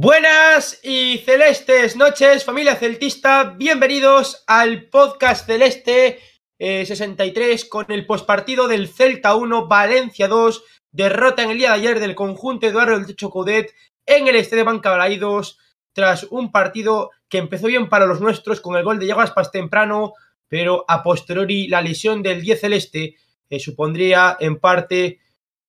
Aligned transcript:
Buenas 0.00 0.78
y 0.84 1.18
celestes 1.26 1.96
noches, 1.96 2.44
familia 2.44 2.76
celtista. 2.76 3.56
Bienvenidos 3.58 4.44
al 4.46 4.88
podcast 4.90 5.44
celeste 5.44 6.20
63 6.56 7.64
con 7.64 7.86
el 7.88 8.06
pospartido 8.06 8.68
del 8.68 8.86
Celta 8.86 9.34
1, 9.34 9.66
Valencia 9.66 10.28
2. 10.28 10.62
Derrota 10.92 11.42
en 11.42 11.50
el 11.50 11.58
día 11.58 11.70
de 11.70 11.74
ayer 11.74 11.98
del 11.98 12.14
conjunto 12.14 12.68
Eduardo 12.68 12.96
del 12.96 13.08
Techo 13.08 13.28
Codet 13.28 13.74
en 14.06 14.28
el 14.28 14.36
Estadio 14.36 14.64
Balaidos 14.64 15.58
tras 15.92 16.28
un 16.30 16.52
partido 16.52 17.10
que 17.28 17.38
empezó 17.38 17.66
bien 17.66 17.88
para 17.88 18.06
los 18.06 18.20
nuestros 18.20 18.60
con 18.60 18.76
el 18.76 18.84
gol 18.84 19.00
de 19.00 19.10
Aspas 19.10 19.50
temprano, 19.50 20.12
pero 20.46 20.84
a 20.86 21.02
posteriori 21.02 21.66
la 21.66 21.82
lesión 21.82 22.22
del 22.22 22.40
10 22.40 22.60
celeste 22.60 23.16
eh, 23.50 23.58
supondría 23.58 24.36
en 24.38 24.60
parte 24.60 25.18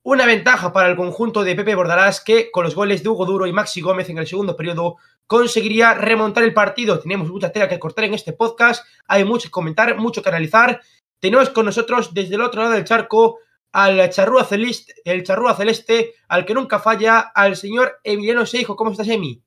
una 0.04 0.26
ventaja 0.26 0.72
para 0.72 0.90
el 0.90 0.96
conjunto 0.96 1.44
de 1.44 1.56
Pepe 1.56 1.76
Bordalás 1.76 2.22
que 2.22 2.52
con 2.52 2.64
los 2.64 2.76
goles 2.76 3.04
de 3.04 3.10
Hugo 3.10 3.26
Duro 3.26 3.48
y 3.48 3.54
Maxi 3.54 3.82
Gómez 3.82 4.10
en 4.10 4.18
el 4.18 4.28
segundo 4.28 4.56
periodo 4.56 4.98
conseguiría 5.28 5.94
remontar 5.94 6.44
el 6.44 6.54
partido. 6.54 7.00
Tenemos 7.00 7.30
mucha 7.30 7.52
tela 7.52 7.70
que 7.70 7.80
cortar 7.80 8.06
en 8.06 8.14
este 8.14 8.34
podcast, 8.34 8.86
hay 9.08 9.24
mucho 9.26 9.50
que 9.50 9.52
comentar, 9.52 9.96
mucho 9.98 10.24
que 10.24 10.30
analizar. 10.30 10.82
Tenemos 11.20 11.50
con 11.50 11.66
nosotros 11.66 12.14
desde 12.14 12.36
el 12.36 12.42
otro 12.42 12.62
lado 12.62 12.74
del 12.74 12.86
charco 12.86 13.40
al 13.72 14.10
charrúa 14.10 14.46
celeste, 14.46 14.94
el 15.04 15.24
charrúa 15.24 15.54
celeste, 15.54 16.14
al 16.28 16.46
que 16.46 16.54
nunca 16.54 16.80
falla, 16.80 17.20
al 17.20 17.56
señor 17.56 18.00
Emiliano 18.04 18.46
Seijo. 18.46 18.76
¿Cómo 18.76 18.92
estás, 18.92 19.08
Emi? 19.10 19.44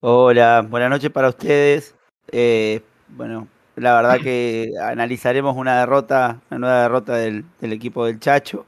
Hola, 0.00 0.66
buenas 0.68 0.90
noches 0.90 1.10
para 1.10 1.28
ustedes. 1.28 1.94
Eh, 2.32 2.80
bueno, 3.08 3.46
la 3.76 3.94
verdad 3.94 4.20
que 4.20 4.72
analizaremos 4.82 5.56
una 5.56 5.78
derrota, 5.78 6.40
una 6.50 6.58
nueva 6.58 6.82
derrota 6.82 7.16
del 7.16 7.44
equipo 7.60 8.06
del 8.06 8.18
Chacho. 8.18 8.66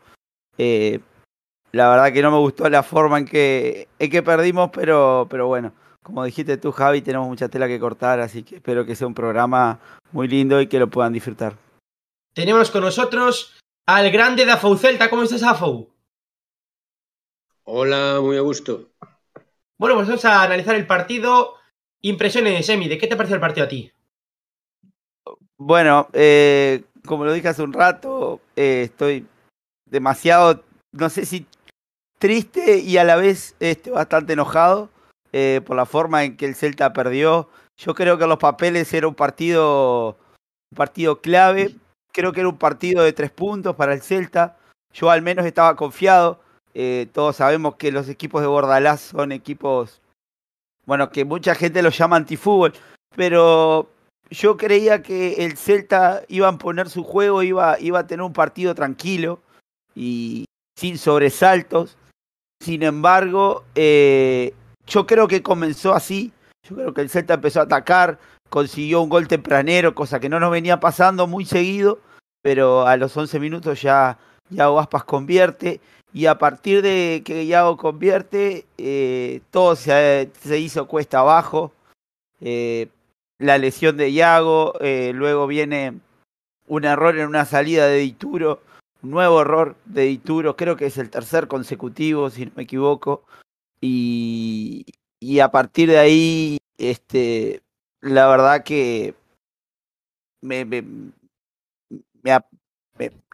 Eh, 0.62 1.00
la 1.72 1.88
verdad 1.88 2.12
que 2.12 2.20
no 2.20 2.30
me 2.30 2.36
gustó 2.36 2.68
la 2.68 2.82
forma 2.82 3.16
en 3.16 3.24
que, 3.24 3.88
en 3.98 4.10
que 4.10 4.22
perdimos, 4.22 4.68
pero, 4.70 5.26
pero 5.30 5.46
bueno, 5.46 5.72
como 6.02 6.22
dijiste 6.22 6.58
tú, 6.58 6.70
Javi, 6.70 7.00
tenemos 7.00 7.28
mucha 7.28 7.48
tela 7.48 7.66
que 7.66 7.80
cortar, 7.80 8.20
así 8.20 8.42
que 8.42 8.56
espero 8.56 8.84
que 8.84 8.94
sea 8.94 9.06
un 9.06 9.14
programa 9.14 9.80
muy 10.12 10.28
lindo 10.28 10.60
y 10.60 10.66
que 10.66 10.78
lo 10.78 10.90
puedan 10.90 11.14
disfrutar. 11.14 11.56
Tenemos 12.34 12.70
con 12.70 12.82
nosotros 12.82 13.58
al 13.86 14.10
grande 14.10 14.44
Dafou 14.44 14.76
Celta. 14.76 15.08
¿Cómo 15.08 15.22
estás, 15.22 15.40
Dafou? 15.40 15.88
Hola, 17.64 18.18
muy 18.20 18.36
a 18.36 18.42
gusto. 18.42 18.90
Bueno, 19.78 19.94
pues 19.94 20.08
vamos 20.08 20.24
a 20.26 20.42
analizar 20.42 20.74
el 20.74 20.86
partido. 20.86 21.54
Impresiones, 22.02 22.68
Emi, 22.68 22.86
¿de 22.86 22.98
qué 22.98 23.06
te 23.06 23.16
pareció 23.16 23.36
el 23.36 23.40
partido 23.40 23.64
a 23.64 23.68
ti? 23.70 23.90
Bueno, 25.56 26.08
eh, 26.12 26.84
como 27.06 27.24
lo 27.24 27.32
dije 27.32 27.48
hace 27.48 27.62
un 27.62 27.72
rato, 27.72 28.40
eh, 28.56 28.82
estoy 28.84 29.26
demasiado, 29.90 30.62
no 30.92 31.10
sé 31.10 31.26
si 31.26 31.46
triste 32.18 32.78
y 32.78 32.98
a 32.98 33.04
la 33.04 33.16
vez 33.16 33.56
este, 33.60 33.90
bastante 33.90 34.34
enojado 34.34 34.90
eh, 35.32 35.60
por 35.64 35.76
la 35.76 35.86
forma 35.86 36.24
en 36.24 36.36
que 36.36 36.46
el 36.46 36.54
Celta 36.54 36.92
perdió. 36.92 37.48
Yo 37.76 37.94
creo 37.94 38.18
que 38.18 38.26
los 38.26 38.38
papeles 38.38 38.92
era 38.92 39.08
un 39.08 39.14
partido, 39.14 40.16
partido 40.74 41.20
clave. 41.20 41.76
Creo 42.12 42.32
que 42.32 42.40
era 42.40 42.48
un 42.48 42.58
partido 42.58 43.02
de 43.02 43.12
tres 43.12 43.30
puntos 43.30 43.74
para 43.74 43.94
el 43.94 44.02
Celta. 44.02 44.56
Yo 44.92 45.10
al 45.10 45.22
menos 45.22 45.46
estaba 45.46 45.76
confiado. 45.76 46.40
Eh, 46.74 47.08
todos 47.12 47.36
sabemos 47.36 47.76
que 47.76 47.90
los 47.90 48.08
equipos 48.08 48.42
de 48.42 48.48
Bordalás 48.48 49.00
son 49.00 49.32
equipos, 49.32 50.00
bueno, 50.86 51.10
que 51.10 51.24
mucha 51.24 51.54
gente 51.54 51.82
los 51.82 51.98
llama 51.98 52.14
antifútbol, 52.14 52.74
pero 53.16 53.90
yo 54.30 54.56
creía 54.56 55.02
que 55.02 55.44
el 55.44 55.56
Celta 55.56 56.22
iba 56.28 56.46
a 56.46 56.58
poner 56.58 56.88
su 56.88 57.02
juego, 57.02 57.42
iba, 57.42 57.76
iba 57.80 57.98
a 57.98 58.06
tener 58.06 58.22
un 58.22 58.32
partido 58.32 58.76
tranquilo 58.76 59.40
y 59.94 60.44
sin 60.76 60.98
sobresaltos. 60.98 61.96
Sin 62.62 62.82
embargo, 62.82 63.64
eh, 63.74 64.54
yo 64.86 65.06
creo 65.06 65.28
que 65.28 65.42
comenzó 65.42 65.94
así. 65.94 66.32
Yo 66.68 66.76
creo 66.76 66.94
que 66.94 67.00
el 67.00 67.10
Celta 67.10 67.34
empezó 67.34 67.60
a 67.60 67.64
atacar, 67.64 68.18
consiguió 68.48 69.00
un 69.00 69.08
gol 69.08 69.28
tempranero, 69.28 69.94
cosa 69.94 70.20
que 70.20 70.28
no 70.28 70.40
nos 70.40 70.50
venía 70.50 70.78
pasando 70.80 71.26
muy 71.26 71.44
seguido, 71.44 71.98
pero 72.42 72.86
a 72.86 72.96
los 72.96 73.16
11 73.16 73.40
minutos 73.40 73.80
ya 73.82 74.18
Yago 74.50 74.78
Aspas 74.78 75.04
convierte 75.04 75.80
y 76.12 76.26
a 76.26 76.38
partir 76.38 76.82
de 76.82 77.22
que 77.24 77.46
Yago 77.46 77.76
convierte, 77.76 78.66
eh, 78.76 79.40
todo 79.50 79.74
se, 79.74 80.30
hizo 80.58 80.86
cuesta 80.86 81.20
abajo. 81.20 81.72
Eh, 82.40 82.88
la 83.38 83.56
lesión 83.56 83.96
de 83.96 84.12
Yago, 84.12 84.74
luego 85.14 85.46
viene 85.46 85.94
un 86.66 86.84
error 86.84 87.18
en 87.18 87.26
una 87.26 87.46
salida 87.46 87.86
de 87.86 87.98
Dituro 87.98 88.60
nuevo 89.02 89.40
error 89.42 89.76
de 89.84 90.02
Dituro, 90.02 90.56
creo 90.56 90.76
que 90.76 90.86
es 90.86 90.98
el 90.98 91.10
tercer 91.10 91.48
consecutivo, 91.48 92.30
si 92.30 92.46
no 92.46 92.52
me 92.56 92.64
equivoco. 92.64 93.24
Y, 93.80 94.84
y 95.18 95.40
a 95.40 95.50
partir 95.50 95.88
de 95.88 95.98
ahí, 95.98 96.58
este, 96.78 97.62
la 98.00 98.28
verdad 98.28 98.62
que 98.64 99.14
me, 100.42 100.64
me, 100.64 100.82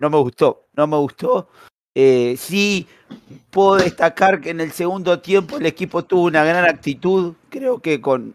no 0.00 0.10
me 0.10 0.18
gustó, 0.18 0.66
no 0.74 0.86
me 0.86 0.96
gustó. 0.96 1.48
Eh, 1.94 2.36
sí, 2.36 2.86
puedo 3.50 3.76
destacar 3.76 4.40
que 4.40 4.50
en 4.50 4.60
el 4.60 4.72
segundo 4.72 5.20
tiempo 5.20 5.56
el 5.56 5.66
equipo 5.66 6.04
tuvo 6.04 6.24
una 6.24 6.44
gran 6.44 6.66
actitud, 6.66 7.34
creo 7.48 7.80
que 7.80 8.00
con, 8.00 8.34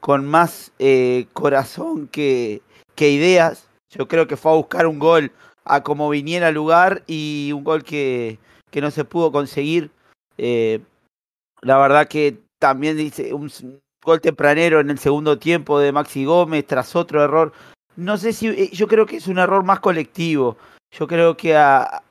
con 0.00 0.26
más 0.26 0.72
eh, 0.78 1.26
corazón 1.32 2.08
que, 2.08 2.62
que 2.94 3.10
ideas. 3.10 3.68
Yo 3.90 4.08
creo 4.08 4.26
que 4.26 4.36
fue 4.36 4.52
a 4.52 4.56
buscar 4.56 4.86
un 4.86 4.98
gol 4.98 5.30
a 5.64 5.82
como 5.82 6.10
viniera 6.10 6.48
al 6.48 6.54
lugar 6.54 7.02
y 7.06 7.52
un 7.54 7.64
gol 7.64 7.84
que, 7.84 8.38
que 8.70 8.80
no 8.80 8.90
se 8.90 9.04
pudo 9.04 9.32
conseguir. 9.32 9.90
Eh, 10.38 10.80
la 11.62 11.78
verdad 11.78 12.08
que 12.08 12.38
también 12.58 12.96
dice 12.96 13.32
un 13.32 13.50
gol 14.04 14.20
tempranero 14.20 14.80
en 14.80 14.90
el 14.90 14.98
segundo 14.98 15.38
tiempo 15.38 15.78
de 15.78 15.92
Maxi 15.92 16.24
Gómez 16.24 16.66
tras 16.66 16.94
otro 16.94 17.22
error. 17.22 17.52
No 17.96 18.18
sé 18.18 18.32
si 18.32 18.48
eh, 18.48 18.70
yo 18.72 18.88
creo 18.88 19.06
que 19.06 19.16
es 19.16 19.28
un 19.28 19.38
error 19.38 19.64
más 19.64 19.80
colectivo. 19.80 20.56
Yo 20.90 21.06
creo 21.06 21.36
que 21.36 21.56
a, 21.56 22.02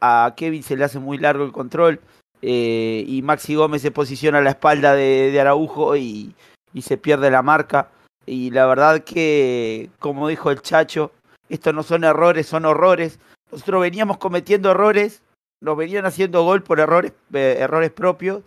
a 0.00 0.34
Kevin 0.36 0.62
se 0.62 0.76
le 0.76 0.84
hace 0.84 0.98
muy 0.98 1.18
largo 1.18 1.44
el 1.44 1.52
control 1.52 2.00
eh, 2.42 3.04
y 3.06 3.22
Maxi 3.22 3.54
Gómez 3.54 3.82
se 3.82 3.90
posiciona 3.90 4.38
a 4.38 4.42
la 4.42 4.50
espalda 4.50 4.94
de, 4.94 5.30
de 5.30 5.40
Araujo 5.40 5.96
y, 5.96 6.34
y 6.72 6.82
se 6.82 6.96
pierde 6.96 7.30
la 7.30 7.42
marca. 7.42 7.90
Y 8.26 8.50
la 8.50 8.66
verdad 8.66 9.02
que, 9.02 9.90
como 9.98 10.28
dijo 10.28 10.50
el 10.50 10.62
Chacho, 10.62 11.10
estos 11.50 11.74
no 11.74 11.82
son 11.82 12.04
errores, 12.04 12.46
son 12.46 12.64
horrores. 12.64 13.18
Nosotros 13.50 13.82
veníamos 13.82 14.18
cometiendo 14.18 14.70
errores, 14.70 15.22
nos 15.60 15.76
venían 15.76 16.06
haciendo 16.06 16.42
gol 16.44 16.62
por 16.62 16.80
errores, 16.80 17.12
eh, 17.34 17.56
errores 17.58 17.90
propios, 17.90 18.42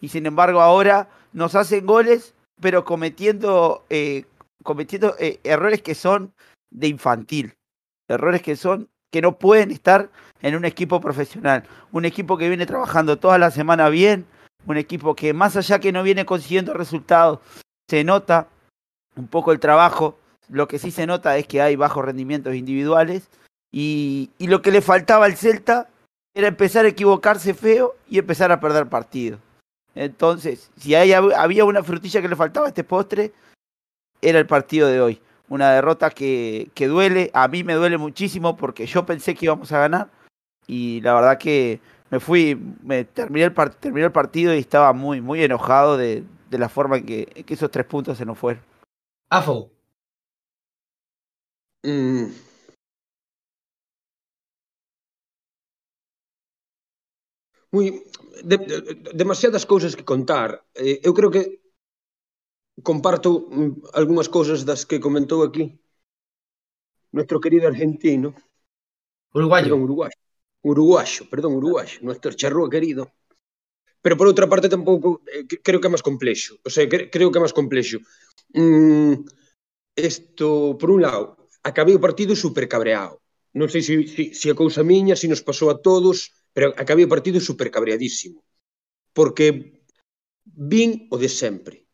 y 0.00 0.08
sin 0.08 0.26
embargo 0.26 0.60
ahora 0.60 1.08
nos 1.32 1.54
hacen 1.56 1.84
goles, 1.84 2.34
pero 2.60 2.84
cometiendo, 2.84 3.84
eh, 3.90 4.24
cometiendo 4.62 5.16
eh, 5.18 5.40
errores 5.42 5.82
que 5.82 5.94
son 5.94 6.32
de 6.70 6.88
infantil, 6.88 7.54
errores 8.08 8.40
que 8.40 8.56
son 8.56 8.88
que 9.10 9.22
no 9.22 9.38
pueden 9.38 9.70
estar 9.70 10.10
en 10.42 10.56
un 10.56 10.64
equipo 10.64 11.00
profesional, 11.00 11.64
un 11.92 12.04
equipo 12.04 12.36
que 12.36 12.48
viene 12.48 12.66
trabajando 12.66 13.16
toda 13.16 13.38
la 13.38 13.52
semana 13.52 13.88
bien, 13.88 14.26
un 14.66 14.76
equipo 14.76 15.14
que 15.14 15.32
más 15.32 15.56
allá 15.56 15.78
que 15.78 15.92
no 15.92 16.02
viene 16.02 16.26
consiguiendo 16.26 16.74
resultados, 16.74 17.38
se 17.88 18.02
nota 18.02 18.48
un 19.14 19.28
poco 19.28 19.52
el 19.52 19.60
trabajo, 19.60 20.18
lo 20.48 20.68
que 20.68 20.78
sí 20.78 20.90
se 20.90 21.06
nota 21.06 21.36
es 21.36 21.46
que 21.46 21.62
hay 21.62 21.76
bajos 21.76 22.04
rendimientos 22.04 22.54
individuales 22.54 23.28
y, 23.72 24.30
lo 24.38 24.62
que 24.62 24.70
le 24.70 24.82
faltaba 24.82 25.24
al 25.24 25.36
Celta 25.36 25.88
era 26.34 26.48
empezar 26.48 26.84
a 26.84 26.88
equivocarse 26.88 27.54
feo 27.54 27.94
y 28.08 28.18
empezar 28.18 28.52
a 28.52 28.60
perder 28.60 28.88
partidos. 28.88 29.40
Entonces, 29.94 30.70
si 30.76 30.94
había 30.94 31.64
una 31.64 31.82
frutilla 31.82 32.22
que 32.22 32.28
le 32.28 32.36
faltaba 32.36 32.66
a 32.66 32.68
este 32.68 32.84
postre, 32.84 33.32
era 34.20 34.38
el 34.38 34.46
partido 34.46 34.88
de 34.88 35.00
hoy. 35.00 35.20
Una 35.48 35.72
derrota 35.72 36.10
que, 36.10 36.70
duele, 36.76 37.30
a 37.34 37.48
mí 37.48 37.64
me 37.64 37.74
duele 37.74 37.98
muchísimo 37.98 38.56
porque 38.56 38.86
yo 38.86 39.04
pensé 39.06 39.34
que 39.34 39.46
íbamos 39.46 39.70
a 39.72 39.80
ganar 39.80 40.08
y 40.66 41.00
la 41.02 41.14
verdad 41.14 41.38
que 41.38 41.80
me 42.10 42.20
fui, 42.20 42.58
me 42.82 43.04
terminé 43.04 43.44
el, 43.44 43.54
terminé 43.80 44.06
el 44.06 44.12
partido 44.12 44.54
y 44.54 44.58
estaba 44.58 44.92
muy, 44.92 45.20
muy 45.20 45.42
enojado 45.42 45.96
de, 45.96 46.24
de 46.48 46.58
la 46.58 46.68
forma 46.68 46.98
en 46.98 47.06
que, 47.06 47.28
en 47.34 47.44
que 47.44 47.54
esos 47.54 47.70
tres 47.70 47.86
puntos 47.86 48.18
se 48.18 48.24
nos 48.24 48.38
fueron. 48.38 48.62
Afo, 49.30 49.70
mm 51.84 52.44
Moi, 57.74 57.86
de, 58.48 58.56
de, 58.70 58.76
demasiadas 59.20 59.66
cousas 59.72 59.96
que 59.98 60.06
contar. 60.12 60.48
Eh, 60.78 61.02
eu 61.02 61.12
creo 61.18 61.30
que 61.34 61.42
comparto 62.88 63.28
mm, 63.50 63.98
algunhas 64.00 64.28
cousas 64.36 64.60
das 64.68 64.86
que 64.88 65.02
comentou 65.06 65.42
aquí 65.42 65.64
nuestro 67.16 67.40
querido 67.42 67.66
argentino. 67.66 68.28
Uruguayo. 69.34 69.64
Perdón, 69.64 69.82
uruguayo. 69.82 70.18
Uruguayo, 70.62 71.22
perdón, 71.32 71.52
uruguayo, 71.60 71.96
nuestro 72.06 72.30
charrúa 72.32 72.70
querido. 72.70 73.02
Pero 74.02 74.16
por 74.18 74.26
outra 74.30 74.46
parte 74.46 74.68
tampouco 74.68 75.08
eh, 75.26 75.42
creo 75.66 75.80
que 75.80 75.88
é 75.88 75.94
máis 75.94 76.06
complexo. 76.08 76.52
O 76.62 76.70
sea, 76.70 76.86
cre 76.86 77.10
creo 77.10 77.30
que 77.30 77.38
é 77.38 77.44
máis 77.44 77.56
complexo. 77.60 77.98
Mm, 78.54 79.26
esto, 79.96 80.78
por 80.78 80.94
un 80.94 81.02
lado, 81.02 81.43
acabei 81.64 81.96
o 81.96 82.04
partido 82.06 82.36
super 82.36 82.68
cabreado. 82.68 83.18
Non 83.56 83.72
sei 83.72 83.82
se, 83.82 83.94
se, 84.06 84.22
se 84.36 84.46
a 84.52 84.58
cousa 84.58 84.84
miña, 84.84 85.16
se 85.16 85.26
nos 85.26 85.40
pasou 85.40 85.72
a 85.72 85.80
todos, 85.80 86.30
pero 86.52 86.70
acabei 86.76 87.08
o 87.08 87.12
partido 87.12 87.40
super 87.40 87.72
cabreadísimo. 87.72 88.44
Porque 89.16 89.80
vin 90.44 91.08
o 91.08 91.16
de 91.16 91.30
sempre. 91.32 91.88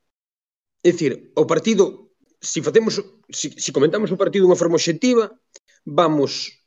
É 0.83 0.91
dicir, 0.91 1.33
o 1.37 1.45
partido, 1.47 2.13
se 2.41 2.61
facemos, 2.67 2.99
se, 3.31 3.49
se 3.55 3.71
comentamos 3.71 4.11
o 4.11 4.21
partido 4.21 4.45
de 4.45 4.51
unha 4.51 4.61
forma 4.61 4.81
obxectiva, 4.81 5.31
vamos 5.87 6.61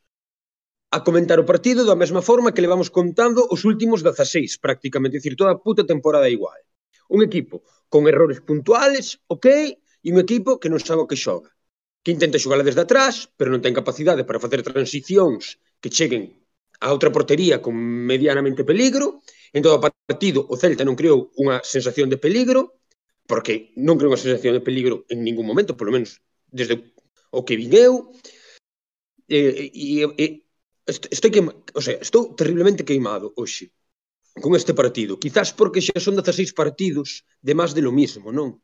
a 0.93 1.01
comentar 1.01 1.41
o 1.41 1.49
partido 1.49 1.81
da 1.83 1.97
mesma 1.97 2.21
forma 2.21 2.53
que 2.53 2.61
le 2.61 2.69
vamos 2.69 2.93
contando 2.93 3.49
os 3.49 3.65
últimos 3.65 4.05
16, 4.05 4.61
prácticamente, 4.61 5.17
é 5.17 5.19
dicir, 5.19 5.33
toda 5.33 5.57
a 5.57 5.61
puta 5.61 5.83
temporada 5.83 6.29
igual. 6.29 6.61
Un 7.09 7.25
equipo 7.25 7.65
con 7.89 8.05
errores 8.05 8.39
puntuales, 8.45 9.17
ok, 9.25 9.47
e 10.05 10.07
un 10.13 10.21
equipo 10.21 10.61
que 10.61 10.69
non 10.69 10.81
sabe 10.81 11.01
o 11.01 11.09
que 11.09 11.17
xoga 11.17 11.52
que 12.03 12.11
intenta 12.11 12.37
xogala 12.37 12.67
desde 12.67 12.83
atrás, 12.83 13.31
pero 13.39 13.49
non 13.49 13.63
ten 13.63 13.73
capacidade 13.73 14.27
para 14.27 14.43
facer 14.43 14.59
transicións 14.61 15.57
que 15.79 15.89
cheguen 15.89 16.35
a 16.83 16.91
outra 16.91 17.15
portería 17.15 17.63
con 17.63 17.73
medianamente 17.73 18.67
peligro. 18.67 19.23
En 19.55 19.63
todo 19.63 19.79
o 19.79 19.83
partido 19.83 20.43
o 20.43 20.55
Celta 20.59 20.83
non 20.83 20.99
creou 20.99 21.31
unha 21.39 21.63
sensación 21.63 22.11
de 22.11 22.19
peligro, 22.19 22.83
porque 23.23 23.71
non 23.79 23.95
creou 23.95 24.11
unha 24.11 24.19
sensación 24.19 24.53
de 24.59 24.65
peligro 24.65 25.07
en 25.07 25.23
ningún 25.23 25.47
momento, 25.47 25.79
polo 25.79 25.95
menos 25.95 26.19
desde 26.51 26.91
o 27.31 27.47
que 27.47 27.55
vin 27.55 27.71
eu. 27.71 28.11
E, 29.31 29.71
e, 29.71 30.03
e 30.19 30.25
estou, 30.85 31.31
queima, 31.31 31.55
o 31.71 31.81
sea, 31.81 31.95
estou 32.03 32.35
terriblemente 32.35 32.83
queimado 32.83 33.31
hoxe 33.39 33.71
con 34.43 34.51
este 34.59 34.73
partido. 34.75 35.15
Quizás 35.15 35.55
porque 35.55 35.79
xa 35.79 36.03
son 36.03 36.19
16 36.19 36.51
partidos 36.51 37.23
de 37.39 37.53
máis 37.55 37.71
de 37.71 37.81
lo 37.85 37.95
mismo, 37.95 38.35
non? 38.35 38.59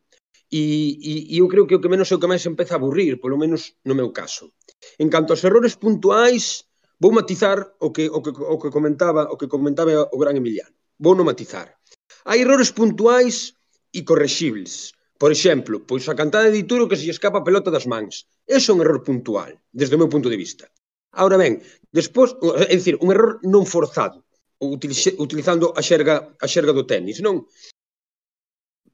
E, 0.50 0.62
e, 0.98 1.12
e 1.34 1.38
eu 1.38 1.46
creo 1.46 1.66
que 1.66 1.76
o 1.78 1.80
que 1.80 1.88
menos 1.88 2.10
é 2.10 2.14
o 2.14 2.20
que 2.20 2.26
máis 2.26 2.42
empeza 2.42 2.74
a 2.74 2.78
aburrir, 2.82 3.22
polo 3.22 3.38
menos 3.38 3.78
no 3.86 3.94
meu 3.94 4.10
caso. 4.10 4.50
En 4.98 5.06
canto 5.06 5.30
aos 5.30 5.46
errores 5.46 5.78
puntuais, 5.78 6.66
vou 6.98 7.14
matizar 7.14 7.58
o 7.78 7.94
que, 7.94 8.10
o 8.10 8.18
que, 8.18 8.34
o 8.34 8.56
que 8.58 8.70
comentaba 8.74 9.30
o 9.30 9.38
que 9.38 9.46
comentaba 9.46 10.10
o 10.10 10.16
gran 10.18 10.34
Emiliano. 10.34 10.74
Vou 10.98 11.14
no 11.14 11.22
matizar. 11.22 11.78
Hai 12.26 12.42
errores 12.42 12.74
puntuais 12.74 13.54
e 13.94 14.02
correxibles. 14.02 14.92
Por 15.20 15.30
exemplo, 15.30 15.86
pois 15.86 16.08
a 16.08 16.18
cantada 16.18 16.50
de 16.50 16.58
Dituro 16.58 16.88
que 16.88 16.98
se 16.98 17.06
escapa 17.06 17.38
a 17.40 17.46
pelota 17.46 17.70
das 17.70 17.86
mans. 17.86 18.26
Eso 18.48 18.72
é 18.72 18.74
un 18.74 18.82
error 18.82 19.06
puntual, 19.06 19.54
desde 19.70 19.94
o 19.94 20.00
meu 20.02 20.10
punto 20.10 20.28
de 20.32 20.40
vista. 20.40 20.66
Ahora 21.12 21.36
ben, 21.38 21.62
despois, 21.94 22.34
é 22.66 22.74
dicir, 22.74 22.98
un 22.98 23.14
error 23.14 23.38
non 23.46 23.66
forzado, 23.66 24.24
utilizando 24.58 25.74
a 25.76 25.82
xerga, 25.82 26.34
a 26.38 26.46
xerga 26.46 26.72
do 26.74 26.86
tenis, 26.86 27.18
non? 27.20 27.46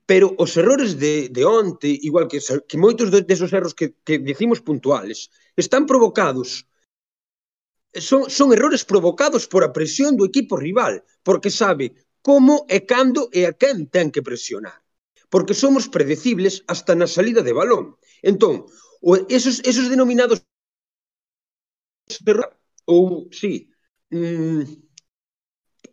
Pero 0.07 0.35
os 0.39 0.57
errores 0.57 0.99
de, 1.03 1.29
de 1.29 1.43
onte, 1.45 1.91
igual 2.09 2.27
que, 2.31 2.39
que 2.39 2.79
moitos 2.79 3.11
desos 3.11 3.51
erros 3.53 3.75
que, 3.75 3.87
que 4.07 4.23
decimos 4.23 4.63
puntuales, 4.63 5.31
están 5.59 5.85
provocados 5.91 6.67
son, 8.01 8.31
son 8.31 8.53
errores 8.53 8.85
provocados 8.85 9.49
por 9.49 9.65
a 9.65 9.73
presión 9.73 10.17
do 10.17 10.29
equipo 10.29 10.55
rival, 10.57 11.03
porque 11.27 11.51
sabe 11.51 11.97
como 12.23 12.67
e 12.69 12.85
cando 12.85 13.31
e 13.33 13.47
a 13.47 13.53
quen 13.55 13.87
ten 13.91 14.11
que 14.15 14.23
presionar. 14.23 14.79
Porque 15.33 15.55
somos 15.55 15.91
predecibles 15.91 16.63
hasta 16.71 16.95
na 16.95 17.07
salida 17.07 17.43
de 17.43 17.57
balón. 17.57 17.99
Entón, 18.23 18.67
esos, 19.31 19.63
esos 19.67 19.91
denominados 19.91 20.43
ou, 22.87 23.27
sí, 23.35 23.71
mm, 24.15 24.63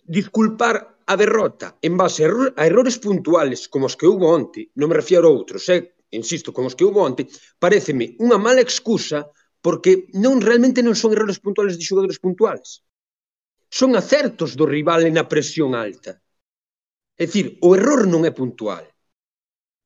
disculpar 0.06 0.93
a 1.14 1.22
derrota 1.24 1.78
en 1.88 1.94
base 2.02 2.24
a, 2.24 2.28
erro 2.28 2.44
a 2.60 2.64
errores 2.66 2.98
puntuales 2.98 3.70
como 3.72 3.86
os 3.86 3.96
que 3.98 4.10
houve 4.10 4.26
onte, 4.26 4.62
non 4.80 4.90
me 4.90 4.98
refiero 4.98 5.30
a 5.30 5.34
outros, 5.34 5.70
eh? 5.70 5.94
insisto, 6.10 6.50
como 6.54 6.68
os 6.70 6.76
que 6.78 6.86
houve 6.86 7.02
onte, 7.02 7.24
pareceme 7.62 8.18
unha 8.26 8.42
mala 8.42 8.66
excusa 8.66 9.30
porque 9.64 10.12
non 10.18 10.42
realmente 10.42 10.82
non 10.82 10.98
son 10.98 11.14
errores 11.14 11.40
puntuales 11.40 11.78
de 11.78 11.86
xogadores 11.88 12.20
puntuales. 12.20 12.84
Son 13.70 13.96
acertos 13.96 14.54
do 14.60 14.66
rival 14.70 15.08
na 15.14 15.26
presión 15.30 15.74
alta. 15.74 16.20
É 17.18 17.26
dicir, 17.30 17.58
o 17.62 17.74
error 17.78 18.10
non 18.10 18.26
é 18.26 18.32
puntual. 18.34 18.86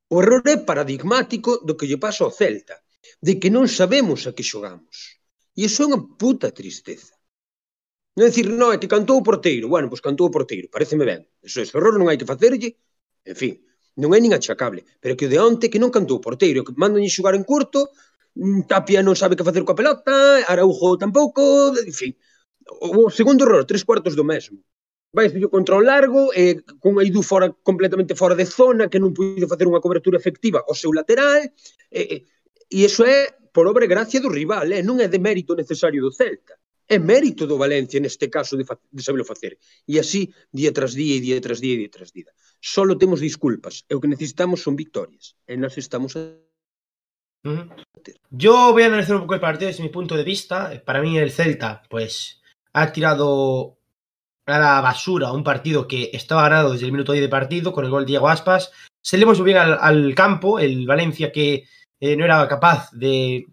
O 0.07 0.15
error 0.23 0.43
é 0.47 0.57
paradigmático 0.63 1.59
do 1.67 1.75
que 1.77 1.87
lle 1.89 1.99
pasa 1.99 2.23
ao 2.23 2.31
Celta, 2.31 2.79
de 3.19 3.33
que 3.39 3.51
non 3.51 3.67
sabemos 3.67 4.23
a 4.23 4.31
que 4.35 4.47
xogamos. 4.51 5.19
E 5.57 5.67
iso 5.67 5.83
é 5.83 5.87
unha 5.91 6.01
puta 6.21 6.55
tristeza. 6.55 7.16
Non 8.17 8.25
é 8.25 8.29
dicir, 8.33 8.49
non, 8.49 8.73
é 8.73 8.81
que 8.81 8.89
cantou 8.89 9.21
o 9.21 9.27
porteiro. 9.29 9.69
Bueno, 9.69 9.93
pois 9.93 10.01
cantou 10.01 10.25
o 10.25 10.33
porteiro, 10.33 10.73
pareceme 10.73 11.05
ben. 11.05 11.21
Eso, 11.45 11.61
ese 11.61 11.77
error 11.77 11.93
non 12.01 12.09
hai 12.09 12.17
que 12.17 12.25
facerlle. 12.25 12.73
En 13.21 13.37
fin, 13.37 13.53
non 14.01 14.09
é 14.17 14.19
nin 14.19 14.33
achacable. 14.33 14.81
Pero 14.97 15.13
que 15.13 15.29
o 15.29 15.31
de 15.33 15.37
onte 15.37 15.69
que 15.69 15.77
non 15.77 15.93
cantou 15.93 16.17
o 16.17 16.25
porteiro, 16.25 16.65
que 16.65 16.73
mandan 16.81 17.05
xugar 17.13 17.37
en 17.37 17.45
curto, 17.45 17.93
mm, 18.33 18.65
Tapia 18.65 19.05
non 19.05 19.13
sabe 19.13 19.37
que 19.37 19.45
facer 19.45 19.61
coa 19.61 19.77
pelota, 19.77 20.41
Araujo 20.49 20.97
tampouco, 20.97 21.77
en 21.77 21.93
fin. 21.93 22.11
O 22.81 23.13
segundo 23.13 23.45
error, 23.45 23.69
tres 23.69 23.85
cuartos 23.85 24.17
do 24.17 24.25
mesmo. 24.25 24.65
Vai 25.13 25.29
yo 25.29 25.53
contra 25.53 25.77
o 25.77 25.85
largo, 25.85 26.33
e 26.33 26.65
con 26.81 26.97
Aidu 26.97 27.21
fora, 27.21 27.53
completamente 27.69 28.17
fora 28.17 28.33
de 28.33 28.49
zona, 28.49 28.89
que 28.89 28.97
non 28.97 29.13
puido 29.13 29.45
facer 29.45 29.69
unha 29.69 29.83
cobertura 29.85 30.17
efectiva 30.17 30.65
ao 30.65 30.73
seu 30.73 30.89
lateral, 30.89 31.45
e, 31.93 32.01
e, 32.01 32.15
e 32.73 32.77
iso 32.81 33.05
é 33.05 33.29
por 33.53 33.69
obra 33.69 33.85
e 33.85 33.91
gracia 33.93 34.17
do 34.17 34.33
rival, 34.33 34.65
eh? 34.73 34.81
non 34.81 34.97
é 34.97 35.05
de 35.05 35.21
mérito 35.21 35.53
necesario 35.53 36.01
do 36.01 36.09
Celta. 36.09 36.57
É 36.87 36.97
mérito 36.99 37.43
do 37.45 37.59
Valencia 37.59 37.99
neste 37.99 38.31
caso 38.31 38.55
de, 38.55 38.63
de 38.63 39.01
saberlo 39.03 39.27
facer. 39.27 39.59
E 39.83 39.99
así, 39.99 40.31
día 40.51 40.71
tras 40.71 40.95
día 40.95 41.17
e 41.17 41.21
día 41.21 41.39
tras 41.43 41.59
día 41.59 41.75
e 41.75 41.79
día 41.83 41.91
tras 41.91 42.11
día. 42.15 42.31
Solo 42.63 42.97
temos 42.97 43.19
disculpas. 43.19 43.83
E 43.89 43.93
o 43.93 43.99
que 43.99 44.07
necesitamos 44.07 44.63
son 44.63 44.79
victorias. 44.79 45.35
E 45.43 45.59
nós 45.59 45.75
estamos 45.75 46.15
a 46.15 46.47
Yo 48.29 48.71
voy 48.73 48.83
a 48.83 48.87
analizar 48.87 49.15
un 49.15 49.23
poco 49.23 49.35
el 49.35 49.39
partido 49.39 49.67
desde 49.67 49.83
mi 49.83 49.89
punto 49.89 50.15
de 50.15 50.23
vista. 50.23 50.81
Para 50.85 51.01
mí 51.01 51.17
el 51.17 51.31
Celta, 51.31 51.83
pues, 51.89 52.41
ha 52.73 52.91
tirado 52.91 53.77
a 54.45 54.59
la 54.59 54.81
basura 54.81 55.31
un 55.31 55.43
partido 55.43 55.87
que 55.87 56.09
estaba 56.13 56.43
ganado 56.43 56.71
desde 56.73 56.85
el 56.85 56.91
minuto 56.91 57.11
10 57.11 57.23
de 57.23 57.29
partido 57.29 57.73
con 57.73 57.85
el 57.85 57.91
gol 57.91 58.05
de 58.05 58.11
Diego 58.11 58.29
Aspas. 58.29 58.71
Salimos 59.01 59.39
muy 59.39 59.45
bien 59.45 59.57
al, 59.57 59.77
al 59.79 60.15
campo, 60.15 60.59
el 60.59 60.85
Valencia 60.85 61.31
que 61.31 61.65
eh, 61.99 62.15
no 62.15 62.25
era 62.25 62.47
capaz 62.47 62.91
de, 62.91 63.45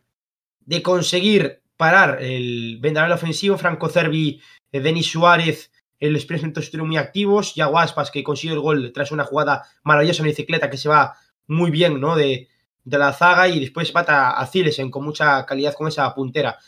de, 0.61 0.83
conseguir 0.83 1.63
parar 1.77 2.23
el 2.23 2.79
vendaval 2.81 3.13
ofensivo. 3.13 3.59
Franco 3.59 3.89
Cervi, 3.89 4.41
eh, 4.73 4.81
Denis 4.81 5.11
Suárez, 5.11 5.71
el 5.99 6.17
experimento 6.17 6.61
estuvieron 6.61 6.89
muy 6.89 6.97
activos. 6.97 7.55
Ya 7.55 7.67
Aspas, 7.67 8.11
que 8.11 8.25
consiguió 8.25 8.55
el 8.55 8.61
gol 8.61 8.93
tras 8.93 9.13
una 9.13 9.25
jugada 9.25 9.65
maravillosa 9.83 10.23
en 10.23 10.29
bicicleta 10.29 10.71
que 10.71 10.77
se 10.77 10.89
va 10.89 11.17
muy 11.47 11.71
bien 11.71 12.01
¿no? 12.01 12.17
de, 12.17 12.49
de 12.85 12.99
la 12.99 13.13
zaga 13.13 13.49
y 13.49 13.61
después 13.61 13.93
mata 13.95 14.31
a 14.31 14.47
Zilesen 14.47 14.91
con 14.91 15.05
mucha 15.05 15.45
calidad 15.47 15.75
con 15.75 15.89
esa 15.89 16.15
puntera. 16.15 16.59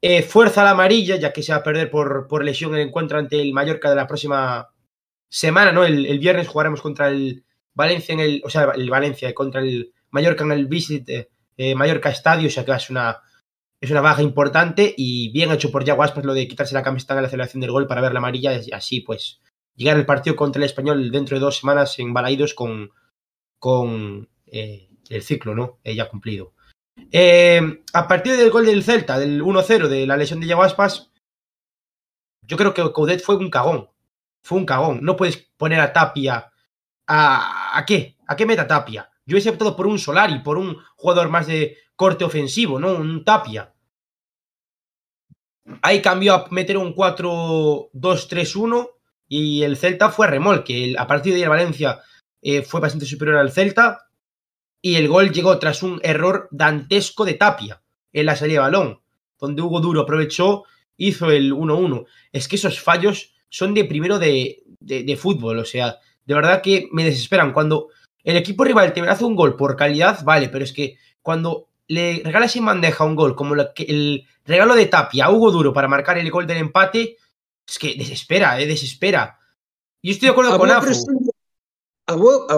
Eh, 0.00 0.22
fuerza 0.22 0.64
la 0.64 0.72
amarilla, 0.72 1.16
ya 1.16 1.32
que 1.32 1.42
se 1.42 1.52
va 1.52 1.58
a 1.58 1.62
perder 1.62 1.90
por, 1.90 2.28
por 2.28 2.44
lesión 2.44 2.74
el 2.74 2.82
encuentro 2.82 3.18
ante 3.18 3.40
el 3.40 3.54
Mallorca 3.54 3.88
de 3.88 3.96
la 3.96 4.06
próxima 4.06 4.68
semana, 5.30 5.72
¿no? 5.72 5.82
El, 5.84 6.04
el, 6.04 6.18
viernes 6.18 6.48
jugaremos 6.48 6.82
contra 6.82 7.08
el 7.08 7.44
Valencia 7.72 8.12
en 8.12 8.20
el, 8.20 8.42
o 8.44 8.50
sea, 8.50 8.72
el 8.74 8.90
Valencia 8.90 9.32
contra 9.32 9.62
el 9.62 9.94
Mallorca 10.10 10.44
en 10.44 10.52
el 10.52 10.66
Visit 10.66 11.08
eh, 11.56 11.74
Mallorca 11.74 12.10
Estadio, 12.10 12.48
o 12.48 12.50
sea 12.50 12.64
que 12.64 12.72
es 12.72 12.90
una, 12.90 13.20
es 13.84 13.90
una 13.90 14.00
baja 14.00 14.22
importante 14.22 14.94
y 14.96 15.30
bien 15.30 15.50
hecho 15.52 15.70
por 15.70 15.84
Yaguas 15.84 16.12
pues 16.12 16.24
lo 16.24 16.34
de 16.34 16.48
quitarse 16.48 16.74
la 16.74 16.82
camiseta 16.82 17.14
en 17.14 17.22
la 17.22 17.28
celebración 17.28 17.60
del 17.60 17.70
gol 17.70 17.86
para 17.86 18.00
ver 18.00 18.12
la 18.12 18.18
amarilla 18.18 18.52
y 18.54 18.72
así 18.72 19.00
pues 19.00 19.40
llegar 19.74 19.96
al 19.96 20.06
partido 20.06 20.36
contra 20.36 20.60
el 20.60 20.66
Español 20.66 21.10
dentro 21.10 21.36
de 21.36 21.40
dos 21.40 21.58
semanas 21.58 21.98
en 21.98 22.12
Balaidos 22.14 22.54
con, 22.54 22.92
con 23.58 24.28
eh, 24.46 24.88
el 25.08 25.22
ciclo, 25.22 25.54
¿no? 25.54 25.80
Eh, 25.84 25.94
ya 25.94 26.08
cumplido. 26.08 26.52
Eh, 27.10 27.82
a 27.92 28.08
partir 28.08 28.36
del 28.36 28.50
gol 28.50 28.66
del 28.66 28.84
Celta, 28.84 29.18
del 29.18 29.42
1-0 29.42 29.88
de 29.88 30.06
la 30.06 30.16
lesión 30.16 30.40
de 30.40 30.46
Yaguaspas, 30.46 31.10
yo 32.42 32.56
creo 32.56 32.74
que 32.74 32.92
Coudet 32.92 33.22
fue 33.22 33.36
un 33.36 33.50
cagón. 33.50 33.90
Fue 34.42 34.58
un 34.58 34.66
cagón. 34.66 35.00
No 35.02 35.16
puedes 35.16 35.36
poner 35.56 35.80
a 35.80 35.92
Tapia. 35.92 36.52
¿A, 37.06 37.84
qué? 37.86 38.16
¿A 38.26 38.36
qué 38.36 38.46
meta 38.46 38.66
Tapia? 38.66 39.10
Yo 39.26 39.36
he 39.36 39.50
optado 39.50 39.76
por 39.76 39.86
un 39.86 39.98
Solari, 39.98 40.40
por 40.40 40.58
un 40.58 40.78
jugador 40.96 41.28
más 41.28 41.46
de 41.46 41.76
corte 41.96 42.24
ofensivo, 42.24 42.78
¿no? 42.78 42.92
Un 42.92 43.24
Tapia. 43.24 43.73
Ahí 45.82 46.02
cambió 46.02 46.34
a 46.34 46.46
meter 46.50 46.76
un 46.76 46.94
4-2-3-1 46.94 48.90
y 49.28 49.62
el 49.62 49.76
Celta 49.76 50.10
fue 50.10 50.26
a 50.26 50.30
remolque. 50.30 50.94
A 50.98 51.06
partir 51.06 51.32
de 51.32 51.38
ahí 51.38 51.44
el 51.44 51.48
Valencia 51.48 52.00
eh, 52.42 52.62
fue 52.62 52.80
bastante 52.80 53.06
superior 53.06 53.36
al 53.38 53.52
Celta 53.52 54.08
y 54.82 54.96
el 54.96 55.08
gol 55.08 55.32
llegó 55.32 55.58
tras 55.58 55.82
un 55.82 56.00
error 56.02 56.48
dantesco 56.50 57.24
de 57.24 57.34
Tapia 57.34 57.82
en 58.12 58.26
la 58.26 58.36
salida 58.36 58.60
de 58.60 58.70
balón, 58.70 59.00
donde 59.38 59.62
Hugo 59.62 59.80
Duro 59.80 60.02
aprovechó, 60.02 60.64
hizo 60.96 61.30
el 61.30 61.52
1-1. 61.52 62.04
Es 62.32 62.48
que 62.48 62.56
esos 62.56 62.80
fallos 62.80 63.34
son 63.48 63.72
de 63.72 63.84
primero 63.84 64.18
de, 64.18 64.62
de, 64.80 65.04
de 65.04 65.16
fútbol, 65.16 65.58
o 65.58 65.64
sea, 65.64 65.98
de 66.26 66.34
verdad 66.34 66.60
que 66.60 66.88
me 66.92 67.04
desesperan 67.04 67.52
cuando 67.52 67.88
el 68.22 68.36
equipo 68.36 68.64
rival 68.64 68.92
te 68.92 69.00
hace 69.02 69.24
un 69.24 69.36
gol 69.36 69.56
por 69.56 69.76
calidad, 69.76 70.24
vale, 70.24 70.48
pero 70.48 70.64
es 70.64 70.72
que 70.72 70.96
cuando 71.22 71.68
le 71.88 72.22
regala 72.24 72.48
sin 72.48 72.64
bandeja 72.64 73.04
un 73.04 73.14
gol, 73.14 73.34
como 73.34 73.54
la 73.54 73.72
que, 73.72 73.84
el 73.84 74.26
regalo 74.44 74.74
de 74.74 74.86
Tapia 74.86 75.26
a 75.26 75.30
Hugo 75.30 75.50
Duro 75.50 75.72
para 75.72 75.88
marcar 75.88 76.18
el 76.18 76.30
gol 76.30 76.46
del 76.46 76.58
empate, 76.58 77.16
es 77.66 77.78
que 77.78 77.94
desespera, 77.96 78.60
eh, 78.60 78.66
desespera. 78.66 79.38
Yo 80.02 80.12
estoy 80.12 80.28
de 80.28 80.32
acuerdo 80.32 80.54
a 80.54 80.58
con 80.58 80.70
Afu. 80.70 80.92
A 82.06 82.14
vos, 82.16 82.46
a 82.50 82.56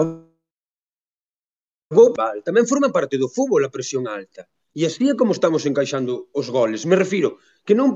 vos, 1.89 2.11
tamén 2.43 2.67
forma 2.67 2.91
parte 2.91 3.15
do 3.15 3.31
fútbol 3.31 3.63
a 3.63 3.71
presión 3.71 4.11
alta. 4.11 4.43
E 4.75 4.83
así 4.83 5.07
é 5.07 5.15
como 5.15 5.31
estamos 5.31 5.63
encaixando 5.63 6.27
os 6.35 6.51
goles. 6.51 6.83
Me 6.83 6.99
refiro 6.99 7.39
que 7.63 7.71
non 7.71 7.95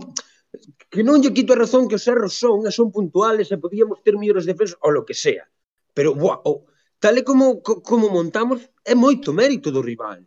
que 0.92 1.04
non 1.04 1.20
lle 1.20 1.36
quito 1.36 1.52
a 1.52 1.60
razón 1.60 1.88
que 1.92 2.00
os 2.00 2.08
erros 2.08 2.40
son, 2.40 2.64
son 2.72 2.92
puntuales 2.92 3.52
e 3.52 3.60
podíamos 3.60 4.00
ter 4.04 4.16
mellores 4.16 4.48
defensas 4.48 4.80
ou 4.80 4.92
lo 4.96 5.04
que 5.04 5.16
sea. 5.16 5.44
Pero, 5.92 6.16
buah, 6.16 6.40
oh, 6.48 6.64
tal 7.04 7.20
e 7.20 7.24
como, 7.28 7.60
como 7.62 8.08
montamos, 8.08 8.64
é 8.88 8.96
moito 8.96 9.36
mérito 9.36 9.72
do 9.76 9.84
rival. 9.84 10.24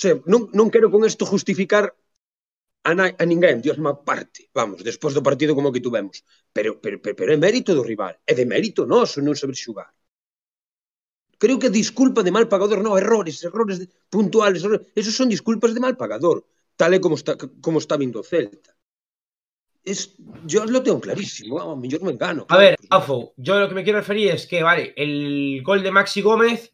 Sea, 0.00 0.16
non, 0.32 0.48
non 0.58 0.72
quero 0.72 0.88
con 0.88 1.04
isto 1.04 1.28
justificar 1.28 1.84
a, 2.88 2.90
na, 2.96 3.04
a 3.22 3.24
ninguén, 3.28 3.60
Dios 3.60 3.76
má 3.76 3.92
parte, 3.92 4.48
vamos, 4.56 4.80
despois 4.80 5.12
do 5.12 5.26
partido 5.28 5.52
como 5.52 5.72
que 5.74 5.84
tuvemos. 5.84 6.24
Pero, 6.56 6.80
pero, 6.82 6.96
pero, 7.02 7.14
pero 7.18 7.30
é 7.36 7.36
mérito 7.36 7.76
do 7.76 7.84
rival, 7.84 8.16
é 8.24 8.32
de 8.32 8.48
mérito 8.48 8.88
noso 8.88 9.20
non 9.20 9.36
saber 9.36 9.56
xugar. 9.60 9.92
Creo 11.36 11.60
que 11.60 11.68
disculpa 11.68 12.24
de 12.24 12.32
mal 12.32 12.48
pagador, 12.48 12.80
non, 12.80 12.96
errores, 12.96 13.44
errores 13.44 13.76
de, 13.80 13.92
puntuales, 14.08 14.64
errores, 14.64 14.88
esos 14.96 15.12
son 15.12 15.28
disculpas 15.28 15.76
de 15.76 15.84
mal 15.84 16.00
pagador, 16.00 16.48
tal 16.80 16.96
e 16.96 16.98
como 17.04 17.20
está, 17.20 17.36
como 17.36 17.76
está 17.76 18.00
vindo 18.00 18.24
o 18.24 18.24
Celta. 18.24 18.72
Es, 19.84 20.16
yo 20.48 20.64
lo 20.64 20.80
tengo 20.80 21.00
clarísimo, 21.00 21.60
a 21.60 21.68
lo 21.68 21.76
mejor 21.76 22.04
me 22.08 22.12
engano. 22.16 22.48
A 22.48 22.56
ver, 22.56 22.76
Afo, 22.88 23.32
yo 23.36 23.60
lo 23.60 23.68
que 23.68 23.76
me 23.76 23.84
quiero 23.84 24.00
referir 24.00 24.32
es 24.32 24.48
que, 24.48 24.64
vale, 24.64 24.96
el 24.96 25.60
gol 25.60 25.84
de 25.84 25.92
Maxi 25.92 26.20
Gómez 26.24 26.72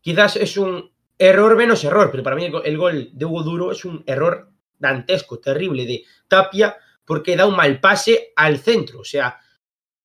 quizás 0.00 0.36
es 0.36 0.56
un 0.56 0.93
error 1.18 1.56
menos 1.56 1.84
error, 1.84 2.10
pero 2.10 2.22
para 2.22 2.36
mí 2.36 2.50
el, 2.64 2.78
gol 2.78 3.10
de 3.12 3.24
Hugo 3.24 3.42
Duro 3.42 3.72
es 3.72 3.84
un 3.84 4.02
error 4.06 4.50
dantesco, 4.78 5.38
terrible 5.38 5.86
de 5.86 6.04
Tapia, 6.28 6.76
porque 7.04 7.36
da 7.36 7.46
un 7.46 7.56
mal 7.56 7.80
pase 7.80 8.32
al 8.36 8.58
centro, 8.58 9.00
o 9.00 9.04
sea, 9.04 9.38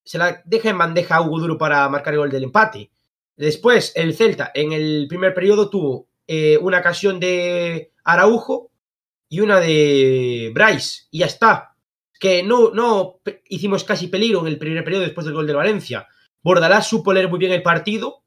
se 0.03 0.17
la 0.17 0.41
deja 0.45 0.69
en 0.69 0.77
bandeja 0.77 1.17
a 1.17 1.21
Hugo 1.21 1.39
Duro 1.39 1.57
para 1.57 1.87
marcar 1.89 2.13
el 2.13 2.19
gol 2.19 2.31
del 2.31 2.43
empate. 2.43 2.91
Después, 3.35 3.93
el 3.95 4.15
Celta 4.15 4.51
en 4.53 4.73
el 4.73 5.05
primer 5.07 5.33
periodo 5.33 5.69
tuvo 5.69 6.09
eh, 6.27 6.57
una 6.57 6.79
ocasión 6.79 7.19
de 7.19 7.93
Araujo 8.03 8.71
y 9.29 9.39
una 9.39 9.59
de 9.59 10.51
Bryce, 10.53 11.03
y 11.11 11.19
ya 11.19 11.27
está. 11.27 11.75
Que 12.19 12.43
no, 12.43 12.71
no 12.71 13.21
hicimos 13.47 13.83
casi 13.83 14.07
peligro 14.07 14.41
en 14.41 14.47
el 14.47 14.57
primer 14.57 14.83
periodo 14.83 15.03
después 15.03 15.25
del 15.25 15.35
gol 15.35 15.47
de 15.47 15.53
Valencia. 15.53 16.07
Bordalás 16.41 16.87
supo 16.87 17.13
leer 17.13 17.29
muy 17.29 17.39
bien 17.39 17.51
el 17.51 17.61
partido, 17.61 18.23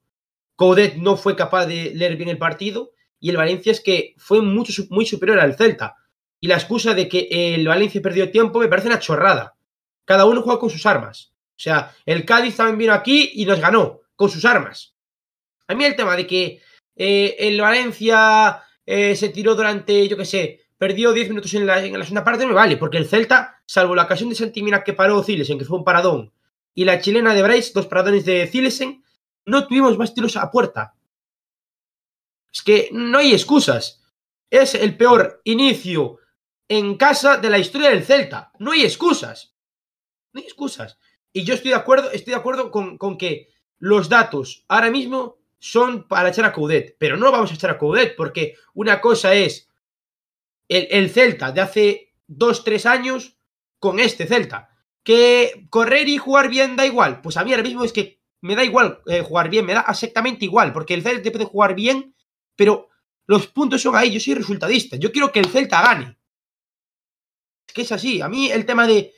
Coudet 0.63 0.95
no 0.95 1.17
fue 1.17 1.35
capaz 1.35 1.67
de 1.67 1.91
leer 1.93 2.17
bien 2.17 2.29
el 2.29 2.39
partido, 2.39 2.93
y 3.19 3.31
el 3.31 3.37
Valencia 3.37 3.73
es 3.73 3.81
que 3.81 4.15
fue 4.17 4.43
mucho, 4.43 4.73
muy 4.91 5.05
superior 5.05 5.41
al 5.41 5.57
Celta. 5.57 5.97
Y 6.39 6.47
la 6.47 6.55
excusa 6.55 6.95
de 6.95 7.09
que 7.09 7.27
el 7.33 7.67
Valencia 7.67 8.01
perdió 8.01 8.31
tiempo 8.31 8.61
me 8.61 8.69
parece 8.69 8.87
una 8.87 9.01
chorrada. 9.01 9.57
Cada 10.05 10.25
uno 10.25 10.41
juega 10.41 10.61
con 10.61 10.71
sus 10.71 10.87
armas. 10.87 11.33
O 11.49 11.59
sea, 11.59 11.93
el 12.07 12.25
Cádiz 12.25 12.55
también 12.55 12.79
vino 12.79 12.93
aquí 12.93 13.33
y 13.35 13.45
nos 13.45 13.59
ganó 13.59 14.03
con 14.15 14.31
sus 14.31 14.45
armas. 14.45 14.95
A 15.67 15.75
mí 15.75 15.85
el 15.85 15.97
tema 15.97 16.15
de 16.15 16.29
que 16.29 16.61
eh, 16.95 17.35
el 17.41 17.61
Valencia 17.61 18.63
eh, 18.87 19.17
se 19.17 19.31
tiró 19.31 19.57
durante, 19.57 20.07
yo 20.07 20.17
qué 20.17 20.25
sé, 20.25 20.61
perdió 20.79 21.13
10 21.13 21.31
minutos 21.31 21.53
en 21.55 21.67
la, 21.67 21.85
en 21.85 21.99
la, 21.99 22.05
segunda 22.05 22.23
parte, 22.23 22.47
me 22.47 22.53
vale, 22.53 22.77
porque 22.77 22.99
el 22.99 23.09
Celta, 23.09 23.61
salvo 23.67 23.97
la 23.97 24.05
ocasión 24.05 24.29
de 24.29 24.37
Santimina 24.37 24.85
que 24.85 24.93
paró 24.93 25.25
Zilesen, 25.25 25.59
que 25.59 25.65
fue 25.65 25.79
un 25.79 25.85
paradón, 25.85 26.33
y 26.73 26.85
la 26.85 27.01
chilena 27.01 27.35
de 27.35 27.43
Bryce, 27.43 27.73
dos 27.75 27.89
paradones 27.89 28.25
de 28.25 28.47
Zilesen, 28.47 29.03
no 29.45 29.67
tuvimos 29.67 29.99
más 29.99 30.15
tiros 30.15 30.37
a 30.37 30.51
puerta. 30.51 30.95
Es 32.53 32.63
que 32.63 32.89
no 32.93 33.19
hay 33.19 33.33
excusas. 33.33 34.03
Es 34.51 34.75
el 34.75 34.97
peor 34.97 35.41
inicio 35.45 36.19
en 36.69 36.97
casa 36.97 37.39
de 37.39 37.51
la 37.51 37.59
historia 37.59 37.91
del 37.91 38.05
Celta. 38.05 38.53
No 38.59 38.73
hay 38.73 38.85
excusas. 38.85 39.55
No 40.33 40.41
hay 40.41 40.45
excusas. 40.45 40.99
Y 41.33 41.45
yo 41.45 41.55
estoy 41.55 41.71
de 41.71 41.77
acuerdo, 41.77 42.11
estoy 42.11 42.33
de 42.33 42.41
acuerdo 42.41 42.71
con, 42.71 42.99
con 42.99 43.17
que 43.17 43.49
los 43.79 44.09
datos 44.09 44.65
ahora 44.69 44.91
mismo 44.91 45.39
son 45.59 46.07
para 46.07 46.29
echar 46.29 46.45
a 46.45 46.53
Coudet, 46.53 46.97
pero 46.99 47.17
no 47.17 47.33
vamos 47.33 47.51
a 47.51 47.55
echar 47.55 47.71
a 47.71 47.79
Coudet 47.79 48.15
porque 48.17 48.55
una 48.75 49.01
cosa 49.01 49.35
es 49.35 49.69
el, 50.69 50.89
el 50.91 51.11
Celta 51.11 51.53
de 51.53 51.61
hace 51.61 52.15
dos, 52.27 52.65
tres 52.65 52.87
años 52.87 53.37
con 53.79 53.99
este 53.99 54.27
Celta. 54.27 54.69
Que 55.03 55.67
correr 55.69 56.09
y 56.09 56.19
jugar 56.19 56.49
bien 56.49 56.77
da 56.77 56.87
igual. 56.87 57.23
Pues 57.23 57.37
a 57.37 57.45
mí 57.45 57.51
ahora 57.51 57.65
mismo 57.65 57.83
es 57.83 57.93
que 57.93 58.22
me 58.43 58.55
da 58.55 58.65
igual 58.65 59.01
eh, 59.07 59.23
jugar 59.23 59.49
bien, 59.49 59.65
me 59.65 59.75
da 59.75 59.85
exactamente 59.89 60.45
igual, 60.45 60.73
porque 60.73 60.95
el 60.95 61.03
Celta 61.03 61.31
puede 61.31 61.45
jugar 61.45 61.75
bien, 61.75 62.15
pero 62.57 62.89
los 63.27 63.47
puntos 63.47 63.81
son 63.81 63.97
ahí, 63.97 64.11
yo 64.11 64.21
soy 64.21 64.35
resultadista, 64.35 64.97
yo 64.97 65.11
quiero 65.11 65.33
que 65.33 65.41
el 65.41 65.47
Celta 65.47 65.81
gane. 65.81 66.19
Es 67.67 67.75
que 67.75 67.83
es 67.83 67.93
así, 67.93 68.21
a 68.21 68.29
mí 68.29 68.51
el 68.51 68.67
tema 68.67 68.87
de... 68.87 69.15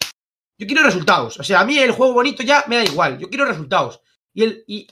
Yo 0.57 0.69
quiero 0.69 0.85
resultados, 0.85 1.41
o 1.41 1.43
sea, 1.43 1.61
a 1.61 1.65
mí 1.65 1.77
el 1.77 1.91
juego 1.91 2.13
bonito 2.13 2.45
ya 2.45 2.65
me 2.69 2.77
da 2.77 2.85
igual, 2.85 3.19
yo 3.19 3.29
quiero 3.29 3.45
resultados. 3.45 4.01
Y, 4.33 4.45
el, 4.45 4.65
y 4.69 4.87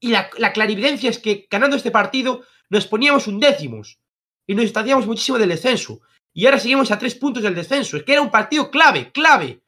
y 0.00 0.08
la, 0.08 0.30
la, 0.38 0.52
clarividencia 0.52 1.10
es 1.10 1.18
que 1.18 1.46
ganando 1.50 1.76
este 1.76 1.90
partido 1.90 2.42
nos 2.68 2.86
poníamos 2.86 3.26
un 3.26 3.40
décimos 3.40 3.98
y 4.46 4.54
nos 4.54 4.64
distanciamos 4.64 5.06
muchísimo 5.06 5.38
del 5.38 5.48
descenso. 5.48 6.00
Y 6.32 6.44
ahora 6.44 6.58
seguimos 6.58 6.90
a 6.90 6.98
tres 6.98 7.14
puntos 7.14 7.42
del 7.42 7.54
descenso. 7.54 7.96
Es 7.96 8.04
que 8.04 8.12
era 8.12 8.20
un 8.20 8.30
partido 8.30 8.70
clave, 8.70 9.10
clave 9.10 9.62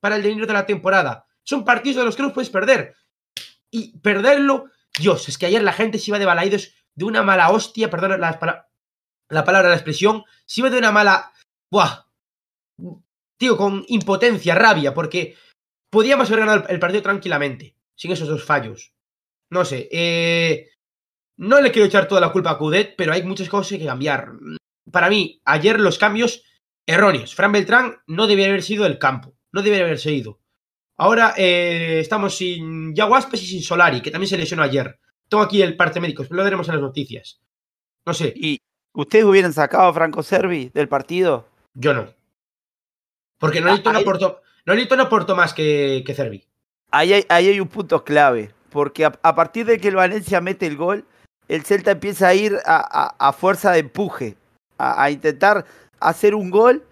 para 0.00 0.16
el 0.16 0.22
dinero 0.22 0.46
de 0.46 0.52
la 0.52 0.66
temporada. 0.66 1.26
Son 1.44 1.64
partidos 1.64 1.98
de 1.98 2.04
los 2.04 2.16
que 2.16 2.22
no 2.22 2.32
puedes 2.32 2.50
perder. 2.50 2.94
Y 3.70 3.98
perderlo, 3.98 4.66
Dios, 4.98 5.28
es 5.28 5.38
que 5.38 5.46
ayer 5.46 5.62
la 5.62 5.72
gente 5.72 5.98
se 5.98 6.10
iba 6.10 6.18
de 6.18 6.24
balaídos 6.24 6.72
de 6.94 7.04
una 7.04 7.22
mala 7.22 7.50
hostia, 7.50 7.90
perdón 7.90 8.20
la, 8.20 8.68
la 9.28 9.44
palabra, 9.44 9.68
la 9.68 9.74
expresión, 9.74 10.24
se 10.46 10.60
iba 10.60 10.70
de 10.70 10.78
una 10.78 10.92
mala... 10.92 11.32
Buah, 11.70 12.06
tío, 13.36 13.56
con 13.56 13.84
impotencia, 13.88 14.54
rabia, 14.54 14.94
porque 14.94 15.36
podíamos 15.90 16.28
haber 16.30 16.46
ganado 16.46 16.68
el 16.68 16.78
partido 16.78 17.02
tranquilamente, 17.02 17.76
sin 17.96 18.12
esos 18.12 18.28
dos 18.28 18.44
fallos. 18.44 18.92
No 19.50 19.64
sé, 19.64 19.88
eh, 19.90 20.70
no 21.36 21.60
le 21.60 21.72
quiero 21.72 21.86
echar 21.86 22.08
toda 22.08 22.20
la 22.20 22.32
culpa 22.32 22.50
a 22.50 22.58
Cudet, 22.58 22.94
pero 22.96 23.12
hay 23.12 23.22
muchas 23.22 23.48
cosas 23.48 23.78
que 23.78 23.84
cambiar. 23.84 24.32
Para 24.90 25.08
mí, 25.08 25.40
ayer 25.44 25.80
los 25.80 25.98
cambios 25.98 26.42
erróneos. 26.86 27.34
Fran 27.34 27.52
Beltrán 27.52 27.98
no 28.06 28.26
debería 28.26 28.50
haber 28.50 28.62
sido 28.62 28.86
el 28.86 28.98
campo, 28.98 29.36
no 29.52 29.62
debería 29.62 29.86
haberse 29.86 30.12
ido. 30.12 30.40
Ahora 30.96 31.34
eh, 31.36 31.98
estamos 32.00 32.36
sin 32.36 32.94
Yaguaspes 32.94 33.42
y 33.42 33.46
sin 33.46 33.62
Solari, 33.62 34.00
que 34.00 34.10
también 34.10 34.28
se 34.28 34.38
lesionó 34.38 34.62
ayer. 34.62 34.98
Tengo 35.28 35.42
aquí 35.42 35.62
el 35.62 35.76
parte 35.76 36.00
médico, 36.00 36.24
lo 36.30 36.44
veremos 36.44 36.68
en 36.68 36.74
las 36.74 36.82
noticias. 36.82 37.40
No 38.06 38.14
sé. 38.14 38.32
¿Y 38.36 38.60
ustedes 38.92 39.24
hubieran 39.24 39.52
sacado 39.52 39.88
a 39.88 39.94
Franco 39.94 40.22
Servi 40.22 40.70
del 40.72 40.88
partido? 40.88 41.48
Yo 41.74 41.94
no. 41.94 42.06
Porque 43.38 43.60
no, 43.60 43.72
aportó, 43.72 44.40
Nolito 44.64 44.96
no 44.96 45.04
aportó 45.04 45.34
más 45.34 45.52
que, 45.52 46.02
que 46.06 46.14
Cervi. 46.14 46.46
Ahí 46.90 47.12
hay, 47.12 47.24
ahí 47.28 47.48
hay 47.48 47.60
un 47.60 47.68
punto 47.68 48.04
clave 48.04 48.54
porque 48.74 49.04
a, 49.04 49.12
a, 49.22 49.34
partir 49.36 49.66
de 49.66 49.78
que 49.78 49.88
el 49.88 49.94
Valencia 49.94 50.40
mete 50.40 50.66
el 50.66 50.76
gol, 50.76 51.04
el 51.46 51.64
Celta 51.64 51.92
empieza 51.92 52.28
a 52.28 52.34
ir 52.34 52.56
a, 52.66 52.76
a, 52.76 53.28
a 53.28 53.32
fuerza 53.32 53.70
de 53.70 53.78
empuje, 53.78 54.36
a, 54.78 55.10
intentar 55.10 55.64
hacer 56.00 56.34
un 56.34 56.50
gol 56.50 56.84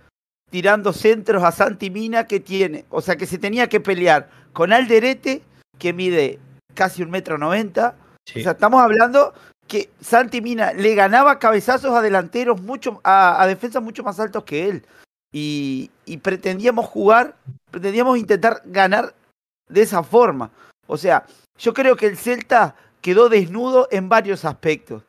tirando 0.52 0.92
centros 0.92 1.42
a 1.42 1.50
Santi 1.50 1.88
Mina 1.88 2.26
que 2.26 2.38
tiene, 2.38 2.84
o 2.90 3.00
sea 3.00 3.16
que 3.16 3.24
se 3.24 3.38
tenía 3.38 3.70
que 3.70 3.80
pelear 3.80 4.28
con 4.52 4.70
Alderete, 4.70 5.40
que 5.78 5.94
mide 5.94 6.38
casi 6.74 7.02
un 7.02 7.10
metro 7.10 7.38
noventa, 7.38 7.96
sí. 8.26 8.40
o 8.40 8.42
sea, 8.42 8.52
estamos 8.52 8.82
hablando 8.82 9.32
que 9.66 9.88
Santi 10.02 10.42
Mina 10.42 10.74
le 10.74 10.94
ganaba 10.94 11.38
cabezazos 11.38 11.94
a 11.94 12.02
delanteros 12.02 12.60
mucho, 12.60 13.00
a, 13.02 13.42
defensas 13.46 13.82
mucho 13.82 14.02
más 14.02 14.20
altos 14.20 14.44
que 14.44 14.68
él. 14.68 14.84
Y, 15.32 15.90
y 16.04 16.18
pretendíamos 16.18 16.84
jugar, 16.84 17.34
pretendíamos 17.70 18.18
intentar 18.18 18.60
ganar 18.66 19.14
de 19.70 19.80
esa 19.80 20.02
forma. 20.02 20.50
O 20.86 20.98
sea, 20.98 21.24
yo 21.56 21.72
creo 21.72 21.96
que 21.96 22.08
el 22.08 22.18
Celta 22.18 22.76
quedó 23.00 23.30
desnudo 23.30 23.88
en 23.90 24.10
varios 24.10 24.44
aspectos. 24.44 25.02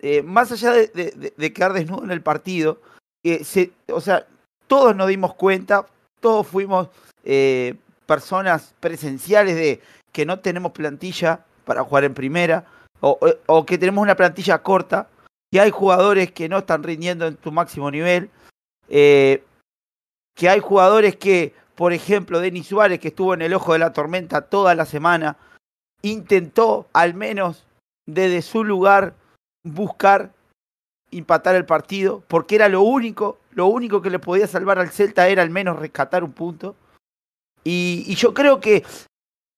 Eh, 0.00 0.24
más 0.24 0.50
allá 0.50 0.72
de, 0.72 0.88
de, 0.88 1.32
de, 1.36 1.52
quedar 1.52 1.72
desnudo 1.72 2.02
en 2.02 2.10
el 2.10 2.22
partido, 2.22 2.80
eh, 3.22 3.44
se, 3.44 3.70
o 3.92 4.00
sea, 4.00 4.26
todos 4.68 4.94
nos 4.94 5.08
dimos 5.08 5.34
cuenta, 5.34 5.86
todos 6.20 6.46
fuimos 6.46 6.88
eh, 7.24 7.74
personas 8.06 8.74
presenciales 8.80 9.56
de 9.56 9.80
que 10.12 10.24
no 10.24 10.38
tenemos 10.38 10.72
plantilla 10.72 11.44
para 11.64 11.82
jugar 11.82 12.04
en 12.04 12.14
primera, 12.14 12.64
o, 13.00 13.66
que 13.66 13.78
tenemos 13.78 14.02
una 14.02 14.16
plantilla 14.16 14.62
corta, 14.62 15.08
que 15.52 15.60
hay 15.60 15.70
jugadores 15.70 16.32
que 16.32 16.48
no 16.48 16.58
están 16.58 16.82
rindiendo 16.82 17.26
en 17.26 17.38
su 17.42 17.52
máximo 17.52 17.90
nivel, 17.90 18.30
eh, 18.88 19.44
que 20.34 20.48
hay 20.48 20.60
jugadores 20.60 21.16
que, 21.16 21.54
por 21.74 21.92
ejemplo, 21.92 22.40
Denis 22.40 22.66
Suárez, 22.66 22.98
que 22.98 23.08
estuvo 23.08 23.34
en 23.34 23.42
el 23.42 23.54
ojo 23.54 23.72
de 23.72 23.78
la 23.78 23.92
tormenta 23.92 24.42
toda 24.42 24.74
la 24.74 24.86
semana, 24.86 25.36
intentó 26.02 26.86
al 26.92 27.14
menos 27.14 27.66
desde 28.06 28.42
su 28.42 28.64
lugar 28.64 29.14
buscar 29.62 30.32
empatar 31.10 31.54
el 31.54 31.64
partido, 31.64 32.22
porque 32.28 32.56
era 32.56 32.68
lo 32.68 32.82
único, 32.82 33.38
lo 33.52 33.66
único 33.66 34.02
que 34.02 34.10
le 34.10 34.18
podía 34.18 34.46
salvar 34.46 34.78
al 34.78 34.90
Celta 34.90 35.28
era 35.28 35.42
al 35.42 35.50
menos 35.50 35.78
rescatar 35.78 36.24
un 36.24 36.32
punto. 36.32 36.76
Y, 37.64 38.14
yo 38.14 38.32
creo 38.34 38.60
que 38.60 38.84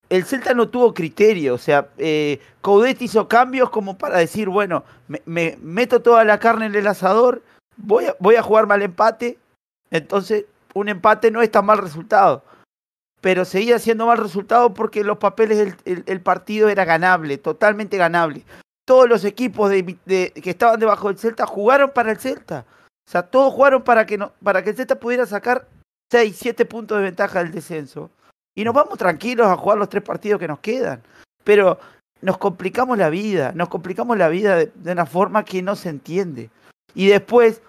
el 0.09 0.25
Celta 0.25 0.54
no 0.54 0.69
tuvo 0.69 0.95
criterio, 0.95 1.54
o 1.54 1.59
sea, 1.59 1.88
eh, 1.99 2.40
hizo 2.99 3.28
cambios 3.28 3.71
como 3.71 3.97
para 3.97 4.19
decir, 4.19 4.49
bueno, 4.49 4.85
me, 5.07 5.23
me, 5.26 5.59
meto 5.62 6.00
toda 6.00 6.25
la 6.25 6.38
carne 6.38 6.66
en 6.66 6.75
el 6.75 6.87
asador, 6.87 7.42
voy 7.76 8.07
a, 8.07 8.16
voy 8.19 8.35
a 8.35 8.42
jugar 8.42 8.66
mal 8.66 8.83
empate, 8.83 9.38
entonces 9.90 10.47
un 10.75 10.88
empate 10.88 11.30
no 11.30 11.42
es 11.42 11.50
tan 11.50 11.66
mal 11.66 11.78
resultado 11.78 12.42
pero 13.21 13.45
seguía 13.45 13.78
siendo 13.78 14.07
mal 14.07 14.19
resultado 14.19 14.75
porque 14.75 15.04
los 15.04 15.19
papeles 15.19 15.59
del 15.59 15.76
el, 15.85 16.04
el 16.07 16.21
partido 16.21 16.69
era 16.69 16.85
ganable, 16.85 17.38
totalmente 17.38 17.97
ganable. 17.97 18.45
Todos 18.90 19.09
los 19.09 19.25
equipos 19.25 19.70
que 19.70 20.32
estaban 20.35 20.80
debajo 20.80 21.06
del 21.06 21.16
Celta 21.16 21.47
jugaron 21.47 21.92
para 21.92 22.11
el 22.11 22.18
Celta. 22.18 22.66
O 23.06 23.09
sea, 23.09 23.23
todos 23.23 23.54
jugaron 23.54 23.85
para 23.85 24.04
que, 24.04 24.18
para 24.42 24.64
que 24.64 24.70
el 24.70 24.76
Celta 24.76 24.99
pudiera 24.99 25.26
sacar 25.26 25.68
6, 26.11 26.37
7 26.37 26.64
puntos 26.64 26.99
de 26.99 27.04
ventaja 27.04 27.38
del 27.38 27.52
descenso. 27.52 28.11
Y 28.52 28.64
nos 28.64 28.75
vamos 28.75 28.99
tranquilos 28.99 29.47
a 29.47 29.56
jugar 29.56 29.78
los 29.78 29.88
tres 29.88 30.02
partidos 30.02 30.40
que 30.40 30.49
nos 30.49 30.59
quedan. 30.59 31.04
Pero 31.44 31.78
nos 32.20 32.38
complicamos 32.38 32.99
la 32.99 33.11
vida, 33.11 33.52
nos 33.54 33.68
complicamos 33.68 34.18
la 34.18 34.26
vida 34.26 34.56
de, 34.56 34.73
una 34.90 35.06
forma 35.06 35.44
que 35.44 35.62
no 35.62 35.76
se 35.76 35.88
entiende. 35.88 36.50
Y 36.92 37.06
después 37.06 37.62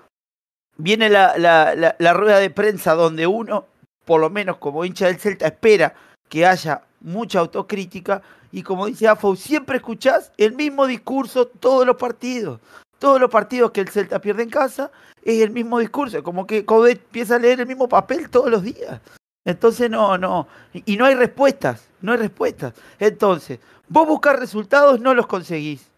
viene 0.75 1.07
la, 1.07 2.13
rueda 2.15 2.39
de 2.39 2.49
prensa 2.49 2.95
donde 2.95 3.27
uno, 3.27 3.67
por 4.05 4.21
lo 4.21 4.31
menos 4.31 4.57
como 4.57 4.85
hincha 4.85 5.05
del 5.05 5.19
Celta, 5.19 5.45
espera 5.45 5.93
que 6.29 6.47
haya 6.47 6.81
mucha 6.99 7.37
autocrítica 7.37 8.23
y 8.51 8.63
como 8.63 8.87
dice 8.87 9.07
Afo, 9.07 9.35
siempre 9.35 9.77
escuchás 9.77 10.31
el 10.37 10.53
mismo 10.53 10.85
discurso 10.85 11.47
todos 11.47 11.85
los 11.85 11.95
partidos. 11.95 12.59
Todos 12.99 13.19
los 13.19 13.31
partidos 13.31 13.71
que 13.71 13.81
el 13.81 13.89
Celta 13.89 14.19
pierde 14.19 14.43
en 14.43 14.49
casa 14.49 14.91
es 15.23 15.41
el 15.41 15.49
mismo 15.51 15.79
discurso, 15.79 16.21
como 16.23 16.45
que 16.45 16.65
Codet 16.65 16.99
empieza 16.99 17.35
a 17.35 17.39
leer 17.39 17.59
el 17.59 17.67
mismo 17.67 17.87
papel 17.87 18.29
todos 18.29 18.49
los 18.49 18.61
días. 18.63 19.01
Entonces 19.43 19.89
no, 19.89 20.17
no, 20.17 20.47
y 20.73 20.97
no 20.97 21.05
hay 21.05 21.15
respuestas, 21.15 21.87
no 22.01 22.11
hay 22.11 22.19
respuestas. 22.19 22.73
Entonces, 22.99 23.59
vos 23.87 24.07
buscar 24.07 24.39
resultados 24.39 24.99
no 24.99 25.13
los 25.13 25.25
conseguís. 25.25 25.89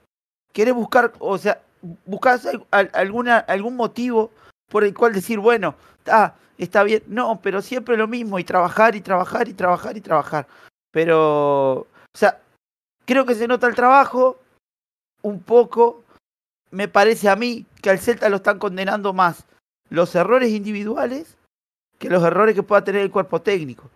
Querés 0.54 0.74
buscar, 0.74 1.12
o 1.20 1.38
sea, 1.38 1.60
buscás 2.06 2.48
alguna, 2.72 3.40
algún 3.40 3.76
motivo 3.76 4.32
por 4.70 4.84
el 4.84 4.94
cual 4.94 5.14
decir, 5.14 5.40
bueno, 5.40 5.76
ah, 6.08 6.36
está 6.58 6.84
bien, 6.84 7.04
no, 7.08 7.40
pero 7.42 7.62
siempre 7.62 7.98
lo 7.98 8.08
mismo, 8.08 8.40
y 8.40 8.44
trabajar, 8.44 8.96
y 8.96 9.02
trabajar, 9.02 9.48
y 9.48 9.54
trabajar, 9.54 9.98
y 9.98 10.02
trabajar. 10.02 10.48
Pero, 10.92 11.80
o 11.80 12.18
sea, 12.18 12.40
creo 13.06 13.26
que 13.26 13.36
se 13.36 13.48
nota 13.48 13.68
el 13.68 13.76
trabajo 13.76 14.40
un 15.22 15.42
poco. 15.42 16.04
Me 16.72 16.88
parece 16.88 17.30
a 17.30 17.36
mí 17.36 17.66
que 17.82 17.90
al 17.90 18.00
Celta 18.00 18.30
lo 18.30 18.38
están 18.38 18.60
condenando 18.60 19.14
más 19.14 19.46
los 19.90 20.16
errores 20.16 20.52
individuales 20.52 21.38
que 22.00 22.10
los 22.10 22.24
errores 22.24 22.56
que 22.56 22.64
pueda 22.64 22.84
tener 22.84 23.02
el 23.02 23.12
cuerpo 23.12 23.42
técnico. 23.42 23.90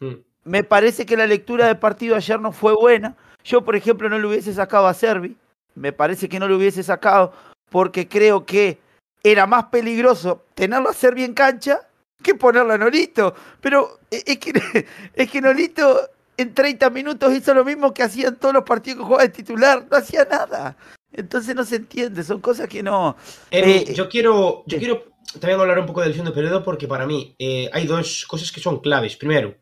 Hmm. 0.00 0.14
Me 0.44 0.64
parece 0.64 1.04
que 1.04 1.16
la 1.16 1.26
lectura 1.26 1.66
del 1.66 1.78
partido 1.78 2.16
ayer 2.16 2.40
no 2.40 2.52
fue 2.52 2.74
buena. 2.74 3.14
Yo, 3.44 3.62
por 3.64 3.76
ejemplo, 3.76 4.08
no 4.08 4.18
lo 4.18 4.28
hubiese 4.28 4.54
sacado 4.54 4.86
a 4.86 4.94
Servi. 4.94 5.36
Me 5.74 5.92
parece 5.92 6.28
que 6.28 6.38
no 6.38 6.48
lo 6.48 6.56
hubiese 6.56 6.82
sacado 6.82 7.32
porque 7.70 8.08
creo 8.08 8.46
que 8.46 8.78
era 9.22 9.46
más 9.46 9.66
peligroso 9.66 10.44
tenerlo 10.54 10.88
a 10.88 10.94
Servi 10.94 11.24
en 11.24 11.34
cancha 11.34 11.80
que 12.22 12.34
ponerlo 12.34 12.72
a 12.72 12.78
Nolito. 12.78 13.34
Pero 13.60 13.98
es 14.10 14.38
que, 14.38 14.86
es 15.14 15.30
que 15.30 15.40
Nolito 15.40 16.08
en 16.36 16.54
30 16.54 16.90
minutos 16.90 17.34
hizo 17.34 17.54
lo 17.54 17.64
mismo 17.64 17.92
que 17.92 18.02
hacían 18.02 18.36
todos 18.36 18.54
los 18.54 18.64
partidos 18.64 18.98
que 18.98 19.04
jugaba 19.04 19.22
de 19.22 19.28
titular. 19.30 19.86
No 19.90 19.96
hacía 19.96 20.24
nada. 20.24 20.76
Entonces 21.12 21.54
no 21.54 21.64
se 21.64 21.76
entiende, 21.76 22.22
son 22.24 22.40
cosas 22.40 22.68
que 22.68 22.82
no. 22.82 23.16
Eh, 23.50 23.92
yo 23.94 24.08
quiero, 24.08 24.64
yo 24.66 24.78
quiero 24.78 25.12
también 25.38 25.60
hablar 25.60 25.78
un 25.78 25.86
poco 25.86 26.00
del 26.00 26.12
segundo 26.12 26.34
periodo 26.34 26.62
porque 26.62 26.88
para 26.88 27.06
mí 27.06 27.34
eh, 27.38 27.68
hay 27.72 27.86
dos 27.86 28.24
cosas 28.26 28.50
que 28.50 28.60
son 28.60 28.80
claves. 28.80 29.16
Primero, 29.16 29.56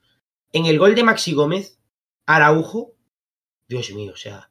en 0.53 0.67
el 0.67 0.79
gol 0.79 0.95
de 0.95 1.03
Maxi 1.03 1.33
Gómez, 1.33 1.81
Araujo, 2.27 2.95
Dios 3.69 3.91
mío, 3.93 4.13
o 4.13 4.17
sea, 4.17 4.49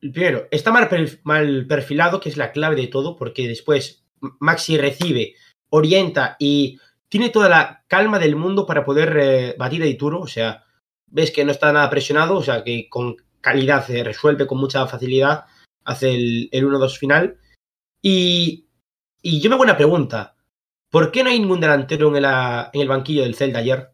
primero, 0.00 0.46
está 0.50 0.70
mal, 0.70 0.88
mal 1.24 1.66
perfilado, 1.66 2.20
que 2.20 2.28
es 2.28 2.36
la 2.36 2.52
clave 2.52 2.76
de 2.76 2.86
todo, 2.86 3.16
porque 3.16 3.48
después 3.48 4.04
Maxi 4.38 4.78
recibe, 4.78 5.34
orienta 5.70 6.36
y 6.38 6.78
tiene 7.08 7.30
toda 7.30 7.48
la 7.48 7.84
calma 7.88 8.18
del 8.18 8.36
mundo 8.36 8.66
para 8.66 8.84
poder 8.84 9.16
eh, 9.18 9.54
batir 9.58 9.82
a 9.82 9.86
Ituro, 9.86 10.20
o 10.20 10.26
sea, 10.26 10.64
ves 11.06 11.30
que 11.30 11.44
no 11.44 11.52
está 11.52 11.72
nada 11.72 11.90
presionado, 11.90 12.36
o 12.36 12.42
sea, 12.42 12.64
que 12.64 12.88
con 12.88 13.16
calidad 13.40 13.86
se 13.86 14.02
resuelve 14.02 14.46
con 14.46 14.58
mucha 14.58 14.86
facilidad, 14.86 15.44
hace 15.84 16.14
el, 16.14 16.48
el 16.52 16.66
1-2 16.66 16.98
final. 16.98 17.38
Y, 18.02 18.68
y, 19.22 19.40
yo 19.40 19.48
me 19.48 19.54
hago 19.54 19.64
una 19.64 19.76
pregunta, 19.76 20.36
¿por 20.90 21.10
qué 21.10 21.22
no 21.22 21.30
hay 21.30 21.40
ningún 21.40 21.60
delantero 21.60 22.08
en, 22.16 22.24
en 22.24 22.80
el 22.80 22.88
banquillo 22.88 23.22
del 23.22 23.34
Celta 23.34 23.60
ayer? 23.60 23.90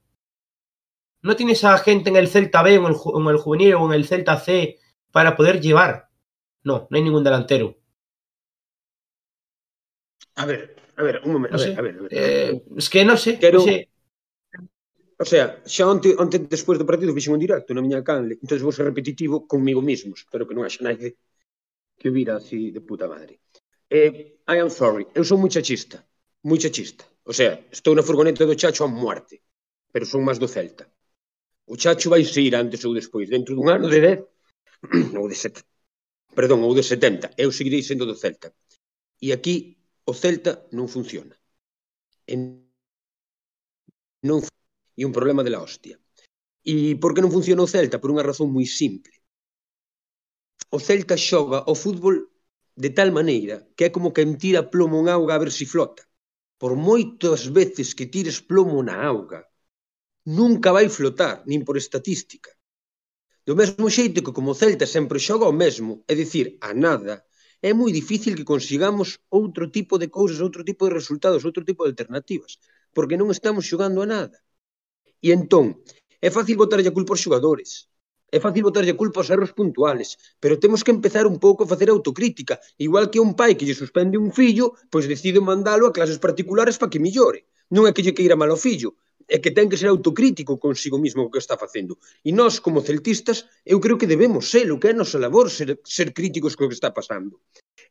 ¿No 1.23 1.37
tienes 1.37 1.63
a 1.65 1.79
gente 1.79 2.11
en 2.11 2.17
el 2.17 2.29
Celta 2.29 2.63
B 2.63 2.79
o 2.79 2.89
en 2.89 2.95
el, 2.95 3.01
en 3.15 3.29
el 3.29 3.37
juvenil 3.37 3.75
o 3.75 3.87
en 3.87 3.93
el 3.93 4.07
Celta 4.07 4.39
C 4.39 4.79
para 5.13 5.37
poder 5.37 5.61
llevar? 5.61 6.09
No, 6.65 6.89
no 6.91 6.97
hay 6.97 7.03
ningún 7.03 7.25
delantero. 7.25 7.79
A 10.35 10.47
ver, 10.47 10.77
a 10.97 11.03
ver, 11.03 11.21
un 11.25 11.33
momento, 11.33 11.57
no 11.57 11.63
a, 11.63 11.67
ver, 11.67 11.79
a 11.79 11.83
ver, 11.83 11.99
a 11.99 12.03
ver. 12.03 12.09
Eh, 12.11 12.63
es 12.77 12.89
que 12.89 13.05
no 13.05 13.17
sé, 13.17 13.39
no 13.53 13.61
sé. 13.61 13.92
O 15.19 15.25
sea, 15.25 15.63
xa 15.67 15.85
onte, 15.87 16.17
onte 16.19 16.39
despois 16.39 16.79
do 16.79 16.89
partido 16.89 17.15
fixen 17.17 17.35
un 17.37 17.43
directo 17.45 17.71
na 17.73 17.85
miña 17.85 18.03
canle, 18.03 18.39
entón 18.43 18.59
vou 18.65 18.75
ser 18.75 18.87
repetitivo 18.89 19.47
comigo 19.53 19.81
mesmos, 19.83 20.25
espero 20.25 20.47
que 20.47 20.57
non 20.57 20.65
haxa 20.65 20.83
naide 20.85 21.19
que 22.01 22.09
vira 22.11 22.37
así 22.37 22.71
de 22.75 22.81
puta 22.81 23.07
madre. 23.07 23.39
Eh, 23.91 24.41
I 24.49 24.57
am 24.65 24.71
sorry, 24.71 25.05
eu 25.15 25.25
son 25.25 25.39
moi 25.43 25.51
chachista, 25.53 25.99
moi 26.49 26.59
chachista. 26.59 27.05
O 27.25 27.33
sea, 27.33 27.53
estou 27.71 27.95
na 27.95 28.03
furgoneta 28.03 28.47
do 28.47 28.59
Chacho 28.59 28.83
a 28.85 28.89
muerte, 28.89 29.43
pero 29.93 30.05
son 30.07 30.27
máis 30.27 30.39
do 30.43 30.49
Celta. 30.49 30.85
O 31.73 31.77
Chacho 31.77 32.11
vai 32.11 32.23
ir 32.23 32.55
antes 32.57 32.83
ou 32.85 32.93
despois, 32.95 33.31
dentro 33.31 33.55
dun 33.55 33.71
ano 33.71 33.87
de 33.93 34.01
10, 34.01 34.19
ou 35.21 35.29
de 35.31 35.37
7, 35.37 35.63
perdón, 36.35 36.67
ou 36.67 36.75
de 36.75 36.83
70, 36.83 37.31
eu 37.39 37.53
seguirei 37.53 37.83
sendo 37.83 38.05
do 38.07 38.19
Celta. 38.19 38.49
E 39.23 39.31
aquí 39.31 39.79
o 40.11 40.13
Celta 40.13 40.67
non 40.73 40.91
funciona. 40.91 41.35
En... 42.27 42.67
Non 44.27 44.43
funciona 44.43 44.62
e 44.99 45.03
un 45.09 45.13
problema 45.17 45.43
de 45.45 45.53
la 45.55 45.63
hostia. 45.65 45.97
E 46.73 46.75
por 47.03 47.11
que 47.15 47.23
non 47.23 47.35
funciona 47.35 47.67
o 47.67 47.73
Celta? 47.75 48.01
Por 48.03 48.11
unha 48.15 48.27
razón 48.27 48.49
moi 48.55 48.67
simple. 48.81 49.15
O 50.77 50.79
Celta 50.87 51.17
xoga 51.29 51.59
o 51.73 51.75
fútbol 51.83 52.17
de 52.83 52.91
tal 52.97 53.11
maneira 53.19 53.57
que 53.77 53.85
é 53.87 53.91
como 53.95 54.13
que 54.15 54.25
tira 54.43 54.71
plomo 54.73 54.97
en 55.01 55.07
auga 55.17 55.33
a 55.35 55.43
ver 55.43 55.51
se 55.53 55.65
si 55.65 55.67
flota. 55.73 56.03
Por 56.61 56.73
moitas 56.89 57.43
veces 57.59 57.89
que 57.97 58.11
tires 58.15 58.39
plomo 58.51 58.79
na 58.87 58.97
auga, 59.11 59.41
nunca 60.39 60.71
vai 60.77 60.87
flotar, 60.89 61.35
nin 61.51 61.61
por 61.67 61.77
estatística. 61.77 62.51
Do 63.47 63.59
mesmo 63.61 63.91
xeito 63.91 64.23
que 64.25 64.37
como 64.37 64.51
o 64.53 64.59
Celta 64.63 64.87
sempre 64.87 65.19
xoga 65.27 65.53
o 65.53 65.59
mesmo, 65.63 65.93
é 66.11 66.15
dicir, 66.23 66.47
a 66.69 66.71
nada, 66.87 67.15
é 67.69 67.71
moi 67.75 67.91
difícil 68.01 68.33
que 68.39 68.51
consigamos 68.53 69.09
outro 69.41 69.65
tipo 69.77 69.95
de 69.99 70.09
cousas, 70.17 70.39
outro 70.47 70.63
tipo 70.69 70.83
de 70.87 70.95
resultados, 71.01 71.43
outro 71.49 71.63
tipo 71.69 71.83
de 71.83 71.91
alternativas, 71.93 72.53
porque 72.95 73.19
non 73.19 73.35
estamos 73.35 73.67
xogando 73.71 73.99
a 74.03 74.11
nada. 74.15 74.39
E 75.27 75.29
entón, 75.39 75.67
é 76.27 76.29
fácil 76.37 76.57
botarlle 76.63 76.91
a 76.91 76.97
culpa 76.99 77.13
aos 77.15 77.23
xogadores, 77.25 77.71
é 78.37 78.39
fácil 78.45 78.67
botarlle 78.67 78.93
a 78.93 79.01
culpa 79.03 79.21
aos 79.21 79.31
erros 79.35 79.53
puntuales, 79.59 80.09
pero 80.43 80.59
temos 80.63 80.81
que 80.85 80.95
empezar 80.97 81.25
un 81.33 81.39
pouco 81.39 81.61
a 81.63 81.71
facer 81.73 81.89
autocrítica, 81.91 82.55
igual 82.87 83.07
que 83.13 83.23
un 83.27 83.33
pai 83.39 83.53
que 83.55 83.67
lle 83.69 83.77
suspende 83.83 84.17
un 84.25 84.31
fillo, 84.39 84.67
pois 84.93 85.07
decide 85.13 85.39
mandalo 85.39 85.85
a 85.87 85.95
clases 85.97 86.19
particulares 86.27 86.77
para 86.81 86.91
que 86.93 87.05
millore. 87.07 87.41
Non 87.75 87.85
é 87.87 87.95
que 87.95 88.03
lle 88.05 88.17
queira 88.17 88.41
mal 88.41 88.51
ao 88.51 88.59
fillo, 88.67 88.91
é 89.29 89.39
que 89.43 89.55
ten 89.55 89.71
que 89.71 89.79
ser 89.81 89.91
autocrítico 89.93 90.59
consigo 90.59 90.99
mismo 90.99 91.23
o 91.23 91.31
que 91.31 91.39
está 91.45 91.57
facendo. 91.61 92.01
E 92.25 92.31
nós, 92.33 92.59
como 92.65 92.83
celtistas, 92.83 93.47
eu 93.65 93.79
creo 93.85 94.01
que 94.01 94.11
debemos 94.11 94.51
ser, 94.51 94.67
o 94.75 94.81
que 94.81 94.91
é 94.91 94.95
nosa 94.97 95.23
labor, 95.23 95.47
ser, 95.53 95.79
ser 95.85 96.09
críticos 96.17 96.57
co 96.57 96.69
que 96.69 96.77
está 96.79 96.91
pasando. 96.91 97.39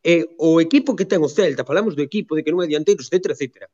E 0.04 0.36
o 0.38 0.60
equipo 0.60 0.98
que 0.98 1.06
ten 1.06 1.22
o 1.22 1.30
Celta, 1.30 1.64
falamos 1.64 1.94
do 1.96 2.02
equipo, 2.02 2.36
de 2.36 2.42
que 2.44 2.52
non 2.52 2.66
é 2.66 2.68
dianteiro, 2.68 3.02
etc, 3.06 3.38
etc 3.38 3.70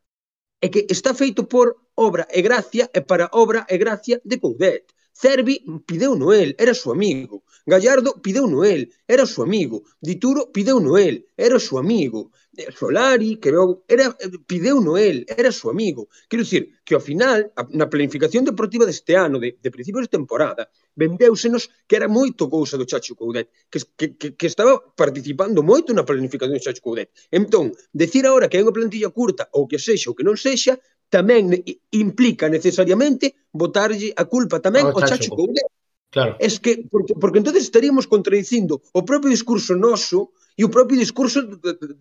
é 0.61 0.69
que 0.69 0.87
está 0.89 1.13
feito 1.13 1.41
por 1.45 1.67
obra 1.95 2.27
e 2.31 2.41
gracia 2.41 2.89
e 2.93 3.01
para 3.01 3.29
obra 3.31 3.65
e 3.69 3.77
gracia 3.77 4.21
de 4.23 4.37
Coudet. 4.37 4.85
Cervi 5.13 5.55
pideu 5.87 6.15
Noel, 6.15 6.53
era 6.59 6.73
su 6.75 6.91
amigo. 6.91 7.43
Gallardo 7.65 8.21
pideu 8.21 8.45
Noel, 8.47 8.89
era 9.07 9.25
su 9.25 9.41
amigo. 9.41 9.83
Dituro 9.99 10.51
pideu 10.51 10.79
Noel, 10.79 11.25
era 11.35 11.59
su 11.59 11.77
amigo. 11.79 12.31
Solari, 12.73 13.37
que 13.37 13.51
veo, 13.51 13.83
era, 13.87 14.15
pideu 14.45 14.81
Noel, 14.81 15.25
era 15.27 15.51
su 15.51 15.69
amigo. 15.69 16.09
Quero 16.29 16.43
dicir 16.43 16.81
que 16.83 16.95
ao 16.95 17.01
final, 17.01 17.51
na 17.71 17.89
planificación 17.89 18.45
deportiva 18.45 18.85
deste 18.85 19.13
ano, 19.15 19.37
de, 19.39 19.57
de 19.61 19.69
principios 19.71 20.05
de 20.05 20.15
temporada, 20.17 20.69
vendeusenos 20.95 21.69
que 21.85 21.95
era 21.95 22.07
moito 22.09 22.49
cousa 22.49 22.77
do 22.77 22.89
Chacho 22.89 23.15
Coudet, 23.15 23.49
que, 23.69 23.79
que, 23.97 24.07
que, 24.17 24.27
que 24.33 24.47
estaba 24.47 24.81
participando 24.95 25.61
moito 25.61 25.93
na 25.93 26.07
planificación 26.07 26.57
do 26.57 26.63
Chacho 26.63 26.81
Coudet. 26.81 27.13
Entón, 27.29 27.77
decir 27.93 28.25
agora 28.25 28.49
que 28.49 28.57
é 28.57 28.65
unha 28.65 28.73
plantilla 28.73 29.13
curta, 29.13 29.45
ou 29.53 29.69
que 29.69 29.77
sexa 29.77 30.09
ou 30.09 30.17
que 30.17 30.25
non 30.25 30.35
sexa, 30.35 30.81
tamén 31.13 31.53
implica 31.93 32.49
necesariamente 32.49 33.37
botarlle 33.53 34.11
a 34.17 34.25
culpa 34.25 34.57
tamén 34.59 34.89
ao 34.89 35.05
Chacho 35.05 35.31
Coudet. 35.37 35.69
Claro. 36.09 36.35
Es 36.39 36.59
que, 36.59 36.87
porque, 36.89 37.13
porque 37.15 37.39
entonces 37.39 37.63
estaríamos 37.63 38.07
contradicindo 38.07 38.81
o 38.93 39.03
propio 39.03 39.29
discurso 39.29 39.75
noso 39.75 40.31
e 40.55 40.63
o 40.63 40.71
propio 40.71 40.97
discurso 40.97 41.43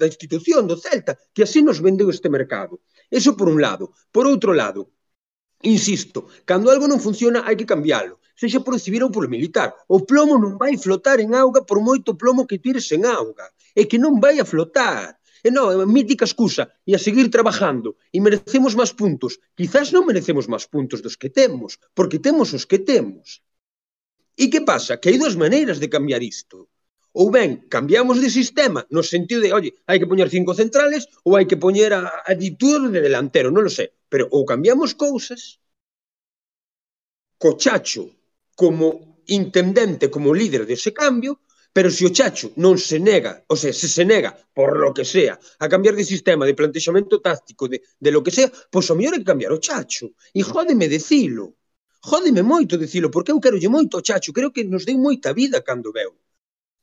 da 0.01 0.07
institución, 0.07 0.65
do 0.65 0.79
Celta, 0.79 1.19
que 1.35 1.43
así 1.43 1.61
nos 1.61 1.83
vendeu 1.83 2.09
este 2.09 2.31
mercado. 2.31 2.81
Eso 3.11 3.37
por 3.37 3.51
un 3.51 3.59
lado. 3.61 3.93
Por 4.15 4.25
outro 4.25 4.55
lado, 4.55 4.95
insisto, 5.67 6.31
cando 6.49 6.71
algo 6.71 6.87
non 6.87 7.03
funciona 7.03 7.45
hai 7.45 7.59
que 7.59 7.69
cambiálo, 7.69 8.23
sexa 8.39 8.63
por 8.63 8.79
civil 8.79 9.11
ou 9.11 9.13
por 9.13 9.27
militar. 9.27 9.75
O 9.91 10.07
plomo 10.09 10.39
non 10.39 10.55
vai 10.57 10.79
flotar 10.79 11.19
en 11.21 11.35
auga 11.35 11.67
por 11.67 11.83
moito 11.83 12.15
plomo 12.15 12.49
que 12.49 12.63
tires 12.63 12.89
en 12.97 13.05
auga. 13.05 13.51
É 13.75 13.85
que 13.91 13.99
non 13.99 14.23
vai 14.23 14.39
a 14.39 14.47
flotar. 14.47 15.19
E 15.47 15.51
non, 15.53 15.69
é 15.69 15.87
mítica 15.87 16.25
excusa, 16.27 16.65
e 16.89 16.91
a 16.97 16.99
seguir 16.99 17.29
trabajando, 17.31 17.95
e 18.11 18.19
merecemos 18.19 18.75
máis 18.75 18.91
puntos. 18.91 19.39
Quizás 19.55 19.95
non 19.95 20.09
merecemos 20.09 20.49
máis 20.51 20.67
puntos 20.67 20.99
dos 21.05 21.15
que 21.21 21.31
temos, 21.31 21.79
porque 21.95 22.19
temos 22.19 22.51
os 22.57 22.65
que 22.67 22.81
temos. 22.83 23.46
E 24.43 24.45
que 24.53 24.61
pasa? 24.71 24.99
Que 25.01 25.09
hai 25.09 25.17
dúas 25.19 25.37
maneiras 25.45 25.79
de 25.81 25.93
cambiar 25.95 26.23
isto. 26.35 26.59
Ou 27.21 27.27
ben, 27.37 27.51
cambiamos 27.75 28.17
de 28.21 28.29
sistema 28.39 28.81
no 28.97 29.03
sentido 29.13 29.41
de, 29.41 29.51
oye, 29.59 29.71
hai 29.89 29.97
que 30.01 30.11
poñer 30.11 30.29
cinco 30.37 30.53
centrales 30.61 31.03
ou 31.27 31.31
hai 31.37 31.49
que 31.49 31.63
poñer 31.65 31.91
a, 31.97 32.03
a 32.31 32.33
Ditur 32.43 32.81
de 32.95 33.01
delantero, 33.07 33.49
non 33.49 33.65
lo 33.67 33.73
sé. 33.73 33.87
Pero 34.13 34.25
ou 34.37 34.43
cambiamos 34.45 34.91
cousas 35.05 35.41
co 37.41 37.51
Chacho 37.63 38.05
como 38.61 38.87
intendente, 39.41 40.05
como 40.15 40.37
líder 40.41 40.63
dese 40.69 40.91
cambio, 41.03 41.33
pero 41.77 41.89
se 41.97 42.03
o 42.09 42.13
Chacho 42.19 42.49
non 42.65 42.77
se 42.81 42.97
nega, 43.09 43.33
ou 43.53 43.57
sea, 43.61 43.73
se 43.81 43.89
se 43.97 44.05
nega, 44.13 44.31
por 44.57 44.71
lo 44.83 44.91
que 44.97 45.05
sea, 45.05 45.35
a 45.65 45.67
cambiar 45.73 45.95
de 45.97 46.05
sistema, 46.13 46.49
de 46.49 46.57
plantexamento 46.57 47.21
táctico, 47.21 47.69
de, 47.69 47.79
de 48.05 48.11
lo 48.15 48.21
que 48.25 48.33
sea, 48.37 48.49
pois 48.73 48.89
o 48.93 48.97
mellor 48.97 49.17
é 49.17 49.25
cambiar 49.25 49.53
o 49.53 49.63
Chacho. 49.67 50.07
E 50.33 50.41
jódeme 50.41 50.89
decilo. 50.89 51.45
Jódeme 52.11 52.43
moito 52.53 52.79
dicilo, 52.79 53.11
porque 53.11 53.33
eu 53.33 53.43
quero 53.45 53.59
lle 53.59 53.75
moito 53.77 53.99
o 53.99 54.05
Chacho, 54.07 54.37
creo 54.37 54.55
que 54.55 54.63
nos 54.63 54.85
deu 54.87 54.97
moita 55.07 55.35
vida 55.41 55.59
cando 55.69 55.91
veu. 55.99 56.13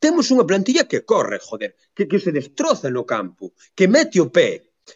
Temos 0.04 0.28
unha 0.34 0.44
plantilla 0.50 0.84
que 0.84 1.08
corre, 1.12 1.40
joder, 1.40 1.72
que, 1.96 2.04
que 2.12 2.20
se 2.20 2.36
destroza 2.36 2.92
no 2.92 3.08
campo, 3.14 3.56
que 3.78 3.88
mete 3.88 4.20
o 4.20 4.28
pé. 4.36 4.50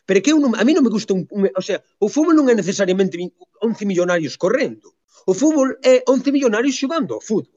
Pero 0.05 0.19
que 0.19 0.31
eu 0.35 0.39
non, 0.43 0.51
a 0.59 0.67
mí 0.67 0.75
non 0.75 0.83
me 0.83 0.91
gusta 0.91 1.15
un, 1.15 1.23
un, 1.31 1.47
o 1.47 1.63
sea, 1.63 1.79
o 2.03 2.11
fútbol 2.11 2.35
non 2.35 2.51
é 2.51 2.55
necesariamente 2.59 3.15
11 3.15 3.87
millonarios 3.87 4.35
correndo. 4.35 4.99
O 5.31 5.33
fútbol 5.39 5.79
é 5.79 6.03
11 6.03 6.35
millonarios 6.35 6.75
xogando 6.75 7.15
ao 7.15 7.23
fútbol 7.23 7.56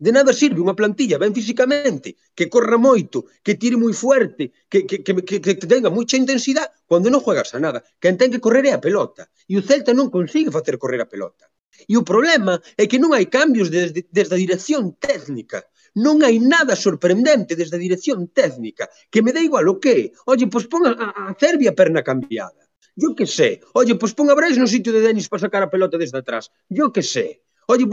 de 0.00 0.10
nada 0.16 0.32
sirve 0.32 0.64
unha 0.64 0.72
plantilla 0.72 1.20
ben 1.20 1.36
físicamente, 1.36 2.16
que 2.32 2.48
corra 2.48 2.80
moito, 2.80 3.28
que 3.44 3.60
tire 3.60 3.76
moi 3.76 3.92
fuerte, 3.92 4.48
que, 4.72 4.88
que, 4.88 5.04
que, 5.04 5.12
que, 5.20 5.38
que 5.60 5.68
tenga 5.68 5.92
moita 5.92 6.16
intensidade, 6.16 6.72
cando 6.88 7.12
non 7.12 7.20
juegas 7.20 7.52
a 7.52 7.60
nada. 7.60 7.84
Quen 8.00 8.16
ten 8.16 8.32
que 8.32 8.40
correr 8.40 8.64
é 8.64 8.72
a 8.72 8.80
pelota. 8.80 9.28
E 9.44 9.60
o 9.60 9.62
Celta 9.62 9.92
non 9.92 10.08
consigue 10.08 10.48
facer 10.48 10.80
correr 10.80 11.04
a 11.04 11.10
pelota. 11.12 11.52
E 11.84 11.94
o 12.00 12.02
problema 12.02 12.56
é 12.80 12.88
que 12.88 12.96
non 12.96 13.12
hai 13.12 13.28
cambios 13.28 13.68
desde, 13.68 14.08
desde 14.08 14.34
a 14.34 14.40
dirección 14.40 14.96
técnica. 14.96 15.68
Non 16.00 16.24
hai 16.24 16.40
nada 16.40 16.74
sorprendente 16.80 17.52
desde 17.52 17.76
a 17.76 17.84
dirección 17.84 18.32
técnica. 18.32 18.88
Que 19.12 19.20
me 19.20 19.36
dá 19.36 19.44
igual 19.44 19.68
o 19.68 19.76
que. 19.76 20.16
Oye, 20.24 20.48
pois 20.48 20.64
pon 20.64 20.88
a, 20.88 20.92
a 20.96 21.36
Cervia 21.36 21.76
perna 21.76 22.00
cambiada. 22.00 22.64
Yo 22.96 23.12
que 23.12 23.26
sé. 23.28 23.60
Oye, 23.76 23.94
pois 24.00 24.16
pon 24.16 24.32
a 24.32 24.36
Brais 24.38 24.56
no 24.56 24.64
sitio 24.64 24.92
de 24.92 25.04
Denis 25.04 25.28
para 25.28 25.44
sacar 25.44 25.62
a 25.64 25.72
pelota 25.72 26.00
desde 26.00 26.18
atrás. 26.20 26.48
Yo 26.68 26.88
que 26.88 27.04
sé. 27.04 27.44
Oye, 27.70 27.86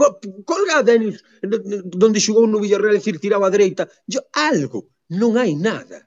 colga 0.50 0.74
a 0.78 0.86
Denis 0.90 1.16
donde 2.02 2.24
xogou 2.26 2.46
no 2.48 2.62
Villarreal, 2.62 2.96
e 2.96 2.98
decir, 2.98 3.16
tiraba 3.22 3.46
a 3.46 3.54
dereita. 3.54 3.84
Yo, 4.12 4.20
algo, 4.50 4.80
non 5.20 5.32
hai 5.38 5.52
nada. 5.68 5.98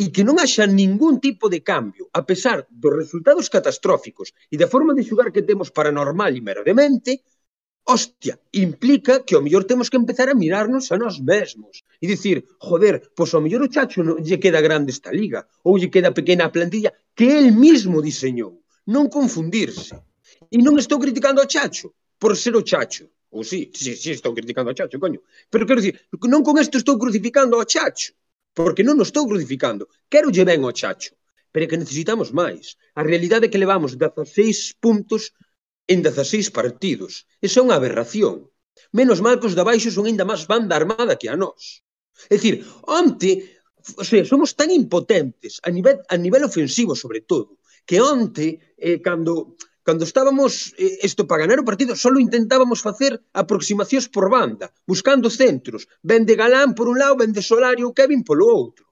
E 0.00 0.10
que 0.14 0.26
non 0.26 0.36
haxa 0.42 0.64
ningún 0.66 1.14
tipo 1.26 1.46
de 1.54 1.60
cambio, 1.70 2.04
a 2.18 2.22
pesar 2.30 2.58
dos 2.82 2.92
resultados 3.02 3.46
catastróficos 3.54 4.28
e 4.52 4.56
da 4.60 4.70
forma 4.72 4.92
de 4.96 5.06
xogar 5.08 5.28
que 5.34 5.46
temos 5.50 5.68
paranormal 5.78 6.32
e 6.34 6.40
merodemente, 6.48 7.12
hostia, 7.94 8.34
implica 8.66 9.22
que 9.26 9.34
ao 9.34 9.44
mellor 9.44 9.64
temos 9.70 9.88
que 9.90 10.00
empezar 10.02 10.28
a 10.30 10.40
mirarnos 10.42 10.90
a 10.90 10.96
nós 11.02 11.16
mesmos 11.20 11.74
e 12.02 12.04
dicir, 12.12 12.36
joder, 12.68 12.94
pois 13.16 13.30
ao 13.32 13.44
mellor 13.44 13.62
o 13.62 13.72
Chacho 13.74 14.00
non 14.02 14.16
lle 14.26 14.42
queda 14.42 14.64
grande 14.66 14.90
esta 14.96 15.12
liga 15.20 15.40
ou 15.66 15.78
lle 15.78 15.92
queda 15.94 16.16
pequena 16.18 16.42
a 16.46 16.54
plantilla 16.54 16.90
que 17.14 17.28
el 17.40 17.48
mismo 17.64 18.02
diseñou. 18.08 18.52
Non 18.94 19.06
confundirse. 19.16 19.94
E 20.54 20.56
non 20.64 20.74
estou 20.82 20.98
criticando 21.04 21.38
ao 21.40 21.50
Chacho, 21.54 21.88
por 22.24 22.38
ser 22.38 22.56
o 22.56 22.62
Chacho. 22.62 23.04
Ou 23.36 23.44
sí, 23.44 23.68
sí, 23.74 23.92
sí, 24.00 24.10
estou 24.16 24.32
criticando 24.32 24.70
ao 24.70 24.78
Chacho, 24.78 24.96
coño. 24.96 25.20
Pero 25.52 25.66
quero 25.68 25.84
dicir, 25.84 26.00
non 26.24 26.40
con 26.40 26.56
isto 26.56 26.80
estou 26.80 26.96
crucificando 26.96 27.60
ao 27.60 27.68
Chacho, 27.68 28.16
porque 28.56 28.80
non 28.80 28.96
o 28.96 29.04
estou 29.04 29.28
crucificando. 29.28 29.92
Quero 30.08 30.32
lle 30.32 30.48
ben 30.48 30.64
ao 30.64 30.72
Chacho, 30.72 31.12
pero 31.52 31.62
é 31.64 31.68
que 31.68 31.76
necesitamos 31.76 32.32
máis. 32.32 32.80
A 32.96 33.04
realidade 33.04 33.44
é 33.44 33.52
que 33.52 33.60
levamos 33.60 34.00
16 34.00 34.80
puntos 34.80 35.36
en 35.84 36.00
16 36.00 36.48
partidos. 36.48 37.28
Esa 37.44 37.60
é 37.60 37.64
unha 37.68 37.76
aberración. 37.76 38.48
Menos 38.96 39.20
mal 39.20 39.36
que 39.36 39.52
os 39.52 39.52
de 39.52 39.60
baixo 39.60 39.92
son 39.92 40.08
ainda 40.08 40.24
máis 40.24 40.48
banda 40.48 40.80
armada 40.80 41.20
que 41.20 41.28
a 41.28 41.36
nós. 41.36 41.84
É 42.32 42.40
dicir, 42.40 42.64
onte, 42.88 43.60
o 44.00 44.04
sea, 44.08 44.24
somos 44.24 44.56
tan 44.56 44.72
impotentes 44.72 45.60
a 45.60 45.68
nivel, 45.68 46.00
a 46.08 46.16
nivel 46.16 46.48
ofensivo 46.48 46.96
sobre 46.96 47.20
todo, 47.28 47.60
que 47.84 48.00
onte, 48.00 48.72
eh, 48.80 49.04
cando 49.04 49.60
Cando 49.84 50.04
estábamos 50.08 50.72
eh, 50.80 51.04
isto 51.04 51.28
para 51.28 51.44
ganar 51.44 51.60
o 51.60 51.68
partido, 51.68 51.92
só 51.92 52.08
intentábamos 52.16 52.80
facer 52.80 53.12
aproximacións 53.36 54.08
por 54.08 54.32
banda, 54.32 54.72
buscando 54.88 55.28
centros, 55.28 55.84
ben 56.00 56.24
de 56.24 56.34
Galán 56.40 56.72
por 56.72 56.88
un 56.88 56.96
lado, 56.96 57.20
ben 57.20 57.36
de 57.36 57.44
Solario 57.44 57.92
ou 57.92 57.96
Kevin 57.98 58.24
polo 58.24 58.48
outro. 58.48 58.88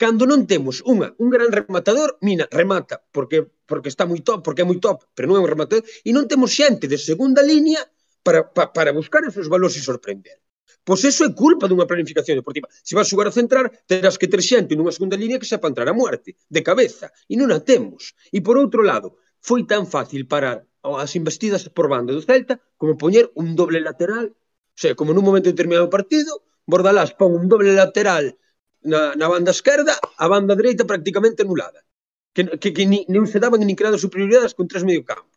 Cando 0.00 0.24
non 0.24 0.48
temos 0.48 0.80
unha, 0.88 1.12
un 1.20 1.28
gran 1.28 1.52
rematador, 1.52 2.16
mina, 2.24 2.48
remata, 2.48 2.96
porque 3.12 3.52
porque 3.68 3.92
está 3.92 4.08
moi 4.08 4.24
top, 4.24 4.40
porque 4.40 4.64
é 4.64 4.68
moi 4.70 4.80
top, 4.80 5.12
pero 5.12 5.28
non 5.28 5.36
é 5.36 5.44
un 5.44 5.52
rematador, 5.52 5.84
e 5.84 6.10
non 6.16 6.24
temos 6.24 6.56
xente 6.56 6.88
de 6.88 6.96
segunda 6.96 7.44
línea 7.44 7.84
para, 8.24 8.48
para, 8.48 8.72
para 8.72 8.96
buscar 8.96 9.20
esos 9.28 9.44
valores 9.52 9.76
e 9.76 9.84
sorprender. 9.84 10.40
Pois 10.88 11.04
eso 11.04 11.20
é 11.28 11.36
culpa 11.36 11.68
dunha 11.68 11.84
planificación 11.84 12.40
deportiva. 12.40 12.72
Se 12.80 12.96
vas 12.96 13.12
xogar 13.12 13.28
a 13.28 13.36
centrar, 13.36 13.68
terás 13.84 14.16
que 14.16 14.24
ter 14.24 14.40
xente 14.40 14.72
nunha 14.72 14.96
segunda 14.96 15.20
línea 15.20 15.36
que 15.36 15.44
sepa 15.44 15.68
entrar 15.68 15.84
a 15.84 15.92
muerte, 15.92 16.40
de 16.48 16.64
cabeza, 16.64 17.12
e 17.28 17.36
non 17.36 17.52
a 17.52 17.60
temos. 17.60 18.16
E 18.32 18.40
por 18.40 18.56
outro 18.56 18.80
lado, 18.80 19.20
foi 19.40 19.64
tan 19.64 19.84
fácil 19.86 20.26
parar 20.26 20.66
as 20.82 21.12
investidas 21.20 21.68
por 21.68 21.86
banda 21.88 22.14
do 22.14 22.22
Celta 22.22 22.60
como 22.80 22.96
poñer 22.96 23.30
un 23.34 23.56
doble 23.58 23.80
lateral, 23.80 24.26
o 24.32 24.78
sea, 24.78 24.94
como 24.94 25.10
nun 25.12 25.26
momento 25.26 25.50
determinado 25.50 25.86
do 25.86 25.94
partido, 25.94 26.32
Bordalás 26.68 27.16
pon 27.16 27.32
un 27.32 27.48
doble 27.48 27.72
lateral 27.72 28.36
na, 28.84 29.16
na 29.16 29.26
banda 29.32 29.50
esquerda, 29.56 29.96
a 29.96 30.26
banda 30.28 30.54
dereita 30.54 30.84
prácticamente 30.84 31.42
anulada. 31.42 31.80
Que, 32.34 32.44
que, 32.60 32.70
que 32.76 32.84
ni, 32.86 33.08
non 33.08 33.24
se 33.26 33.40
daban 33.40 33.64
nin 33.64 33.78
creado 33.78 33.98
superioridades 33.98 34.52
con 34.54 34.68
tres 34.68 34.84
medio 34.84 35.02
campo. 35.02 35.32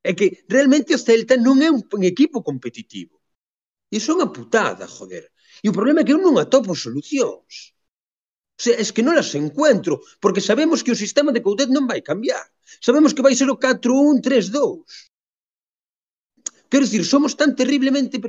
É 0.00 0.14
que 0.16 0.46
realmente 0.48 0.94
o 0.96 1.02
Celta 1.02 1.34
non 1.36 1.60
é 1.60 1.68
un, 1.68 1.82
un 1.82 2.02
equipo 2.06 2.40
competitivo. 2.40 3.20
E 3.90 3.98
son 3.98 4.22
a 4.22 4.30
putada, 4.30 4.86
joder. 4.86 5.28
E 5.60 5.66
o 5.68 5.76
problema 5.76 6.00
é 6.00 6.04
que 6.06 6.14
eu 6.14 6.22
non 6.22 6.38
atopo 6.38 6.72
solucións. 6.72 7.74
Se, 8.60 8.70
es 8.76 8.92
que 8.92 9.00
non 9.00 9.16
las 9.16 9.32
encuentro, 9.32 10.04
porque 10.20 10.44
sabemos 10.44 10.84
que 10.84 10.92
o 10.92 11.00
sistema 11.02 11.32
de 11.32 11.40
Coudet 11.40 11.72
non 11.72 11.88
vai 11.88 12.04
cambiar. 12.04 12.44
Sabemos 12.86 13.16
que 13.16 13.24
vai 13.24 13.32
ser 13.32 13.48
o 13.48 13.56
4-1-3-2. 13.56 14.84
Quero 16.68 16.84
dicir, 16.84 17.02
somos 17.08 17.32
tan 17.40 17.56
terriblemente... 17.56 18.20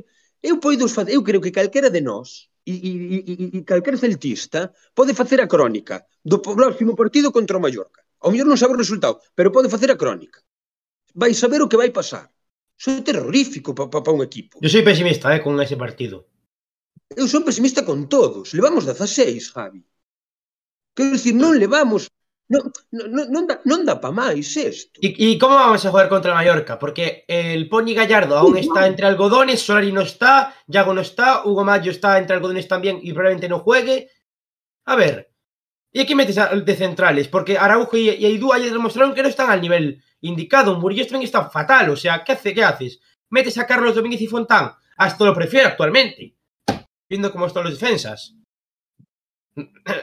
Eu 0.41 0.57
poido 0.57 0.89
facer, 0.89 1.13
eu 1.13 1.21
creo 1.21 1.43
que 1.43 1.53
calquera 1.53 1.93
de 1.93 2.01
nós 2.01 2.49
e, 2.65 2.73
e, 2.73 2.91
e, 3.31 3.33
e 3.57 3.59
calquera 3.61 3.93
celtista 3.93 4.73
pode 4.97 5.13
facer 5.13 5.37
a 5.37 5.51
crónica 5.53 6.01
do 6.25 6.41
próximo 6.41 6.95
partido 6.95 7.29
contra 7.29 7.57
o 7.57 7.61
Mallorca. 7.61 8.01
Ao 8.23 8.31
mellor 8.31 8.49
non 8.49 8.57
sabe 8.57 8.73
o 8.73 8.81
resultado, 8.81 9.21
pero 9.37 9.53
pode 9.53 9.69
facer 9.69 9.89
a 9.91 9.99
crónica. 10.01 10.41
Vai 11.13 11.37
saber 11.37 11.61
o 11.61 11.69
que 11.69 11.77
vai 11.77 11.91
pasar. 11.93 12.25
Iso 12.79 12.89
é 12.97 13.05
terrorífico 13.05 13.77
para 13.77 13.91
pa, 13.93 14.01
pa 14.01 14.09
un 14.15 14.25
equipo. 14.25 14.57
Eu 14.57 14.71
sou 14.73 14.81
pesimista 14.81 15.29
eh, 15.35 15.43
con 15.45 15.53
ese 15.61 15.77
partido. 15.77 16.25
Eu 17.13 17.27
son 17.29 17.45
pesimista 17.45 17.85
con 17.85 18.09
todos. 18.09 18.57
Levamos 18.57 18.89
16, 18.89 19.53
Javi. 19.53 19.85
Quero 20.95 21.11
dicir, 21.11 21.35
non 21.35 21.57
levamos 21.57 22.11
Non, 22.51 22.67
non, 22.91 23.31
non, 23.31 23.43
dá, 23.47 23.63
non 23.63 23.87
dá 23.87 23.95
para 24.03 24.11
máis 24.11 24.59
isto. 24.59 24.99
¿Y, 24.99 25.15
¿Y 25.15 25.39
cómo 25.39 25.55
vamos 25.55 25.85
a 25.85 25.89
jugar 25.89 26.11
contra 26.11 26.35
Mallorca? 26.35 26.75
Porque 26.77 27.23
el 27.25 27.69
Pony 27.69 27.95
Gallardo 27.95 28.35
aún 28.35 28.57
está 28.57 28.87
entre 28.87 29.07
algodones, 29.07 29.63
Solari 29.63 29.93
no 29.93 30.01
está, 30.01 30.53
Yago 30.67 30.93
no 30.93 30.99
está, 30.99 31.45
Hugo 31.45 31.63
Mayo 31.63 31.91
está 31.91 32.17
entre 32.17 32.35
algodones 32.35 32.67
también 32.67 32.99
y 33.01 33.13
probablemente 33.13 33.47
no 33.47 33.59
juegue. 33.59 34.09
A 34.83 34.97
ver, 34.97 35.31
¿y 35.93 36.01
aquí 36.01 36.13
metes 36.13 36.35
de 36.35 36.75
centrales? 36.75 37.29
Porque 37.29 37.57
Araujo 37.57 37.95
y, 37.95 38.09
y 38.09 38.25
Aidú 38.25 38.51
ayer 38.51 38.73
demostraron 38.73 39.13
que 39.13 39.23
no 39.23 39.29
están 39.29 39.49
al 39.49 39.61
nivel 39.61 40.03
indicado. 40.19 40.77
Murillo 40.77 41.07
también 41.07 41.23
está 41.23 41.49
fatal, 41.49 41.89
o 41.89 41.95
sea, 41.95 42.21
¿qué, 42.21 42.33
hace, 42.33 42.53
¿qué 42.53 42.65
haces? 42.65 42.99
¿Metes 43.29 43.57
a 43.59 43.65
Carlos 43.65 43.95
Domínguez 43.95 44.19
y 44.19 44.27
Fontán? 44.27 44.73
Hasta 44.97 45.23
lo 45.23 45.33
prefiero 45.33 45.69
actualmente, 45.69 46.35
viendo 47.07 47.31
cómo 47.31 47.45
están 47.45 47.63
los 47.63 47.79
defensas. 47.79 48.35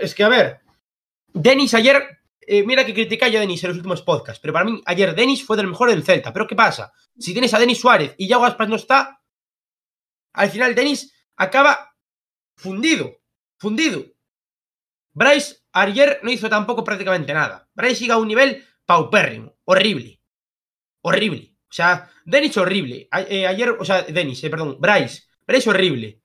Es 0.00 0.14
que, 0.14 0.24
a 0.24 0.28
ver, 0.28 0.60
Denis 1.40 1.72
ayer, 1.74 2.18
eh, 2.40 2.64
mira 2.64 2.84
que 2.84 2.92
critica 2.92 3.28
yo 3.28 3.38
a 3.38 3.40
Denis 3.40 3.62
en 3.62 3.68
los 3.68 3.76
últimos 3.76 4.02
podcasts, 4.02 4.40
pero 4.40 4.52
para 4.52 4.64
mí 4.64 4.82
ayer 4.86 5.14
Denis 5.14 5.44
fue 5.44 5.56
del 5.56 5.68
mejor 5.68 5.88
del 5.88 6.02
Celta. 6.02 6.32
Pero 6.32 6.48
¿qué 6.48 6.56
pasa? 6.56 6.92
Si 7.16 7.32
tienes 7.32 7.54
a 7.54 7.60
Denis 7.60 7.78
Suárez 7.78 8.16
y 8.18 8.26
Yago 8.26 8.44
Aspas 8.44 8.68
no 8.68 8.74
está, 8.74 9.22
al 10.32 10.50
final 10.50 10.74
Denis 10.74 11.14
acaba 11.36 11.94
fundido, 12.56 13.20
fundido. 13.56 14.04
Bryce 15.12 15.58
ayer 15.70 16.18
no 16.24 16.32
hizo 16.32 16.48
tampoco 16.48 16.82
prácticamente 16.82 17.32
nada. 17.32 17.68
Bryce 17.72 18.00
llega 18.00 18.14
a 18.14 18.18
un 18.18 18.26
nivel 18.26 18.66
paupérrimo, 18.84 19.56
horrible, 19.64 20.20
horrible. 21.02 21.54
O 21.70 21.72
sea, 21.72 22.10
Denis 22.24 22.56
horrible. 22.56 23.08
Eh, 23.28 23.46
ayer, 23.46 23.70
o 23.78 23.84
sea, 23.84 24.02
Denis, 24.02 24.42
eh, 24.42 24.50
perdón, 24.50 24.78
Bryce, 24.80 25.22
Bryce 25.46 25.70
horrible. 25.70 26.20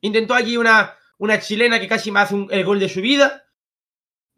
Intentó 0.00 0.32
allí 0.32 0.56
una, 0.56 0.96
una 1.18 1.38
chilena 1.40 1.78
que 1.78 1.88
casi 1.88 2.10
me 2.10 2.20
hace 2.20 2.46
el 2.48 2.64
gol 2.64 2.80
de 2.80 2.88
su 2.88 3.02
vida 3.02 3.44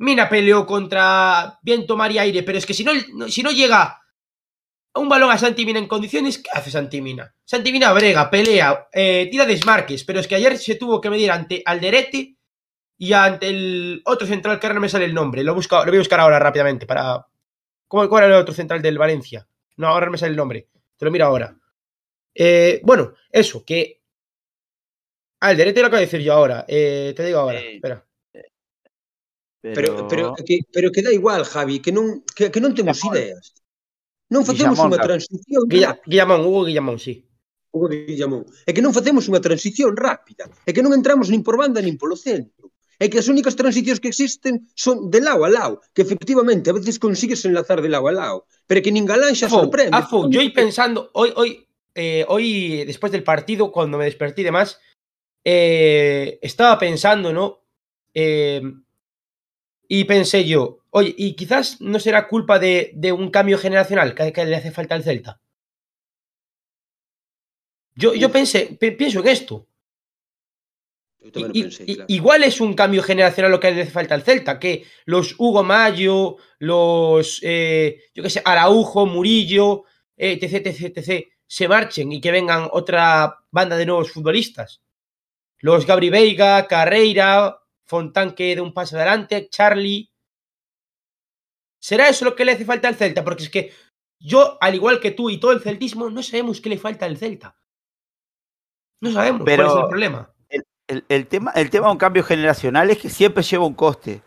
Mina 0.03 0.29
peleó 0.29 0.67
contra 0.67 1.61
Viento, 1.62 1.97
Mar 1.97 2.11
y 2.11 2.19
Aire, 2.19 2.43
pero 2.43 2.59
es 2.59 2.67
que 2.67 2.75
si 2.75 2.83
no, 2.83 2.91
si 3.29 3.41
no 3.41 3.53
llega 3.53 4.03
un 4.97 5.09
balón 5.09 5.31
a 5.31 5.38
Santimina 5.38 5.79
en 5.79 5.87
condiciones, 5.87 6.38
¿qué 6.38 6.51
hace 6.53 6.73
Santimina? 6.73 7.33
Santimina 7.45 7.93
brega, 7.93 8.29
pelea, 8.29 8.88
eh, 8.93 9.29
tira 9.31 9.47
desmarques, 9.47 10.03
pero 10.03 10.19
es 10.19 10.27
que 10.27 10.35
ayer 10.35 10.59
se 10.59 10.75
tuvo 10.75 11.01
que 11.01 11.09
medir 11.09 11.31
ante 11.31 11.62
Alderete 11.65 12.37
y 12.99 13.12
ante 13.12 13.49
el 13.49 14.03
otro 14.05 14.27
central 14.27 14.59
que 14.59 14.67
ahora 14.67 14.75
no 14.75 14.81
me 14.81 14.88
sale 14.88 15.05
el 15.05 15.15
nombre. 15.15 15.45
Lo, 15.45 15.55
busco, 15.55 15.77
lo 15.79 15.93
voy 15.93 15.97
a 15.97 16.01
buscar 16.01 16.19
ahora 16.19 16.41
rápidamente 16.41 16.85
para... 16.85 17.25
¿Cómo, 17.87 18.09
¿Cuál 18.09 18.25
era 18.25 18.35
el 18.35 18.43
otro 18.43 18.55
central 18.55 18.83
del 18.83 18.99
Valencia? 18.99 19.47
No, 19.77 19.87
ahora 19.87 20.07
no 20.07 20.12
me 20.12 20.19
sale 20.19 20.31
el 20.31 20.37
nombre. 20.37 20.69
Te 20.97 21.05
lo 21.05 21.12
miro 21.12 21.27
ahora. 21.27 21.57
Eh, 22.35 22.81
bueno, 22.83 23.15
eso, 23.31 23.65
que... 23.65 24.03
Alderete 25.38 25.81
lo 25.81 25.87
acabo 25.87 26.01
de 26.01 26.07
decir 26.07 26.23
yo 26.23 26.33
ahora. 26.33 26.65
Eh, 26.67 27.12
te 27.17 27.25
digo 27.25 27.38
ahora. 27.38 27.61
Espera. 27.61 28.05
Pero 29.62 30.09
pero 30.11 30.35
pero 30.35 30.44
que, 30.44 30.66
pero 30.75 30.90
que 30.90 31.03
dá 31.07 31.14
igual, 31.14 31.46
Javi, 31.46 31.79
que 31.79 31.94
non 31.94 32.27
que, 32.35 32.51
que 32.51 32.59
non 32.59 32.75
temos 32.75 32.98
Guillamón. 32.98 33.14
ideas. 33.14 33.55
Non 34.27 34.42
facemos 34.42 34.83
unha 34.83 34.98
transición. 34.98 35.62
Guilla, 35.70 36.03
Guillamón, 36.03 36.42
Hugo 36.42 36.66
Guillamón, 36.66 36.98
sí. 36.98 37.22
Hugo 37.70 37.87
Guillamón. 37.88 38.42
É 38.66 38.75
que 38.75 38.83
non 38.83 38.90
facemos 38.90 39.31
unha 39.31 39.38
transición 39.38 39.94
rápida, 39.94 40.51
é 40.66 40.75
que 40.75 40.83
non 40.83 40.90
entramos 40.90 41.31
nin 41.31 41.46
por 41.46 41.55
banda 41.55 41.79
nin 41.79 41.94
polo 41.94 42.18
centro. 42.18 42.75
É 42.98 43.07
que 43.11 43.18
as 43.18 43.27
únicas 43.27 43.55
transicións 43.55 43.98
que 44.03 44.11
existen 44.11 44.66
son 44.75 45.11
de 45.11 45.22
lado 45.22 45.42
a 45.46 45.51
lado, 45.51 45.83
que 45.94 46.03
efectivamente 46.03 46.70
a 46.70 46.77
veces 46.77 46.98
consigues 46.98 47.42
enlazar 47.46 47.83
de 47.83 47.90
lado 47.90 48.07
a 48.11 48.14
lado, 48.14 48.38
pero 48.66 48.83
que 48.83 48.90
nin 48.90 49.07
Galán 49.07 49.35
xa 49.38 49.46
Afo, 49.46 49.62
sorprende. 49.62 49.94
Afo, 49.94 50.27
yo 50.31 50.42
pensando, 50.55 51.11
hoy, 51.14 51.31
hoy, 51.35 51.51
eh, 51.94 52.27
hoy, 52.27 52.83
después 52.87 53.11
del 53.11 53.22
partido, 53.22 53.70
cuando 53.70 53.98
me 53.98 54.07
desperté 54.07 54.42
y 54.42 54.48
demás, 54.51 54.79
eh, 55.42 56.38
estaba 56.42 56.79
pensando, 56.79 57.33
¿no? 57.33 57.66
Eh, 58.14 58.62
y 59.92 60.05
pensé 60.09 60.48
yo, 60.48 60.81
oye, 60.88 61.12
y 61.18 61.35
quizás 61.37 61.76
no 61.85 62.00
será 62.00 62.24
culpa 62.28 62.57
de, 62.59 62.92
de 62.96 63.12
un 63.12 63.28
cambio 63.28 63.59
generacional 63.59 64.14
que, 64.16 64.33
que 64.33 64.46
le 64.48 64.57
hace 64.57 64.72
falta 64.72 64.94
al 64.96 65.05
Celta. 65.05 65.40
Yo, 67.94 68.14
yo 68.14 68.31
pensé, 68.33 68.76
pe- 68.81 68.92
pienso 68.96 69.20
en 69.20 69.28
esto. 69.28 69.55
Eu 71.22 71.31
tamén 71.31 71.52
o 71.52 71.55
I- 71.55 71.62
pensei, 71.68 71.85
i- 71.87 71.94
claro. 71.94 72.09
Igual 72.11 72.40
es 72.42 72.57
un 72.59 72.72
cambio 72.74 73.02
generacional 73.05 73.52
lo 73.52 73.61
que 73.61 73.70
le 73.70 73.83
hace 73.85 73.92
falta 73.94 74.14
al 74.16 74.24
Celta, 74.26 74.59
que 74.59 74.83
los 75.07 75.37
Hugo 75.38 75.62
Mayo, 75.62 76.37
los, 76.59 77.38
eh, 77.46 78.11
yo 78.16 78.24
qué 78.24 78.31
sé, 78.31 78.40
Araujo, 78.44 79.07
Murillo, 79.07 79.85
eh, 80.16 80.40
etc, 80.40 80.66
etc, 80.66 80.98
etc, 80.98 81.28
se 81.46 81.68
marchen 81.68 82.11
y 82.11 82.18
que 82.20 82.33
vengan 82.33 82.66
otra 82.72 83.38
banda 83.52 83.76
de 83.76 83.87
nuevos 83.87 84.11
futbolistas. 84.11 84.81
Los 85.61 85.87
Gabri 85.87 86.11
Veiga, 86.11 86.66
Carreira, 86.66 87.62
Fontán 87.87 88.35
que 88.35 88.55
de 88.55 88.61
un 88.61 88.73
paso 88.73 88.97
adelante, 88.97 89.49
Charlie. 89.51 90.11
¿Será 91.81 92.09
eso 92.09 92.25
lo 92.25 92.35
que 92.37 92.45
le 92.45 92.53
hace 92.53 92.64
falta 92.64 92.88
al 92.88 92.95
Celta? 92.95 93.25
Porque 93.25 93.42
es 93.45 93.51
que 93.51 93.73
yo, 94.21 94.57
al 94.61 94.75
igual 94.75 95.01
que 95.01 95.11
tú 95.11 95.31
y 95.31 95.40
todo 95.40 95.53
el 95.53 95.61
celtismo, 95.61 96.09
no 96.11 96.23
sabemos 96.23 96.61
qué 96.61 96.68
le 96.68 96.79
falta 96.79 97.07
al 97.07 97.16
Celta. 97.16 97.57
No 99.01 99.11
sabemos 99.11 99.42
Pero- 99.45 99.64
cuál 99.66 99.77
es 99.79 99.83
el 99.83 99.88
problema. 99.88 100.29
El, 100.88 101.05
el 101.09 101.27
tema, 101.27 101.53
el 101.53 101.71
tema 101.71 101.87
de 101.87 101.92
un 101.92 101.99
cambio 101.99 102.23
generacional 102.23 102.90
es 102.90 102.99
que 102.99 103.09
siempre 103.09 103.42
lleva 103.42 103.64
un 103.66 103.75
coste. 103.75 104.23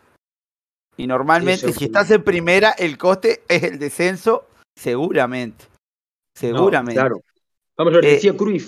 Y 0.98 1.06
normalmente, 1.08 1.68
Sí, 1.68 1.74
si 1.74 1.86
estás 1.86 2.10
en 2.12 2.24
primera, 2.24 2.72
el 2.72 2.98
coste 2.98 3.44
es 3.48 3.64
el 3.64 3.78
descenso, 3.78 4.48
seguramente. 4.76 5.66
Seguramente. 6.34 7.00
Claro. 7.00 7.22
Vamos 7.78 7.94
a 7.94 7.98
ver, 7.98 8.06
Eh, 8.06 8.12
decía 8.14 8.36
Cruyff, 8.36 8.68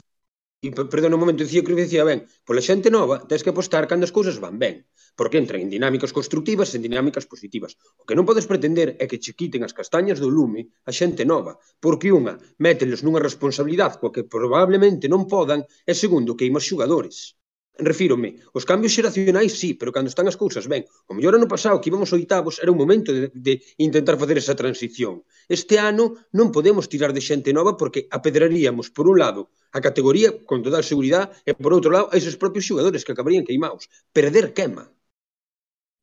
e, 0.65 0.67
perdón, 0.73 1.13
un 1.13 1.21
momento, 1.21 1.45
dicía 1.45 1.61
que 1.61 1.77
dicía 1.77 2.03
ben, 2.09 2.25
pola 2.47 2.65
xente 2.65 2.89
nova 2.89 3.21
tens 3.29 3.43
que 3.43 3.53
apostar 3.53 3.85
cando 3.85 4.09
as 4.09 4.15
cousas 4.17 4.41
van 4.41 4.57
ben, 4.57 4.75
porque 5.17 5.37
entran 5.37 5.61
en 5.61 5.69
dinámicas 5.69 6.15
constructivas 6.17 6.73
e 6.73 6.81
en 6.81 6.85
dinámicas 6.89 7.29
positivas. 7.29 7.77
O 8.01 8.05
que 8.09 8.17
non 8.17 8.25
podes 8.25 8.49
pretender 8.49 8.97
é 8.97 9.05
que 9.05 9.21
che 9.21 9.37
quiten 9.37 9.61
as 9.61 9.77
castañas 9.77 10.17
do 10.17 10.33
lume 10.33 10.61
a 10.89 10.91
xente 10.99 11.23
nova, 11.29 11.61
porque 11.77 12.09
unha, 12.09 12.41
mételos 12.57 13.05
nunha 13.05 13.21
responsabilidade 13.21 14.01
coa 14.01 14.13
que 14.15 14.25
probablemente 14.25 15.05
non 15.05 15.29
podan, 15.29 15.61
e 15.85 15.93
segundo, 15.93 16.37
queima 16.39 16.57
os 16.57 16.65
xugadores 16.65 17.36
refírome, 17.79 18.41
os 18.53 18.65
cambios 18.65 18.93
xeracionais 18.93 19.53
sí, 19.57 19.73
pero 19.73 19.93
cando 19.95 20.09
están 20.09 20.27
as 20.27 20.37
cousas 20.37 20.65
ben. 20.67 20.83
O 21.09 21.13
mellor 21.13 21.37
ano 21.37 21.47
pasado 21.47 21.79
que 21.81 21.89
íbamos 21.89 22.13
oitavos 22.13 22.59
era 22.61 22.73
un 22.73 22.79
momento 22.79 23.13
de, 23.13 23.31
de 23.33 23.53
intentar 23.77 24.17
facer 24.17 24.37
esa 24.37 24.55
transición. 24.55 25.23
Este 25.47 25.79
ano 25.79 26.17
non 26.33 26.53
podemos 26.55 26.89
tirar 26.89 27.11
de 27.13 27.21
xente 27.21 27.53
nova 27.53 27.77
porque 27.79 28.09
apedraríamos, 28.11 28.89
por 28.89 29.05
un 29.07 29.17
lado, 29.23 29.41
a 29.71 29.79
categoría 29.81 30.29
con 30.49 30.63
toda 30.65 30.79
a 30.79 30.85
seguridade 30.85 31.31
e, 31.45 31.53
por 31.53 31.71
outro 31.71 31.91
lado, 31.93 32.07
a 32.11 32.15
esos 32.17 32.39
propios 32.41 32.65
xogadores 32.65 33.05
que 33.05 33.13
acabarían 33.13 33.47
queimados. 33.47 33.89
Perder 34.11 34.53
quema. 34.57 34.91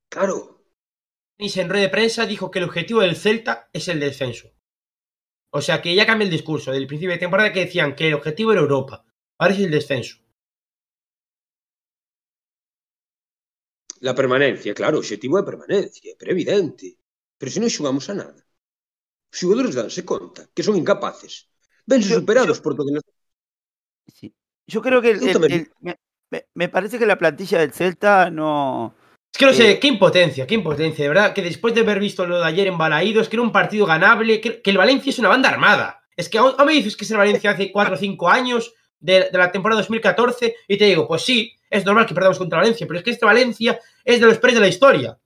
Claro. 0.08 0.62
Nice 1.38 1.60
en 1.60 1.68
rueda 1.68 1.90
de 1.90 1.96
prensa 1.96 2.26
dijo 2.26 2.50
que 2.50 2.60
el 2.60 2.68
objetivo 2.70 3.00
del 3.02 3.16
Celta 3.16 3.68
es 3.72 3.88
el 3.88 3.98
descenso. 3.98 4.54
O 5.50 5.60
sea 5.60 5.82
que 5.82 5.94
ya 5.94 6.06
cambia 6.06 6.24
el 6.24 6.30
discurso 6.30 6.72
del 6.72 6.86
principio 6.86 7.12
de 7.12 7.18
temporada 7.18 7.52
que 7.52 7.66
decían 7.66 7.94
que 7.94 8.08
el 8.08 8.14
objetivo 8.14 8.52
era 8.52 8.60
Europa. 8.60 9.04
Ahora 9.38 9.54
es 9.54 9.60
el 9.60 9.70
descenso. 9.70 10.23
La 14.04 14.12
permanencia, 14.14 14.74
claro, 14.76 14.96
o 14.96 15.00
objetivo 15.00 15.38
é 15.38 15.42
a 15.42 15.48
permanencia, 15.48 16.12
pero 16.18 16.28
é 16.30 16.34
evidente. 16.36 16.86
Pero 17.40 17.48
se 17.50 17.60
non 17.62 17.72
xogamos 17.72 18.04
a 18.12 18.14
nada. 18.20 18.40
Os 19.32 19.36
xogadores 19.40 19.72
danse 19.74 20.04
conta 20.04 20.44
que 20.54 20.60
son 20.66 20.76
incapaces. 20.76 21.48
Vense 21.88 22.12
Yo- 22.12 22.20
superados 22.20 22.60
por 22.60 22.76
todo. 22.76 22.88
Sí. 24.12 24.28
Yo 24.68 24.80
creo 24.84 25.00
que 25.00 25.10
el- 25.16 25.22
el- 25.24 25.44
el- 25.52 25.70
me, 26.30 26.46
me- 26.54 26.68
parece 26.68 26.98
que 26.98 27.06
la 27.08 27.16
plantilla 27.18 27.58
del 27.60 27.72
Celta 27.72 28.28
no. 28.30 28.94
Es 29.32 29.38
que 29.38 29.46
no 29.46 29.52
sé, 29.52 29.64
Eh. 29.72 29.80
qué 29.80 29.88
impotencia, 29.88 30.46
qué 30.46 30.54
impotencia, 30.54 31.02
de 31.04 31.08
verdad, 31.08 31.32
que 31.34 31.42
después 31.42 31.74
de 31.74 31.80
haber 31.80 31.98
visto 31.98 32.26
lo 32.26 32.38
de 32.38 32.46
ayer 32.46 32.66
en 32.68 32.78
Balaídos, 32.78 33.28
que 33.28 33.36
era 33.36 33.42
un 33.42 33.52
partido 33.52 33.84
ganable, 33.86 34.40
que, 34.40 34.62
que 34.62 34.70
el 34.70 34.78
Valencia 34.78 35.10
es 35.10 35.18
una 35.18 35.28
banda 35.32 35.48
armada. 35.48 36.04
Es 36.16 36.28
que 36.28 36.38
aún, 36.38 36.52
aún 36.56 36.66
me 36.68 36.74
dices 36.74 36.96
que 36.96 37.04
es 37.04 37.10
el 37.10 37.16
Valencia 37.18 37.50
hace 37.50 37.72
4 37.72 37.94
o 37.94 37.98
5 37.98 38.28
años, 38.28 38.72
de, 39.04 39.28
de 39.30 39.38
la 39.38 39.52
temporada 39.52 39.80
2014, 39.82 40.56
y 40.66 40.78
te 40.78 40.86
digo, 40.86 41.06
pues 41.06 41.22
sí, 41.22 41.52
es 41.68 41.84
normal 41.84 42.06
que 42.06 42.14
perdamos 42.14 42.38
contra 42.38 42.58
Valencia, 42.58 42.86
pero 42.86 42.98
es 42.98 43.04
que 43.04 43.10
este 43.10 43.26
Valencia 43.26 43.78
es 44.04 44.18
de 44.20 44.26
los 44.26 44.38
peores 44.38 44.54
de 44.54 44.60
la 44.60 44.68
historia. 44.68 45.18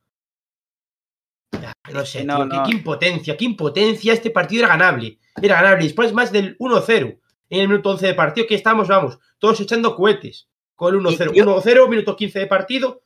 Ya, 1.52 1.72
No 1.92 2.04
sé, 2.04 2.24
No, 2.24 2.36
tío, 2.38 2.48
qué- 2.48 2.56
no. 2.56 2.62
Qué, 2.64 2.70
impotencia, 2.72 3.36
qué 3.36 3.44
impotencia, 3.44 4.12
este 4.12 4.30
partido 4.30 4.64
era 4.64 4.68
ganable. 4.76 5.18
Era 5.40 5.56
ganable, 5.62 5.84
después 5.84 6.12
más 6.12 6.32
del 6.32 6.56
1-0 6.58 7.20
en 7.50 7.60
el 7.60 7.68
minuto 7.68 7.90
11 7.90 8.06
de 8.08 8.14
partido, 8.14 8.46
que 8.46 8.54
estábamos, 8.56 8.88
vamos, 8.88 9.18
todos 9.38 9.60
echando 9.60 9.94
cohetes 9.94 10.48
con 10.74 10.94
el 10.94 11.00
1-0. 11.00 11.30
Y 11.32 11.38
yo- 11.38 11.44
1-0, 11.44 11.88
minuto 11.88 12.16
15 12.16 12.40
de 12.40 12.46
partido, 12.46 13.02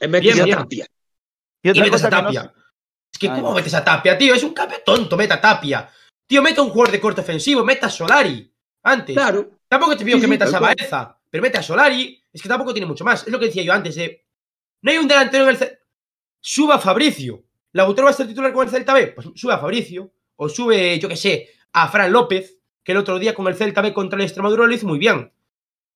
E 0.00 0.06
metes 0.08 0.34
Bien, 0.34 0.40
a 0.40 0.44
bien. 0.44 0.58
Tapia. 0.58 0.86
Y 1.62 1.68
y 1.68 1.70
otra 1.70 1.84
metes 1.84 2.04
a 2.04 2.06
cosa 2.10 2.16
que 2.16 2.22
no 2.22 2.28
Tapia. 2.32 2.54
Es 3.12 3.18
que, 3.18 3.28
Ay, 3.28 3.34
¿cómo 3.36 3.48
no. 3.50 3.54
metes 3.56 3.74
a 3.74 3.84
Tapia, 3.84 4.18
tío? 4.18 4.34
Es 4.34 4.42
un 4.44 4.52
cambio 4.54 4.78
tonto, 4.84 5.16
meta 5.16 5.34
a 5.34 5.40
Tapia. 5.40 5.88
Tío, 6.26 6.42
mete 6.42 6.60
a 6.60 6.62
un 6.62 6.70
jugador 6.70 6.92
de 6.92 7.00
corte 7.00 7.20
ofensivo, 7.22 7.64
meta 7.64 7.86
a 7.86 7.90
Solari. 7.90 8.52
Antes. 8.82 9.16
Claro. 9.16 9.57
Tampoco 9.68 9.96
te 9.96 10.04
pido 10.04 10.20
que 10.20 10.26
metas 10.26 10.52
a. 10.54 10.60
Baeza, 10.60 11.18
pero 11.30 11.42
mete 11.42 11.58
a 11.58 11.62
Solari. 11.62 12.22
Es 12.32 12.42
que 12.42 12.48
tampoco 12.48 12.72
tiene 12.72 12.86
mucho 12.86 13.04
más. 13.04 13.26
Es 13.26 13.32
lo 13.32 13.38
que 13.38 13.46
decía 13.46 13.62
yo 13.62 13.72
antes. 13.72 13.96
eh. 13.98 14.24
No 14.82 14.90
hay 14.90 14.98
un 14.98 15.08
delantero 15.08 15.44
en 15.44 15.50
el 15.50 15.56
Celta. 15.56 15.78
Suba 16.40 16.78
Fabricio. 16.78 17.44
¿Lautaro 17.72 18.06
va 18.06 18.10
a 18.10 18.14
ser 18.14 18.26
titular 18.26 18.52
con 18.52 18.66
el 18.66 18.70
Celta 18.70 18.94
B? 18.94 19.08
Pues 19.08 19.28
sube 19.34 19.52
a 19.52 19.58
Fabricio. 19.58 20.12
O 20.36 20.48
sube, 20.48 20.98
yo 21.00 21.08
qué 21.08 21.16
sé, 21.16 21.48
a 21.72 21.88
Fran 21.88 22.12
López, 22.12 22.58
que 22.84 22.92
el 22.92 22.98
otro 22.98 23.18
día 23.18 23.34
con 23.34 23.46
el 23.48 23.56
Celta 23.56 23.82
B 23.82 23.92
contra 23.92 24.16
el 24.18 24.24
Extremadura 24.24 24.66
lo 24.66 24.72
hizo 24.72 24.86
muy 24.86 24.98
bien. 24.98 25.32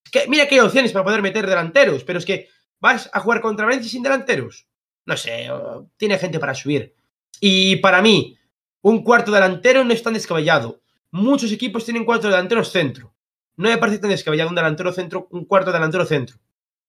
Es 0.04 0.10
que 0.10 0.26
mira 0.28 0.48
que 0.48 0.56
hay 0.56 0.60
opciones 0.60 0.92
para 0.92 1.04
poder 1.04 1.22
meter 1.22 1.46
delanteros, 1.46 2.02
pero 2.02 2.18
es 2.18 2.26
que 2.26 2.48
vas 2.80 3.08
a 3.12 3.20
jugar 3.20 3.40
contra 3.40 3.66
Valencia 3.66 3.88
sin 3.88 4.02
delanteros. 4.02 4.66
No 5.06 5.16
sé, 5.16 5.48
tiene 5.96 6.18
gente 6.18 6.40
para 6.40 6.54
subir. 6.54 6.94
Y 7.40 7.76
para 7.76 8.02
mí, 8.02 8.36
un 8.82 9.04
cuarto 9.04 9.30
delantero 9.30 9.84
no 9.84 9.92
es 9.92 10.02
tan 10.02 10.14
descabellado. 10.14 10.82
Muchos 11.12 11.52
equipos 11.52 11.84
tienen 11.84 12.04
cuatro 12.04 12.28
delanteros 12.28 12.70
centro. 12.72 13.14
No 13.56 13.68
me 13.68 13.78
parece 13.78 13.98
tan 13.98 14.10
descabellado 14.10 14.50
un 14.50 14.56
delantero 14.56 14.92
centro, 14.92 15.28
un 15.30 15.44
cuarto 15.44 15.72
delantero 15.72 16.04
centro. 16.06 16.36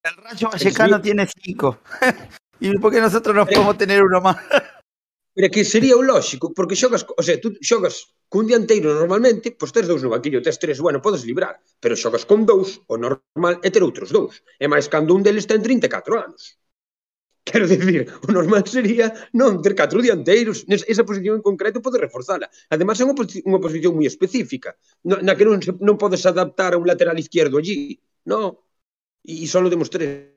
El 0.03 0.15
Rayo 0.17 0.49
Vallecano 0.49 0.97
sí. 0.97 1.01
tiene 1.01 1.27
cinco. 1.27 1.79
¿Y 2.59 2.77
por 2.77 2.91
qué 2.91 3.01
nosotros 3.01 3.35
no 3.35 3.45
podemos 3.45 3.77
tener 3.77 4.01
uno 4.01 4.21
más? 4.21 4.37
pero 5.33 5.49
que 5.49 5.65
sería 5.65 5.95
o 5.97 6.03
lógico, 6.03 6.53
porque 6.53 6.75
xogas, 6.75 7.05
o 7.09 7.23
sea, 7.23 7.41
tú 7.41 7.57
xogas 7.61 8.13
cun 8.29 8.45
dianteiro 8.45 8.93
normalmente, 8.93 9.53
pois 9.57 9.73
tes 9.73 9.89
dous 9.89 10.01
no 10.05 10.13
banquillo, 10.13 10.45
tes 10.45 10.61
tres, 10.61 10.77
bueno, 10.77 11.01
podes 11.01 11.25
librar, 11.25 11.57
pero 11.81 11.97
xogas 11.97 12.25
con 12.29 12.45
dous, 12.45 12.81
o 12.85 12.95
normal 12.97 13.57
é 13.65 13.69
ter 13.73 13.81
outros 13.81 14.13
dous. 14.13 14.45
E 14.61 14.69
máis 14.69 14.85
cando 14.93 15.17
un 15.17 15.25
deles 15.25 15.49
ten 15.49 15.61
34 15.65 16.21
anos. 16.21 16.61
Quero 17.43 17.67
dicir, 17.67 18.07
o 18.23 18.31
normal 18.31 18.63
sería 18.63 19.11
non 19.35 19.59
ter 19.59 19.75
catro 19.75 19.99
dianteiros, 19.99 20.63
esa 20.63 21.03
posición 21.03 21.37
en 21.37 21.43
concreto 21.43 21.83
pode 21.83 21.99
reforzala. 21.99 22.47
Ademais 22.71 22.95
é 22.99 23.03
unha, 23.03 23.17
posi- 23.19 23.43
unha 23.43 23.59
posición 23.59 23.99
moi 23.99 24.07
específica, 24.07 24.79
na 25.03 25.35
que 25.35 25.43
non, 25.43 25.59
se, 25.59 25.75
non 25.83 25.99
adaptar 25.99 26.71
a 26.71 26.79
un 26.79 26.87
lateral 26.87 27.19
izquierdo 27.19 27.59
allí, 27.59 27.99
no. 28.23 28.63
E 29.27 29.43
só 29.47 29.59
demos 29.67 29.91
tres. 29.91 30.31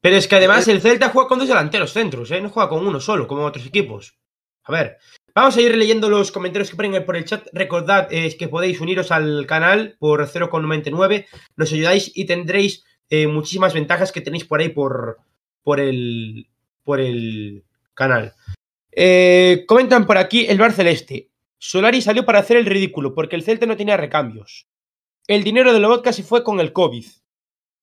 Pero 0.00 0.16
es 0.16 0.24
que 0.24 0.36
además 0.40 0.64
el 0.68 0.80
Celta 0.80 1.12
juega 1.12 1.28
con 1.28 1.38
dos 1.38 1.48
delanteros 1.48 1.92
centros, 1.92 2.30
¿eh? 2.32 2.40
No 2.40 2.48
juega 2.48 2.72
con 2.72 2.86
uno 2.86 3.00
solo, 3.00 3.28
como 3.28 3.44
otros 3.44 3.66
equipos. 3.68 4.16
A 4.64 4.72
ver, 4.72 4.96
vamos 5.34 5.56
a 5.56 5.60
ir 5.60 5.76
leyendo 5.76 6.08
los 6.08 6.32
comentarios 6.32 6.70
que 6.70 6.76
ponen 6.76 7.04
por 7.04 7.16
el 7.16 7.24
chat. 7.24 7.44
Recordad 7.52 8.08
eh, 8.10 8.34
que 8.38 8.48
podéis 8.48 8.80
uniros 8.80 9.12
al 9.12 9.46
canal 9.46 9.96
por 9.98 10.24
0,99. 10.24 11.26
Nos 11.56 11.72
ayudáis 11.72 12.10
y 12.14 12.24
tendréis 12.24 12.84
eh, 13.10 13.26
muchísimas 13.26 13.74
ventajas 13.74 14.12
que 14.12 14.22
tenéis 14.22 14.44
por 14.44 14.60
ahí 14.60 14.70
por, 14.70 15.18
por, 15.62 15.80
el, 15.80 16.48
por 16.84 17.00
el 17.00 17.64
canal. 17.94 18.34
Eh, 18.92 19.64
comentan 19.66 20.06
por 20.06 20.18
aquí 20.18 20.46
el 20.46 20.58
Bar 20.58 20.72
Celeste. 20.72 21.30
Solari 21.58 22.00
salió 22.00 22.24
para 22.24 22.38
hacer 22.38 22.56
el 22.56 22.66
ridículo 22.66 23.14
porque 23.14 23.36
el 23.36 23.42
Celta 23.42 23.66
no 23.66 23.76
tenía 23.76 23.96
recambios. 23.96 24.66
El 25.26 25.44
dinero 25.44 25.72
de 25.72 25.80
Lobotka 25.80 26.12
se 26.12 26.22
fue 26.22 26.42
con 26.42 26.58
el 26.60 26.72
COVID. 26.72 27.06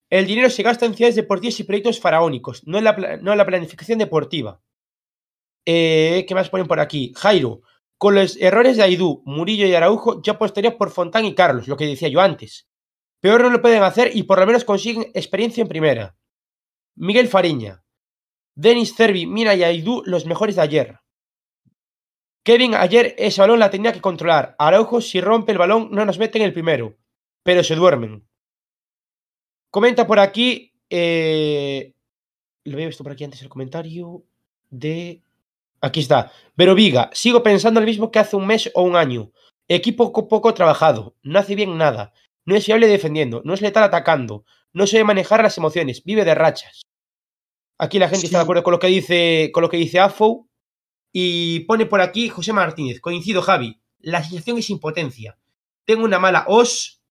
El 0.10 0.26
dinero 0.26 0.50
se 0.50 0.64
gasta 0.64 0.86
en 0.86 0.96
ciudades 0.96 1.16
deportivas 1.16 1.60
y 1.60 1.64
proyectos 1.64 2.00
faraónicos, 2.00 2.66
no 2.66 2.78
en 2.78 2.86
la, 2.86 3.20
no 3.22 3.36
la 3.36 3.46
planificación 3.46 4.00
deportiva. 4.00 4.62
Eh, 5.66 6.26
¿Qué 6.28 6.34
más 6.34 6.50
ponen 6.50 6.68
por 6.68 6.80
aquí? 6.80 7.14
Jairo, 7.18 7.62
con 7.98 8.16
los 8.16 8.38
errores 8.38 8.78
de 8.78 8.84
Aidú, 8.84 9.22
Murillo 9.26 9.68
y 9.68 9.76
Araujo, 9.76 10.22
yo 10.22 10.34
apostaría 10.34 10.78
por 10.78 10.92
Fontán 10.92 11.26
y 11.26 11.36
Carlos, 11.36 11.68
lo 11.68 11.76
que 11.76 11.86
decía 11.86 12.08
yo 12.08 12.22
antes. 12.22 12.68
Peor 13.20 13.42
no 13.42 13.50
lo 13.50 13.62
pueden 13.62 13.84
hacer 13.84 14.16
y 14.16 14.24
por 14.24 14.40
lo 14.40 14.46
menos 14.46 14.64
consiguen 14.64 15.12
experiencia 15.14 15.62
en 15.62 15.68
primera. 15.68 16.16
Miguel 16.98 17.28
Fariña, 17.28 17.84
Denis 18.56 18.96
Cervi, 18.96 19.28
Mina 19.28 19.54
y 19.54 19.64
Aidú, 19.64 20.02
los 20.06 20.26
mejores 20.26 20.56
de 20.56 20.64
ayer. 20.64 21.00
Kevin, 22.44 22.74
ayer 22.74 23.14
ese 23.20 23.42
balón 23.42 23.60
la 23.60 23.70
tenía 23.70 23.94
que 23.94 24.02
controlar. 24.02 24.56
Araujo, 24.58 25.00
si 25.00 25.22
rompe 25.22 25.52
el 25.52 25.58
balón, 25.58 25.90
no 25.92 26.06
nos 26.06 26.18
mete 26.18 26.40
en 26.40 26.46
el 26.46 26.54
primero. 26.54 26.98
pero 27.44 27.64
se 27.64 27.76
duermen. 27.76 28.28
Comenta 29.70 30.06
por 30.08 30.20
aquí, 30.20 30.74
eh, 30.90 31.94
lo 32.66 32.74
había 32.74 32.88
visto 32.88 33.04
por 33.04 33.14
aquí 33.14 33.24
antes 33.24 33.42
el 33.42 33.50
comentario 33.50 34.24
de... 34.70 35.22
Aquí 35.80 36.00
está. 36.00 36.32
Pero 36.56 36.74
Viga, 36.76 37.10
sigo 37.14 37.44
pensando 37.44 37.80
lo 37.80 37.86
mismo 37.86 38.12
que 38.12 38.20
hace 38.20 38.36
un 38.36 38.48
mes 38.48 38.72
o 38.74 38.82
un 38.82 38.96
año. 38.96 39.32
Equipo 39.68 40.12
poco 40.28 40.54
trabajado, 40.54 41.16
no 41.22 41.40
hace 41.40 41.56
bien 41.56 41.78
nada, 41.78 42.12
no 42.46 42.56
es 42.56 42.66
fiable 42.66 42.88
defendiendo, 42.88 43.42
no 43.46 43.54
es 43.54 43.62
letal 43.62 43.84
atacando, 43.84 44.46
no 44.74 44.88
sabe 44.88 45.04
manejar 45.04 45.44
las 45.44 45.58
emociones, 45.58 46.04
vive 46.04 46.26
de 46.26 46.36
rachas. 46.36 46.87
Aquí 47.78 48.00
la 48.00 48.10
gente 48.10 48.26
está 48.26 48.40
de 48.40 48.44
acuerdo 48.44 48.64
con 48.64 48.72
lo 48.72 48.80
que 48.80 48.88
dice, 48.88 49.52
con 49.54 49.62
lo 49.62 49.70
que 49.70 49.78
dice 49.78 50.00
Afo. 50.00 50.48
Y 51.12 51.62
pone 51.62 51.86
por 51.86 52.02
aquí 52.02 52.30
José 52.30 52.54
Martínez. 52.54 53.00
Coincido, 53.00 53.42
Javi. 53.42 53.80
La 54.00 54.24
sensación 54.24 54.58
es 54.58 54.70
impotencia. 54.70 55.38
Tengo 55.86 56.04
una 56.04 56.20
mala 56.20 56.46
os. 56.48 57.02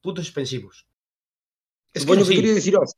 Puntos 0.00 0.26
suspensivos. 0.26 0.86
Es 1.92 2.06
bueno 2.06 2.24
que 2.26 2.34
quería 2.34 2.54
decir 2.54 2.76
os. 2.76 2.94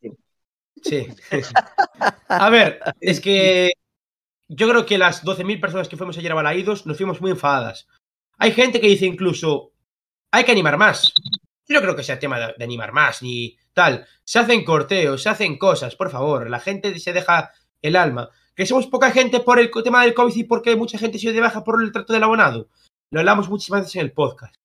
Sí. 0.82 1.06
a 2.28 2.50
ver, 2.50 2.80
es 3.00 3.20
que 3.20 3.72
yo 4.48 4.68
creo 4.68 4.86
que 4.86 4.98
las 4.98 5.24
12.000 5.24 5.60
personas 5.60 5.88
que 5.88 5.96
fuimos 5.96 6.16
ayer 6.18 6.32
a 6.32 6.36
Balaídos 6.36 6.86
nos 6.86 6.96
fuimos 6.96 7.20
muy 7.20 7.30
enfadadas. 7.30 7.86
Hay 8.38 8.52
gente 8.52 8.80
que 8.80 8.88
dice 8.88 9.06
incluso, 9.06 9.72
hay 10.30 10.44
que 10.44 10.52
animar 10.52 10.76
más. 10.76 11.12
Yo 11.66 11.74
no 11.74 11.80
creo 11.80 11.96
que 11.96 12.02
sea 12.02 12.18
tema 12.18 12.38
de, 12.38 12.64
animar 12.64 12.92
más, 12.92 13.22
ni 13.22 13.56
tal. 13.72 14.06
Se 14.24 14.38
hacen 14.38 14.64
corteos, 14.64 15.22
se 15.22 15.28
hacen 15.28 15.56
cosas, 15.58 15.96
por 15.96 16.10
favor. 16.10 16.50
La 16.50 16.60
gente 16.60 16.98
se 16.98 17.12
deja 17.12 17.52
el 17.82 17.96
alma. 17.96 18.30
Que 18.54 18.66
somos 18.66 18.86
poca 18.86 19.10
gente 19.10 19.40
por 19.40 19.58
el 19.58 19.70
tema 19.82 20.02
del 20.02 20.14
COVID 20.14 20.36
y 20.36 20.44
porque 20.44 20.76
mucha 20.76 20.98
gente 20.98 21.18
se 21.18 21.40
baja 21.40 21.64
por 21.64 21.82
el 21.82 21.90
trato 21.92 22.12
del 22.12 22.22
abonado. 22.22 22.68
Lo 23.10 23.20
hablamos 23.20 23.48
muchísimas 23.48 23.82
veces 23.82 23.96
en 23.96 24.02
el 24.02 24.12
podcast. 24.12 24.56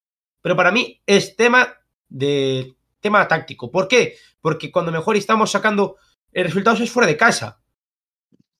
Pero 0.41 0.55
para 0.55 0.71
mí 0.71 1.01
es 1.05 1.35
tema 1.35 1.73
de 2.07 2.75
tema 2.99 3.27
táctico. 3.27 3.71
¿Por 3.71 3.87
qué? 3.87 4.15
Porque 4.41 4.71
cuando 4.71 4.91
mejor 4.91 5.15
estamos 5.15 5.51
sacando 5.51 5.97
resultados 6.31 6.81
es 6.81 6.91
fuera 6.91 7.07
de 7.07 7.17
casa. 7.17 7.61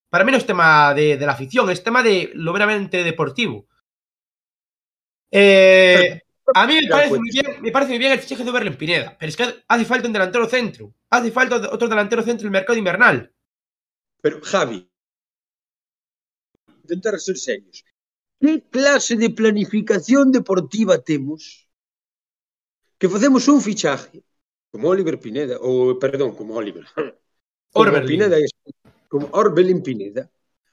Para 0.10 0.24
mí 0.24 0.32
no 0.32 0.38
es 0.38 0.46
tema 0.46 0.94
de, 0.94 1.18
de 1.18 1.26
la 1.26 1.34
afición, 1.34 1.70
es 1.70 1.84
tema 1.84 2.02
de 2.02 2.32
lo 2.34 2.52
meramente 2.52 3.04
deportivo. 3.04 3.68
Eh, 5.32 6.22
a 6.54 6.68
mí 6.68 6.76
me 6.82 6.88
parece, 6.88 7.18
muy 7.18 7.30
bien, 7.30 7.62
me 7.62 7.72
parece 7.72 7.92
muy 7.92 8.00
bien 8.00 8.12
el 8.12 8.20
fichaje 8.20 8.44
de 8.44 8.50
Oberlin 8.50 8.78
Pineda, 8.78 9.16
pero 9.18 9.30
es 9.30 9.38
que 9.38 9.64
hace 9.68 9.86
falta 9.86 10.08
un 10.08 10.14
delantero 10.14 10.48
centro. 10.48 10.94
Hace 11.10 11.32
falta 11.32 11.70
otro 11.72 11.88
delantero 11.88 12.22
centro 12.24 12.44
en 12.44 12.48
el 12.48 12.60
mercado 12.60 12.78
invernal. 12.78 13.34
Pero, 14.22 14.42
Javi, 14.42 14.90
intentar 16.84 17.20
ser 17.20 17.38
serios. 17.38 17.86
Que 18.40 18.62
clase 18.70 19.16
de 19.16 19.30
planificación 19.30 20.32
deportiva 20.32 20.98
temos 21.00 21.68
que 22.98 23.10
facemos 23.10 23.48
un 23.48 23.62
fichaje 23.62 24.24
como 24.72 24.90
Oliver 24.90 25.20
Pineda, 25.20 25.58
ou, 25.60 25.98
perdón, 25.98 26.36
como 26.36 26.56
Oliver, 26.56 26.86
como 27.74 27.86
Orbelín. 27.86 28.08
Pineda, 28.08 28.38
como 29.08 29.30
Orbelín 29.32 29.82
Pineda, 29.82 30.30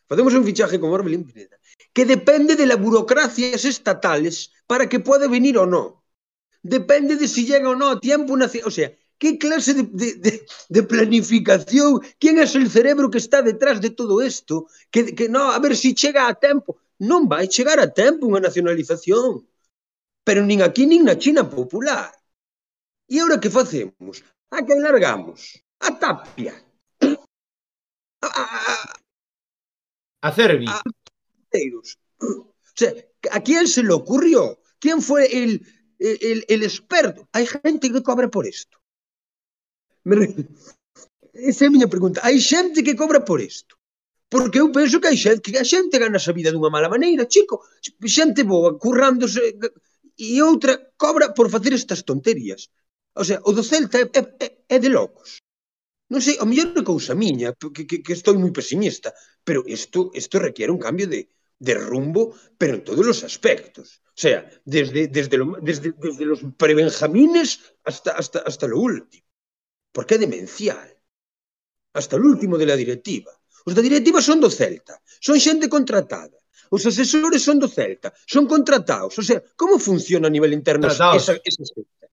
facemos 0.06 0.34
un 0.34 0.44
fichaje 0.44 0.78
como 0.78 0.92
Orbelín 0.92 1.24
Pineda, 1.24 1.56
que 1.92 2.04
depende 2.04 2.56
de 2.56 2.66
las 2.66 2.80
burocracias 2.80 3.64
estatales 3.64 4.52
para 4.66 4.88
que 4.88 5.00
pueda 5.00 5.28
venir 5.28 5.58
o 5.58 5.66
no. 5.66 6.04
Depende 6.62 7.16
de 7.16 7.28
si 7.28 7.46
llega 7.46 7.70
o 7.70 7.76
no 7.76 7.88
a 7.88 8.00
tiempo 8.00 8.32
una... 8.32 8.50
O 8.64 8.70
sea, 8.70 8.92
¿qué 9.18 9.38
clase 9.38 9.74
de, 9.74 9.84
de, 10.16 10.46
de 10.68 10.82
planificación? 10.82 12.00
¿Quién 12.18 12.38
es 12.38 12.54
el 12.54 12.70
cerebro 12.70 13.10
que 13.10 13.18
está 13.18 13.40
detrás 13.40 13.80
de 13.80 13.90
todo 13.90 14.20
esto? 14.20 14.66
Que, 14.90 15.14
que 15.14 15.28
no, 15.28 15.52
a 15.52 15.58
ver 15.58 15.76
si 15.76 15.94
chega 15.94 16.28
a 16.28 16.34
tempo. 16.34 16.78
Non 16.96 17.28
vai 17.28 17.44
chegar 17.44 17.76
a 17.76 17.92
tempo 17.92 18.24
unha 18.24 18.40
nacionalización. 18.40 19.44
Pero 20.24 20.40
nin 20.42 20.64
aquí 20.64 20.88
nin 20.88 21.04
na 21.04 21.20
China 21.20 21.44
popular. 21.44 22.08
E 23.04 23.20
agora 23.20 23.36
que 23.38 23.52
facemos? 23.52 24.24
A 24.48 24.64
que 24.64 24.74
largamos? 24.80 25.60
A 25.80 25.92
Tapia. 25.92 26.56
A, 28.24 28.26
a, 28.26 28.42
a, 28.42 28.74
a 30.24 30.28
Cervi. 30.32 30.66
A, 30.66 30.80
Ballesteros. 31.56 31.98
O 32.20 32.54
sea, 32.74 32.92
¿a 33.32 33.40
quién 33.42 33.66
se 33.66 33.82
le 33.82 33.92
ocurrió? 33.92 34.60
¿Quién 34.78 35.00
fue 35.00 35.26
el, 35.26 35.66
el, 35.98 36.44
el 36.48 36.62
experto? 36.62 37.28
Hay 37.32 37.46
gente 37.46 37.90
que 37.90 38.02
cobra 38.02 38.28
por 38.28 38.46
esto. 38.46 38.78
Esa 41.34 41.64
é 41.64 41.68
a 41.68 41.70
miña 41.74 41.88
pregunta. 41.88 42.20
Hai 42.24 42.38
xente 42.40 42.84
que 42.86 42.96
cobra 42.96 43.20
por 43.28 43.40
isto. 43.40 43.76
Porque 44.32 44.58
eu 44.62 44.72
penso 44.72 45.00
que 45.00 45.08
hai 45.10 45.18
xente 45.24 45.52
que 45.52 45.60
a 45.60 45.70
xente 45.72 46.00
gana 46.02 46.18
a 46.18 46.36
vida 46.38 46.52
dunha 46.52 46.74
mala 46.74 46.92
maneira, 46.94 47.30
chico. 47.34 47.54
Xente 48.16 48.42
boa, 48.52 48.78
currándose 48.78 49.40
e 50.16 50.42
outra 50.50 50.72
cobra 51.02 51.26
por 51.36 51.46
facer 51.54 51.72
estas 51.74 52.00
tonterías. 52.08 52.62
O 53.20 53.24
sea, 53.24 53.38
o 53.48 53.50
do 53.56 53.62
Celta 53.70 53.96
é, 54.00 54.06
é, 54.44 54.48
é 54.74 54.78
de 54.84 54.90
locos. 54.98 55.30
Non 56.12 56.20
sei, 56.22 56.36
a 56.38 56.46
mellor 56.48 56.70
é 56.80 56.82
cousa 56.86 57.18
miña, 57.18 57.48
que, 57.58 57.84
que, 57.88 57.96
que 58.04 58.14
estou 58.14 58.34
moi 58.38 58.52
pesimista, 58.54 59.08
pero 59.46 59.60
isto, 59.66 60.14
isto 60.14 60.36
requiere 60.38 60.70
un 60.70 60.80
cambio 60.86 61.06
de, 61.12 61.20
de 61.58 61.74
rumbo, 61.74 62.34
pero 62.58 62.74
en 62.74 62.84
todos 62.84 63.04
los 63.04 63.24
aspectos. 63.24 64.02
O 64.08 64.20
sea, 64.20 64.48
desde, 64.64 65.08
desde, 65.08 65.36
lo, 65.36 65.58
desde, 65.60 65.92
desde 65.92 66.24
los 66.24 66.40
prebenjamines 66.56 67.74
hasta, 67.84 68.12
hasta, 68.12 68.40
hasta 68.40 68.66
lo 68.66 68.78
último. 68.78 69.24
Porque 69.92 70.14
é 70.16 70.18
demencial. 70.18 70.88
Hasta 71.96 72.16
o 72.16 72.20
último 72.20 72.58
de 72.58 72.66
la 72.66 72.76
directiva. 72.76 73.32
Os 73.64 73.74
da 73.74 73.80
directiva 73.80 74.20
son 74.20 74.38
do 74.38 74.50
Celta, 74.52 75.00
son 75.26 75.40
xente 75.40 75.66
contratada. 75.66 76.38
Os 76.68 76.84
asesores 76.84 77.42
son 77.42 77.58
do 77.58 77.68
Celta, 77.68 78.12
son 78.28 78.44
contratados. 78.46 79.16
O 79.18 79.24
sea, 79.24 79.40
como 79.56 79.80
funciona 79.80 80.28
a 80.28 80.34
nivel 80.36 80.52
interno 80.52 80.86
esa, 80.86 81.16
esa 81.16 81.34
secta? 81.64 82.06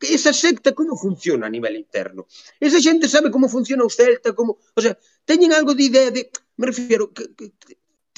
Esa 0.00 0.32
secta 0.32 0.74
como 0.74 0.96
funciona 0.96 1.46
a 1.46 1.54
nivel 1.56 1.76
interno? 1.76 2.26
Esa 2.58 2.80
xente 2.82 3.06
sabe 3.08 3.30
como 3.30 3.48
funciona 3.48 3.84
o 3.84 3.90
Celta, 3.90 4.34
como... 4.34 4.58
O 4.74 4.80
sea, 4.82 4.98
teñen 5.24 5.52
algo 5.52 5.72
de 5.74 5.84
idea 5.90 6.10
de... 6.10 6.30
Me 6.60 6.66
refiero, 6.66 7.12
que, 7.14 7.24
que, 7.36 7.46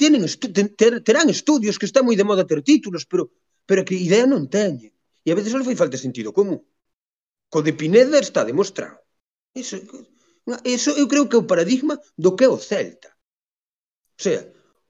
tienen 0.03 0.21
estu 0.29 0.51
ter 0.51 0.93
terán 1.07 1.27
estudios 1.37 1.79
que 1.79 1.87
está 1.87 1.99
moi 2.03 2.15
de 2.19 2.27
moda 2.29 2.43
ter 2.51 2.59
títulos, 2.71 3.03
pero 3.11 3.23
pero 3.69 3.85
que 3.87 3.95
idea 4.07 4.25
non 4.27 4.51
teñen. 4.51 4.91
E 5.23 5.27
a 5.31 5.37
veces 5.37 5.55
non 5.55 5.63
foi 5.67 5.79
falta 5.79 5.95
sentido 6.05 6.35
común. 6.35 6.59
Co 7.51 7.59
de 7.63 7.71
Pineda 7.79 8.19
está 8.19 8.41
demostrado. 8.43 8.99
Eso, 9.61 9.75
eso 10.75 10.91
eu 11.01 11.07
creo 11.11 11.27
que 11.29 11.37
é 11.37 11.41
o 11.41 11.49
paradigma 11.51 11.95
do 12.23 12.35
que 12.35 12.43
é 12.47 12.51
o 12.51 12.59
Celta. 12.69 13.15
O 14.19 14.21
sea, 14.25 14.41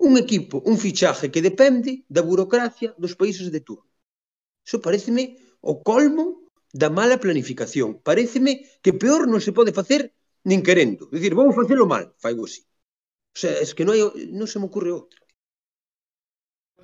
un 0.07 0.13
equipo, 0.23 0.55
un 0.71 0.77
fichaje 0.85 1.29
que 1.33 1.45
depende 1.49 1.91
da 2.15 2.25
burocracia 2.25 2.89
dos 2.97 3.13
países 3.19 3.47
de 3.53 3.61
turno. 3.67 3.91
Eso 4.65 4.81
pareceme 4.85 5.23
o 5.61 5.73
colmo 5.87 6.25
da 6.81 6.89
mala 6.89 7.21
planificación. 7.23 7.89
Pareceme 8.01 8.51
que 8.83 8.97
peor 9.01 9.29
non 9.29 9.43
se 9.45 9.53
pode 9.53 9.77
facer 9.79 10.01
nin 10.49 10.65
querendo. 10.65 11.05
Dicir, 11.13 11.37
vamos 11.37 11.53
facelo 11.53 11.85
mal, 11.85 12.05
faigo 12.23 12.49
así. 12.49 12.65
O 13.33 13.37
sea, 13.37 13.51
es 13.57 13.73
que 13.73 13.83
non, 13.83 13.97
hai, 13.97 14.05
non 14.29 14.45
se 14.45 14.61
me 14.61 14.69
ocurre 14.69 14.93
outra. 14.93 15.19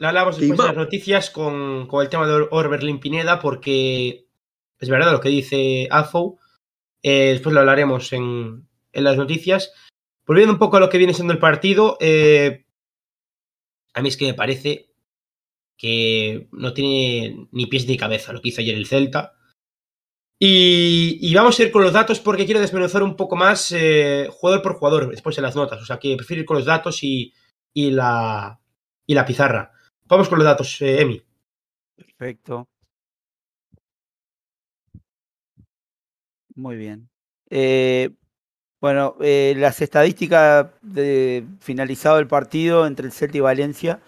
La 0.02 0.10
hablamos 0.10 0.40
después 0.40 0.58
de 0.58 0.66
las 0.66 0.76
noticias 0.76 1.30
con, 1.30 1.86
con 1.88 2.02
el 2.02 2.10
tema 2.10 2.26
de 2.26 2.48
Orbelín 2.50 3.00
Pineda 3.00 3.40
porque 3.40 4.26
es 4.80 4.90
verdad 4.90 5.12
lo 5.12 5.20
que 5.20 5.30
dice 5.30 5.88
Afo, 5.92 6.40
Eh, 7.02 7.32
después 7.32 7.54
lo 7.54 7.62
hablaremos 7.62 8.12
en, 8.14 8.68
en, 8.92 9.04
las 9.04 9.18
noticias. 9.18 9.72
Volviendo 10.26 10.54
un 10.54 10.60
poco 10.60 10.78
a 10.78 10.80
lo 10.80 10.90
que 10.90 10.98
viene 10.98 11.14
siendo 11.14 11.34
el 11.34 11.40
partido, 11.40 11.98
eh, 12.00 12.66
a 13.94 14.02
mí 14.02 14.10
es 14.10 14.18
que 14.18 14.26
me 14.26 14.34
parece 14.34 14.90
que 15.78 16.50
no 16.52 16.74
tiene 16.74 17.48
ni 17.52 17.68
pies 17.68 17.88
ni 17.88 17.96
cabeza 17.96 18.34
lo 18.34 18.42
que 18.42 18.50
hizo 18.50 18.62
ayer 18.62 18.76
el 18.76 18.86
Celta. 18.86 19.39
Y, 20.42 21.34
vamos 21.36 21.60
a 21.60 21.64
ir 21.64 21.72
con 21.72 21.84
los 21.84 21.92
datos 21.92 22.22
porque 22.22 22.46
quiero 22.46 22.62
desmenuzar 22.62 23.04
un 23.04 23.18
poco 23.18 23.36
más 23.36 23.74
eh, 23.74 24.30
jugador 24.32 24.62
por 24.62 24.76
jugador 24.76 25.10
después 25.10 25.38
en 25.38 25.44
las 25.44 25.56
notas. 25.56 25.82
O 25.82 25.86
sea 25.86 26.00
que 26.00 26.16
prefiero 26.16 26.42
ir 26.42 26.46
con 26.46 26.56
los 26.56 26.66
datos 26.66 27.04
y, 27.04 27.34
y, 27.74 27.92
la, 27.92 28.58
y 29.06 29.14
la 29.14 29.26
pizarra. 29.26 29.74
Vamos 30.06 30.30
con 30.30 30.40
los 30.40 30.46
datos, 30.46 30.82
eh, 30.82 31.02
Emi. 31.02 31.22
Perfecto. 31.98 32.70
Muy 36.56 36.78
bien. 36.78 37.10
Eh, 37.50 38.12
bueno, 38.80 39.18
las 39.20 39.82
estadísticas 39.82 40.68
de 40.82 41.46
finalizado 41.60 42.18
el 42.20 42.28
partido 42.28 42.88
entre 42.88 43.08
el 43.08 43.12
Celta 43.12 43.38
y 43.38 43.42
Valencia 43.42 44.00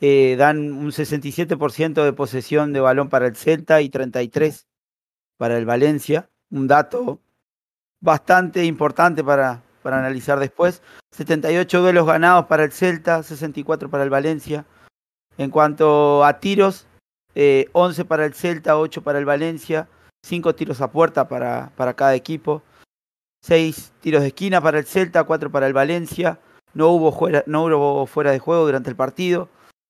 dan 0.00 0.72
un 0.72 0.92
67% 0.92 2.04
de 2.04 2.12
posesión 2.12 2.74
de 2.74 2.80
balón 2.80 3.08
para 3.08 3.26
el 3.26 3.36
Celta 3.36 3.80
y 3.80 3.88
33% 3.88 4.69
para 5.40 5.56
el 5.56 5.64
Valencia. 5.64 6.28
Un 6.50 6.68
dato 6.68 7.18
bastante 8.02 8.66
importante 8.66 9.24
para, 9.24 9.62
para 9.82 9.98
analizar 9.98 10.38
después. 10.38 10.82
78 11.12 11.80
duelos 11.80 12.06
ganados 12.06 12.44
para 12.44 12.64
el 12.64 12.72
Celta, 12.72 13.22
64 13.22 13.88
para 13.88 14.04
el 14.04 14.10
Valencia. 14.10 14.66
En 15.38 15.50
cuanto 15.50 16.22
a 16.26 16.38
tiros, 16.40 16.86
11 17.72 18.04
para 18.04 18.26
el 18.26 18.34
Celta, 18.34 18.76
8 18.76 19.02
para 19.02 19.18
el 19.18 19.24
Valencia 19.24 19.88
cinco 20.22 20.54
tiros 20.54 20.80
a 20.80 20.90
puerta 20.90 21.28
para, 21.28 21.72
para 21.76 21.94
cada 21.94 22.14
equipo, 22.14 22.62
seis 23.42 23.92
tiros 24.00 24.22
de 24.22 24.28
esquina 24.28 24.60
para 24.60 24.78
el 24.78 24.86
Celta, 24.86 25.24
cuatro 25.24 25.50
para 25.50 25.66
el 25.66 25.72
Valencia, 25.72 26.38
no 26.74 26.88
hubo, 26.88 27.12
fuera, 27.12 27.42
no 27.46 27.64
hubo 27.64 28.06
fuera 28.06 28.30
de 28.30 28.38
juego 28.38 28.64
durante 28.64 28.90
el 28.90 28.96
partido, 28.96 29.48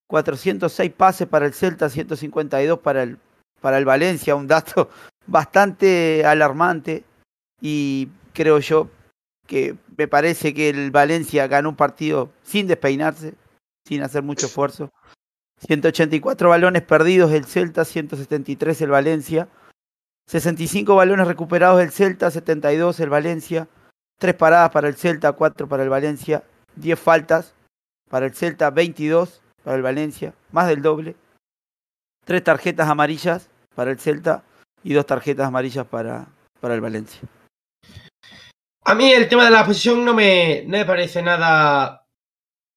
406 0.09 0.93
pases 0.93 1.29
para 1.29 1.47
el 1.47 1.55
Celta, 1.55 1.89
152 1.89 2.79
para 2.81 3.03
el, 3.03 3.19
para 3.61 3.79
el 3.79 3.85
Valencia, 3.85 4.35
un 4.35 4.47
dato 4.47 4.89
bastante 5.31 6.25
alarmante 6.27 7.05
y 7.61 8.09
creo 8.35 8.59
yo 8.59 8.91
que 9.47 9.77
me 9.97 10.09
parece 10.09 10.53
que 10.53 10.69
el 10.69 10.91
Valencia 10.91 11.47
ganó 11.47 11.71
un 11.71 11.77
partido 11.77 12.31
sin 12.43 12.67
despeinarse, 12.67 13.35
sin 13.87 14.03
hacer 14.03 14.23
mucho 14.23 14.47
esfuerzo. 14.47 14.91
184 15.67 16.49
balones 16.49 16.83
perdidos 16.83 17.33
el 17.33 17.45
Celta, 17.45 17.85
173 17.85 18.81
el 18.83 18.91
Valencia. 18.91 19.49
65 20.27 20.95
balones 20.95 21.27
recuperados 21.27 21.83
el 21.83 21.91
Celta, 21.91 22.31
72 22.31 22.99
el 23.01 23.11
Valencia. 23.11 23.69
3 24.19 24.35
paradas 24.35 24.71
para 24.71 24.89
el 24.89 24.95
Celta, 24.95 25.33
4 25.33 25.69
para 25.69 25.83
el 25.83 25.89
Valencia. 25.89 26.45
10 26.77 26.99
faltas 26.99 27.55
para 28.09 28.27
el 28.27 28.35
Celta, 28.35 28.71
22 28.71 29.43
para 29.65 29.77
el 29.77 29.83
Valencia, 29.83 30.35
más 30.53 30.69
del 30.69 30.83
doble. 30.83 31.17
3 32.25 32.43
tarjetas 32.43 32.89
amarillas 32.89 33.51
para 33.75 33.91
el 33.91 33.99
Celta 33.99 34.45
y 34.83 34.93
2 34.93 35.07
tarjetas 35.07 35.47
amarillas 35.47 35.87
para, 35.87 36.29
para 36.61 36.75
el 36.75 36.81
Valencia. 36.81 37.21
A 38.85 38.95
mí 38.95 39.13
el 39.13 39.29
tema 39.29 39.45
de 39.45 39.51
la 39.51 39.65
posición 39.65 40.05
no 40.05 40.15
me, 40.15 40.65
no 40.67 40.79
me 40.79 40.85
parece 40.85 41.23
nada 41.23 42.07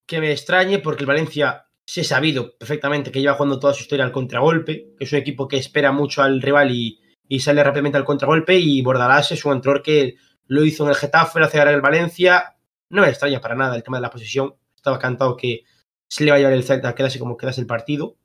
que 0.05 0.19
me 0.19 0.31
extrañe 0.31 0.79
porque 0.79 1.03
el 1.03 1.07
Valencia 1.07 1.65
se 1.85 2.01
ha 2.01 2.03
sabido 2.03 2.57
perfectamente 2.57 3.11
que 3.11 3.21
lleva 3.21 3.35
jugando 3.35 3.59
toda 3.59 3.73
su 3.73 3.81
historia 3.81 4.05
al 4.05 4.11
contragolpe, 4.11 4.93
que 4.97 5.05
es 5.05 5.11
un 5.11 5.19
equipo 5.19 5.47
que 5.47 5.57
espera 5.57 5.91
mucho 5.91 6.21
al 6.21 6.41
rival 6.41 6.71
y, 6.71 7.01
y 7.27 7.39
sale 7.39 7.63
rápidamente 7.63 7.97
al 7.97 8.05
contragolpe 8.05 8.57
y 8.57 8.81
Bordalás 8.81 9.31
es 9.31 9.43
un 9.45 9.53
entrenador 9.53 9.81
que 9.81 10.15
lo 10.47 10.63
hizo 10.65 10.83
en 10.83 10.89
el 10.89 10.95
Getafe, 10.95 11.39
lo 11.39 11.45
hace 11.45 11.59
ahora 11.59 11.71
en 11.71 11.77
el 11.77 11.81
Valencia. 11.81 12.57
No 12.89 13.01
me 13.01 13.09
extraña 13.09 13.41
para 13.41 13.55
nada 13.55 13.75
el 13.75 13.83
tema 13.83 13.97
de 13.97 14.01
la 14.01 14.09
posición. 14.09 14.55
Estaba 14.75 14.99
cantado 14.99 15.37
que 15.37 15.63
se 16.07 16.23
le 16.23 16.31
va 16.31 16.37
a 16.37 16.39
llevar 16.39 16.53
el 16.53 16.63
Celta, 16.63 16.93
quedase 16.93 17.17
como 17.17 17.37
quedase 17.37 17.61
el 17.61 17.67
partido. 17.67 18.17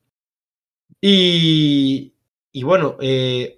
Y, 1.01 2.15
y 2.53 2.63
bueno, 2.65 2.97
eh, 3.01 3.58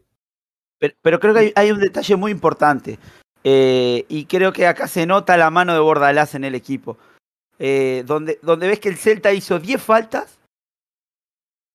pero, 0.80 0.94
pero, 1.00 1.20
creo 1.20 1.34
que 1.34 1.40
hay, 1.40 1.52
hay, 1.54 1.70
un 1.70 1.78
detalle 1.78 2.16
muy 2.16 2.32
importante. 2.32 2.98
Eh, 3.44 4.04
y 4.08 4.24
creo 4.24 4.52
que 4.52 4.66
acá 4.66 4.88
se 4.88 5.06
nota 5.06 5.36
la 5.36 5.50
mano 5.50 5.72
de 5.72 5.80
Bordalás 5.80 6.34
en 6.34 6.44
el 6.44 6.56
equipo. 6.56 6.98
Eh, 7.58 8.04
donde, 8.06 8.38
donde 8.42 8.68
ves 8.68 8.80
que 8.80 8.88
el 8.88 8.96
Celta 8.96 9.32
hizo 9.32 9.58
10 9.58 9.82
faltas 9.82 10.38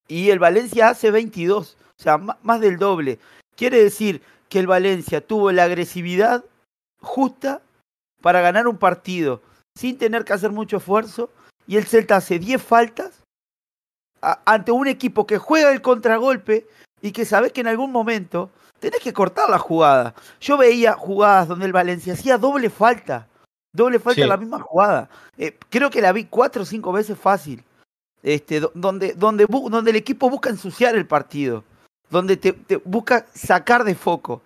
y 0.07 0.31
el 0.31 0.39
Valencia 0.39 0.89
hace 0.89 1.11
22. 1.11 1.77
O 1.97 2.03
sea, 2.03 2.17
más 2.17 2.59
del 2.59 2.77
doble. 2.77 3.19
Quiere 3.55 3.81
decir 3.81 4.21
que 4.49 4.59
el 4.59 4.67
Valencia 4.67 5.21
tuvo 5.21 5.51
la 5.51 5.63
agresividad 5.63 6.43
justa 6.99 7.61
para 8.21 8.41
ganar 8.41 8.67
un 8.67 8.77
partido 8.77 9.41
sin 9.75 9.97
tener 9.97 10.25
que 10.25 10.33
hacer 10.33 10.51
mucho 10.51 10.77
esfuerzo. 10.77 11.29
Y 11.67 11.77
el 11.77 11.85
Celta 11.85 12.17
hace 12.17 12.39
10 12.39 12.61
faltas 12.61 13.21
ante 14.21 14.71
un 14.71 14.87
equipo 14.87 15.27
que 15.27 15.37
juega 15.37 15.71
el 15.71 15.81
contragolpe 15.81 16.67
y 17.01 17.11
que 17.11 17.25
sabes 17.25 17.51
que 17.53 17.61
en 17.61 17.67
algún 17.67 17.91
momento 17.91 18.49
tenés 18.85 19.01
que 19.01 19.13
cortar 19.13 19.49
la 19.49 19.57
jugada. 19.57 20.13
Yo 20.39 20.57
veía 20.57 20.93
jugadas 20.93 21.47
donde 21.47 21.65
el 21.65 21.73
Valencia 21.73 22.13
hacía 22.13 22.37
doble 22.37 22.69
falta. 22.69 23.27
Doble 23.73 23.99
falta 23.99 24.15
sí. 24.15 24.21
en 24.21 24.29
la 24.29 24.37
misma 24.37 24.59
jugada. 24.59 25.09
Eh, 25.37 25.57
creo 25.69 25.89
que 25.89 26.01
la 26.01 26.11
vi 26.11 26.25
cuatro 26.25 26.61
o 26.61 26.65
cinco 26.65 26.91
veces 26.91 27.17
fácil. 27.17 27.63
Este, 28.21 28.59
donde, 28.75 29.13
donde, 29.13 29.47
donde 29.47 29.89
el 29.89 29.97
equipo 29.97 30.29
busca 30.29 30.51
ensuciar 30.51 30.95
el 30.95 31.07
partido. 31.07 31.63
Donde 32.11 32.37
te, 32.37 32.53
te 32.53 32.77
busca 32.77 33.25
sacar 33.33 33.83
de 33.83 33.95
foco. 33.95 34.43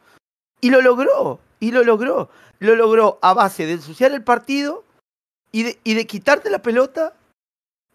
Y 0.61 0.69
lo 0.69 0.81
logró. 0.81 1.39
Y 1.59 1.71
lo 1.71 1.83
logró. 1.83 2.29
Lo 2.59 2.75
logró 2.75 3.19
a 3.21 3.33
base 3.33 3.65
de 3.65 3.73
ensuciar 3.73 4.13
el 4.13 4.23
partido 4.23 4.85
y 5.51 5.63
de, 5.63 5.79
y 5.83 5.95
de 5.95 6.07
quitarte 6.07 6.49
la 6.49 6.61
pelota 6.61 7.13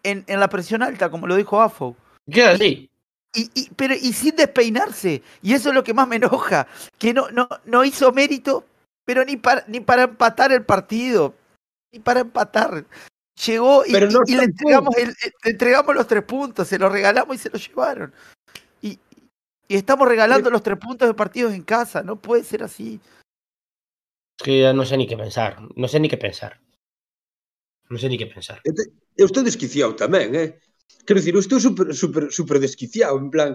en, 0.03 0.23
en, 0.27 0.39
la 0.39 0.49
presión 0.49 0.83
alta, 0.83 1.09
como 1.09 1.25
lo 1.25 1.35
dijo 1.35 1.59
Afo. 1.59 1.95
¿Qué 2.31 2.43
así? 2.43 2.89
Y, 3.35 3.51
y, 3.53 3.69
pero, 3.75 3.93
y 3.93 4.13
sin 4.13 4.35
despeinarse. 4.35 5.21
Y 5.41 5.53
eso 5.53 5.69
es 5.69 5.75
lo 5.75 5.83
que 5.83 5.93
más 5.93 6.07
me 6.07 6.15
enoja. 6.15 6.67
Que 6.97 7.13
no, 7.13 7.29
no, 7.31 7.47
no 7.65 7.83
hizo 7.83 8.11
mérito, 8.11 8.65
pero 9.03 9.25
ni 9.25 9.37
para, 9.37 9.65
ni 9.67 9.81
para 9.81 10.03
empatar 10.03 10.51
el 10.51 10.63
partido. 10.63 11.35
Ni 11.91 11.99
para 11.99 12.21
empatar. 12.21 12.85
Llegó 13.45 13.85
y, 13.85 13.91
no 13.91 14.21
y, 14.25 14.31
y 14.31 14.35
le, 14.37 14.43
entregamos 14.43 14.95
el, 14.95 15.09
le 15.43 15.51
entregamos 15.51 15.93
los 15.93 16.07
tres 16.07 16.23
puntos, 16.23 16.67
se 16.67 16.79
los 16.79 16.89
regalamos 16.91 17.35
y 17.35 17.39
se 17.39 17.49
los 17.49 17.67
llevaron. 17.67 18.13
Y, 18.81 18.97
y 19.67 19.75
estamos 19.75 20.07
regalando 20.07 20.49
los 20.49 20.63
tres 20.63 20.77
puntos 20.77 21.07
de 21.07 21.13
partidos 21.13 21.53
en 21.53 21.63
casa. 21.63 22.01
No 22.01 22.15
puede 22.15 22.43
ser 22.43 22.63
así. 22.63 23.01
Es 24.39 24.43
que 24.45 24.61
ya 24.61 24.73
no 24.73 24.85
sé 24.85 24.95
ni 24.95 25.07
qué 25.07 25.17
pensar. 25.17 25.57
No 25.75 25.87
sé 25.87 25.99
ni 25.99 26.07
qué 26.07 26.17
pensar. 26.17 26.61
Non 27.89 28.01
sei 28.01 28.09
ni 28.09 28.17
que 28.17 28.25
pensar. 28.25 28.57
Eu 29.13 29.29
estou 29.29 29.45
desquiciado 29.45 29.93
tamén, 29.93 30.33
eh? 30.33 30.57
Quero 31.05 31.19
dicir, 31.19 31.33
eu 31.33 31.39
estou 31.39 31.59
super, 31.59 31.93
super, 31.93 32.31
super 32.31 32.57
desquiciado, 32.59 33.17
en 33.19 33.29
plan, 33.29 33.51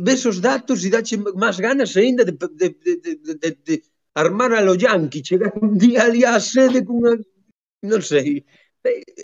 ves 0.00 0.24
os 0.26 0.40
datos 0.40 0.84
e 0.84 0.90
dache 0.90 1.16
máis 1.16 1.58
ganas 1.60 1.96
aínda 1.96 2.24
de, 2.24 2.34
de, 2.34 2.68
de, 2.82 2.94
de, 3.16 3.34
de, 3.42 3.50
de 3.66 3.74
armar 4.14 4.52
a 4.54 4.60
lo 4.60 4.74
yanqui, 4.74 5.22
chegar 5.22 5.52
un 5.60 5.78
día 5.78 6.04
ali 6.04 6.24
á 6.24 6.40
sede 6.40 6.82
cunha, 6.84 7.14
non 7.82 8.02
sei, 8.02 8.42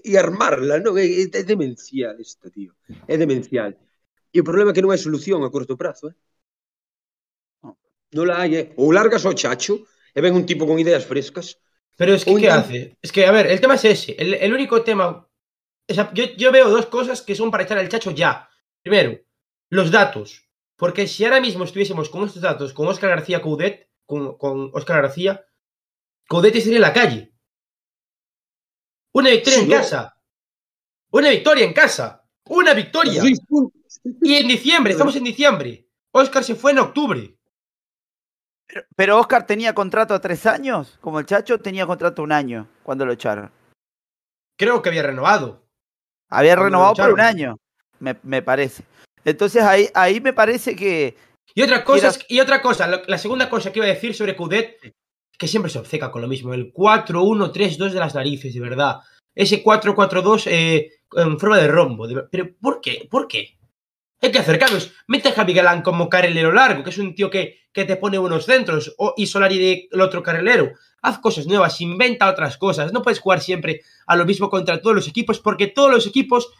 e 0.04 0.12
armarla, 0.16 0.78
non? 0.80 0.94
É, 0.98 1.06
é 1.26 1.42
demencial 1.42 2.16
isto, 2.20 2.46
tío, 2.50 2.72
é 3.06 3.14
demencial. 3.16 3.72
E 4.30 4.38
o 4.40 4.46
problema 4.46 4.70
é 4.70 4.74
que 4.74 4.84
non 4.84 4.92
hai 4.92 5.00
solución 5.00 5.42
a 5.42 5.50
corto 5.50 5.74
prazo, 5.74 6.10
eh? 6.10 6.16
Ah. 7.66 7.74
Non 8.14 8.24
la 8.30 8.40
hai, 8.40 8.50
eh? 8.54 8.64
Ou 8.80 8.94
largas 8.94 9.26
o 9.26 9.34
chacho 9.34 9.74
e 10.14 10.18
ven 10.22 10.38
un 10.38 10.46
tipo 10.46 10.66
con 10.66 10.78
ideas 10.78 11.04
frescas. 11.06 11.58
Pero 11.98 12.14
es 12.14 12.24
que, 12.24 12.34
¿qué 12.36 12.48
hace? 12.48 12.96
Es 13.02 13.12
que, 13.12 13.26
a 13.26 13.32
ver, 13.32 13.46
el 13.50 13.60
tema 13.60 13.74
es 13.74 13.84
ese. 13.84 14.14
El, 14.16 14.34
el 14.34 14.54
único 14.54 14.80
tema 14.82 15.28
O 15.90 15.94
sea, 15.94 16.12
yo, 16.14 16.24
yo, 16.36 16.52
veo 16.52 16.70
dos 16.70 16.86
cosas 16.86 17.20
que 17.20 17.34
son 17.34 17.50
para 17.50 17.64
echar 17.64 17.78
al 17.78 17.88
chacho 17.88 18.12
ya. 18.12 18.48
Primero, 18.82 19.18
los 19.70 19.90
datos. 19.90 20.48
Porque 20.76 21.06
si 21.08 21.24
ahora 21.24 21.40
mismo 21.40 21.64
estuviésemos 21.64 22.08
con 22.08 22.24
estos 22.24 22.42
datos, 22.42 22.72
con 22.72 22.86
Oscar 22.86 23.10
García 23.10 23.42
Coudet, 23.42 23.90
con, 24.06 24.38
con 24.38 24.70
Oscar 24.72 25.02
García, 25.02 25.44
Coudet 26.28 26.54
estaría 26.54 26.76
en 26.76 26.82
la 26.82 26.92
calle. 26.92 27.34
Una 29.12 29.30
victoria 29.30 29.58
sí, 29.58 29.64
en 29.64 29.70
no. 29.70 29.76
casa. 29.76 30.16
Una 31.10 31.30
victoria 31.30 31.64
en 31.64 31.72
casa. 31.72 32.24
Una 32.44 32.72
victoria. 32.72 33.22
Y 34.22 34.34
en 34.34 34.48
diciembre, 34.48 34.92
estamos 34.92 35.16
en 35.16 35.24
diciembre. 35.24 35.88
Oscar 36.12 36.44
se 36.44 36.54
fue 36.54 36.70
en 36.70 36.78
octubre. 36.78 37.36
Pero, 38.66 38.84
pero, 38.94 39.18
Oscar 39.18 39.46
tenía 39.46 39.74
contrato 39.74 40.14
a 40.14 40.20
tres 40.20 40.46
años, 40.46 40.96
como 41.00 41.18
el 41.18 41.26
Chacho 41.26 41.58
tenía 41.58 41.86
contrato 41.86 42.22
un 42.22 42.30
año 42.30 42.68
cuando 42.84 43.04
lo 43.04 43.12
echaron. 43.12 43.50
Creo 44.56 44.80
que 44.80 44.88
había 44.88 45.02
renovado. 45.02 45.69
Había 46.30 46.56
renovado 46.56 46.94
por 46.94 47.12
un 47.12 47.20
año, 47.20 47.58
me, 47.98 48.16
me, 48.22 48.40
parece. 48.40 48.84
Entonces 49.24 49.62
ahí, 49.62 49.88
ahí 49.94 50.20
me 50.20 50.32
parece 50.32 50.74
que. 50.76 51.16
Y 51.54 51.62
otra 51.62 51.84
cosa, 51.84 52.08
era... 52.08 52.16
y 52.28 52.40
otra 52.40 52.62
cosa, 52.62 53.02
la 53.06 53.18
segunda 53.18 53.50
cosa 53.50 53.72
que 53.72 53.80
iba 53.80 53.86
a 53.86 53.90
decir 53.90 54.14
sobre 54.14 54.36
Coudet, 54.36 54.94
que 55.36 55.48
siempre 55.48 55.70
se 55.70 55.78
obceca 55.78 56.10
con 56.10 56.20
lo 56.22 56.28
mismo, 56.28 56.52
el 56.52 56.72
4-1-3-2 56.72 57.90
de 57.90 57.98
las 57.98 58.14
narices, 58.14 58.52
de 58.52 58.60
verdad. 58.60 59.00
Ese 59.34 59.64
4-4-2 59.64 60.46
eh, 60.46 60.90
en 61.16 61.38
forma 61.38 61.56
de 61.56 61.68
rombo. 61.68 62.06
De... 62.06 62.24
Pero 62.30 62.50
¿por 62.60 62.80
qué? 62.80 63.08
¿Por 63.10 63.26
qué? 63.26 63.56
Hay 64.22 64.30
que 64.30 64.38
acercarnos. 64.38 64.92
Mete 65.06 65.30
a 65.30 65.32
Javi 65.32 65.54
Galán 65.54 65.82
como 65.82 66.08
carrilero 66.08 66.52
largo, 66.52 66.84
que 66.84 66.90
es 66.90 66.98
un 66.98 67.14
tío 67.14 67.30
que, 67.30 67.60
que 67.72 67.84
te 67.84 67.96
pone 67.96 68.18
buenos 68.18 68.44
centros, 68.44 68.94
o, 68.98 69.14
y 69.16 69.26
Solari 69.26 69.58
de 69.58 69.88
el 69.90 70.00
otro 70.00 70.22
carrilero. 70.22 70.72
Haz 71.02 71.18
cosas 71.18 71.46
nuevas, 71.46 71.80
inventa 71.80 72.28
otras 72.28 72.58
cosas. 72.58 72.92
No 72.92 73.02
puedes 73.02 73.20
jugar 73.20 73.40
siempre 73.40 73.80
a 74.06 74.16
lo 74.16 74.26
mismo 74.26 74.50
contra 74.50 74.80
todos 74.82 74.96
los 74.96 75.08
equipos, 75.08 75.40
porque 75.40 75.68
todos 75.68 75.90
los 75.90 76.06
equipos, 76.06 76.52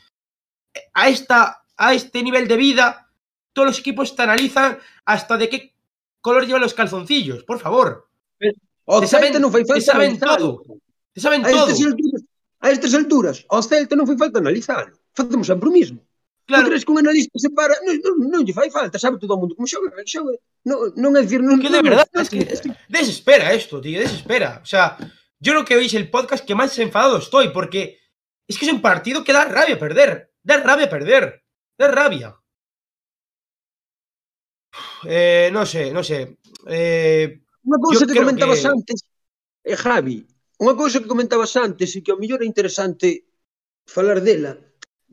a, 0.95 1.09
esta, 1.09 1.65
a 1.77 1.93
este 1.93 2.23
nivel 2.23 2.49
de 2.49 2.57
vida, 2.57 3.11
todos 3.53 3.69
los 3.69 3.79
equipos 3.79 4.17
te 4.17 4.23
analizan 4.23 4.79
hasta 5.05 5.37
de 5.37 5.49
qué 5.51 5.75
color 6.23 6.47
llevan 6.47 6.63
los 6.63 6.75
calzoncillos, 6.75 7.45
por 7.45 7.59
favor. 7.59 8.09
O 8.87 9.01
te 9.01 9.07
saben, 9.07 9.33
te 9.33 9.81
saben 9.81 10.19
todo. 10.19 10.65
Te 11.13 11.21
saben 11.21 11.45
a 11.45 11.51
todo. 11.51 11.69
Estas 11.69 11.87
alturas, 11.87 12.23
a 12.61 12.71
estas 12.71 12.95
alturas, 12.95 13.45
o 13.49 13.63
Celta 13.63 13.95
non 13.95 14.07
foi 14.07 14.17
falta 14.17 14.41
analizarlo. 14.41 14.97
Facemos 15.13 15.47
sempre 15.47 15.69
o 15.69 15.75
mismo. 15.75 16.01
Claro. 16.47 16.65
Tu 16.65 16.69
crees 16.71 16.85
que 16.85 16.93
un 16.93 16.99
analista 16.99 17.39
se 17.39 17.51
para, 17.51 17.75
non, 17.87 17.95
non, 18.03 18.15
non 18.31 18.41
lle 18.43 18.53
fai 18.53 18.71
falta, 18.71 18.99
sabe 18.99 19.19
todo 19.19 19.35
o 19.35 19.41
mundo 19.41 19.55
como 19.55 19.71
xoga, 19.71 19.91
xoga. 20.07 20.35
Non, 20.67 20.91
non 20.99 21.15
é 21.15 21.23
dicir, 21.23 21.41
non, 21.41 21.63
que 21.63 21.71
de 21.71 21.83
verdade, 21.83 22.11
non, 22.11 22.27
es 22.27 22.31
que, 22.31 22.43
es 22.43 22.61
que... 22.61 22.75
desespera 22.91 23.55
esto, 23.55 23.79
tío, 23.79 24.03
desespera. 24.03 24.59
O 24.63 24.67
sea, 24.67 24.99
yo 25.39 25.53
creo 25.55 25.65
que 25.65 25.79
veis 25.79 25.95
el 25.95 26.11
podcast 26.11 26.45
que 26.45 26.59
más 26.59 26.75
enfadado 26.79 27.19
estoy 27.19 27.55
porque 27.55 28.03
es 28.51 28.59
que 28.59 28.67
es 28.67 28.73
un 28.73 28.83
partido 28.83 29.23
que 29.23 29.33
da 29.33 29.47
rabia 29.47 29.79
perder, 29.79 30.35
da 30.43 30.59
rabia 30.59 30.91
perder, 30.91 31.45
da 31.79 31.87
rabia. 31.89 32.37
Eh, 35.05 35.51
no 35.53 35.65
sé, 35.65 35.93
no 35.93 36.03
sé. 36.03 36.39
Eh, 36.67 37.41
unha 37.65 37.79
cousa 37.79 38.05
que 38.05 38.19
comentabas 38.19 38.61
que... 38.61 38.69
antes, 38.69 38.99
eh, 39.65 39.79
Javi, 39.79 40.27
unha 40.61 40.75
cousa 40.77 41.01
que 41.01 41.09
comentabas 41.09 41.55
antes 41.57 41.95
e 41.97 42.03
que 42.05 42.13
ao 42.13 42.21
mellor 42.21 42.43
é 42.43 42.47
interesante 42.47 43.25
falar 43.87 44.21
dela, 44.21 44.59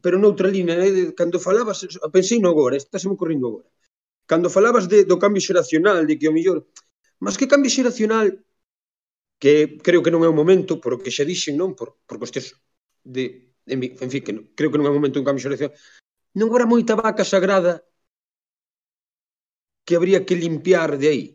pero 0.07 0.23
noutra 0.23 0.47
línea, 0.47 0.79
né? 0.79 1.11
cando 1.19 1.37
falabas, 1.37 1.83
pensei 2.15 2.39
no 2.39 2.47
agora, 2.47 2.79
estáse 2.79 3.11
me 3.11 3.19
correndo 3.19 3.45
agora. 3.51 3.67
Cando 4.23 4.47
falabas 4.49 4.87
de, 4.87 5.03
do 5.03 5.19
cambio 5.19 5.43
xeracional, 5.43 6.07
de 6.07 6.15
que 6.15 6.31
o 6.31 6.35
mellor, 6.37 6.63
mas 7.19 7.35
que 7.35 7.51
cambio 7.51 7.67
xeracional 7.67 8.31
que 9.35 9.75
creo 9.83 9.99
que 9.99 10.13
non 10.15 10.23
é 10.23 10.29
o 10.31 10.39
momento, 10.39 10.79
por 10.79 10.95
o 10.95 11.01
que 11.03 11.11
xa 11.11 11.27
dixen, 11.27 11.59
non, 11.59 11.75
por, 11.75 11.99
por 12.07 12.23
cuestións 12.23 12.55
de, 13.03 13.51
en, 13.67 13.83
en 13.83 14.07
fin, 14.07 14.23
que 14.23 14.31
non, 14.31 14.47
creo 14.55 14.71
que 14.71 14.79
non 14.79 14.87
é 14.87 14.91
o 14.91 14.95
momento 14.95 15.19
un 15.19 15.27
cambio 15.27 15.43
xeracional, 15.43 15.75
non 16.39 16.47
habrá 16.55 16.63
moita 16.63 16.95
vaca 16.95 17.27
sagrada 17.27 17.83
que 19.83 19.99
habría 19.99 20.23
que 20.23 20.39
limpiar 20.39 20.95
de 20.95 21.07
aí. 21.11 21.25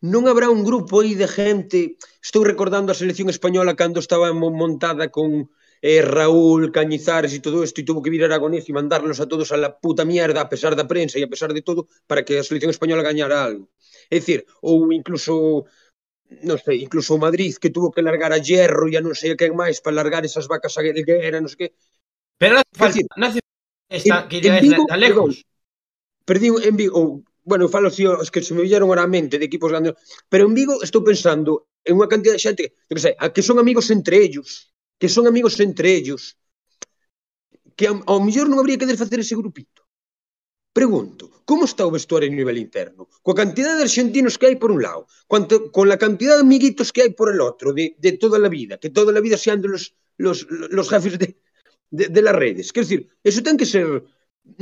Non 0.00 0.24
habrá 0.24 0.48
un 0.48 0.64
grupo 0.64 1.04
aí 1.04 1.12
de 1.12 1.28
gente, 1.28 2.00
estou 2.24 2.48
recordando 2.48 2.96
a 2.96 2.96
selección 2.96 3.28
española 3.28 3.76
cando 3.76 4.00
estaba 4.00 4.32
montada 4.32 5.12
con 5.12 5.52
eh, 5.82 6.02
Raúl, 6.02 6.72
Cañizares 6.72 7.32
e 7.34 7.40
todo 7.40 7.62
isto, 7.62 7.80
e 7.80 7.86
tuvo 7.88 8.02
que 8.02 8.10
vir 8.10 8.24
Aragonés 8.24 8.64
e 8.68 8.72
mandarnos 8.72 9.20
a 9.20 9.26
todos 9.26 9.52
a 9.52 9.58
la 9.60 9.76
puta 9.76 10.04
mierda 10.04 10.40
a 10.40 10.48
pesar 10.48 10.74
da 10.74 10.88
prensa 10.88 11.18
e 11.18 11.24
a 11.24 11.30
pesar 11.30 11.52
de 11.52 11.62
todo 11.62 11.88
para 12.06 12.24
que 12.24 12.38
a 12.38 12.46
selección 12.46 12.72
española 12.72 13.04
gañara 13.04 13.44
algo. 13.44 13.68
É 14.10 14.18
dicir, 14.20 14.46
ou 14.62 14.92
incluso 14.92 15.66
non 16.42 16.58
sei, 16.58 16.82
incluso 16.82 17.14
o 17.14 17.22
Madrid 17.22 17.54
que 17.60 17.70
tuvo 17.70 17.94
que 17.94 18.02
largar 18.02 18.32
a 18.34 18.42
Hierro 18.42 18.90
e 18.90 18.98
a 18.98 19.02
non 19.04 19.14
sei 19.14 19.34
a 19.34 19.38
quen 19.38 19.54
máis 19.54 19.78
para 19.78 19.94
largar 19.94 20.26
esas 20.26 20.50
vacas 20.50 20.74
a 20.74 20.82
Guerra, 20.82 21.38
non 21.38 21.50
sei 21.50 21.58
que. 21.58 21.68
Pero 22.40 22.58
non 22.58 22.66
falta, 22.74 23.00
non 23.14 23.30
hace 23.30 23.40
esta, 23.88 24.26
en, 24.26 24.28
que 24.28 24.42
en 24.42 24.58
Vigo, 24.58 24.84
tan 24.90 25.00
lejos. 25.00 25.46
Perdí 26.26 26.50
en 26.50 26.74
Vigo, 26.74 26.98
ou, 26.98 27.06
oh, 27.06 27.12
bueno, 27.46 27.70
falo 27.70 27.90
si 27.94 28.02
os 28.02 28.26
oh, 28.26 28.32
que 28.32 28.42
se 28.42 28.54
me 28.54 28.66
villaron 28.66 28.90
ora 28.90 29.06
a 29.06 29.10
mente 29.10 29.38
de 29.38 29.46
equipos 29.46 29.70
grandes, 29.70 29.94
pero 30.28 30.50
en 30.50 30.54
Vigo 30.58 30.82
estou 30.82 31.06
pensando 31.06 31.70
en 31.86 31.94
unha 31.94 32.10
cantidad 32.10 32.34
de 32.34 32.42
xente, 32.42 32.74
eu 32.90 32.94
que 32.98 33.04
sei, 33.06 33.14
a 33.14 33.30
que 33.30 33.46
son 33.46 33.62
amigos 33.62 33.86
entre 33.94 34.18
ellos, 34.18 34.74
que 34.98 35.08
son 35.08 35.26
amigos 35.26 35.60
entre 35.60 35.94
ellos, 35.94 36.36
que 37.76 37.86
ao, 37.86 38.00
ao 38.08 38.20
mellor 38.24 38.48
non 38.48 38.58
habría 38.58 38.80
que 38.80 38.88
desfacer 38.88 39.20
ese 39.20 39.36
grupito. 39.36 39.84
Pregunto, 40.72 41.44
como 41.48 41.64
está 41.64 41.88
o 41.88 41.92
vestuario 41.92 42.28
a 42.28 42.36
nivel 42.36 42.60
interno? 42.60 43.08
Coa 43.24 43.36
cantidad 43.36 43.76
de 43.76 43.88
argentinos 43.88 44.36
que 44.36 44.48
hai 44.48 44.56
por 44.60 44.68
un 44.72 44.80
lado, 44.84 45.08
cuanto, 45.24 45.72
con 45.72 45.88
la 45.88 45.96
cantidad 45.96 46.36
de 46.36 46.44
amiguitos 46.44 46.92
que 46.92 47.00
hai 47.00 47.12
por 47.16 47.32
el 47.32 47.40
otro, 47.40 47.72
de, 47.72 47.96
de 47.96 48.12
toda 48.20 48.36
la 48.36 48.48
vida, 48.52 48.76
que 48.76 48.92
toda 48.92 49.12
la 49.12 49.24
vida 49.24 49.40
sean 49.40 49.64
de 49.64 49.68
los, 49.72 49.96
los, 50.20 50.44
los 50.48 50.86
jefes 50.92 51.16
de, 51.16 51.40
de, 51.88 52.04
de 52.12 52.22
las 52.22 52.36
redes. 52.36 52.72
Quer 52.72 52.84
dizer, 52.84 53.00
eso 53.24 53.40
ten 53.40 53.56
que 53.56 53.64
ser 53.64 54.04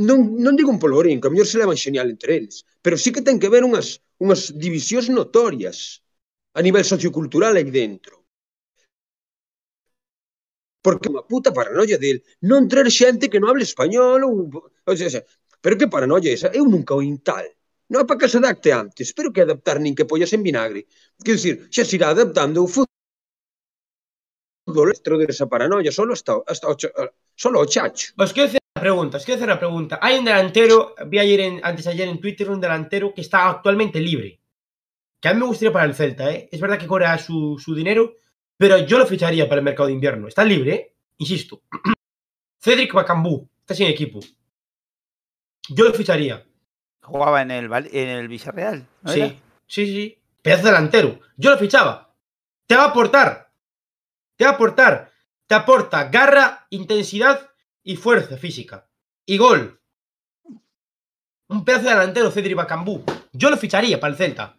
non, 0.00 0.38
non 0.40 0.56
digo 0.56 0.70
un 0.72 0.78
polvorín, 0.80 1.20
que 1.20 1.28
a 1.28 1.32
mellor 1.34 1.46
se 1.46 1.58
levan 1.58 1.76
xenial 1.76 2.08
entre 2.08 2.40
eles, 2.40 2.64
pero 2.80 2.96
sí 2.96 3.12
que 3.12 3.22
ten 3.22 3.38
que 3.38 3.50
haber 3.50 3.66
unhas, 3.66 4.00
unhas 4.18 4.54
divisións 4.54 5.10
notorias 5.10 6.00
a 6.54 6.62
nivel 6.62 6.86
sociocultural 6.86 7.58
aí 7.58 7.68
dentro. 7.68 8.23
Porque 10.84 11.08
é 11.08 11.12
unha 11.16 11.24
puta 11.24 11.48
paranoia 11.56 11.96
del 11.96 12.20
non 12.44 12.68
traer 12.68 12.92
xente 12.92 13.32
que 13.32 13.40
non 13.40 13.48
hable 13.48 13.64
español 13.64 14.20
ou, 14.28 14.34
ou 14.84 14.94
sea, 15.00 15.24
pero 15.64 15.80
que 15.80 15.88
paranoia 15.88 16.28
esa? 16.36 16.52
Eu 16.52 16.68
nunca 16.68 16.92
o 16.92 17.00
tal. 17.24 17.48
Non 17.88 18.04
é 18.04 18.04
para 18.04 18.20
que 18.20 18.28
se 18.28 18.36
adapte 18.36 18.68
antes, 18.68 19.16
pero 19.16 19.32
que 19.32 19.40
adaptar 19.40 19.80
nin 19.80 19.96
que 19.96 20.04
pollas 20.04 20.36
en 20.36 20.44
vinagre. 20.44 20.84
Quer 21.24 21.40
decir, 21.40 21.54
se 21.72 21.88
irá 21.96 22.12
adaptando 22.12 22.60
o 22.60 22.68
fútbol 22.68 22.92
dentro 24.92 25.16
de 25.16 25.24
esa 25.24 25.48
paranoia, 25.48 25.88
solo 25.88 26.12
hasta, 26.12 26.36
hasta 26.44 26.68
o, 26.68 26.76
solo 27.32 27.64
o 27.64 27.66
chacho. 27.66 28.12
Os 28.20 28.36
quiero 28.36 28.52
hacer 28.52 28.60
pregunta, 28.76 29.16
os 29.16 29.24
quiero 29.24 29.40
hacer 29.40 29.48
una 29.48 29.62
pregunta. 29.64 29.96
Hay 30.04 30.20
un 30.20 30.28
delantero, 30.28 30.92
vi 31.08 31.16
ayer 31.16 31.40
en, 31.40 31.54
antes 31.64 31.88
de 31.88 31.92
ayer 31.96 32.08
en 32.12 32.20
Twitter, 32.20 32.52
un 32.52 32.60
delantero 32.60 33.14
que 33.16 33.24
está 33.24 33.48
actualmente 33.48 34.00
libre. 34.00 34.40
Que 35.16 35.28
a 35.28 35.32
mí 35.32 35.40
me 35.40 35.48
gustaría 35.48 35.72
para 35.72 35.88
el 35.88 35.94
Celta, 35.94 36.28
¿eh? 36.28 36.48
Es 36.52 36.60
verdad 36.60 36.78
que 36.78 36.86
cobra 36.86 37.16
su 37.16 37.56
dinero, 37.74 38.16
pero 38.56 38.78
yo 38.78 38.98
lo 38.98 39.06
ficharía 39.06 39.48
para 39.48 39.58
el 39.60 39.64
mercado 39.64 39.86
de 39.88 39.94
invierno. 39.94 40.28
Está 40.28 40.44
libre, 40.44 40.74
¿eh? 40.74 40.94
Insisto. 41.18 41.62
Cedric 42.60 42.92
Bacambú, 42.92 43.48
está 43.60 43.74
sin 43.74 43.86
equipo. 43.86 44.20
Yo 45.68 45.84
lo 45.84 45.92
ficharía. 45.94 46.46
Jugaba 47.02 47.42
en 47.42 47.50
el, 47.50 47.70
en 47.72 48.08
el 48.08 48.28
Villarreal. 48.28 48.86
¿no 49.02 49.12
Sí, 49.12 49.20
era? 49.20 49.34
sí, 49.66 49.86
sí. 49.86 50.18
Pedazo 50.42 50.66
delantero. 50.66 51.20
Yo 51.36 51.50
lo 51.50 51.58
fichaba. 51.58 52.14
Te 52.66 52.76
va 52.76 52.84
a 52.84 52.88
aportar. 52.88 53.50
Te 54.36 54.44
va 54.44 54.50
a 54.50 54.54
aportar. 54.54 55.12
Te 55.46 55.54
aporta 55.54 56.04
garra, 56.08 56.66
intensidad 56.70 57.50
y 57.82 57.96
fuerza 57.96 58.36
física. 58.36 58.88
Y 59.26 59.36
gol. 59.36 59.80
Un 61.48 61.64
pedazo 61.64 61.84
de 61.84 61.90
delantero, 61.90 62.30
Cedric 62.30 62.56
Bacambú. 62.56 63.04
Yo 63.32 63.50
lo 63.50 63.56
ficharía 63.56 64.00
para 64.00 64.12
el 64.12 64.16
Celta. 64.18 64.56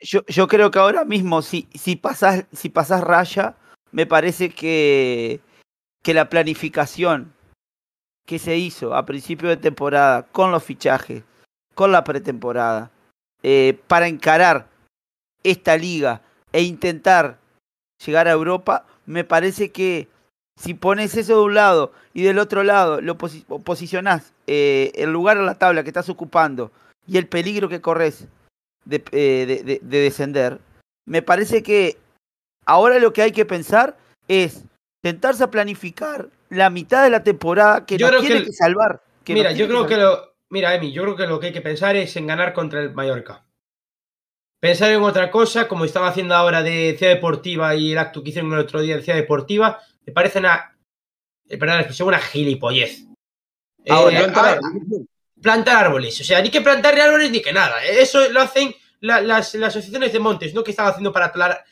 Yo, 0.00 0.24
yo 0.26 0.46
creo 0.48 0.70
que 0.70 0.78
ahora 0.78 1.04
mismo, 1.04 1.42
si, 1.42 1.68
si 1.74 1.96
pasás, 1.96 2.44
si 2.52 2.68
pasás 2.68 3.02
raya, 3.02 3.56
me 3.92 4.06
parece 4.06 4.50
que, 4.50 5.40
que 6.02 6.14
la 6.14 6.28
planificación 6.28 7.32
que 8.26 8.38
se 8.38 8.56
hizo 8.58 8.94
a 8.94 9.06
principio 9.06 9.48
de 9.48 9.56
temporada 9.56 10.24
con 10.24 10.50
los 10.50 10.62
fichajes, 10.64 11.22
con 11.74 11.92
la 11.92 12.04
pretemporada, 12.04 12.90
eh, 13.42 13.78
para 13.86 14.08
encarar 14.08 14.68
esta 15.44 15.76
liga 15.76 16.22
e 16.52 16.62
intentar 16.62 17.38
llegar 18.04 18.26
a 18.26 18.32
Europa, 18.32 18.84
me 19.06 19.24
parece 19.24 19.70
que 19.70 20.08
si 20.58 20.74
pones 20.74 21.16
eso 21.16 21.36
de 21.36 21.44
un 21.44 21.54
lado 21.54 21.92
y 22.14 22.22
del 22.22 22.38
otro 22.38 22.64
lado 22.64 23.00
lo 23.00 23.16
posi- 23.16 23.44
posicionás 23.62 24.32
eh, 24.46 24.90
el 24.96 25.12
lugar 25.12 25.36
en 25.36 25.46
la 25.46 25.58
tabla 25.58 25.82
que 25.82 25.90
estás 25.90 26.08
ocupando 26.08 26.72
y 27.06 27.18
el 27.18 27.28
peligro 27.28 27.68
que 27.68 27.80
corres 27.80 28.26
de, 28.86 29.04
eh, 29.12 29.44
de- 29.46 29.62
de- 29.62 29.80
de 29.82 30.00
descender, 30.00 30.58
me 31.06 31.20
parece 31.20 31.62
que 31.62 31.98
ahora 32.64 32.98
lo 32.98 33.12
que 33.12 33.22
hay 33.22 33.32
que 33.32 33.44
pensar 33.44 33.96
es 34.28 34.64
sentarse 35.04 35.44
a 35.44 35.50
planificar 35.50 36.30
la 36.48 36.70
mitad 36.70 37.04
de 37.04 37.10
la 37.10 37.22
temporada 37.22 37.84
que 37.84 37.98
Yo 37.98 38.06
nos 38.06 38.10
creo 38.10 38.22
que 38.22 38.26
tiene 38.28 38.44
que 38.46 38.52
salvar. 38.52 39.02
que 39.24 39.34
Mira, 39.34 39.52
yo 39.52 39.66
creo 39.68 39.86
que 39.86 39.96
lo. 39.96 40.34
Mira, 40.48 40.74
Emi, 40.74 40.92
yo 40.92 41.02
creo 41.02 41.16
que 41.16 41.26
lo 41.26 41.38
que 41.40 41.48
hay 41.48 41.52
que 41.52 41.60
pensar 41.60 41.96
es 41.96 42.14
en 42.16 42.26
ganar 42.28 42.52
contra 42.54 42.80
el 42.80 42.94
Mallorca. 42.94 43.44
Pensar 44.60 44.90
en 44.92 45.02
otra 45.02 45.30
cosa, 45.30 45.68
como 45.68 45.84
estaba 45.84 46.08
haciendo 46.08 46.34
ahora 46.34 46.62
de 46.62 46.94
Ciudad 46.96 47.12
Deportiva 47.14 47.74
y 47.74 47.92
el 47.92 47.98
acto 47.98 48.22
que 48.22 48.30
hicieron 48.30 48.52
el 48.52 48.60
otro 48.60 48.80
día 48.80 48.96
de 48.96 49.02
Ciudad 49.02 49.18
Deportiva, 49.18 49.80
me 50.06 50.12
parece 50.12 50.38
una. 50.38 50.76
eh, 51.48 51.58
Perdón 51.58 51.76
la 51.76 51.80
expresión, 51.82 52.08
una 52.08 52.18
gilipollez. 52.20 53.02
Eh, 53.84 53.92
Ahora, 53.92 54.58
Plantar 55.40 55.86
árboles. 55.86 56.20
O 56.20 56.24
sea, 56.24 56.40
ni 56.40 56.50
que 56.50 56.60
plantar 56.60 56.98
árboles 56.98 57.30
ni 57.30 57.40
que 57.40 57.52
nada. 57.52 57.84
Eso 57.84 58.28
lo 58.30 58.40
hacen 58.40 58.74
la- 59.00 59.20
las, 59.20 59.54
asociaciones 59.54 60.12
de 60.12 60.18
montes, 60.18 60.54
¿no? 60.54 60.64
Que 60.64 60.70
están 60.70 60.86
haciendo 60.86 61.12
para 61.12 61.30
talar. 61.30 61.64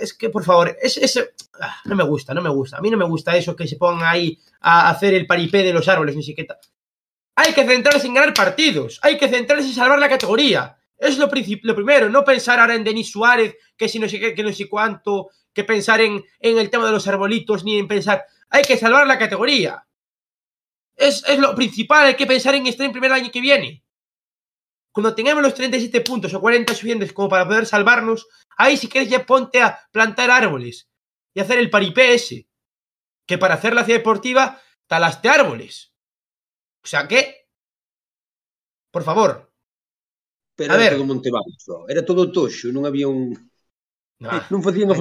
Es 0.00 0.14
que, 0.14 0.30
por 0.30 0.44
favor, 0.44 0.76
es, 0.82 1.16
ah, 1.60 1.76
no 1.84 1.94
me 1.94 2.02
gusta, 2.02 2.34
no 2.34 2.42
me 2.42 2.50
gusta. 2.50 2.78
A 2.78 2.80
mí 2.80 2.90
no 2.90 2.96
me 2.96 3.04
gusta 3.04 3.36
eso 3.36 3.54
que 3.54 3.68
se 3.68 3.76
pongan 3.76 4.08
ahí 4.08 4.38
a 4.60 4.90
hacer 4.90 5.14
el 5.14 5.26
paripé 5.26 5.62
de 5.62 5.72
los 5.72 5.86
árboles, 5.86 6.16
ni 6.16 6.24
siquiera. 6.24 6.58
Hay 7.36 7.52
que 7.52 7.64
centrarse 7.64 8.06
en 8.08 8.14
ganar 8.14 8.34
partidos. 8.34 8.98
Hay 9.02 9.16
que 9.16 9.28
centrarse 9.28 9.68
en 9.68 9.74
salvar 9.74 9.98
la 9.98 10.08
categoría. 10.08 10.76
Es 10.98 11.18
lo, 11.18 11.26
lo 11.62 11.74
primero, 11.74 12.08
no 12.08 12.24
pensar 12.24 12.58
ahora 12.58 12.74
en 12.74 12.82
Denis 12.82 13.10
Suárez, 13.12 13.54
que 13.76 13.88
si 13.88 13.98
no 14.00 14.08
sé 14.08 14.18
qué, 14.18 14.34
que 14.34 14.42
no 14.42 14.52
sé 14.52 14.68
cuánto, 14.68 15.28
que 15.52 15.62
pensar 15.62 16.00
en, 16.00 16.24
en 16.40 16.58
el 16.58 16.70
tema 16.70 16.86
de 16.86 16.92
los 16.92 17.06
arbolitos, 17.06 17.62
ni 17.64 17.78
en 17.78 17.86
pensar. 17.86 18.24
Hay 18.48 18.62
que 18.62 18.76
salvar 18.76 19.06
la 19.06 19.18
categoría. 19.18 19.85
Es, 20.96 21.22
es 21.28 21.38
lo 21.38 21.54
principal, 21.54 22.06
hay 22.06 22.16
que 22.16 22.26
pensar 22.26 22.54
en 22.54 22.66
estar 22.66 22.86
en 22.86 22.92
primer 22.92 23.12
año 23.12 23.30
que 23.30 23.40
viene. 23.40 23.84
Cuando 24.92 25.14
tengamos 25.14 25.42
los 25.42 25.54
37 25.54 26.00
puntos 26.00 26.32
o 26.32 26.40
40 26.40 26.72
suficientes 26.74 27.12
como 27.12 27.28
para 27.28 27.46
poder 27.46 27.66
salvarnos, 27.66 28.26
ahí 28.56 28.76
si 28.78 28.88
quieres 28.88 29.10
ya 29.10 29.26
ponte 29.26 29.60
a 29.60 29.78
plantar 29.92 30.30
árboles 30.30 30.88
y 31.34 31.40
hacer 31.40 31.58
el 31.58 31.68
paripé 31.68 32.14
ese. 32.14 32.48
Que 33.26 33.36
para 33.36 33.54
hacer 33.54 33.74
la 33.74 33.84
ciudad 33.84 33.98
deportiva 33.98 34.60
talaste 34.86 35.28
árboles. 35.28 35.92
O 36.82 36.86
sea 36.86 37.06
que, 37.06 37.48
por 38.90 39.02
favor, 39.02 39.52
Pero 40.54 40.72
A 40.72 40.76
era 40.76 40.84
ver. 40.84 40.92
todo 40.94 41.04
Montebaixo, 41.04 41.84
era 41.86 42.00
todo 42.00 42.32
toxo, 42.32 42.72
non 42.72 42.88
había 42.88 43.04
un... 43.04 43.36
nah, 44.24 44.40
Non 44.48 44.64
facían 44.64 44.88
a 44.88 44.96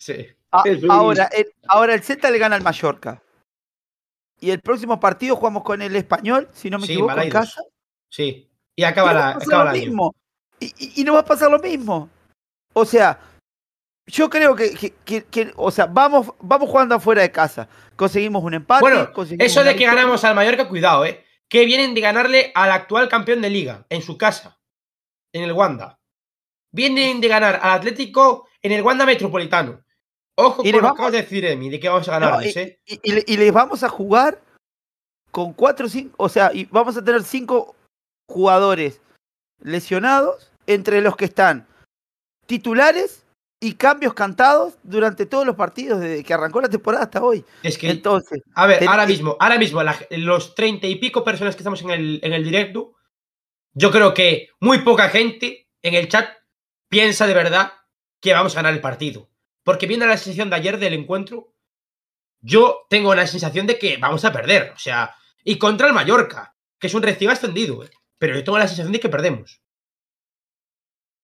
sí. 0.00 0.16
A- 0.48 0.64
Eso 0.64 0.88
ahora, 0.88 1.28
el, 1.28 1.52
ahora 1.68 1.92
el 1.92 2.00
Celta 2.00 2.32
le 2.32 2.40
gana 2.40 2.56
al 2.56 2.64
Mallorca. 2.64 3.20
Y 4.42 4.50
el 4.50 4.60
próximo 4.60 4.98
partido 4.98 5.36
jugamos 5.36 5.62
con 5.62 5.80
el 5.82 5.94
Español, 5.94 6.48
si 6.52 6.68
no 6.68 6.78
me 6.80 6.86
Sí, 6.86 6.94
equivoco, 6.94 7.16
en 7.20 7.30
casa. 7.30 7.62
Sí. 8.10 8.50
Y 8.74 8.82
acaba, 8.82 9.12
y 9.12 9.14
la, 9.14 9.28
acaba 9.30 9.64
lo 9.66 9.72
mismo. 9.72 10.14
Y, 10.58 10.66
y- 10.78 11.00
y 11.00 11.04
nos 11.04 11.14
va 11.14 11.20
a 11.20 11.24
pasar 11.24 11.48
lo 11.48 11.60
mismo. 11.60 12.10
O 12.72 12.84
sea, 12.84 13.20
yo 14.06 14.28
creo 14.28 14.56
que, 14.56 14.74
que- 14.74 14.94
que- 15.04 15.24
que- 15.26 15.52
o 15.54 15.70
sea, 15.70 15.86
vamos, 15.86 16.32
vamos 16.40 16.68
jugando 16.68 16.96
afuera 16.96 17.22
de 17.22 17.30
casa. 17.30 17.68
Conseguimos 17.94 18.42
un 18.42 18.54
empate. 18.54 18.80
Bueno, 18.80 19.12
conseguimos 19.12 19.46
eso 19.46 19.60
de 19.62 19.70
que 19.70 19.78
victoria. 19.78 19.94
ganamos 19.94 20.24
al 20.24 20.34
Mallorca, 20.34 20.68
cuidado, 20.68 21.04
¿eh? 21.04 21.24
Que 21.48 21.64
vienen 21.64 21.94
de 21.94 22.00
ganarle 22.00 22.50
al 22.56 22.72
actual 22.72 23.08
campeón 23.08 23.42
de 23.42 23.50
liga 23.50 23.86
en 23.90 24.02
su 24.02 24.18
casa, 24.18 24.58
en 25.32 25.44
el 25.44 25.52
Wanda. 25.52 26.00
Vienen 26.72 27.20
de 27.20 27.28
ganar 27.28 27.60
al 27.62 27.70
Atlético 27.78 28.48
en 28.60 28.72
el 28.72 28.82
Wanda 28.82 29.06
Metropolitano. 29.06 29.84
Ojo 30.36 30.62
Y 30.64 30.72
con 30.72 30.82
lo 30.82 30.94
que 30.94 31.10
de 31.10 31.22
decir, 31.22 31.44
Emi, 31.44 31.68
de 31.68 31.78
que 31.80 31.88
vamos 31.88 32.08
a 32.08 32.18
No, 32.18 32.26
ganarles, 32.26 32.56
y, 32.56 32.58
¿eh? 32.58 32.78
y- 32.86 33.00
y 33.02 33.12
le- 33.12 33.24
y 33.26 33.36
les 33.36 33.52
vamos 33.52 33.82
a 33.82 33.88
jugar 33.88 34.40
con 35.30 35.52
cuatro 35.52 35.86
o 35.86 35.88
cinco, 35.88 36.14
o 36.18 36.28
sea, 36.28 36.50
y 36.52 36.64
vamos 36.66 36.96
a 36.96 37.04
tener 37.04 37.22
cinco 37.22 37.74
jugadores 38.28 39.00
lesionados 39.60 40.50
entre 40.66 41.00
los 41.00 41.16
que 41.16 41.26
están 41.26 41.66
titulares 42.46 43.24
y 43.60 43.74
cambios 43.74 44.14
cantados 44.14 44.74
durante 44.82 45.24
todos 45.26 45.46
los 45.46 45.54
partidos 45.54 46.00
desde 46.00 46.24
que 46.24 46.34
arrancó 46.34 46.60
la 46.60 46.68
temporada 46.68 47.04
hasta 47.04 47.22
hoy. 47.22 47.44
Es 47.62 47.78
que, 47.78 47.90
Entonces, 47.90 48.42
a 48.54 48.66
ver, 48.66 48.80
ten- 48.80 48.88
ahora 48.88 49.06
mismo, 49.06 49.36
ahora 49.38 49.58
mismo, 49.58 49.82
la- 49.82 49.98
los 50.10 50.54
treinta 50.54 50.86
y 50.86 50.96
pico 50.96 51.22
personas 51.24 51.54
que 51.54 51.60
estamos 51.60 51.80
en 51.82 51.90
el, 51.90 52.20
en 52.22 52.32
el 52.32 52.42
directo, 52.44 52.94
yo 53.74 53.90
creo 53.90 54.12
que 54.14 54.48
muy 54.60 54.78
poca 54.80 55.08
gente 55.08 55.68
en 55.82 55.94
el 55.94 56.08
chat 56.08 56.28
piensa 56.88 57.26
de 57.26 57.34
verdad 57.34 57.72
que 58.20 58.32
vamos 58.32 58.54
a 58.54 58.56
ganar 58.56 58.74
el 58.74 58.80
partido. 58.80 59.28
Porque 59.64 59.86
viendo 59.86 60.06
la 60.06 60.16
sesión 60.16 60.50
de 60.50 60.56
ayer 60.56 60.78
del 60.78 60.94
encuentro, 60.94 61.52
yo 62.40 62.86
tengo 62.88 63.14
la 63.14 63.26
sensación 63.26 63.66
de 63.66 63.78
que 63.78 63.96
vamos 63.96 64.24
a 64.24 64.32
perder. 64.32 64.72
O 64.74 64.78
sea, 64.78 65.14
y 65.44 65.58
contra 65.58 65.86
el 65.86 65.92
Mallorca, 65.92 66.54
que 66.78 66.88
es 66.88 66.94
un 66.94 67.02
recibo 67.02 67.30
extendido, 67.30 67.84
¿eh? 67.84 67.90
pero 68.18 68.34
yo 68.34 68.44
tengo 68.44 68.58
la 68.58 68.68
sensación 68.68 68.92
de 68.92 69.00
que 69.00 69.08
perdemos. 69.08 69.62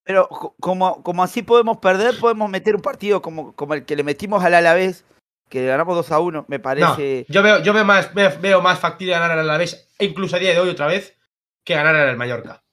Pero 0.05 0.29
como, 0.29 1.03
como 1.03 1.23
así 1.23 1.43
podemos 1.43 1.79
perder, 1.79 2.19
podemos 2.19 2.49
meter 2.49 2.75
un 2.75 2.81
partido 2.81 3.21
como, 3.21 3.55
como 3.55 3.75
el 3.75 3.85
que 3.85 3.97
le 3.97 4.05
metimos 4.05 4.43
al 4.43 4.55
Alavés, 4.55 5.05
que 5.51 5.67
ganamos 5.67 5.97
2 5.97 6.13
a 6.13 6.21
1, 6.21 6.47
me 6.49 6.59
parece. 6.59 7.27
yo 7.29 7.43
veo, 7.43 7.63
yo 7.63 7.73
veo 7.75 7.85
más, 7.85 8.15
veo, 8.15 8.63
más 8.63 8.79
factible 8.79 9.13
ganar 9.13 9.33
al 9.33 9.41
Alavés, 9.41 9.93
e 9.99 10.07
incluso 10.07 10.37
a 10.37 10.39
día 10.39 10.53
de 10.53 10.61
hoy 10.61 10.71
otra 10.71 10.87
vez, 10.87 11.19
que 11.65 11.75
ganar 11.75 11.95
al 11.95 12.17
Mallorca. 12.17 12.65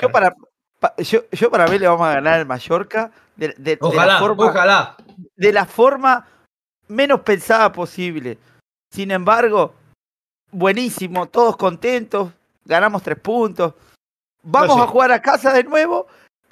Yo 0.00 0.10
para, 0.10 0.34
yo, 0.98 1.24
yo, 1.32 1.50
para 1.50 1.66
mí 1.66 1.78
le 1.78 1.86
vamos 1.86 2.06
a 2.06 2.14
ganar 2.14 2.34
al 2.34 2.46
Mallorca 2.46 3.10
de, 3.36 3.54
de, 3.58 3.78
ojalá, 3.80 4.14
la 4.14 4.18
forma, 4.18 4.44
ojalá. 4.46 4.96
De 5.36 5.52
la 5.52 5.66
forma 5.66 6.26
menos 6.88 7.20
pensada 7.20 7.72
posible. 7.72 8.38
Sin 8.90 9.10
embargo, 9.10 9.74
buenísimo, 10.50 11.26
todos 11.26 11.56
contentos, 11.56 12.32
ganamos 12.64 13.02
tres 13.02 13.18
puntos. 13.18 13.74
Vamos 14.42 14.80
a 14.80 14.86
jugar 14.86 15.12
a 15.12 15.20
casa 15.20 15.52
de 15.52 15.64
nuevo, 15.64 16.06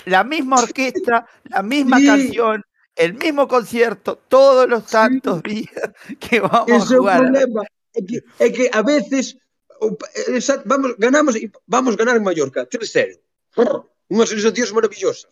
la 0.04 0.22
misma 0.24 0.60
orquesta, 0.60 1.26
la 1.44 1.62
misma 1.62 1.98
canción, 2.04 2.62
el 2.94 3.14
mismo 3.14 3.48
concierto, 3.48 4.16
todos 4.28 4.68
los 4.68 4.84
santos 4.84 5.42
días 5.44 5.92
que 6.20 6.40
vamos 6.40 6.92
a 6.92 6.96
jugar. 6.96 7.24
Es, 7.24 7.30
problema. 7.30 7.62
Es, 7.92 8.04
que, 8.06 8.44
es 8.44 8.52
que 8.52 8.70
a 8.72 8.82
veces 8.82 9.38
vamos, 10.64 10.94
ganamos 10.98 11.36
e 11.36 11.50
vamos 11.66 11.96
ganar 11.96 12.16
en 12.16 12.24
Mallorca, 12.24 12.68
3-0. 12.68 13.18
Unha 14.14 14.26
sensación 14.26 14.72
maravillosa. 14.76 15.26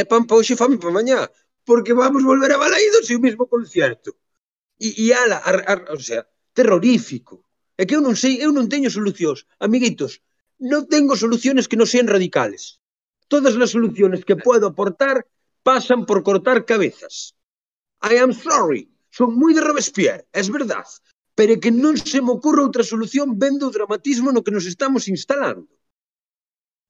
É 0.00 0.02
pan 0.04 0.22
pa 0.28 0.36
hoxe, 0.36 0.58
fame 0.60 0.76
pa 0.82 0.90
mañá. 0.92 1.20
Porque 1.68 1.96
vamos 1.96 2.22
volver 2.30 2.50
a 2.52 2.60
Balaídos 2.60 3.08
e 3.08 3.16
o 3.16 3.24
mismo 3.24 3.44
concierto. 3.48 4.10
E, 4.86 4.88
e 5.04 5.06
ala, 5.22 5.38
a, 5.40 5.50
a, 5.72 5.74
o 5.96 6.00
sea, 6.00 6.22
terrorífico. 6.52 7.36
É 7.80 7.82
que 7.86 7.96
eu 7.96 8.02
non 8.04 8.14
sei, 8.14 8.38
eu 8.44 8.50
non 8.52 8.68
teño 8.68 8.90
solucións. 8.92 9.48
Amiguitos, 9.66 10.20
non 10.70 10.86
tengo 10.86 11.16
soluciones 11.16 11.66
que 11.66 11.78
non 11.80 11.88
sean 11.88 12.06
radicales. 12.06 12.78
Todas 13.32 13.56
as 13.56 13.72
soluciones 13.72 14.22
que 14.28 14.36
puedo 14.36 14.68
aportar 14.68 15.24
pasan 15.64 16.04
por 16.04 16.22
cortar 16.22 16.68
cabezas. 16.68 17.34
I 18.04 18.20
am 18.20 18.36
sorry, 18.36 18.92
son 19.08 19.32
moi 19.40 19.56
de 19.56 19.64
Robespierre, 19.64 20.28
es 20.30 20.52
verdad, 20.52 20.84
pero 21.34 21.58
que 21.62 21.72
non 21.72 21.96
se 21.96 22.20
me 22.20 22.36
ocurre 22.36 22.62
outra 22.62 22.84
solución 22.84 23.40
vendo 23.40 23.66
o 23.66 23.74
dramatismo 23.74 24.28
no 24.30 24.44
que 24.44 24.54
nos 24.54 24.68
estamos 24.68 25.08
instalando. 25.08 25.72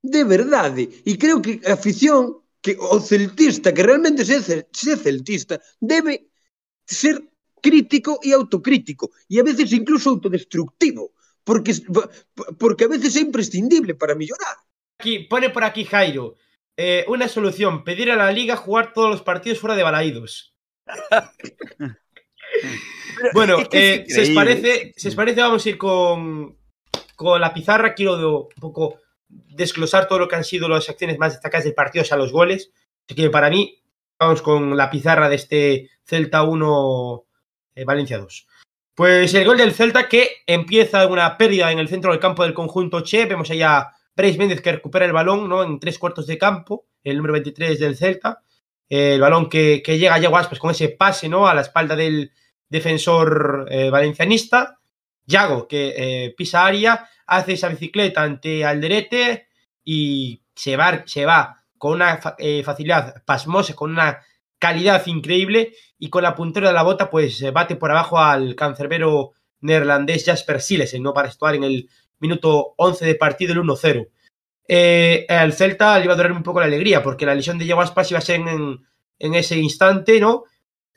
De 0.04 0.22
verdade, 0.22 1.00
e 1.08 1.16
creo 1.16 1.40
que 1.40 1.64
a 1.64 1.80
afición, 1.80 2.44
que 2.60 2.76
o 2.76 3.00
celtista, 3.00 3.72
que 3.72 3.80
realmente 3.80 4.20
se, 4.20 4.68
se 4.68 4.96
celtista, 5.00 5.56
debe 5.80 6.28
ser 6.84 7.24
crítico 7.62 8.20
y 8.22 8.32
autocrítico, 8.32 9.12
y 9.32 9.40
a 9.40 9.42
veces 9.42 9.72
incluso 9.72 10.10
autodestructivo, 10.10 11.14
porque, 11.42 11.72
porque 12.58 12.84
a 12.84 12.88
veces 12.88 13.16
es 13.16 13.22
imprescindible 13.22 13.94
para 13.94 14.14
mejorar. 14.14 14.56
Aquí, 15.00 15.20
pone 15.20 15.48
por 15.48 15.64
aquí 15.64 15.86
Jairo, 15.86 16.36
eh, 16.76 17.06
una 17.08 17.26
solución, 17.26 17.82
pedir 17.82 18.10
a 18.10 18.16
la 18.16 18.30
liga 18.30 18.56
jugar 18.56 18.92
todos 18.92 19.08
los 19.08 19.22
partidos 19.22 19.58
fuera 19.58 19.74
de 19.74 19.84
Balaídos. 19.84 20.54
bueno, 23.32 23.56
eh, 23.72 24.04
si, 24.06 24.20
os 24.20 24.30
parece, 24.36 24.92
si 24.98 25.08
os 25.08 25.14
parece, 25.14 25.40
vamos 25.40 25.64
a 25.64 25.68
ir 25.70 25.78
con, 25.78 26.58
con 27.16 27.40
la 27.40 27.54
pizarra. 27.54 27.94
Quiero 27.94 28.18
de, 28.18 28.26
un 28.26 28.48
poco 28.60 28.98
desglosar 29.48 30.08
todo 30.08 30.18
lo 30.18 30.28
que 30.28 30.36
han 30.36 30.44
sido 30.44 30.68
las 30.68 30.88
acciones 30.88 31.18
más 31.18 31.32
destacadas 31.32 31.64
del 31.64 31.74
partido, 31.74 32.02
o 32.02 32.06
sea, 32.06 32.16
los 32.16 32.32
goles. 32.32 32.72
Así 33.06 33.14
que 33.14 33.30
para 33.30 33.50
mí, 33.50 33.82
vamos 34.18 34.42
con 34.42 34.76
la 34.76 34.90
pizarra 34.90 35.28
de 35.28 35.36
este 35.36 35.90
Celta 36.04 36.42
1 36.42 37.24
eh, 37.74 37.84
Valencia 37.84 38.18
2. 38.18 38.46
Pues 38.94 39.34
el 39.34 39.44
gol 39.44 39.58
del 39.58 39.72
Celta 39.72 40.08
que 40.08 40.28
empieza 40.46 41.06
una 41.06 41.36
pérdida 41.36 41.72
en 41.72 41.78
el 41.78 41.88
centro 41.88 42.12
del 42.12 42.20
campo 42.20 42.44
del 42.44 42.54
conjunto 42.54 43.00
Che. 43.00 43.26
Vemos 43.26 43.50
allá 43.50 43.90
Bryce 44.14 44.38
Méndez 44.38 44.60
que 44.60 44.72
recupera 44.72 45.04
el 45.04 45.12
balón 45.12 45.48
¿no? 45.48 45.64
en 45.64 45.80
tres 45.80 45.98
cuartos 45.98 46.26
de 46.26 46.38
campo, 46.38 46.86
el 47.02 47.16
número 47.16 47.32
23 47.32 47.78
del 47.80 47.96
Celta. 47.96 48.42
el 48.88 49.20
balón 49.20 49.48
que, 49.48 49.82
llega 49.84 50.14
a 50.14 50.28
Guaspas 50.28 50.60
con 50.60 50.70
ese 50.70 50.90
pase 50.90 51.28
¿no? 51.28 51.48
a 51.48 51.54
la 51.54 51.62
espalda 51.62 51.96
del 51.96 52.30
defensor 52.68 53.66
eh, 53.70 53.90
valencianista. 53.90 54.78
Yago 55.26 55.68
que 55.68 55.94
eh, 55.96 56.34
pisa 56.36 56.66
área, 56.66 57.08
hace 57.26 57.54
esa 57.54 57.68
bicicleta 57.68 58.22
ante 58.22 58.64
Alderete 58.64 59.48
y 59.84 60.42
se 60.54 60.76
va, 60.76 61.02
se 61.06 61.24
va 61.24 61.64
con 61.78 61.92
una 61.92 62.18
facilidad 62.18 63.22
pasmosa, 63.24 63.74
con 63.74 63.90
una 63.90 64.20
calidad 64.58 65.04
increíble 65.06 65.74
y 65.98 66.08
con 66.08 66.22
la 66.22 66.34
puntera 66.34 66.68
de 66.68 66.74
la 66.74 66.82
bota 66.82 67.10
pues 67.10 67.44
bate 67.52 67.76
por 67.76 67.90
abajo 67.90 68.18
al 68.18 68.54
cancerbero 68.54 69.32
neerlandés 69.60 70.24
Jasper 70.24 70.60
Silesen, 70.60 71.02
¿no? 71.02 71.12
Para 71.12 71.28
actuar 71.28 71.54
en 71.54 71.64
el 71.64 71.88
minuto 72.18 72.74
11 72.76 73.04
de 73.04 73.14
partido, 73.14 73.52
el 73.52 73.60
1-0. 73.60 74.08
Eh, 74.66 75.26
al 75.28 75.52
Celta 75.52 75.98
le 75.98 76.04
iba 76.04 76.14
a 76.14 76.16
durar 76.16 76.32
un 76.32 76.42
poco 76.42 76.60
la 76.60 76.66
alegría 76.66 77.02
porque 77.02 77.26
la 77.26 77.34
lesión 77.34 77.58
de 77.58 77.64
Diego 77.64 77.82
Aspas 77.82 78.10
iba 78.10 78.18
a 78.18 78.22
ser 78.22 78.40
en, 78.40 78.80
en, 79.18 79.34
ese 79.34 79.58
instante, 79.58 80.20
¿no? 80.20 80.44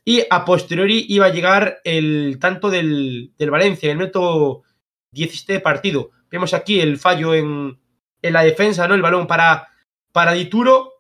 Y 0.08 0.24
a 0.30 0.46
posteriori 0.46 1.06
iba 1.10 1.26
a 1.26 1.34
llegar 1.34 1.82
el 1.84 2.38
tanto 2.40 2.70
del, 2.70 3.34
del 3.38 3.52
Valencia, 3.52 3.88
en 3.88 3.92
el 3.92 3.98
minuto 3.98 4.64
17 5.12 5.52
de 5.52 5.60
partido. 5.60 6.12
Vemos 6.32 6.54
aquí 6.54 6.80
el 6.80 6.98
fallo 6.98 7.36
en, 7.36 7.78
en 8.22 8.34
la 8.34 8.44
defensa, 8.44 8.88
¿no? 8.88 8.96
El 8.96 9.02
balón 9.02 9.28
para, 9.28 9.68
para 10.14 10.32
Dituro 10.32 10.94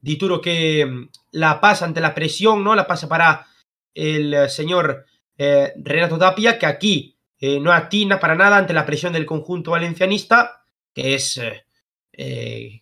Dituro 0.00 0.40
que 0.40 0.86
mm, 0.86 1.08
la 1.32 1.60
pasa 1.60 1.84
ante 1.84 2.00
la 2.00 2.14
presión, 2.14 2.64
¿no? 2.64 2.74
La 2.74 2.86
pasa 2.86 3.06
para 3.06 3.46
el 3.92 4.32
eh, 4.32 4.48
señor 4.48 5.04
eh, 5.36 5.74
Renato 5.76 6.16
Tapia, 6.16 6.58
que 6.58 6.64
aquí 6.64 7.18
eh, 7.38 7.60
no 7.60 7.70
atina 7.70 8.18
para 8.18 8.34
nada 8.34 8.56
ante 8.56 8.72
la 8.72 8.86
presión 8.86 9.12
del 9.12 9.26
conjunto 9.26 9.72
valencianista, 9.72 10.62
que 10.94 11.14
es 11.14 11.38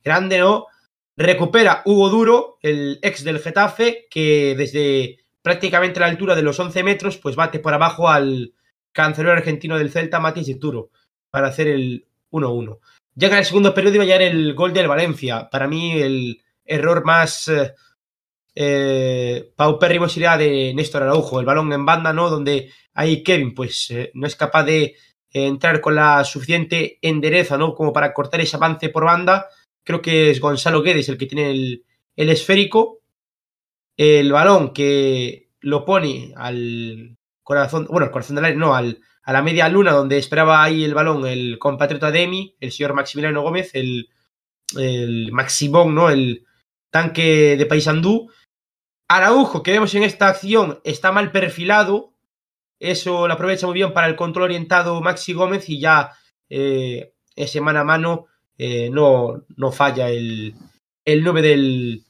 grande, 0.05 0.39
¿no? 0.39 0.67
Recupera 1.17 1.83
Hugo 1.87 2.11
Duro, 2.11 2.59
el 2.61 2.99
ex 3.03 3.25
del 3.25 3.39
Getafe, 3.39 4.07
que 4.11 4.55
desde 4.57 5.25
prácticamente 5.41 6.01
la 6.01 6.07
altura 6.07 6.35
de 6.35 6.43
los 6.43 6.61
11 6.61 6.83
metros, 6.83 7.17
pues 7.17 7.37
bate 7.37 7.59
por 7.59 7.73
abajo 7.73 8.09
al 8.09 8.53
cancelero 8.93 9.33
argentino 9.33 9.79
del 9.79 9.91
Celta, 9.91 10.21
Matis 10.21 10.47
Dituro, 10.47 10.91
para 11.31 11.49
hacer 11.49 11.69
el 11.69 12.07
1-1. 12.31 12.81
Llega 13.15 13.35
en 13.35 13.39
el 13.39 13.45
segundo 13.47 13.73
periodo 13.73 13.95
y 13.95 13.99
va 13.99 14.05
a 14.05 14.07
llegar 14.07 14.23
el 14.23 14.55
gol 14.55 14.75
del 14.75 14.89
Valencia. 14.89 15.49
Para 15.49 15.67
mí, 15.67 15.93
el 15.93 16.43
error 16.65 17.05
más 17.05 17.49
eh, 17.49 17.75
eh, 18.55 19.53
paupérrimo 19.57 20.09
sería 20.09 20.37
de 20.37 20.75
Néstor 20.75 21.03
Araujo, 21.03 21.41
el 21.41 21.47
balón 21.47 21.73
en 21.73 21.87
banda, 21.87 22.13
¿no? 22.13 22.29
Donde 22.29 22.71
ahí 22.93 23.23
Kevin, 23.23 23.55
pues 23.55 23.91
eh, 23.91 24.11
no 24.13 24.27
es 24.27 24.37
capaz 24.37 24.65
de 24.65 24.97
entrar 25.31 25.81
con 25.81 25.95
la 25.95 26.25
suficiente 26.25 26.99
endereza, 27.01 27.57
¿no? 27.57 27.75
Como 27.75 27.93
para 27.93 28.13
cortar 28.13 28.41
ese 28.43 28.57
avance 28.57 28.91
por 28.91 29.05
banda. 29.05 29.49
Creo 29.87 30.03
que 30.03 30.31
es 30.31 30.41
Gonzalo 30.41 30.83
Guedes 30.83 31.09
el 31.09 31.17
que 31.17 31.25
tiene 31.25 31.51
el, 31.51 31.85
el 32.17 32.29
esférico. 32.29 33.01
El 33.97 34.31
balón 34.33 34.75
que 34.75 35.49
lo 35.61 35.87
pone 35.87 36.35
al 36.37 37.17
corazón, 37.43 37.87
bueno, 37.89 38.05
al 38.05 38.13
corazón 38.13 38.37
del 38.37 38.45
aire, 38.45 38.59
no, 38.59 38.75
al, 38.75 39.01
a 39.23 39.33
la 39.33 39.41
media 39.41 39.71
luna 39.71 39.93
donde 39.93 40.19
esperaba 40.19 40.63
ahí 40.63 40.85
el 40.85 40.93
balón 40.93 41.27
el 41.27 41.59
compatriota 41.59 42.11
de 42.11 42.25
Emi, 42.25 42.57
el 42.61 42.73
señor 42.73 42.93
Maximiliano 42.93 43.41
Gómez, 43.41 43.71
el, 43.73 44.11
el 44.77 45.33
Maximón, 45.33 45.95
¿no? 45.95 46.11
El, 46.11 46.47
tanque 46.97 47.59
de 47.59 47.67
Paysandú. 47.67 48.31
Araujo, 49.07 49.63
que 49.63 49.71
vemos 49.71 49.95
en 49.95 50.03
esta 50.03 50.29
acción, 50.29 50.81
está 50.83 51.13
mal 51.13 51.31
perfilado. 51.31 52.15
Eso 52.81 53.29
lo 53.29 53.35
aprovecha 53.35 53.67
muy 53.67 53.75
bien 53.75 53.93
para 53.93 54.07
el 54.07 54.17
control 54.17 54.45
orientado 54.45 55.03
Maxi 55.03 55.35
Gómez 55.35 55.69
y 55.69 55.79
ya 55.79 56.13
eh, 56.49 57.13
ese 57.35 57.61
mano 57.61 57.81
a 57.81 57.85
mano 57.85 58.27
eh, 58.59 58.91
no, 58.91 59.45
no 59.57 59.73
falla 59.73 60.09
el, 60.11 60.55
el 61.05 61.25
9 61.25 61.43
del 61.43 62.05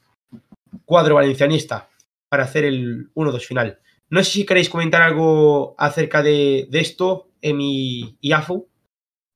cuadro 0.84 1.16
valencianista 1.16 1.88
para 2.28 2.44
hacer 2.44 2.64
el 2.64 3.12
1-2 3.14 3.46
final. 3.46 3.78
No 4.08 4.22
sé 4.22 4.30
si 4.30 4.46
queréis 4.46 4.70
comentar 4.70 5.02
algo 5.02 5.74
acerca 5.78 6.22
de, 6.22 6.66
de 6.70 6.80
esto, 6.80 7.30
Emi 7.40 8.16
y 8.20 8.32
Afu. 8.32 8.68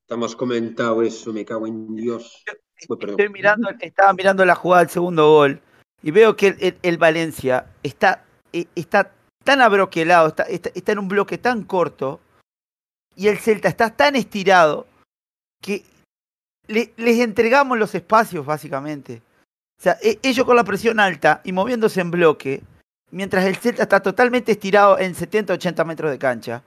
Estamos 0.07 0.37
comentado 0.37 1.03
eso, 1.03 1.33
me 1.33 1.45
cago 1.45 1.67
en 1.67 1.95
Dios. 1.95 2.45
Estoy 2.77 3.29
mirando, 3.29 3.69
estaba 3.81 4.13
mirando 4.13 4.45
la 4.45 4.55
jugada 4.55 4.85
del 4.85 4.91
segundo 4.91 5.31
gol 5.31 5.61
y 6.03 6.11
veo 6.11 6.35
que 6.37 6.77
el, 6.83 6.99
Valencia 6.99 7.67
está, 7.83 8.25
e, 8.53 8.67
está 8.75 9.13
tan 9.45 9.61
abroquelado, 9.61 10.29
está, 10.29 10.45
está, 10.45 10.93
en 10.93 10.99
un 10.99 11.09
bloque 11.09 11.39
tan 11.39 11.63
corto 11.63 12.21
y 13.15 13.29
el 13.29 13.39
Celta 13.39 13.69
está 13.69 13.95
tan 13.95 14.17
estirado 14.17 14.87
que 15.61 15.85
les 16.71 17.19
entregamos 17.19 17.79
los 17.79 17.95
espacios 17.95 18.47
básicamente. 18.47 19.23
O 19.79 19.83
sea, 19.83 19.99
e, 20.03 20.19
ellos 20.23 20.45
con 20.47 20.57
la 20.57 20.65
presión 20.65 21.01
alta 21.01 21.41
y 21.45 21.53
moviéndose 21.53 22.01
en 22.01 22.11
bloque, 22.11 22.63
mientras 23.11 23.45
el 23.45 23.57
Celta 23.57 23.83
está 23.83 24.01
totalmente 24.01 24.53
estirado 24.53 24.99
en 24.99 25.15
70-80 25.15 25.85
metros 25.85 26.11
de 26.11 26.19
cancha. 26.19 26.63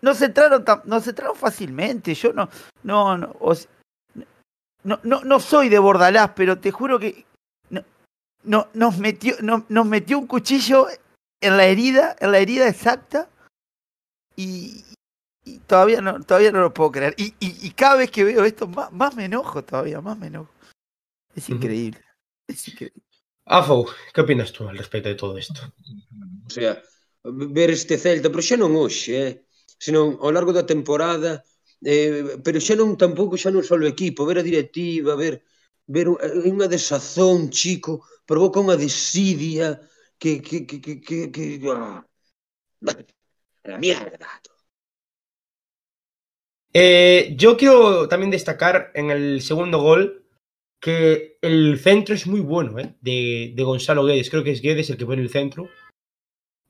No 0.00 0.14
se 0.14 0.26
entraron, 0.26 0.64
no 0.84 1.00
se 1.00 1.10
entraron 1.10 1.36
fácilmente. 1.36 2.14
Yo 2.14 2.32
no, 2.32 2.48
no, 2.82 3.18
no 3.18 3.34
no, 4.82 4.98
no, 5.02 5.20
no 5.22 5.40
soy 5.40 5.68
de 5.68 5.78
Bordalás, 5.78 6.30
pero 6.34 6.58
te 6.58 6.70
juro 6.70 6.98
que 6.98 7.26
no, 8.42 8.68
nos, 8.72 8.98
metió, 8.98 9.34
no, 9.42 9.66
nos 9.68 9.86
metió 9.86 10.18
un 10.18 10.26
cuchillo 10.26 10.86
en 11.42 11.56
la 11.56 11.66
herida, 11.66 12.16
en 12.20 12.32
la 12.32 12.38
herida 12.38 12.68
exacta, 12.68 13.28
y, 14.36 14.82
y 15.54 15.58
todavía 15.66 16.00
no, 16.00 16.20
todavía 16.22 16.52
no 16.52 16.60
lo 16.60 16.72
puedo 16.72 16.92
creer. 16.92 17.14
Y, 17.16 17.34
y, 17.40 17.66
y 17.66 17.70
cada 17.72 17.96
vez 17.96 18.10
que 18.10 18.24
veo 18.24 18.44
esto, 18.44 18.66
más, 18.66 18.92
más, 18.92 19.14
me 19.14 19.24
enojo 19.24 19.64
todavía, 19.64 20.00
más 20.00 20.18
me 20.18 20.28
enojo. 20.28 20.52
Es 21.34 21.48
increíble. 21.48 22.00
Uh 22.00 22.02
-huh. 22.02 22.54
Es 22.54 22.68
increíble. 22.68 23.02
Afo, 23.44 23.86
que 24.12 24.20
opinas 24.20 24.52
tú 24.52 24.68
al 24.68 24.78
respecto 24.78 25.08
de 25.08 25.16
todo 25.16 25.36
isto? 25.38 25.60
O 26.46 26.50
sea, 26.50 26.80
ver 27.24 27.70
este 27.70 27.98
Celta, 27.98 28.30
pero 28.30 28.42
xa 28.42 28.56
non 28.56 28.76
hoxe, 28.76 29.10
eh? 29.26 29.32
senón 29.80 30.20
ao 30.20 30.30
largo 30.30 30.52
da 30.52 30.70
temporada, 30.74 31.42
eh, 31.82 32.38
pero 32.44 32.60
xa 32.60 32.74
non 32.76 33.00
tampouco 33.00 33.34
xa 33.40 33.50
non 33.50 33.64
só 33.64 33.74
o 33.74 33.90
equipo, 33.94 34.28
ver 34.28 34.38
a 34.38 34.46
directiva, 34.46 35.16
ver 35.16 35.42
ver 35.90 36.06
eh, 36.06 36.46
unha 36.46 36.70
desazón, 36.70 37.50
chico, 37.50 38.06
provoca 38.28 38.62
unha 38.62 38.78
desidia 38.78 39.82
que 40.20 40.38
que 40.46 40.68
que 40.68 40.78
que 40.84 40.94
que, 41.00 41.18
que... 41.32 41.44
Ah, 41.72 42.04
la 43.64 43.76
mierda, 43.78 44.28
Eh, 46.72 47.34
yo 47.36 47.56
quiero 47.56 48.08
también 48.08 48.30
destacar 48.30 48.92
en 48.94 49.10
el 49.10 49.40
segundo 49.42 49.80
gol 49.80 50.24
que 50.80 51.36
el 51.42 51.78
centro 51.78 52.14
es 52.14 52.26
muy 52.26 52.40
bueno, 52.40 52.78
¿eh? 52.78 52.94
De, 53.00 53.52
de 53.54 53.62
Gonzalo 53.62 54.04
Guedes. 54.04 54.30
Creo 54.30 54.44
que 54.44 54.52
es 54.52 54.62
Guedes 54.62 54.88
el 54.90 54.96
que 54.96 55.06
pone 55.06 55.20
el 55.20 55.30
centro. 55.30 55.68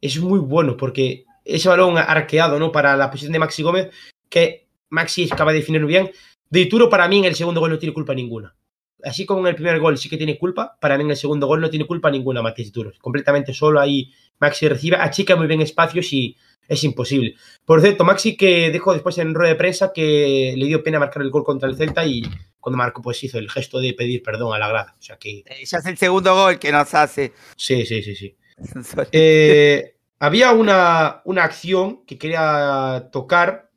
Es 0.00 0.18
muy 0.18 0.40
bueno 0.40 0.76
porque 0.76 1.26
ese 1.44 1.68
balón 1.68 1.98
arqueado, 1.98 2.58
¿no? 2.58 2.72
Para 2.72 2.96
la 2.96 3.10
posición 3.10 3.32
de 3.32 3.38
Maxi 3.38 3.62
Gómez, 3.62 3.90
que 4.28 4.68
Maxi 4.88 5.28
acaba 5.30 5.52
de 5.52 5.58
definirlo 5.58 5.86
bien. 5.86 6.10
De 6.48 6.60
Ituro, 6.60 6.88
para 6.88 7.06
mí, 7.06 7.18
en 7.18 7.26
el 7.26 7.34
segundo 7.34 7.60
gol 7.60 7.70
no 7.70 7.78
tiene 7.78 7.94
culpa 7.94 8.14
ninguna. 8.14 8.56
Así 9.02 9.24
como 9.24 9.40
en 9.40 9.46
el 9.46 9.54
primer 9.54 9.78
gol 9.78 9.96
sí 9.96 10.08
que 10.08 10.16
tiene 10.16 10.38
culpa, 10.38 10.76
para 10.80 10.98
mí 10.98 11.04
en 11.04 11.10
el 11.10 11.16
segundo 11.16 11.46
gol 11.46 11.60
no 11.60 11.70
tiene 11.70 11.86
culpa 11.86 12.10
ninguna 12.10 12.42
Matías 12.42 12.68
Ituro. 12.68 12.92
Completamente 13.00 13.54
solo 13.54 13.80
ahí 13.80 14.12
Maxi 14.38 14.68
recibe, 14.68 14.96
achica 14.96 15.36
muy 15.36 15.46
bien 15.46 15.60
espacios 15.62 16.12
y 16.12 16.36
es 16.68 16.84
imposible. 16.84 17.34
Por 17.64 17.80
cierto, 17.80 18.04
Maxi 18.04 18.36
que 18.36 18.70
dijo 18.70 18.92
después 18.92 19.18
en 19.18 19.34
rueda 19.34 19.50
de 19.50 19.56
prensa 19.56 19.92
que 19.92 20.54
le 20.56 20.66
dio 20.66 20.82
pena 20.82 20.98
marcar 20.98 21.22
el 21.22 21.30
gol 21.30 21.44
contra 21.44 21.68
el 21.68 21.76
Celta 21.76 22.06
y 22.06 22.22
cuando 22.60 22.76
marcó 22.76 23.02
pues 23.02 23.22
hizo 23.24 23.38
el 23.38 23.50
gesto 23.50 23.80
de 23.80 23.94
pedir 23.94 24.22
perdón 24.22 24.54
a 24.54 24.58
la 24.58 24.68
grada. 24.68 24.94
O 24.98 25.02
sea 25.02 25.16
que... 25.16 25.38
Eh, 25.46 25.64
ya 25.64 25.78
es 25.78 25.86
el 25.86 25.96
segundo 25.96 26.34
gol 26.34 26.58
que 26.58 26.70
nos 26.70 26.94
hace. 26.94 27.32
Sí, 27.56 27.84
sí, 27.84 28.02
sí, 28.02 28.14
sí. 28.14 28.36
eh, 29.12 29.96
había 30.18 30.52
una, 30.52 31.22
una 31.24 31.44
acción 31.44 32.04
que 32.04 32.18
quería 32.18 33.08
tocar 33.10 33.70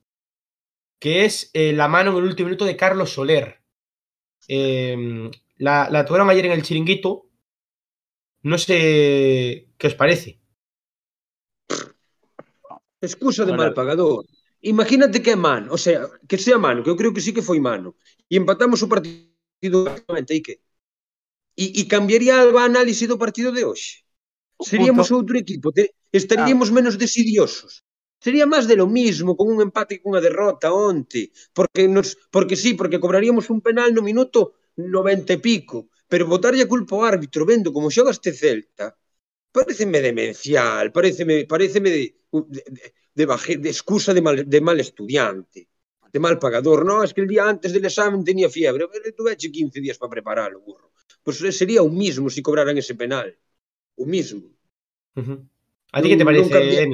que 1.00 1.26
es 1.26 1.50
eh, 1.54 1.74
la 1.74 1.88
mano 1.88 2.12
en 2.12 2.18
el 2.18 2.24
último 2.24 2.48
minuto 2.48 2.64
de 2.64 2.78
Carlos 2.78 3.10
Soler. 3.12 3.62
Eh, 4.48 5.30
la, 5.58 5.90
la 5.90 6.06
tocaron 6.06 6.30
ayer 6.30 6.46
en 6.46 6.54
el 6.54 6.64
chiringuito. 6.64 7.30
No 8.42 8.58
sé 8.58 9.70
qué 9.78 9.88
os 9.88 9.96
parece. 9.96 10.40
Excusa 13.04 13.44
de 13.44 13.52
Ahora... 13.52 13.68
mal 13.68 13.74
pagador. 13.76 14.24
Imagínate 14.64 15.20
que 15.20 15.36
é 15.36 15.36
mano, 15.36 15.76
o 15.76 15.78
sea, 15.78 16.08
que 16.24 16.38
sea 16.40 16.58
mano, 16.58 16.82
que 16.84 16.90
eu 16.90 16.96
creo 16.96 17.12
que 17.12 17.20
sí 17.20 17.36
que 17.36 17.44
foi 17.44 17.60
mano. 17.60 18.00
E 18.32 18.40
empatamos 18.40 18.80
o 18.80 18.88
partido 18.88 19.84
prácticamente, 19.84 20.32
e 20.32 20.40
que? 20.40 20.56
E, 21.60 21.66
e 21.80 21.92
cambiaría 21.94 22.36
a 22.40 22.64
análise 22.64 23.04
do 23.12 23.20
partido 23.20 23.52
de 23.52 23.68
hoxe. 23.68 24.08
Seríamos 24.64 25.12
outro 25.12 25.36
equipo, 25.36 25.76
te, 25.76 25.92
estaríamos 26.16 26.72
ah. 26.72 26.76
menos 26.80 26.96
desidiosos. 26.96 27.84
Sería 28.24 28.48
máis 28.48 28.64
de 28.72 28.80
lo 28.80 28.88
mismo, 28.88 29.36
con 29.36 29.52
un 29.52 29.60
empate 29.60 30.00
e 30.00 30.02
cunha 30.02 30.24
derrota 30.24 30.72
onte, 30.72 31.36
porque 31.52 31.92
nos 31.92 32.16
porque 32.32 32.56
sí, 32.56 32.72
porque 32.80 33.04
cobraríamos 33.04 33.52
un 33.52 33.60
penal 33.60 33.92
no 33.92 34.00
minuto 34.00 34.56
90 34.80 35.36
e 35.36 35.40
pico, 35.44 35.92
pero 36.08 36.24
botarlle 36.24 36.64
a 36.64 36.72
culpa 36.72 36.96
ao 36.96 37.04
árbitro 37.04 37.44
vendo 37.44 37.76
como 37.76 37.92
xoga 37.92 38.16
este 38.16 38.32
Celta, 38.32 38.96
pareceme 39.54 40.02
demencial, 40.02 40.92
pareceme, 40.92 41.46
pareceme 41.46 41.90
de, 41.90 42.16
de, 42.32 42.64
de, 43.14 43.26
de, 43.26 43.58
de 43.58 43.70
excusa 43.70 44.14
de 44.14 44.22
mal, 44.22 44.50
de 44.50 44.62
mal 44.62 44.80
estudiante, 44.80 45.70
de 46.12 46.20
mal 46.20 46.40
pagador. 46.40 46.86
No, 46.86 47.04
es 47.04 47.14
que 47.14 47.22
el 47.22 47.28
día 47.28 47.48
antes 47.48 47.72
del 47.72 47.86
examen 47.86 48.24
tenía 48.24 48.50
fiebre, 48.50 48.88
pero 48.92 49.16
tuve 49.16 49.38
15 49.38 49.80
días 49.80 49.98
para 49.98 50.10
prepararlo, 50.10 50.60
burro. 50.60 50.92
Pues 51.24 51.38
sería 51.56 51.82
o 51.82 51.90
mismo 51.90 52.30
si 52.30 52.42
cobraran 52.42 52.78
ese 52.78 52.96
penal. 52.96 53.38
O 53.96 54.06
mismo. 54.06 54.50
Uh 55.16 55.22
-huh. 55.22 55.48
¿A 55.94 56.02
ti 56.02 56.10
qué 56.10 56.18
te 56.18 56.26
parece? 56.26 56.90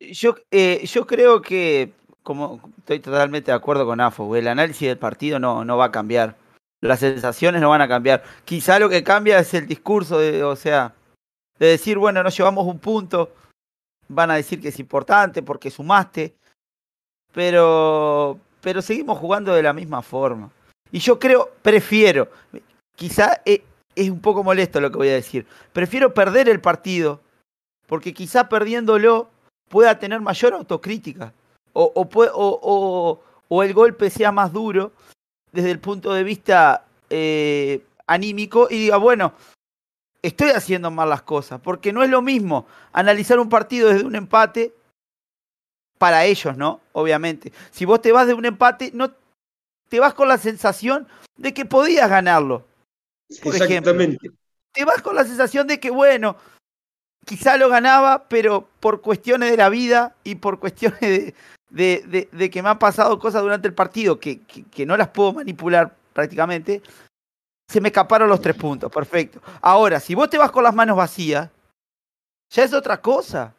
Yo, 0.00 0.34
eh, 0.50 0.84
yo 0.86 1.06
creo 1.06 1.40
que, 1.40 1.92
como 2.22 2.60
estoy 2.78 2.98
totalmente 2.98 3.52
de 3.52 3.56
acuerdo 3.56 3.86
con 3.86 4.00
AFO, 4.00 4.34
el 4.34 4.48
análisis 4.48 4.88
del 4.88 4.98
partido 4.98 5.38
no, 5.38 5.64
no 5.64 5.76
va 5.76 5.86
a 5.86 5.92
cambiar 5.92 6.36
las 6.80 7.00
sensaciones 7.00 7.60
no 7.60 7.70
van 7.70 7.82
a 7.82 7.88
cambiar. 7.88 8.22
Quizá 8.44 8.78
lo 8.78 8.88
que 8.88 9.04
cambia 9.04 9.38
es 9.38 9.52
el 9.54 9.66
discurso, 9.66 10.18
de, 10.18 10.42
o 10.42 10.56
sea, 10.56 10.94
de 11.58 11.66
decir, 11.66 11.98
bueno, 11.98 12.22
nos 12.22 12.36
llevamos 12.36 12.66
un 12.66 12.78
punto, 12.78 13.32
van 14.08 14.30
a 14.30 14.36
decir 14.36 14.60
que 14.60 14.68
es 14.68 14.78
importante 14.80 15.42
porque 15.42 15.70
sumaste, 15.70 16.34
pero, 17.32 18.38
pero 18.60 18.82
seguimos 18.82 19.18
jugando 19.18 19.54
de 19.54 19.62
la 19.62 19.72
misma 19.72 20.02
forma. 20.02 20.50
Y 20.90 20.98
yo 20.98 21.18
creo, 21.18 21.50
prefiero, 21.62 22.28
quizá 22.96 23.42
es, 23.44 23.60
es 23.94 24.10
un 24.10 24.20
poco 24.20 24.42
molesto 24.42 24.80
lo 24.80 24.90
que 24.90 24.96
voy 24.96 25.08
a 25.08 25.14
decir, 25.14 25.46
prefiero 25.72 26.14
perder 26.14 26.48
el 26.48 26.60
partido, 26.60 27.20
porque 27.86 28.14
quizá 28.14 28.48
perdiéndolo 28.48 29.28
pueda 29.68 29.98
tener 29.98 30.20
mayor 30.20 30.54
autocrítica, 30.54 31.32
o, 31.72 31.92
o, 31.94 32.08
o, 32.34 33.20
o 33.48 33.62
el 33.62 33.74
golpe 33.74 34.10
sea 34.10 34.32
más 34.32 34.52
duro 34.52 34.92
desde 35.52 35.70
el 35.70 35.78
punto 35.78 36.12
de 36.12 36.24
vista 36.24 36.84
eh, 37.08 37.82
anímico 38.06 38.68
y 38.70 38.78
diga, 38.78 38.96
bueno, 38.96 39.34
estoy 40.22 40.50
haciendo 40.50 40.90
mal 40.90 41.08
las 41.08 41.22
cosas, 41.22 41.60
porque 41.60 41.92
no 41.92 42.02
es 42.02 42.10
lo 42.10 42.22
mismo 42.22 42.66
analizar 42.92 43.38
un 43.38 43.48
partido 43.48 43.88
desde 43.88 44.04
un 44.04 44.16
empate 44.16 44.74
para 45.98 46.24
ellos, 46.24 46.56
¿no? 46.56 46.80
Obviamente. 46.92 47.52
Si 47.70 47.84
vos 47.84 48.00
te 48.00 48.12
vas 48.12 48.26
de 48.26 48.34
un 48.34 48.46
empate, 48.46 48.90
no 48.94 49.12
te 49.88 50.00
vas 50.00 50.14
con 50.14 50.28
la 50.28 50.38
sensación 50.38 51.06
de 51.36 51.52
que 51.52 51.64
podías 51.64 52.08
ganarlo. 52.08 52.66
Por 53.42 53.54
Exactamente. 53.54 54.16
Ejemplo. 54.16 54.32
Te 54.72 54.84
vas 54.84 55.02
con 55.02 55.16
la 55.16 55.24
sensación 55.24 55.66
de 55.66 55.80
que, 55.80 55.90
bueno, 55.90 56.36
quizá 57.26 57.56
lo 57.56 57.68
ganaba, 57.68 58.28
pero 58.28 58.68
por 58.80 59.00
cuestiones 59.00 59.50
de 59.50 59.56
la 59.56 59.68
vida 59.68 60.14
y 60.24 60.36
por 60.36 60.60
cuestiones 60.60 61.00
de, 61.00 61.34
de, 61.70 62.04
de, 62.06 62.28
de, 62.32 62.50
que 62.50 62.62
me 62.62 62.68
han 62.68 62.78
pasado 62.78 63.18
cosas 63.18 63.42
durante 63.42 63.68
el 63.68 63.74
partido 63.74 64.18
que, 64.18 64.40
que, 64.40 64.86
no 64.86 64.96
las 64.96 65.08
puedo 65.08 65.32
manipular 65.32 65.94
prácticamente, 66.12 66.82
se 67.68 67.80
me 67.80 67.88
escaparon 67.88 68.28
los 68.28 68.40
tres 68.40 68.56
puntos, 68.56 68.90
perfecto. 68.90 69.40
Ahora, 69.60 70.00
si 70.00 70.14
vos 70.14 70.28
te 70.28 70.38
vas 70.38 70.50
con 70.50 70.64
las 70.64 70.74
manos 70.74 70.96
vacías, 70.96 71.48
ya 72.50 72.64
es 72.64 72.74
otra 72.74 73.00
cosa, 73.00 73.54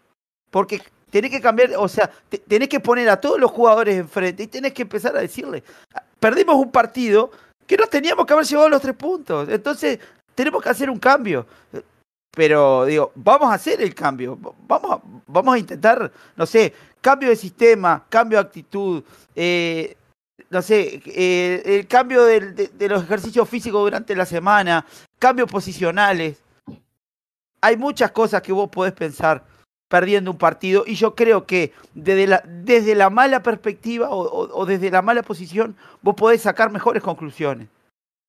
porque 0.50 0.82
tenés 1.10 1.32
que 1.32 1.40
cambiar, 1.40 1.72
o 1.78 1.88
sea, 1.88 2.12
te, 2.30 2.38
tenés 2.38 2.68
que 2.68 2.82
poner 2.82 3.10
a 3.10 3.20
todos 3.20 3.40
los 3.40 3.50
jugadores 3.50 3.98
enfrente 3.98 4.44
y 4.44 4.48
tenés 4.48 4.74
que 4.74 4.82
empezar 4.82 5.16
a 5.16 5.22
decirle, 5.22 5.64
perdimos 6.20 6.56
un 6.56 6.72
partido 6.72 7.32
que 7.66 7.78
no 7.78 7.88
teníamos 7.88 8.26
que 8.26 8.34
haber 8.34 8.46
llevado 8.46 8.70
los 8.70 8.82
tres 8.82 8.96
puntos, 8.96 9.48
entonces 9.48 10.00
tenemos 10.36 10.62
que 10.62 10.70
hacer 10.70 10.90
un 10.90 11.00
cambio. 11.00 11.46
Pero 12.34 12.86
digo, 12.86 13.12
vamos 13.16 13.52
a 13.52 13.56
hacer 13.56 13.82
el 13.82 13.94
cambio, 13.94 14.38
vamos 14.68 14.92
a, 14.92 15.02
vamos 15.28 15.54
a 15.54 15.60
intentar, 15.60 16.12
no 16.38 16.46
sé, 16.46 16.74
cambio 17.02 17.30
de 17.30 17.36
sistema, 17.36 18.06
cambio 18.08 18.38
de 18.38 18.46
actitud, 18.46 19.04
eh, 19.36 19.98
no 20.50 20.62
sé, 20.62 21.02
eh, 21.06 21.62
el 21.66 21.88
cambio 21.88 22.24
de, 22.24 22.70
los 22.88 23.04
ejercicios 23.04 23.50
físicos 23.50 23.82
durante 23.82 24.16
la 24.16 24.26
semana, 24.26 24.86
cambios 25.20 25.52
posicionales. 25.52 26.42
Hay 27.60 27.76
muchas 27.76 28.12
cosas 28.12 28.42
que 28.42 28.54
vos 28.54 28.70
podés 28.70 28.94
pensar 28.94 29.44
perdiendo 29.90 30.32
un 30.32 30.38
partido 30.38 30.86
y 30.88 30.96
yo 30.96 31.16
creo 31.16 31.46
que 31.46 31.74
desde 31.94 32.28
la, 32.28 32.42
desde 32.46 32.96
la 32.96 33.10
mala 33.10 33.44
perspectiva 33.44 34.10
o, 34.10 34.58
o 34.58 34.66
desde 34.66 34.90
la 34.90 35.02
mala 35.02 35.22
posición 35.22 35.76
vos 36.02 36.16
podés 36.16 36.42
sacar 36.42 36.72
mejores 36.72 37.04
conclusiones. 37.04 37.68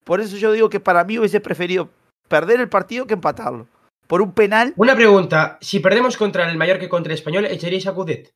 Por 0.04 0.20
eso 0.20 0.36
yo 0.36 0.50
digo 0.50 0.68
que 0.68 0.80
para 0.80 1.04
mí 1.04 1.18
hubiese 1.18 1.40
preferido 1.40 1.88
perder 2.28 2.60
el 2.60 2.68
partido 2.68 3.06
que 3.06 3.14
empatarlo. 3.14 3.68
Por 4.12 4.20
un 4.20 4.34
penal. 4.34 4.74
Una 4.76 4.94
pregunta, 4.94 5.56
si 5.62 5.80
perdemos 5.80 6.18
contra 6.18 6.46
el 6.50 6.58
Mallorca 6.58 6.80
que 6.80 6.88
contra 6.90 7.14
el 7.14 7.18
Español, 7.18 7.46
¿echaríais 7.46 7.86
a 7.86 7.94
Coudet? 7.94 8.34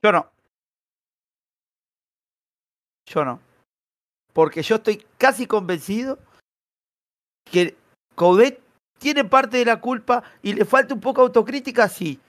Yo 0.00 0.12
no. 0.12 0.30
Yo 3.04 3.24
no. 3.24 3.40
Porque 4.32 4.62
yo 4.62 4.76
estoy 4.76 5.04
casi 5.18 5.46
convencido 5.46 6.20
que 7.50 7.76
Coudet 8.14 8.60
tiene 9.00 9.24
parte 9.24 9.56
de 9.56 9.64
la 9.64 9.80
culpa 9.80 10.22
y 10.40 10.52
le 10.52 10.64
falta 10.66 10.94
un 10.94 11.00
poco 11.00 11.22
autocrítica, 11.22 11.88
sí. 11.88 12.20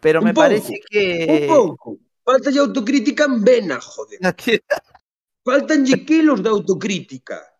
Pero 0.00 0.18
un 0.18 0.24
me 0.24 0.34
poco, 0.34 0.44
parece 0.44 0.80
que. 0.90 1.46
Un 1.52 1.68
poco. 1.76 1.98
Falta 2.24 2.50
ya 2.50 2.62
autocrítica 2.62 3.26
en 3.26 3.44
vena, 3.44 3.80
joder. 3.80 4.18
Faltan 5.44 5.84
kilos 5.84 6.42
de 6.42 6.48
autocrítica. 6.48 7.57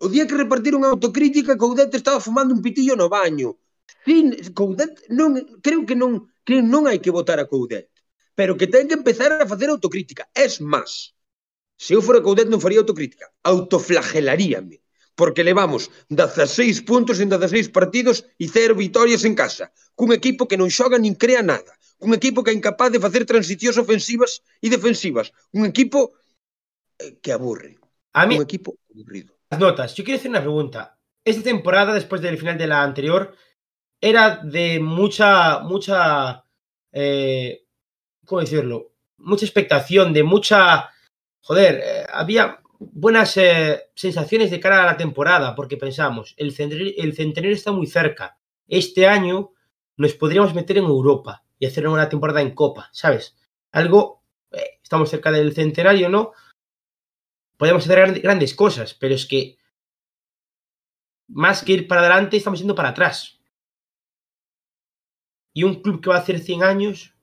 O 0.00 0.08
día 0.08 0.26
que 0.26 0.34
repartiron 0.34 0.84
autocrítica, 0.84 1.56
Coudet 1.56 1.94
estaba 1.94 2.20
fumando 2.20 2.54
un 2.54 2.62
pitillo 2.62 2.96
no 2.96 3.08
baño. 3.08 3.58
Sin, 4.04 4.34
Coudet 4.52 4.94
non, 5.08 5.38
creo 5.62 5.86
que 5.86 5.94
non, 5.94 6.28
creo 6.42 6.62
non 6.62 6.88
hai 6.88 6.98
que 6.98 7.14
votar 7.14 7.38
a 7.40 7.48
Coudet, 7.48 7.88
pero 8.34 8.56
que 8.58 8.66
ten 8.66 8.88
que 8.88 8.98
empezar 8.98 9.30
a 9.32 9.46
facer 9.46 9.68
autocrítica. 9.70 10.28
Es 10.34 10.60
máis, 10.60 11.14
se 11.78 11.94
eu 11.94 12.02
fora 12.02 12.22
Coudet 12.22 12.48
non 12.50 12.62
faría 12.62 12.82
autocrítica, 12.82 13.30
autoflagelaríame, 13.42 14.82
porque 15.14 15.46
levamos 15.46 15.90
16 16.10 16.82
puntos 16.82 17.22
en 17.22 17.30
16 17.30 17.70
partidos 17.70 18.26
e 18.38 18.50
0 18.50 18.74
vitorias 18.74 19.22
en 19.24 19.34
casa, 19.34 19.70
cun 19.94 20.10
equipo 20.10 20.48
que 20.50 20.58
non 20.58 20.70
xoga 20.70 20.98
nin 20.98 21.14
crea 21.14 21.42
nada, 21.42 21.72
cun 21.98 22.12
equipo 22.14 22.42
que 22.42 22.50
é 22.50 22.58
incapaz 22.58 22.90
de 22.90 23.02
facer 23.02 23.22
transicións 23.24 23.78
ofensivas 23.78 24.42
e 24.58 24.68
defensivas, 24.68 25.30
un 25.54 25.64
equipo 25.64 26.18
eh, 26.98 27.18
que 27.22 27.30
aburre, 27.30 27.78
a 28.12 28.26
mí... 28.26 28.36
un 28.36 28.44
equipo 28.44 28.74
aburrido. 28.90 29.34
Las 29.50 29.60
notas. 29.60 29.94
Yo 29.94 30.04
quiero 30.04 30.18
hacer 30.18 30.30
una 30.30 30.40
pregunta. 30.40 30.98
Esta 31.24 31.42
temporada, 31.42 31.94
después 31.94 32.20
del 32.20 32.38
final 32.38 32.58
de 32.58 32.66
la 32.66 32.82
anterior, 32.82 33.34
era 34.00 34.36
de 34.42 34.80
mucha, 34.80 35.60
mucha, 35.60 36.44
eh, 36.92 37.64
¿cómo 38.26 38.40
decirlo? 38.40 38.92
Mucha 39.18 39.46
expectación, 39.46 40.12
de 40.12 40.22
mucha, 40.22 40.90
joder, 41.40 41.80
eh, 41.82 42.06
había 42.12 42.60
buenas 42.78 43.36
eh, 43.38 43.90
sensaciones 43.94 44.50
de 44.50 44.60
cara 44.60 44.82
a 44.82 44.86
la 44.86 44.96
temporada, 44.96 45.54
porque 45.54 45.78
pensamos, 45.78 46.34
el, 46.36 46.54
centri- 46.54 46.94
el 46.98 47.14
centenario 47.14 47.56
está 47.56 47.72
muy 47.72 47.86
cerca. 47.86 48.36
Este 48.68 49.06
año 49.06 49.52
nos 49.96 50.12
podríamos 50.14 50.54
meter 50.54 50.76
en 50.78 50.84
Europa 50.84 51.44
y 51.58 51.66
hacer 51.66 51.88
una 51.88 52.08
temporada 52.08 52.42
en 52.42 52.54
Copa, 52.54 52.90
¿sabes? 52.92 53.36
Algo, 53.72 54.22
estamos 54.82 55.08
cerca 55.08 55.30
del 55.30 55.54
centenario, 55.54 56.08
¿no? 56.08 56.32
Podemos 57.56 57.84
hacer 57.84 57.98
gran- 57.98 58.20
grandes 58.20 58.54
cosas, 58.54 58.94
pero 58.94 59.14
es 59.14 59.26
que 59.26 59.58
más 61.28 61.62
que 61.64 61.72
ir 61.72 61.88
para 61.88 62.02
adelante, 62.02 62.36
estamos 62.36 62.58
yendo 62.58 62.74
para 62.74 62.90
atrás. 62.90 63.40
Y 65.54 65.62
un 65.62 65.80
club 65.82 66.00
que 66.02 66.10
va 66.10 66.16
a 66.16 66.20
hacer 66.20 66.38
100 66.40 66.62
años 66.64 67.14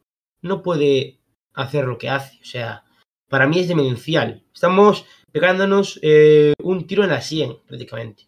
no 0.42 0.64
puede 0.64 1.20
hacer 1.54 1.86
lo 1.86 1.98
que 1.98 2.10
hace. 2.10 2.40
O 2.42 2.46
sea, 2.46 2.84
para 3.30 3.46
mí 3.48 3.60
es 3.60 3.68
demencial. 3.68 4.44
Estamos 4.54 5.06
pegándonos 5.32 6.00
eh, 6.02 6.54
un 6.64 6.88
tiro 6.88 7.04
en 7.04 7.10
la 7.10 7.22
sien, 7.22 7.58
prácticamente. 7.68 8.28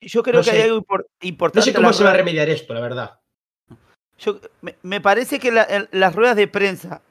Yo 0.00 0.22
creo 0.22 0.40
No 0.40 0.44
que 0.44 0.50
sé. 0.50 0.56
hay 0.56 0.62
algo 0.62 0.80
impor- 0.82 1.06
No 1.22 1.28
importante. 1.28 1.70
sé 1.70 1.74
cómo 1.74 1.88
la 1.88 1.92
se 1.94 2.04
va 2.04 2.10
a 2.10 2.14
remediar 2.14 2.48
esto, 2.48 2.74
la 2.74 2.80
verdad. 2.80 3.20
Yo, 4.18 4.40
me, 4.62 4.76
me 4.82 5.00
parece 5.00 5.38
que 5.38 5.50
la- 5.50 5.62
el- 5.64 5.88
las 5.92 6.14
ruedas 6.14 6.36
de 6.36 6.48
prensa, 6.48 7.02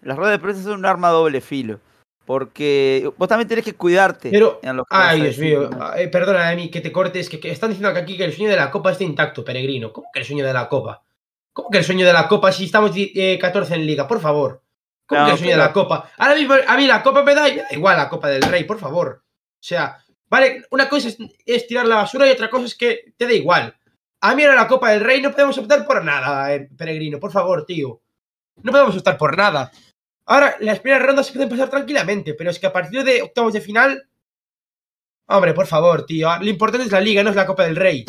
las 0.00 0.16
ruedas 0.16 0.38
de 0.38 0.42
prensa 0.42 0.62
son 0.62 0.78
un 0.80 0.86
arma 0.86 1.08
a 1.08 1.12
doble 1.12 1.40
filo. 1.40 1.80
Porque 2.24 3.10
vos 3.16 3.28
también 3.28 3.48
tenés 3.48 3.64
que 3.64 3.74
cuidarte. 3.74 4.30
Pero, 4.30 4.60
en 4.62 4.76
lo 4.76 4.84
que 4.84 4.94
vas 4.96 5.06
a 5.06 5.10
ay, 5.10 5.20
Dios 5.22 5.38
mío, 5.38 5.70
eh, 5.96 6.08
perdona 6.08 6.48
a 6.48 6.54
mí 6.54 6.70
que 6.70 6.80
te 6.80 6.92
cortes, 6.92 7.28
que, 7.28 7.40
que 7.40 7.50
están 7.50 7.70
diciendo 7.70 7.92
que 7.92 7.98
aquí 8.00 8.16
que 8.16 8.24
el 8.24 8.32
sueño 8.32 8.50
de 8.50 8.56
la 8.56 8.70
Copa 8.70 8.92
está 8.92 9.04
intacto, 9.04 9.44
peregrino. 9.44 9.92
¿Cómo 9.92 10.06
que 10.12 10.20
el 10.20 10.24
sueño 10.26 10.46
de 10.46 10.52
la 10.52 10.68
Copa? 10.68 11.02
¿Cómo 11.52 11.68
que 11.70 11.78
el 11.78 11.84
sueño 11.84 12.06
de 12.06 12.12
la 12.12 12.28
Copa 12.28 12.52
si 12.52 12.64
estamos 12.66 12.92
eh, 12.94 13.38
14 13.40 13.74
en 13.74 13.86
Liga? 13.86 14.06
Por 14.06 14.20
favor. 14.20 14.62
¿Cómo 15.04 15.20
No, 15.20 15.26
que 15.26 15.32
el 15.32 15.38
sueño 15.38 15.52
pero- 15.52 15.62
de 15.62 15.68
la 15.68 15.72
Copa? 15.72 16.10
Ahora 16.16 16.34
mismo 16.36 16.54
a 16.66 16.76
mí 16.76 16.86
la 16.86 17.02
Copa 17.02 17.22
me 17.24 17.34
da, 17.34 17.48
y 17.48 17.56
me 17.56 17.62
da 17.62 17.68
igual 17.72 17.96
la 17.96 18.08
Copa 18.08 18.28
del 18.28 18.42
Rey, 18.42 18.64
por 18.64 18.78
favor. 18.78 19.22
O 19.24 19.64
sea, 19.64 19.98
vale, 20.28 20.64
una 20.70 20.88
cosa 20.88 21.08
es, 21.08 21.18
es 21.44 21.66
tirar 21.66 21.86
la 21.86 21.96
basura 21.96 22.26
y 22.26 22.30
otra 22.30 22.48
cosa 22.48 22.66
es 22.66 22.74
que 22.76 23.12
te 23.16 23.26
da 23.26 23.32
igual. 23.32 23.74
A 24.20 24.34
mí 24.36 24.44
ahora 24.44 24.54
la 24.54 24.68
Copa 24.68 24.90
del 24.90 25.00
Rey 25.00 25.20
no 25.20 25.32
podemos 25.32 25.58
optar 25.58 25.84
por 25.84 26.04
nada, 26.04 26.54
eh, 26.54 26.68
peregrino, 26.78 27.18
por 27.18 27.32
favor, 27.32 27.66
tío. 27.66 28.00
No 28.62 28.70
podemos 28.70 28.96
optar 28.96 29.18
por 29.18 29.36
nada. 29.36 29.72
Ahora, 30.26 30.56
las 30.60 30.80
primeras 30.80 31.06
rondas 31.06 31.26
se 31.26 31.32
pueden 31.32 31.48
pasar 31.48 31.68
tranquilamente, 31.70 32.34
pero 32.34 32.50
es 32.50 32.58
que 32.58 32.66
a 32.66 32.72
partir 32.72 33.04
de 33.04 33.22
octavos 33.22 33.52
de 33.52 33.60
final. 33.60 34.08
Hombre, 35.28 35.54
por 35.54 35.66
favor, 35.66 36.04
tío. 36.06 36.28
Lo 36.40 36.48
importante 36.48 36.86
es 36.86 36.92
la 36.92 37.00
liga, 37.00 37.22
no 37.22 37.30
es 37.30 37.36
la 37.36 37.46
Copa 37.46 37.64
del 37.64 37.76
Rey. 37.76 38.04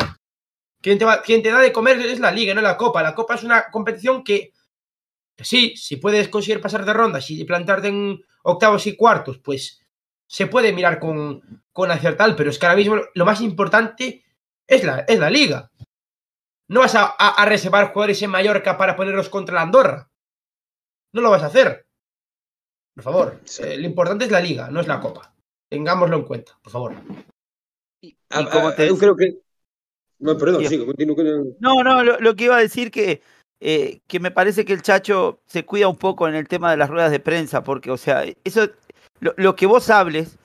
Quien 0.81 0.99
te, 0.99 1.05
va- 1.05 1.21
quien 1.21 1.41
te 1.43 1.51
da 1.51 1.59
de 1.59 1.71
comer 1.71 1.99
es 1.99 2.19
la 2.19 2.31
liga, 2.31 2.53
no 2.53 2.61
la 2.61 2.77
Copa. 2.77 3.03
La 3.03 3.15
Copa 3.15 3.35
es 3.35 3.43
una 3.43 3.69
competición 3.71 4.23
que. 4.23 4.51
que 5.35 5.45
sí, 5.45 5.75
si 5.77 5.97
puedes 5.97 6.29
conseguir 6.29 6.61
pasar 6.61 6.85
de 6.85 6.93
rondas 6.93 7.29
y 7.31 7.43
plantarte 7.45 7.89
en 7.89 8.21
octavos 8.43 8.87
y 8.87 8.95
cuartos, 8.95 9.39
pues 9.39 9.81
se 10.27 10.47
puede 10.47 10.73
mirar 10.73 10.99
con, 10.99 11.63
con 11.71 11.91
acertar, 11.91 12.35
pero 12.35 12.49
es 12.49 12.59
que 12.59 12.65
ahora 12.65 12.77
mismo 12.77 12.97
lo 13.15 13.25
más 13.25 13.41
importante 13.41 14.23
es 14.67 14.83
la, 14.83 15.05
liga. 15.29 15.71
No 16.67 16.81
vas 16.81 16.95
a, 16.95 17.05
a- 17.17 17.41
a 17.41 17.45
reservar 17.45 17.93
jugadores 17.93 18.21
en 18.21 18.31
Mallorca 18.31 18.77
para 18.77 18.95
ponerlos 18.95 19.29
contra 19.29 19.55
la 19.55 19.61
Andorra. 19.61 20.09
No 21.13 21.21
lo 21.21 21.29
vas 21.29 21.43
a 21.43 21.47
hacer. 21.47 21.87
Por 22.95 23.03
favor, 23.03 23.39
Sí. 23.43 23.63
eh, 23.63 23.77
lo 23.77 23.85
importante 23.87 24.25
es 24.25 24.31
la 24.31 24.39
liga, 24.39 24.69
no 24.69 24.79
es 24.79 24.87
la 24.87 24.99
copa. 24.99 25.33
Tengámoslo 25.69 26.17
en 26.17 26.23
cuenta, 26.23 26.57
por 26.61 26.71
favor. 26.71 26.93
Y, 28.01 28.15
A, 28.29 28.41
y 28.41 28.45
como 28.45 28.67
a, 28.67 28.75
te 28.75 28.87
eu 28.87 28.97
creo 28.97 29.15
que... 29.15 29.39
No, 30.19 30.37
perdón, 30.37 30.61
Sí. 30.61 30.69
sigo, 30.69 30.85
continuo 30.85 31.15
con... 31.15 31.25
No, 31.59 31.83
no, 31.83 32.03
lo, 32.03 32.19
lo 32.19 32.35
que 32.35 32.45
iba 32.45 32.55
a 32.55 32.59
decir 32.61 32.91
que, 32.91 33.21
eh, 33.59 33.99
que 34.07 34.19
me 34.19 34.31
parece 34.31 34.63
que 34.63 34.73
el 34.73 34.81
Chacho 34.83 35.39
se 35.47 35.65
cuida 35.65 35.87
un 35.87 35.97
poco 35.97 36.27
en 36.27 36.35
el 36.35 36.47
tema 36.47 36.69
de 36.69 36.77
las 36.77 36.89
ruedas 36.89 37.11
de 37.11 37.19
prensa, 37.19 37.63
porque, 37.63 37.89
o 37.91 37.97
sea, 37.97 38.23
eso, 38.43 38.69
lo, 39.19 39.33
lo 39.37 39.55
que 39.55 39.65
vos 39.65 39.89
hables 39.89 40.37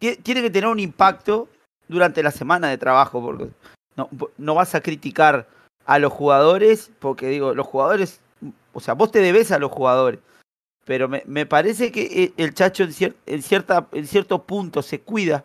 tie- 0.00 0.20
tiene 0.22 0.40
que 0.42 0.50
tener 0.50 0.68
un 0.68 0.80
impacto 0.80 1.48
durante 1.86 2.22
la 2.22 2.30
semana 2.30 2.68
de 2.68 2.78
trabajo, 2.78 3.20
porque 3.20 3.48
no, 3.96 4.08
no 4.38 4.54
vas 4.54 4.74
a 4.74 4.80
criticar 4.80 5.46
a 5.84 5.98
los 5.98 6.12
jugadores, 6.12 6.90
porque 6.98 7.26
digo, 7.28 7.54
los 7.54 7.66
jugadores, 7.66 8.20
o 8.72 8.80
sea, 8.80 8.94
vos 8.94 9.12
te 9.12 9.20
debes 9.20 9.52
a 9.52 9.58
los 9.58 9.70
jugadores, 9.70 10.20
pero 10.84 11.08
me, 11.08 11.22
me 11.26 11.46
parece 11.46 11.92
que 11.92 12.02
eh, 12.24 12.32
el 12.36 12.54
Chacho 12.54 12.84
en, 12.84 13.16
en 13.26 13.42
cierta, 13.42 13.88
en 13.92 14.06
cierto 14.06 14.44
punto 14.44 14.82
se 14.82 15.00
cuida 15.00 15.44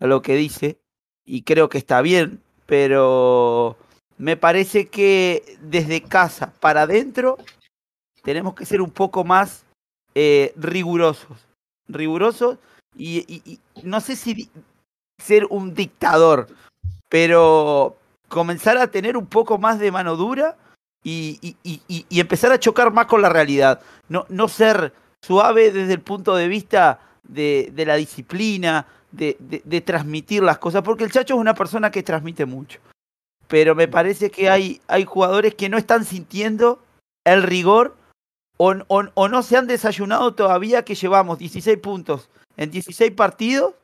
a 0.00 0.06
lo 0.06 0.22
que 0.22 0.36
dice, 0.36 0.78
y 1.24 1.42
creo 1.42 1.68
que 1.68 1.78
está 1.78 2.00
bien, 2.00 2.40
pero 2.66 3.76
me 4.18 4.36
parece 4.36 4.88
que 4.88 5.58
desde 5.60 6.02
casa 6.02 6.52
para 6.60 6.82
adentro 6.82 7.38
tenemos 8.22 8.54
que 8.54 8.66
ser 8.66 8.82
un 8.82 8.90
poco 8.90 9.24
más 9.24 9.64
eh, 10.14 10.52
rigurosos. 10.56 11.46
Rigurosos 11.86 12.58
y, 12.96 13.60
no 13.84 14.00
sé 14.00 14.16
si 14.16 14.50
ser 15.18 15.46
un 15.50 15.74
dictador, 15.74 16.48
pero 17.08 17.96
comenzar 18.28 18.76
a 18.76 18.90
tener 18.90 19.16
un 19.16 19.26
poco 19.26 19.58
más 19.58 19.78
de 19.78 19.92
mano 19.92 20.16
dura 20.16 20.56
y, 21.08 22.20
empezar 22.20 22.52
a 22.52 22.60
chocar 22.60 22.92
más 22.92 23.06
con 23.06 23.22
la 23.22 23.28
realidad. 23.28 23.80
No, 24.08 24.26
no 24.28 24.48
ser 24.48 24.92
suave 25.24 25.72
desde 25.72 25.94
el 25.94 26.00
punto 26.00 26.34
de 26.36 26.48
vista 26.48 27.00
de, 27.22 27.72
la 27.86 27.96
disciplina, 27.96 28.86
de 29.10 29.82
transmitir 29.84 30.42
las 30.42 30.58
cosas, 30.58 30.82
porque 30.82 31.04
el 31.04 31.12
Chacho 31.12 31.34
es 31.34 31.40
una 31.40 31.54
persona 31.54 31.90
que 31.90 32.02
transmite 32.02 32.46
mucho. 32.46 32.80
Pero 33.46 33.74
me 33.74 33.88
parece 33.88 34.30
que 34.30 34.50
hay, 34.50 34.80
hay 34.88 35.04
jugadores 35.04 35.54
que 35.54 35.68
no 35.68 35.78
están 35.78 36.04
sintiendo 36.04 36.80
el 37.24 37.42
rigor 37.42 37.96
o, 38.58 38.74
o- 38.88 39.08
o 39.14 39.28
no 39.28 39.42
se 39.42 39.56
han 39.56 39.66
desayunado 39.66 40.34
todavía 40.34 40.84
que 40.84 40.94
llevamos 40.94 41.38
16 41.38 41.78
puntos 41.78 42.28
en 42.56 42.70
16 42.70 43.12
partidos, 43.12 43.74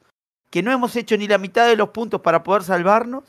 que 0.51 0.63
no 0.63 0.71
hemos 0.73 0.95
hecho 0.97 1.17
ni 1.17 1.27
la 1.29 1.39
mitad 1.39 1.67
de 1.67 1.77
los 1.77 1.91
puntos 1.91 2.21
para 2.21 2.43
poder 2.43 2.63
salvarnos, 2.65 3.25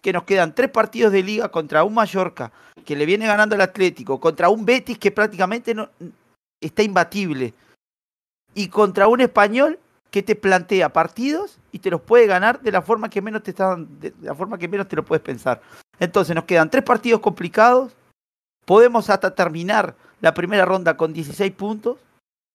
que 0.00 0.12
nos 0.12 0.24
quedan 0.24 0.54
tres 0.54 0.70
partidos 0.70 1.12
de 1.12 1.22
liga 1.22 1.50
contra 1.50 1.84
un 1.84 1.94
Mallorca 1.94 2.52
que 2.84 2.96
le 2.96 3.06
viene 3.06 3.26
ganando 3.26 3.54
el 3.54 3.60
Atlético, 3.60 4.18
contra 4.18 4.48
un 4.48 4.64
Betis 4.64 4.98
que 4.98 5.10
prácticamente 5.10 5.74
no, 5.74 5.88
está 6.60 6.82
imbatible, 6.82 7.54
y 8.54 8.68
contra 8.68 9.08
un 9.08 9.20
español 9.20 9.78
que 10.10 10.22
te 10.22 10.34
plantea 10.34 10.92
partidos 10.92 11.58
y 11.70 11.78
te 11.78 11.90
los 11.90 12.00
puede 12.00 12.26
ganar 12.26 12.60
de 12.60 12.72
la 12.72 12.82
forma 12.82 13.08
que 13.08 13.22
menos 13.22 13.42
te 13.42 13.50
están, 13.50 14.00
de 14.00 14.12
la 14.22 14.34
forma 14.34 14.58
que 14.58 14.68
menos 14.68 14.88
te 14.88 14.96
lo 14.96 15.04
puedes 15.04 15.22
pensar. 15.22 15.60
Entonces 15.98 16.34
nos 16.34 16.44
quedan 16.44 16.70
tres 16.70 16.82
partidos 16.82 17.20
complicados, 17.20 17.92
podemos 18.64 19.08
hasta 19.10 19.34
terminar 19.34 19.94
la 20.20 20.34
primera 20.34 20.64
ronda 20.64 20.96
con 20.96 21.12
16 21.12 21.52
puntos, 21.52 21.98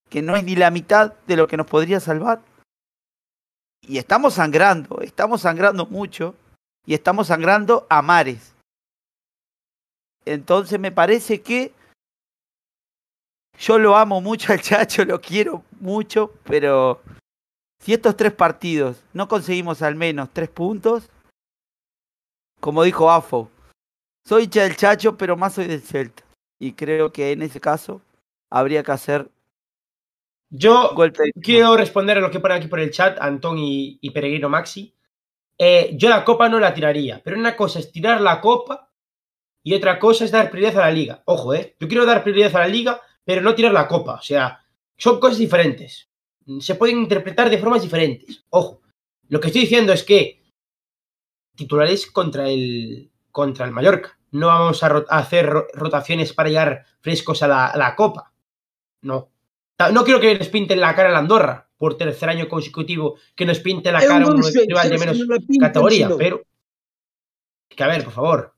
que 0.09 0.21
no 0.21 0.35
es 0.35 0.43
ni 0.43 0.55
la 0.55 0.69
mitad 0.69 1.13
de 1.27 1.37
lo 1.37 1.47
que 1.47 1.57
nos 1.57 1.65
podría 1.65 1.99
salvar. 1.99 2.41
Y 3.81 3.97
estamos 3.97 4.33
sangrando, 4.33 4.99
estamos 5.01 5.41
sangrando 5.41 5.85
mucho 5.85 6.35
y 6.85 6.93
estamos 6.93 7.27
sangrando 7.27 7.85
a 7.89 8.01
mares. 8.01 8.55
Entonces 10.25 10.79
me 10.79 10.91
parece 10.91 11.41
que 11.41 11.73
yo 13.57 13.77
lo 13.79 13.95
amo 13.95 14.21
mucho 14.21 14.51
al 14.51 14.61
Chacho, 14.61 15.05
lo 15.05 15.21
quiero 15.21 15.63
mucho, 15.79 16.33
pero 16.43 17.01
si 17.79 17.93
estos 17.93 18.17
tres 18.17 18.33
partidos 18.33 19.03
no 19.13 19.27
conseguimos 19.27 19.81
al 19.81 19.95
menos 19.95 20.29
tres 20.33 20.49
puntos, 20.49 21.09
como 22.59 22.83
dijo 22.83 23.11
Afo, 23.11 23.51
soy 24.27 24.45
hincha 24.45 24.63
del 24.63 24.75
Chacho, 24.75 25.17
pero 25.17 25.37
más 25.37 25.53
soy 25.53 25.67
del 25.67 25.81
Celta. 25.81 26.23
Y 26.59 26.73
creo 26.73 27.11
que 27.11 27.31
en 27.31 27.41
ese 27.43 27.59
caso 27.59 28.01
habría 28.49 28.81
que 28.81 28.91
hacer 28.91 29.29
Yo 30.49 30.95
golpe 30.95 31.31
quiero 31.41 31.75
responder 31.75 32.17
a 32.17 32.21
lo 32.21 32.31
que 32.31 32.39
ponen 32.39 32.57
aquí 32.57 32.67
por 32.67 32.79
el 32.79 32.91
chat, 32.91 33.19
Antón 33.19 33.57
y, 33.59 33.99
y 34.01 34.11
Peregrino 34.11 34.49
Maxi. 34.49 34.94
Eh, 35.57 35.91
yo 35.93 36.09
la 36.09 36.25
copa 36.25 36.49
no 36.49 36.59
la 36.59 36.73
tiraría, 36.73 37.21
pero 37.23 37.37
una 37.37 37.55
cosa 37.55 37.79
es 37.79 37.91
tirar 37.91 38.19
la 38.21 38.41
copa 38.41 38.91
y 39.63 39.73
otra 39.73 39.97
cosa 39.99 40.25
es 40.25 40.31
dar 40.31 40.49
prioridad 40.51 40.83
a 40.83 40.87
la 40.87 40.91
liga. 40.91 41.23
Ojo, 41.25 41.53
eh. 41.53 41.75
Yo 41.79 41.87
quiero 41.87 42.05
dar 42.05 42.23
prioridad 42.23 42.55
a 42.55 42.59
la 42.59 42.67
liga, 42.67 43.01
pero 43.23 43.41
no 43.41 43.55
tirar 43.55 43.71
la 43.73 43.87
copa. 43.87 44.15
O 44.15 44.21
sea, 44.21 44.63
son 44.97 45.19
cosas 45.19 45.37
diferentes. 45.37 46.09
Se 46.59 46.75
pueden 46.75 46.99
interpretar 46.99 47.49
de 47.49 47.57
formas 47.57 47.81
diferentes. 47.81 48.43
Ojo. 48.49 48.81
Lo 49.29 49.39
que 49.39 49.47
estoy 49.47 49.61
diciendo 49.61 49.91
es 49.93 50.03
que 50.03 50.43
titulares 51.55 52.05
contra 52.11 52.47
el 52.49 53.11
contra 53.31 53.65
el 53.65 53.71
Mallorca. 53.71 54.17
No 54.31 54.47
vamos 54.47 54.83
a, 54.83 54.87
hacer 55.09 55.45
ro- 55.47 55.67
rotaciones 55.73 56.33
para 56.33 56.49
llegar 56.49 56.85
frescos 57.01 57.41
a 57.43 57.47
la, 57.47 57.67
a 57.67 57.77
la 57.77 57.95
copa. 57.95 58.33
No. 59.01 59.29
No 59.93 60.03
quiero 60.03 60.19
que 60.19 60.35
les 60.35 60.49
pinten 60.49 60.79
la 60.79 60.95
cara 60.95 61.09
a 61.09 61.11
la 61.13 61.19
Andorra. 61.19 61.64
Por 61.77 61.97
tercer 61.97 62.29
año 62.29 62.47
consecutivo 62.47 63.17
que 63.35 63.45
nos 63.45 63.59
pinte 63.59 63.91
la 63.91 63.99
cara 63.99 64.27
un 64.27 64.41
rival 64.41 64.89
de 64.89 64.97
menos 64.97 65.17
categoría, 65.59 66.09
pero 66.17 66.43
que 67.69 67.83
a 67.83 67.87
ver, 67.87 68.03
por 68.03 68.13
favor. 68.13 68.55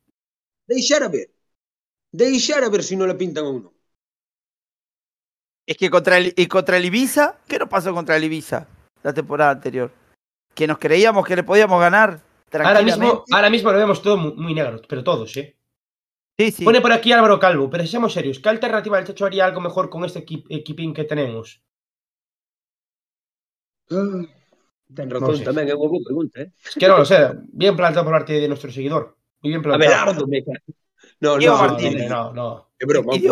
Deixar 0.67 1.01
a 1.03 1.07
ver. 1.09 1.31
Deixar 2.11 2.63
a 2.63 2.69
ver 2.69 2.83
se 2.83 2.95
non 2.95 3.07
la 3.09 3.17
pintan 3.17 3.45
ou 3.49 3.57
non. 3.57 3.73
Es 5.67 5.75
que 5.75 5.89
contra 5.89 6.17
el, 6.17 6.31
y 6.37 6.47
contra 6.47 6.77
el 6.77 6.85
Ibiza, 6.85 7.39
¿qué 7.47 7.59
nos 7.59 7.67
pasó 7.67 7.93
contra 7.93 8.15
el 8.15 8.23
Ibiza 8.23 8.67
la 9.03 9.13
temporada 9.13 9.51
anterior? 9.51 9.91
Que 10.55 10.67
nos 10.67 10.77
creíamos 10.77 11.25
que 11.27 11.35
le 11.35 11.43
podíamos 11.43 11.79
ganar 11.81 12.23
Ahora 12.53 12.81
mismo, 12.81 13.25
ahora 13.29 13.49
mismo 13.49 13.71
lo 13.73 13.77
vemos 13.77 14.01
todo 14.01 14.15
muy, 14.15 14.31
muy 14.33 14.53
negro, 14.53 14.81
pero 14.87 15.03
todos, 15.03 15.35
¿eh? 15.35 15.57
Sí, 16.39 16.51
sí. 16.51 16.63
Pone 16.63 16.79
por 16.79 16.93
aquí 16.93 17.11
Álvaro 17.11 17.39
Calvo, 17.39 17.69
pero 17.69 17.85
seamos 17.85 18.13
serios, 18.13 18.39
¿qué 18.39 18.47
alternativa 18.47 18.95
del 18.95 19.05
Chacho 19.07 19.25
haría 19.25 19.43
algo 19.43 19.59
mejor 19.59 19.89
con 19.89 20.05
este 20.05 20.25
equi- 20.25 20.45
equipín 20.49 20.93
que 20.93 21.03
tenemos? 21.03 21.61
Ten 23.87 25.09
razón 25.11 25.35
sei. 25.35 25.45
tamén, 25.47 25.67
é 25.67 25.75
unha 25.75 25.87
boa 25.91 26.03
pregunta, 26.03 26.43
eh? 26.43 26.49
Es 26.63 26.75
que 26.79 26.87
no 26.87 26.99
lo 26.99 27.05
sé, 27.07 27.19
bien 27.51 27.75
plantado 27.75 28.07
por 28.07 28.15
parte 28.15 28.39
de 28.39 28.47
nuestro 28.47 28.71
seguidor. 28.71 29.15
Muy 29.43 29.51
bien 29.51 29.63
plantado. 29.63 29.83
Abelardo, 29.83 30.23
me 30.27 30.43
No, 31.19 31.35
no, 31.35 31.43
no, 31.43 31.57
Martínez. 31.57 32.07
no, 32.09 32.31
no. 32.33 32.47
Broma, 32.79 33.15
Y. 33.15 33.25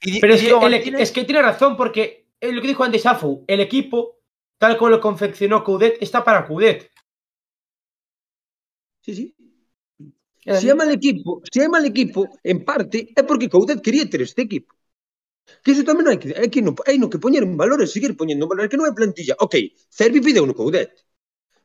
Y 0.00 0.20
Pero 0.20 0.34
es 0.34 0.42
que, 0.42 0.50
el- 0.54 0.94
es 1.02 1.12
tiene 1.12 1.42
razón 1.42 1.76
porque 1.76 2.26
es 2.40 2.52
lo 2.54 2.60
que 2.60 2.68
dijo 2.68 2.84
antes 2.84 3.04
Afo, 3.06 3.44
el 3.46 3.60
equipo, 3.60 4.18
tal 4.58 4.76
como 4.78 4.90
lo 4.90 5.00
confeccionó 5.00 5.62
Coudet, 5.62 5.98
está 6.00 6.22
para 6.24 6.46
Coudet. 6.46 6.90
Sí, 9.02 9.14
sí. 9.14 9.34
Es 10.44 10.60
Se 10.60 10.70
é 10.70 10.74
mal 10.74 10.90
equipo, 10.90 11.42
se 11.50 11.60
é 11.62 11.68
mal 11.68 11.84
equipo, 11.84 12.24
en 12.42 12.64
parte, 12.64 13.12
é 13.14 13.22
porque 13.22 13.50
Coudet 13.50 13.82
quería 13.82 14.08
ter 14.08 14.22
este 14.22 14.42
equipo. 14.42 14.72
Que 15.62 15.72
iso 15.72 15.84
tamén 15.84 16.06
hai 16.08 16.18
que, 16.20 16.34
hai 16.36 16.48
que, 16.52 16.60
no, 16.62 16.72
hai 16.88 16.96
no 17.00 17.10
que 17.12 17.18
poñer 17.18 17.42
en 17.44 17.56
valor 17.56 17.80
e 17.82 17.88
seguir 17.88 18.12
poñendo 18.16 18.44
en 18.46 18.50
valor, 18.52 18.68
que 18.70 18.78
non 18.78 18.88
é 18.88 18.92
plantilla. 18.94 19.34
Ok, 19.44 19.54
Cervi 19.88 20.20
pide 20.20 20.40
uno 20.40 20.54
Coudet. 20.54 20.92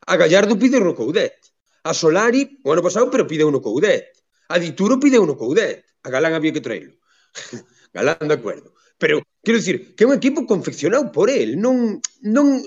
A 0.06 0.14
Gallardo 0.20 0.58
pide 0.58 0.80
no 0.80 0.94
Coudet. 0.94 1.36
A 1.84 1.92
Solari, 1.92 2.60
o 2.64 2.72
ano 2.72 2.82
pasado, 2.82 3.08
pero 3.12 3.28
pide 3.28 3.44
no 3.44 3.60
Coudet. 3.60 4.12
A 4.48 4.56
Dituro 4.58 5.00
pide 5.00 5.18
no 5.20 5.36
Coudet. 5.36 5.84
A 6.04 6.08
Galán 6.10 6.34
había 6.34 6.52
que 6.52 6.60
traelo. 6.60 6.94
Galán 7.96 8.28
de 8.28 8.34
acuerdo. 8.34 8.74
Pero 8.98 9.22
quero 9.42 9.58
dicir 9.58 9.94
que 9.94 10.04
é 10.04 10.06
un 10.06 10.14
equipo 10.14 10.46
confeccionado 10.46 11.10
por 11.10 11.28
el, 11.28 11.60
non 11.60 12.00
non 12.22 12.62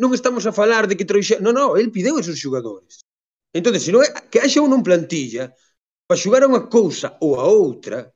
non 0.00 0.10
estamos 0.12 0.44
a 0.44 0.52
falar 0.52 0.84
de 0.88 0.96
que 0.96 1.08
trouxe, 1.08 1.38
non, 1.44 1.54
non, 1.54 1.76
el 1.78 1.92
pideu 1.94 2.18
esos 2.18 2.40
xogadores. 2.40 3.04
Entón, 3.52 3.72
se 3.78 3.92
non 3.92 4.02
é 4.04 4.08
que 4.30 4.42
haxa 4.42 4.60
un 4.60 4.82
plantilla 4.82 5.54
para 6.08 6.20
xogar 6.20 6.42
a 6.42 6.50
unha 6.50 6.66
cousa 6.68 7.16
ou 7.24 7.36
a 7.36 7.44
outra, 7.46 8.10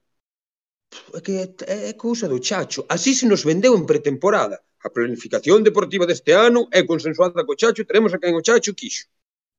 que 1.25 1.55
é 1.67 1.93
cousa 1.95 2.29
do 2.29 2.43
Chacho. 2.43 2.85
Así 2.89 3.15
se 3.15 3.27
nos 3.27 3.45
vendeu 3.45 3.73
en 3.77 3.85
pretemporada. 3.87 4.57
A 4.85 4.91
planificación 4.91 5.63
deportiva 5.63 6.07
deste 6.07 6.33
ano 6.35 6.69
é 6.71 6.83
consensuada 6.83 7.47
co 7.47 7.59
Chacho, 7.61 7.89
teremos 7.89 8.13
a 8.13 8.19
quen 8.19 8.35
o 8.35 8.43
Chacho 8.43 8.75
quixo. 8.75 9.07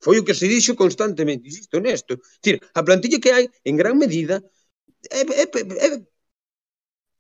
Foi 0.03 0.19
o 0.19 0.25
que 0.25 0.35
se 0.35 0.47
dixo 0.53 0.75
constantemente, 0.75 1.47
insisto 1.47 1.79
nesto. 1.79 2.19
Tira, 2.43 2.59
a 2.75 2.81
plantilla 2.83 3.21
que 3.23 3.31
hai, 3.31 3.45
en 3.63 3.75
gran 3.79 3.95
medida, 3.95 4.43
é, 5.09 5.21
é, 5.41 5.45
é, 5.87 5.89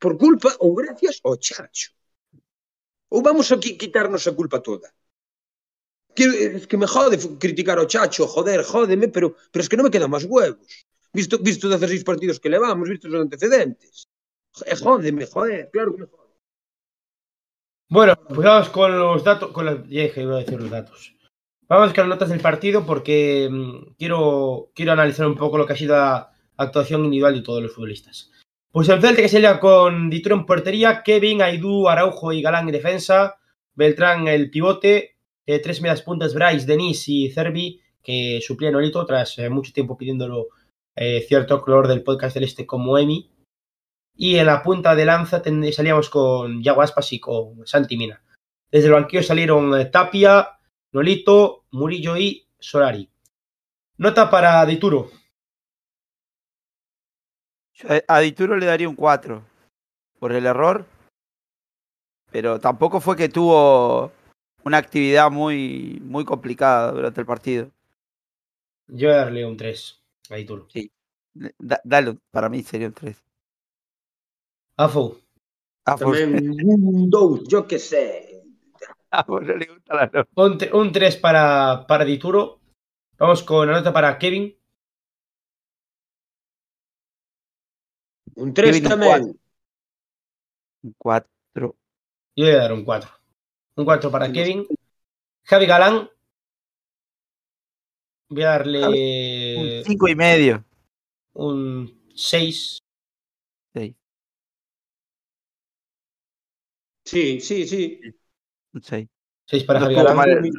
por 0.01 0.17
culpa 0.17 0.49
ou 0.59 0.75
gracias 0.75 1.15
ao 1.23 1.39
Chacho. 1.39 1.89
Ou 3.13 3.21
vamos 3.27 3.47
aquí 3.51 3.77
quitarnos 3.81 4.27
a 4.27 4.33
culpa 4.39 4.59
toda. 4.59 4.91
Que, 6.15 6.25
es 6.57 6.65
que 6.67 6.77
me 6.77 6.87
jode 6.87 7.17
criticar 7.39 7.77
ao 7.79 7.87
Chacho, 7.87 8.27
joder, 8.27 8.63
jódeme, 8.63 9.07
pero, 9.07 9.27
pero 9.51 9.61
es 9.63 9.69
que 9.69 9.77
non 9.77 9.87
me 9.87 9.93
quedan 9.93 10.11
máis 10.11 10.25
huevos. 10.27 10.71
Visto, 11.13 11.37
visto 11.37 11.69
16 11.69 12.03
partidos 12.03 12.39
que 12.39 12.49
levamos, 12.49 12.89
visto 12.89 13.07
os 13.07 13.13
antecedentes. 13.13 14.07
Jódeme, 14.81 15.25
joder, 15.27 15.69
claro 15.71 15.93
que 15.93 16.01
me 16.01 16.07
jode. 16.07 16.23
Bueno, 17.89 18.15
pues 18.27 18.39
vamos 18.39 18.69
con 18.69 18.97
los 18.97 19.23
datos, 19.23 19.51
con 19.51 19.65
las, 19.65 19.77
ya 19.87 20.03
dije, 20.03 20.23
iba 20.23 20.35
a 20.35 20.39
decir 20.39 20.59
los 20.59 20.71
datos. 20.71 21.15
Vamos 21.67 21.93
con 21.93 22.09
las 22.09 22.17
notas 22.17 22.29
del 22.29 22.39
partido 22.39 22.85
porque 22.85 23.47
mm, 23.51 23.93
quiero, 23.97 24.71
quiero 24.73 24.91
analizar 24.93 25.27
un 25.27 25.35
poco 25.35 25.57
lo 25.57 25.65
que 25.65 25.73
ha 25.73 25.77
sido 25.77 25.95
la 25.95 26.31
actuación 26.57 27.05
individual 27.05 27.35
de 27.35 27.41
todos 27.41 27.61
los 27.61 27.73
futbolistas. 27.73 28.31
Pues 28.71 28.89
el 28.89 29.01
Celta 29.01 29.21
que 29.21 29.29
se 29.29 29.39
lía 29.39 29.59
con 29.59 30.09
Dituro 30.09 30.35
en 30.35 30.47
portería, 30.47 31.03
Kevin, 31.03 31.43
Aidú, 31.43 31.87
Araujo 31.87 32.33
y 32.33 32.41
Galán 32.41 32.67
en 32.67 32.73
defensa, 32.73 33.37
Beltrán 33.75 34.27
el 34.27 34.49
pivote, 34.49 35.17
eh, 35.45 35.59
tres 35.59 35.79
medias 35.81 36.01
puntas 36.01 36.33
Bryce, 36.33 36.65
Denis 36.65 37.07
y 37.07 37.29
Cervi 37.29 37.79
que 38.01 38.39
suplían 38.41 38.73
Nolito 38.73 39.05
tras 39.05 39.37
eh, 39.37 39.49
mucho 39.49 39.71
tiempo 39.71 39.95
pidiéndolo 39.95 40.47
eh, 40.95 41.21
cierto 41.27 41.61
color 41.61 41.87
del 41.87 42.03
podcast 42.03 42.33
del 42.35 42.43
este 42.45 42.65
como 42.65 42.97
Emi. 42.97 43.29
Y 44.15 44.35
en 44.37 44.45
la 44.45 44.61
punta 44.61 44.93
de 44.95 45.05
lanza 45.05 45.41
ten- 45.41 45.71
salíamos 45.73 46.09
con 46.09 46.61
Yago 46.61 46.81
Aspas 46.81 47.11
y 47.13 47.19
con 47.19 47.65
Santi 47.65 47.97
Mina. 47.97 48.21
Desde 48.71 48.87
el 48.87 48.93
banquillo 48.93 49.23
salieron 49.23 49.79
eh, 49.79 49.85
Tapia, 49.85 50.59
Nolito, 50.91 51.65
Murillo 51.71 52.15
y 52.17 52.47
Solari. 52.59 53.09
Nota 53.97 54.29
para 54.29 54.65
Dituro. 54.65 55.09
A- 57.89 58.15
a 58.15 58.19
Dituro 58.19 58.55
le 58.57 58.65
daría 58.65 58.87
un 58.89 58.95
4 58.95 59.43
por 60.19 60.31
el 60.31 60.45
error, 60.45 60.85
pero 62.31 62.59
tampoco 62.59 63.01
fue 63.01 63.15
que 63.17 63.29
tuvo 63.29 64.11
una 64.63 64.77
actividad 64.77 65.29
muy, 65.31 65.99
muy 66.03 66.23
complicada 66.23 66.91
durante 66.91 67.19
el 67.19 67.25
partido. 67.27 67.71
Yo 68.87 69.07
voy 69.09 69.15
a 69.17 69.19
darle 69.25 69.45
un 69.45 69.57
3 69.57 70.02
a 70.35 70.37
Dituro. 70.37 70.67
Da- 71.57 71.81
dale, 71.83 72.17
para 72.31 72.49
mí 72.49 72.61
sería 72.63 72.87
un 72.87 72.93
3. 72.93 73.23
Afo, 74.77 75.17
Ah, 75.85 75.97
por- 75.97 76.15
Tamén 76.15 76.47
un 77.03 77.09
dous, 77.09 77.43
yo 77.47 77.67
que 77.67 77.77
sé. 77.77 78.41
por 79.27 79.43
no 79.45 79.53
le 79.55 79.65
gusta 79.67 79.93
la 79.95 80.05
nota. 80.07 80.25
un, 80.35 80.57
tre- 80.57 80.71
un 80.73 80.91
3 80.91 81.17
para, 81.17 81.85
para 81.87 82.05
Dituro. 82.05 82.59
Vamos 83.19 83.43
con 83.43 83.67
la 83.67 83.73
nota 83.77 83.91
para 83.93 84.17
Kevin. 84.17 84.55
Un 88.35 88.53
tres 88.53 88.71
Kevin, 88.79 88.83
un 88.83 88.89
tamén. 88.89 89.21
Un 90.83 90.93
4. 90.97 91.29
Yo 92.35 92.45
voy 92.45 92.53
a 92.53 92.57
dar 92.57 92.73
un 92.73 92.83
4. 92.83 93.09
Un 93.75 93.85
4 93.85 94.09
para 94.09 94.31
Kevin. 94.31 94.65
Javi 95.45 95.65
Galán. 95.67 96.09
Voy 98.29 98.43
a 98.43 98.49
darle 98.57 98.81
Eh, 99.83 99.85
cinco 99.85 100.07
y 100.07 100.15
medio. 100.15 100.63
Un 101.33 102.01
6. 102.15 102.79
Sí. 103.75 103.95
sí, 107.05 107.41
sí, 107.41 107.67
sí. 107.67 107.99
Un 108.73 108.81
6. 108.81 109.07
6 109.45 109.63
para 109.65 109.79
no 109.79 109.85
Javier 109.85 110.03
Galán. 110.03 110.17
Mal, 110.17 110.51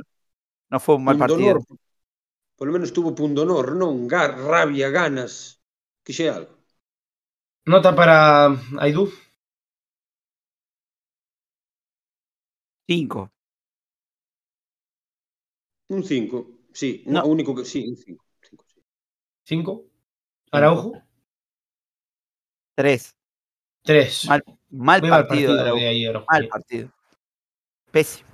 no 0.71 0.81
fue 0.81 0.97
un 0.97 1.05
mal 1.05 1.19
partido. 1.19 1.39
Honor, 1.39 1.63
por 2.57 2.67
lo 2.69 2.73
menos 2.73 2.93
tuvo 2.93 3.15
punto 3.15 3.43
honor, 3.43 3.75
non? 3.75 4.07
Gar, 4.07 4.39
rabia, 4.39 4.91
ganas, 4.91 5.61
que 6.05 6.13
xe 6.13 6.29
algo. 6.29 6.55
Nota 7.67 7.97
para 7.97 8.57
Aidú. 8.79 9.11
5. 12.87 13.31
Un 15.89 16.03
5, 16.05 16.47
sí, 16.73 17.05
no. 17.07 17.25
único 17.25 17.55
que 17.55 17.65
sí, 17.65 17.87
un 17.89 17.97
5. 17.97 18.24
5. 19.45 19.85
Araujo. 20.53 20.93
3. 22.77 23.15
3. 23.85 24.25
Mal, 24.29 24.43
mal 24.71 25.01
Muy 25.01 25.11
mal 25.11 25.27
partido. 25.27 25.49
partido 25.49 25.55
de 25.55 25.61
Araujo. 25.61 25.81
de 25.81 25.89
ayer. 25.89 26.25
Mal 26.29 26.43
sí. 26.43 26.49
partido. 26.49 26.91
Pésimo. 27.91 28.29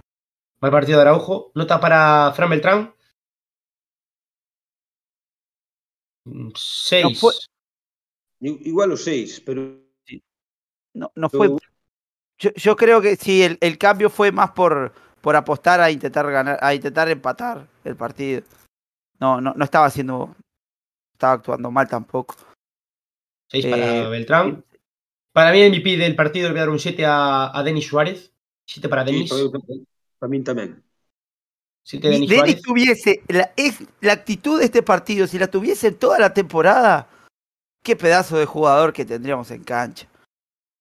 Mal 0.61 0.71
partido 0.71 0.99
de 0.99 1.03
Araujo. 1.03 1.53
Nota 1.55 1.81
para 1.81 2.33
Fran 2.35 2.51
Beltrán. 2.51 2.95
6. 6.55 7.05
No 7.05 7.11
fue- 7.15 7.35
Igual 8.43 8.93
o 8.93 8.97
6, 8.97 9.43
pero 9.45 9.79
No, 10.95 11.13
no 11.15 11.29
fue. 11.29 11.49
Yo, 12.39 12.51
yo 12.55 12.75
creo 12.75 13.03
que 13.03 13.17
sí, 13.17 13.43
el, 13.43 13.59
el 13.61 13.77
cambio 13.77 14.09
fue 14.09 14.33
más 14.33 14.53
por, 14.53 14.93
por 15.21 15.37
apostar 15.37 15.81
a 15.81 15.91
intentar 15.91 16.31
ganar, 16.31 16.59
a 16.63 16.75
intentar 16.75 17.09
empatar 17.11 17.69
el 17.85 17.97
partido. 17.97 18.43
No, 19.19 19.41
no, 19.41 19.53
no 19.55 19.65
estaba 19.65 19.87
haciendo. 19.87 20.35
Estaba 21.21 21.35
actuando 21.35 21.71
mal 21.71 21.87
tampoco. 21.87 22.35
6 23.51 23.67
para 23.67 23.97
Eh, 24.07 24.09
Beltrán. 24.09 24.65
Para 25.33 25.53
mí, 25.53 25.61
el 25.61 25.71
MVP 25.71 25.99
del 25.99 26.17
partido 26.17 26.49
le 26.49 26.53
voy 26.55 26.61
a 26.61 26.63
dar 26.63 26.71
un 26.71 26.79
7 26.79 27.05
a, 27.05 27.55
a 27.55 27.63
Denis 27.63 27.87
Suárez. 27.87 28.33
7 28.65 28.89
para 28.89 29.05
sí, 29.05 29.13
Denis. 29.13 29.31
para, 29.31 29.43
para 30.19 30.31
min 30.31 30.43
tamén. 30.45 30.83
7 31.85 32.09
de 32.09 32.15
Si 32.15 32.21
Denis 32.27 32.35
Suárez. 32.39 32.63
tuviese 32.63 33.23
la, 33.29 33.53
es, 33.55 33.81
la 34.01 34.15
actitud 34.15 34.59
de 34.61 34.65
este 34.65 34.83
partido, 34.83 35.27
si 35.27 35.39
la 35.39 35.49
tuviese 35.49 35.93
toda 35.93 36.19
la 36.19 36.33
temporada, 36.33 37.07
qué 37.83 37.97
pedazo 37.97 38.39
de 38.39 38.47
jugador 38.47 38.95
que 38.95 39.05
tendríamos 39.05 39.51
en 39.51 39.63
cancha. 39.63 40.09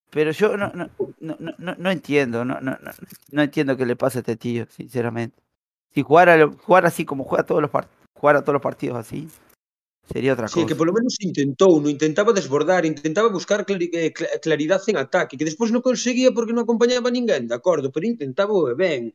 Pero 0.10 0.32
yo 0.32 0.56
no, 0.56 0.72
no, 0.74 0.90
no, 1.20 1.36
no, 1.38 1.54
no- 1.58 1.76
no 1.78 1.92
entiendo, 1.92 2.46
no, 2.46 2.62
no, 2.62 2.78
no, 2.82 2.92
no 3.32 3.42
entiendo 3.42 3.76
qué 3.76 3.86
le 3.86 3.98
pasa 3.98 4.20
a 4.20 4.22
este 4.22 4.38
tío, 4.38 4.68
sinceramente. 4.70 5.36
Si 5.94 6.02
jugara, 6.02 6.48
jugara 6.66 6.88
así 6.88 7.04
como 7.04 7.26
juega 7.26 7.44
todos 7.46 7.62
los 7.62 7.72
todos 7.72 8.54
los 8.54 8.62
partidos 8.62 8.98
así, 8.98 9.28
sería 10.12 10.34
otra 10.34 10.47
Sí, 10.47 10.55
cosa. 10.62 10.68
que 10.68 10.76
polo 10.76 10.91
menos 10.93 11.16
intentou, 11.22 11.78
non 11.78 11.93
intentaba 11.93 12.34
desbordar, 12.34 12.84
intentaba 12.86 13.30
buscar 13.30 13.64
eh, 13.70 14.12
cla- 14.12 14.36
claridade 14.41 14.89
en 14.89 14.97
ataque, 14.97 15.38
que 15.38 15.45
despois 15.45 15.70
non 15.72 15.86
conseguía 15.86 16.34
porque 16.34 16.51
non 16.51 16.66
acompañaba 16.66 17.14
ninguén, 17.14 17.45
de 17.47 17.55
acordo, 17.55 17.93
pero 17.93 18.10
intentaba 18.10 18.53
ben. 18.74 19.14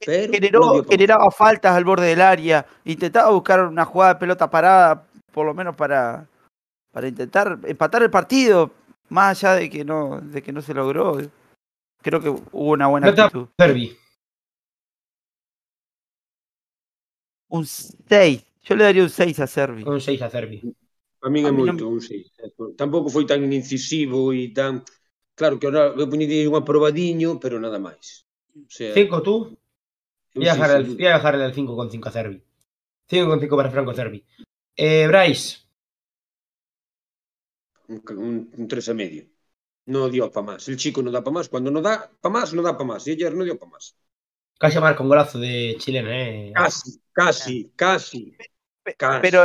pero 0.00 0.32
Generó, 0.32 0.84
generaba 0.84 1.30
faltas 1.30 1.72
al 1.76 1.84
borde 1.84 2.08
del 2.08 2.20
área, 2.20 2.64
intentaba 2.84 3.30
buscar 3.30 3.64
una 3.68 3.84
jugada 3.84 4.14
de 4.14 4.20
pelota 4.20 4.50
parada, 4.50 5.06
por 5.32 5.46
lo 5.46 5.54
menos 5.54 5.76
para, 5.76 6.26
para 6.92 7.08
intentar 7.08 7.60
empatar 7.64 8.02
el 8.02 8.10
partido, 8.10 8.70
más 9.08 9.42
allá 9.44 9.60
de 9.60 9.70
que 9.70 9.84
no, 9.84 10.20
de 10.20 10.42
que 10.42 10.52
no 10.52 10.60
se 10.60 10.74
logró. 10.74 11.20
Creo 12.02 12.20
que 12.20 12.28
hubo 12.28 12.72
una 12.72 12.88
buena 12.88 13.06
Nota 13.08 13.24
actitud. 13.24 13.48
Cervi. 13.56 13.96
Un 17.48 17.64
6. 17.64 18.44
Yo 18.64 18.76
le 18.76 18.84
daría 18.84 19.02
un 19.02 19.10
6 19.10 19.40
a 19.40 19.46
Servi. 19.46 19.82
Un 19.84 20.00
6 20.00 20.22
a 20.22 20.30
Servi. 20.30 20.58
A 21.20 21.28
min 21.28 21.44
é 21.46 21.52
moito, 21.52 21.84
non... 21.84 21.96
un 21.96 22.00
6. 22.00 22.76
Tampouco 22.76 23.08
foi 23.08 23.24
tan 23.24 23.40
incisivo 23.52 24.32
e 24.32 24.52
tan... 24.52 24.82
Claro 25.36 25.58
que 25.58 25.66
ahora 25.66 25.92
eu 25.96 26.08
poñei 26.08 26.46
un 26.48 26.56
aprobadiño, 26.56 27.40
pero 27.42 27.60
nada 27.60 27.78
máis. 27.78 28.24
O 28.54 28.70
sea, 28.70 28.94
cinco 28.94 29.20
tú? 29.20 29.34
Ia 30.34 30.54
bajarle, 30.54 31.52
sí, 31.54 31.60
sí, 31.60 31.66
con 31.66 31.90
5 31.90 32.08
a 32.08 32.12
Servi. 32.12 32.36
a 32.36 33.08
Cervi. 33.08 33.40
5 33.40 33.56
para 33.56 33.70
Franco 33.70 33.94
Cervi. 33.94 34.24
Eh, 34.76 35.06
Brais. 35.06 35.68
Un, 37.88 38.02
un, 38.16 38.50
un 38.56 38.68
3 38.68 38.88
e 38.88 38.94
medio. 38.94 39.24
No 39.86 40.08
dio 40.08 40.30
pa 40.32 40.42
más. 40.42 40.68
El 40.68 40.76
chico 40.76 41.02
no 41.02 41.10
da 41.10 41.22
pa 41.22 41.30
más. 41.30 41.48
Cuando 41.48 41.70
no 41.70 41.80
da 41.80 42.10
pa 42.20 42.30
más, 42.30 42.54
no 42.54 42.62
da 42.62 42.76
pa 42.76 42.84
más. 42.84 43.06
Y 43.06 43.12
ayer 43.12 43.34
no 43.34 43.44
dio 43.44 43.58
pa 43.58 43.66
más. 43.66 43.96
Casi 44.58 44.78
marca 44.78 45.02
un 45.02 45.08
golazo 45.08 45.38
de 45.38 45.76
chilena, 45.78 46.10
eh. 46.10 46.52
Casi, 46.54 47.00
casi, 47.12 47.72
casi. 47.76 48.36
Pero, 49.22 49.44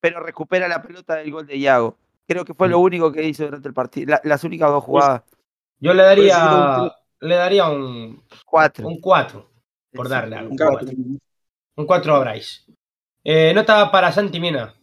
pero 0.00 0.20
recupera 0.20 0.66
la 0.68 0.82
pelota 0.82 1.16
del 1.16 1.30
gol 1.30 1.46
de 1.46 1.56
Iago. 1.58 1.96
Creo 2.26 2.44
que 2.44 2.54
fue 2.54 2.68
lo 2.68 2.78
único 2.80 3.12
que 3.12 3.22
hizo 3.22 3.44
durante 3.44 3.68
el 3.68 3.74
partido. 3.74 4.10
La- 4.10 4.20
las 4.24 4.42
únicas 4.44 4.70
dos 4.70 4.82
jugadas. 4.82 5.22
Yo 5.78 5.94
le 5.94 6.02
daría. 6.02 6.34
Presidente. 6.36 6.96
Le 7.20 7.34
daría 7.36 7.68
un, 7.70 8.24
Cuatro. 8.44 8.86
un 8.88 9.00
4. 9.00 9.50
Por 9.92 10.08
darle 10.08 10.36
un 10.36 10.38
algo. 10.40 10.50
Un 10.50 10.56
Claro, 10.56 10.72
4. 10.78 10.96
Un 11.76 11.86
4 11.86 12.14
a 12.14 12.18
Bryce. 12.20 12.60
Eh, 13.24 13.52
nota 13.54 13.90
para 13.90 14.12
Santi 14.12 14.38
Mina. 14.40 14.74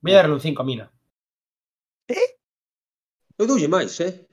Voy 0.00 0.12
a 0.12 0.16
darle 0.16 0.34
un 0.34 0.40
5 0.40 0.62
a 0.62 0.64
Mina. 0.64 0.90
Eu 3.38 3.46
doulle 3.46 3.66
máis, 3.68 3.98
eh? 4.00 4.26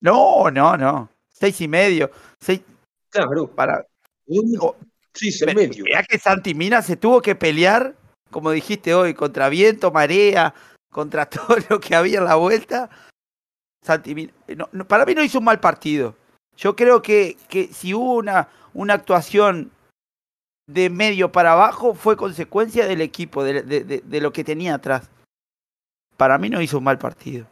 No, 0.00 0.48
no, 0.50 0.76
no. 0.76 1.08
Seis 1.28 1.60
y 1.60 1.68
medio. 1.68 2.10
Seis 2.40 2.62
Claro. 3.10 3.48
para. 3.54 3.84
Oh, 5.22 5.26
e 5.26 5.46
Pero, 5.46 5.54
medio. 5.54 5.84
mirá 5.84 6.02
que 6.02 6.18
Santi 6.18 6.54
Mina 6.54 6.82
se 6.82 6.96
tuvo 6.96 7.20
que 7.22 7.34
pelear, 7.34 7.94
como 8.30 8.50
dijiste 8.50 8.94
hoy, 8.94 9.14
contra 9.14 9.48
viento, 9.48 9.90
marea, 9.90 10.54
contra 10.90 11.26
todo 11.30 11.56
lo 11.70 11.80
que 11.80 11.94
había 11.94 12.18
en 12.18 12.24
la 12.24 12.34
vuelta. 12.36 12.90
Santi 13.84 14.14
Mina, 14.14 14.32
no, 14.56 14.68
no, 14.72 14.86
para 14.86 15.04
mí 15.06 15.14
no 15.14 15.22
hizo 15.22 15.38
un 15.38 15.44
mal 15.44 15.60
partido. 15.60 16.14
Yo 16.56 16.74
creo 16.74 17.02
que, 17.02 17.36
que 17.48 17.68
si 17.72 17.92
hubo 17.94 18.14
una, 18.14 18.48
una 18.74 18.94
actuación 18.94 19.70
de 20.68 20.90
medio 20.90 21.30
para 21.30 21.52
abajo, 21.52 21.94
fue 21.94 22.16
consecuencia 22.16 22.86
del 22.86 23.00
equipo, 23.00 23.44
de, 23.44 23.62
de- 23.62 23.84
de- 23.84 24.00
de 24.04 24.20
lo 24.20 24.32
que 24.32 24.42
tenía 24.42 24.74
atrás. 24.74 25.08
Para 26.16 26.38
mí 26.38 26.48
no 26.50 26.60
hizo 26.62 26.78
un 26.78 26.84
mal 26.84 26.98
partido. 26.98 27.46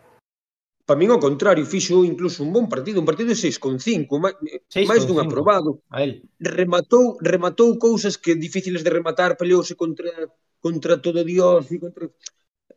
Para 0.84 1.00
min, 1.00 1.08
ao 1.10 1.20
contrario, 1.26 1.64
fixo 1.64 2.04
incluso 2.04 2.44
un 2.44 2.52
bon 2.52 2.68
partido, 2.68 3.00
un 3.00 3.08
partido 3.08 3.32
de 3.32 3.40
6,5, 3.40 4.20
máis, 4.20 4.36
Seis 4.68 4.84
máis 4.84 5.02
con 5.08 5.16
dun 5.16 5.18
cinco. 5.24 5.28
aprobado. 5.32 5.70
A 5.88 6.04
él. 6.04 6.12
Rematou, 6.36 7.16
rematou 7.32 7.80
cousas 7.80 8.20
que 8.20 8.36
difíciles 8.36 8.84
de 8.84 8.92
rematar, 8.92 9.30
peleouse 9.40 9.74
contra 9.82 10.12
contra 10.64 10.96
todo 11.04 11.20
Dios 11.24 11.68
e 11.72 11.76
contra 11.80 12.04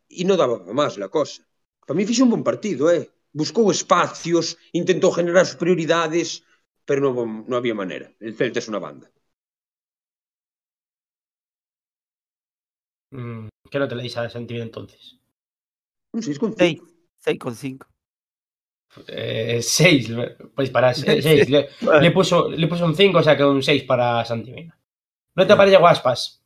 e 0.08 0.24
non 0.24 0.39
daba 0.39 0.55
máis 0.80 0.95
la 0.95 1.12
cosa. 1.12 1.43
Para 1.84 1.95
mí 1.99 2.03
fixo 2.08 2.24
un 2.24 2.32
bon 2.36 2.43
partido, 2.47 2.88
eh. 2.88 3.12
Buscou 3.36 3.68
espacios, 3.70 4.55
intentou 4.72 5.12
generar 5.12 5.45
superioridades, 5.45 6.47
pero 6.88 6.99
non, 7.03 7.43
non 7.47 7.60
había 7.60 7.76
maneira. 7.76 8.08
El 8.24 8.34
Celta 8.39 8.60
é 8.64 8.68
unha 8.72 8.84
banda. 8.88 9.08
Mm, 13.12 13.47
¿Qué 13.72 13.78
nota 13.80 13.95
le 13.95 14.03
dais 14.03 14.16
a 14.18 14.30
Santi 14.32 14.53
Mina 14.53 14.66
entonces? 14.66 15.20
Un 16.16 16.22
6,5. 16.24 17.97
Seis, 19.06 19.66
seis 19.66 20.08
con 20.08 20.16
cinco. 20.18 20.36
6. 20.48 20.52
pues 20.56 20.70
para 20.70 20.93
6. 20.93 21.26
Le, 21.50 21.70
le 22.02 22.12
puso, 22.12 22.50
le 22.50 22.68
puso 22.68 22.86
un 22.86 22.95
5, 22.95 23.18
o 23.20 23.24
sea 23.24 23.36
que 23.38 23.43
un 23.43 23.62
6 23.62 23.84
para 23.84 24.24
Santi 24.26 24.52
Mina. 24.52 24.78
Nota 25.36 25.56
para 25.56 25.70
Yago 25.70 25.88
Aspas. 25.88 26.41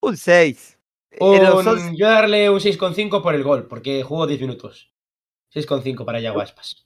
Un 0.00 0.16
seis. 0.16 0.78
Un- 1.20 1.34
En 1.36 1.44
los 1.44 1.66
once- 1.66 1.92
yo 1.96 2.06
darle 2.06 2.48
un 2.50 2.60
6,5 2.60 3.22
por 3.22 3.34
el 3.34 3.42
gol, 3.42 3.66
porque 3.66 4.02
jugó 4.02 4.26
10 4.26 4.40
minutos. 4.40 4.92
6,5 5.52 6.04
para 6.04 6.20
Yago 6.20 6.40
Aspas. 6.40 6.84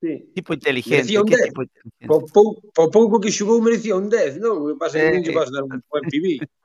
Sí. 0.00 0.30
tipo 0.34 0.54
inteligente. 0.54 0.96
Merecía 0.96 1.20
un 1.20 1.26
¿qué 1.26 1.36
diez. 1.36 1.48
tipo 1.48 1.62
inteligente? 1.62 2.06
Po, 2.06 2.24
pou, 2.32 2.62
po 2.72 2.90
pouco 2.90 3.20
que 3.20 3.30
xogou 3.30 3.60
merecía 3.60 3.96
un 3.96 4.08
10, 4.08 4.38
non? 4.40 4.56
O 4.64 4.66
que 4.72 4.78
pasa 4.80 4.96
é 4.96 5.10
que 5.12 5.18
Eh. 5.18 5.20
non 5.20 5.24
lle 5.28 5.34
vas 5.36 5.50
dar 5.52 5.62
un 5.68 5.76
buen 5.90 6.04
pibí. 6.08 6.40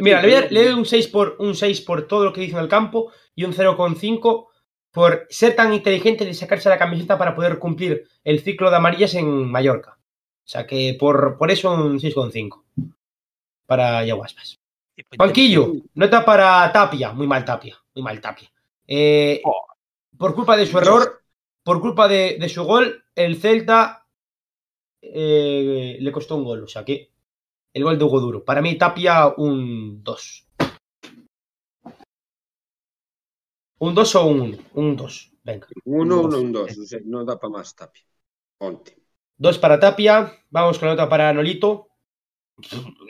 Mira, 0.00 0.20
le, 0.22 0.28
voy 0.28 0.34
a- 0.34 0.48
le 0.50 0.64
doy 0.64 0.72
un 0.74 0.84
6, 0.86 1.08
por, 1.08 1.36
un 1.38 1.54
6 1.54 1.80
por 1.80 2.06
todo 2.06 2.24
lo 2.24 2.32
que 2.32 2.42
hizo 2.44 2.56
en 2.58 2.62
el 2.64 2.68
campo 2.68 3.10
y 3.34 3.44
un 3.44 3.52
0,5 3.52 4.48
por 4.90 5.26
ser 5.30 5.56
tan 5.56 5.72
inteligente 5.72 6.24
de 6.24 6.34
sacarse 6.34 6.68
la 6.68 6.78
camiseta 6.78 7.18
para 7.18 7.34
poder 7.34 7.58
cumplir 7.58 8.06
el 8.22 8.40
ciclo 8.40 8.70
de 8.70 8.76
amarillas 8.76 9.14
en 9.14 9.26
Mallorca. 9.50 9.98
O 9.98 10.46
sea 10.46 10.66
que 10.66 10.96
por, 11.00 11.36
por 11.38 11.50
eso 11.50 11.72
un 11.72 11.98
6,5 11.98 12.62
para 13.66 14.04
Yago 14.04 14.24
Aspas. 14.24 14.60
Tipo 14.94 15.16
Banquillo, 15.16 15.72
nota 15.94 16.24
para 16.24 16.70
Tapia. 16.72 17.12
Muy 17.12 17.26
mal 17.26 17.44
Tapia, 17.44 17.76
muy 17.94 18.02
mal 18.04 18.20
Tapia. 18.20 18.50
Eh, 18.86 19.40
Oh. 19.44 19.66
Por 20.16 20.32
culpa 20.34 20.56
de 20.56 20.66
su 20.66 20.78
error, 20.78 21.22
por 21.64 21.80
culpa 21.80 22.06
de, 22.06 22.36
de 22.38 22.48
su 22.48 22.62
gol, 22.62 23.02
el 23.16 23.36
Celta 23.40 24.06
eh, 25.02 25.96
le 26.00 26.12
costó 26.12 26.36
un 26.36 26.44
gol. 26.44 26.62
O 26.62 26.68
sea 26.68 26.84
que 26.84 27.10
el 27.74 27.82
gol 27.84 27.98
de 27.98 28.04
Hugo 28.04 28.20
Duro. 28.20 28.44
Para 28.44 28.62
mí 28.62 28.78
Tapia 28.78 29.28
un 29.36 30.02
2. 30.02 30.46
¿Un 33.80 33.94
2 33.94 34.14
o 34.14 34.26
un 34.26 34.40
1? 34.40 34.58
Un 34.74 34.96
2. 34.96 35.32
Venga. 35.42 35.66
Un 35.84 36.12
1 36.12 36.20
Un 36.22 36.30
dos. 36.30 36.34
ou 36.34 36.40
un 36.40 36.52
2, 36.52 36.78
o 36.78 36.86
sea, 36.86 37.00
non 37.04 37.26
dá 37.28 37.36
pa 37.36 37.50
máis 37.52 37.74
tapia. 37.76 38.00
Onte. 38.62 38.96
2 39.36 39.58
para 39.58 39.76
Tapia. 39.82 40.30
Vamos 40.48 40.78
con 40.78 40.88
la 40.88 40.94
nota 40.94 41.08
para 41.10 41.34
Nolito. 41.34 41.90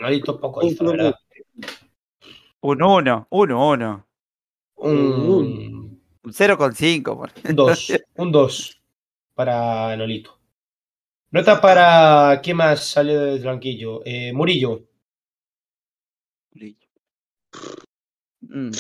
Nolito 0.01 0.41
poco 0.41 0.65
hizo, 0.67 0.83
la 0.83 0.91
verdad. 0.91 1.15
Un 2.65 2.83
uno, 2.83 3.29
uno, 3.31 3.55
uno. 3.71 3.91
Un 4.81 6.01
Un 6.25 6.33
0,5. 6.33 7.13
por- 7.15 7.31
Un 7.45 7.55
2. 7.55 7.93
Un 8.17 8.33
2 8.33 8.81
para 9.37 9.95
Nolito. 9.97 10.41
Nota 11.35 11.61
para. 11.61 12.41
¿Quién 12.41 12.57
más 12.59 12.85
salió 12.85 13.21
del 13.23 13.43
banquillo? 13.43 14.03
Eh, 14.05 14.33
Murillo. 14.33 14.85
Mm, 18.41 18.71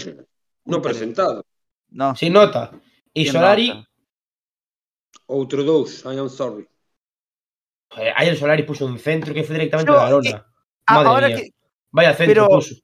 Non 0.70 0.80
presentado. 0.80 1.42
No. 1.90 2.14
Sin 2.14 2.32
nota. 2.32 2.70
Y 3.12 3.26
Solari. 3.26 3.68
nota. 3.74 3.88
Outro 5.26 5.64
2, 5.64 6.04
I 6.04 6.18
am 6.18 6.28
sorry. 6.28 6.68
eh, 7.96 8.12
ayer 8.14 8.36
Solari 8.36 8.62
puso 8.62 8.84
un 8.86 8.98
centro 8.98 9.32
que 9.34 9.42
fue 9.42 9.54
directamente 9.56 9.90
a 9.90 10.04
la 10.04 10.10
lona. 10.10 10.30
eh, 10.30 10.42
Madre 10.92 11.08
ahora 11.08 11.26
mía. 11.28 11.36
que, 11.38 11.50
Vaya 11.90 12.14
centro 12.14 12.46
pero- 12.46 12.48
puso. 12.48 12.74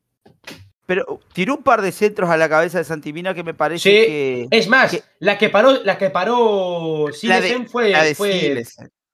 pero 0.86 1.20
tiró 1.32 1.54
un 1.56 1.62
par 1.62 1.82
de 1.82 1.92
centros 1.92 2.28
a 2.30 2.36
la 2.36 2.48
cabeza 2.48 2.78
de 2.78 2.84
Santimina 2.84 3.34
que 3.34 3.44
me 3.44 3.54
parece 3.54 3.82
Sí, 3.88 3.90
que. 4.06 4.48
Es 4.50 4.66
más, 4.68 4.90
que- 4.90 5.02
la 5.20 5.36
que 5.38 5.48
paró, 5.50 5.82
la 5.84 5.96
que 5.98 6.10
paró 6.10 7.06
Silesen 7.12 7.68
fue. 7.68 7.90
la 7.90 8.02
de 8.04 8.14
fue-. 8.16 8.64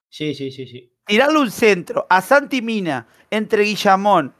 Sí, 0.09 0.33
sí, 0.33 0.51
sí, 0.51 0.67
sí. 0.67 0.93
Tirarle 1.05 1.39
un 1.39 1.51
centro 1.51 2.05
a 2.09 2.21
Santimina 2.21 3.07
entre 3.29 3.63
Guillamón 3.63 4.33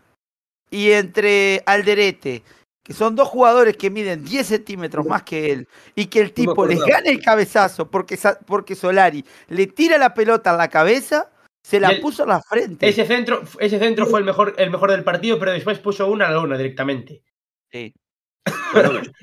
y 0.70 0.92
entre 0.92 1.64
Alderete, 1.66 2.44
que 2.84 2.94
son 2.94 3.16
dos 3.16 3.28
jugadores 3.28 3.76
que 3.78 3.90
miden 3.90 4.24
10 4.24 4.48
centímetros 4.48 5.06
más 5.06 5.24
que 5.24 5.52
él, 5.52 5.68
y 5.96 6.08
que 6.08 6.22
el 6.22 6.34
tipo 6.34 6.66
les 6.66 6.80
gane 6.80 7.10
el 7.10 7.22
cabezazo 7.22 7.90
porque, 7.90 8.18
porque 8.46 8.76
Solari 8.76 9.24
le 9.50 9.68
tira 9.68 9.98
la 9.98 10.14
pelota 10.14 10.52
en 10.52 10.58
la 10.58 10.70
cabeza, 10.70 11.32
se 11.64 11.80
la 11.80 11.90
el- 11.92 12.02
puso 12.02 12.24
en 12.24 12.30
la 12.30 12.42
frente. 12.42 12.88
Ese 12.88 13.06
centro, 13.06 13.44
ese 13.60 13.80
centro 13.80 14.06
fue 14.06 14.20
el 14.20 14.26
mejor, 14.26 14.56
el 14.58 14.70
mejor 14.72 14.92
del 14.92 15.04
partido, 15.04 15.38
pero 15.40 15.52
después 15.52 15.80
puso 15.80 16.10
una 16.10 16.28
a 16.28 16.32
la 16.32 16.36
lona 16.36 16.58
directamente. 16.58 17.24
Sí. 17.72 17.94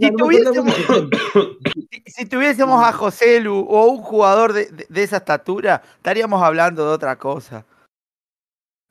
Si 0.00 0.10
tuviésemos-. 0.10 0.74
Si, 1.92 2.02
si 2.06 2.26
tuviésemos 2.26 2.82
a 2.82 2.92
José 2.92 3.40
Lu 3.40 3.60
o 3.60 3.86
un 3.86 3.98
jugador 4.02 4.52
de, 4.52 4.66
de- 4.70 4.86
de 4.88 5.02
esa 5.02 5.18
estatura, 5.18 5.82
estaríamos 5.96 6.42
hablando 6.42 6.84
de 6.86 6.92
otra 6.94 7.16
cosa. 7.18 7.64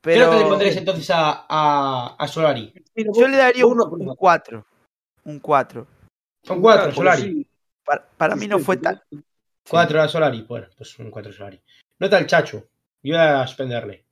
Pero 0.01 0.27
Creo 0.27 0.31
que 0.31 0.43
le 0.43 0.49
pondréis 0.49 0.77
entonces 0.77 1.09
a, 1.11 1.45
a, 1.49 2.15
a 2.17 2.27
Solari. 2.27 2.73
Mira, 2.95 3.11
yo 3.13 3.27
le 3.27 3.37
daría 3.37 3.65
un, 3.65 3.77
unha 3.79 3.89
un 3.89 4.05
cosa. 4.15 4.17
4. 4.17 4.65
Un 5.25 5.39
4. 5.39 5.87
Son 6.43 6.61
cuatro, 6.61 6.83
Claro, 6.89 6.95
Solari. 6.95 7.45
Para, 7.85 8.01
para 8.17 8.35
mí 8.35 8.47
no 8.47 8.57
fue 8.59 8.77
tan. 8.77 9.01
Cuatro 9.69 10.01
a 10.01 10.07
Solari. 10.07 10.41
Bueno, 10.41 10.67
pues 10.77 10.97
un 10.97 11.11
cuatro 11.11 11.29
a 11.31 11.35
Solari. 11.35 11.61
Nota 11.99 12.17
al 12.17 12.25
Chacho. 12.25 12.65
Yo 13.03 13.13
voy 13.13 13.21
a 13.21 13.45
suspenderle. 13.45 14.05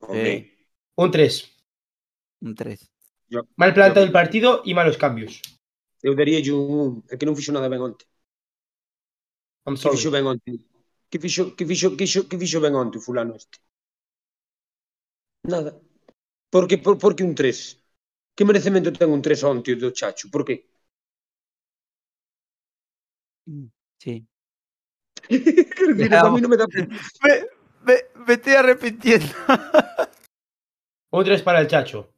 Home, 0.00 0.52
Un 0.96 1.10
3. 1.10 1.56
Un 2.42 2.54
3. 2.54 2.91
Mal 3.56 3.72
plantado 3.74 4.04
el 4.04 4.12
partido 4.12 4.62
y 4.64 4.74
malos 4.74 4.98
cambios. 4.98 5.40
eu 6.02 6.14
daría 6.18 6.42
un 6.52 7.02
1. 7.06 7.12
É 7.12 7.16
que 7.16 7.26
non 7.26 7.36
fixo 7.38 7.54
nada 7.54 7.70
ben 7.70 7.80
onte. 7.80 8.04
I'm 9.66 9.76
Que 9.76 9.82
sorry. 9.82 9.96
fixo 9.96 10.10
ben 10.10 10.26
onte? 10.26 10.50
Que 11.10 11.18
fixo, 11.22 11.54
que 11.56 11.64
fixo, 11.64 11.96
que 11.96 12.04
fixo, 12.04 12.20
que 12.28 12.38
fixo 12.42 12.58
ben 12.60 12.74
onte 12.74 12.98
o 12.98 13.04
fulano 13.06 13.36
este? 13.38 13.58
Nada. 15.46 15.78
Porque, 16.50 16.76
por, 16.78 16.98
porque 16.98 17.22
un 17.22 17.34
3? 17.34 17.78
Que 18.34 18.44
merecemento 18.44 18.90
ten 18.92 19.10
un 19.10 19.22
3 19.22 19.44
onte 19.44 19.76
do 19.78 19.94
Chacho? 19.94 20.26
Por 20.32 20.42
que? 20.44 20.66
Sí. 24.02 24.26
A 26.26 26.30
mí 26.34 26.40
non 26.42 26.50
me 26.50 26.58
dá... 26.58 26.66
Me, 27.22 27.32
me, 27.86 27.94
me 28.26 28.32
estoy 28.34 28.54
arrepintiendo. 28.58 29.30
Un 31.12 31.24
3 31.24 31.42
para 31.46 31.60
el 31.60 31.68
Chacho. 31.70 32.10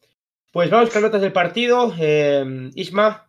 Pues 0.54 0.70
vamos 0.70 0.90
con 0.90 1.02
notas 1.02 1.20
del 1.20 1.32
partido. 1.32 1.92
Eh, 1.98 2.70
Isma. 2.76 3.28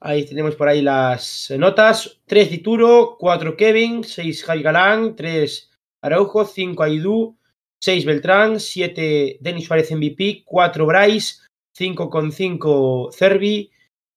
Ahí 0.00 0.26
tenemos 0.26 0.54
por 0.54 0.68
ahí 0.68 0.82
las 0.82 1.50
notas. 1.56 2.20
3 2.26 2.50
Dituro, 2.50 3.16
4 3.18 3.56
Kevin, 3.56 4.04
6 4.04 4.44
Javi 4.44 4.62
Galán, 4.62 5.16
3 5.16 5.70
Araujo, 6.02 6.44
5 6.44 6.82
Aidú, 6.82 7.38
6 7.80 8.04
Beltrán, 8.04 8.60
7 8.60 9.38
Denis 9.40 9.64
Suárez 9.64 9.90
MVP, 9.90 10.42
4 10.44 10.84
Bryce, 10.84 11.36
5,5 11.74 13.10
Cervi, 13.14 13.70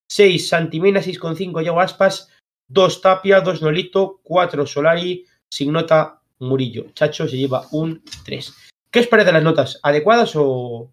6 0.10 0.50
Santimena, 0.50 1.00
6,5 1.00 1.64
Yago 1.64 1.80
Aspas, 1.80 2.28
2 2.68 3.02
Tapia, 3.02 3.40
2 3.40 3.62
Nolito, 3.62 4.20
4 4.24 4.68
Solari, 4.68 5.26
sin 5.50 5.72
nota 5.72 6.20
Murillo. 6.40 6.92
Chacho 6.94 7.30
se 7.30 7.38
lleva 7.38 7.66
un 7.72 8.04
3. 8.26 8.54
¿Qué 8.92 9.00
os 9.00 9.08
parecen 9.08 9.36
las 9.36 9.44
notas? 9.44 9.80
¿Adecuadas 9.82 10.34
o, 10.36 10.92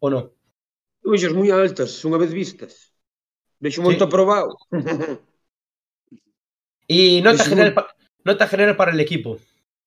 ou 0.00 0.08
non? 0.10 0.24
Tu 1.02 1.14
moi 1.34 1.50
altas, 1.54 2.02
unha 2.02 2.18
vez 2.18 2.34
vistas. 2.34 2.92
Vexo 3.62 3.80
sí. 3.80 3.86
moito 3.86 4.04
aprobado. 4.04 4.58
e 6.90 7.22
nota 7.22 7.40
Vexo 7.40 7.50
general, 7.54 7.72
pa, 7.72 7.82
nota 8.26 8.50
general 8.50 8.76
para 8.76 8.92
el 8.92 9.00
equipo. 9.00 9.38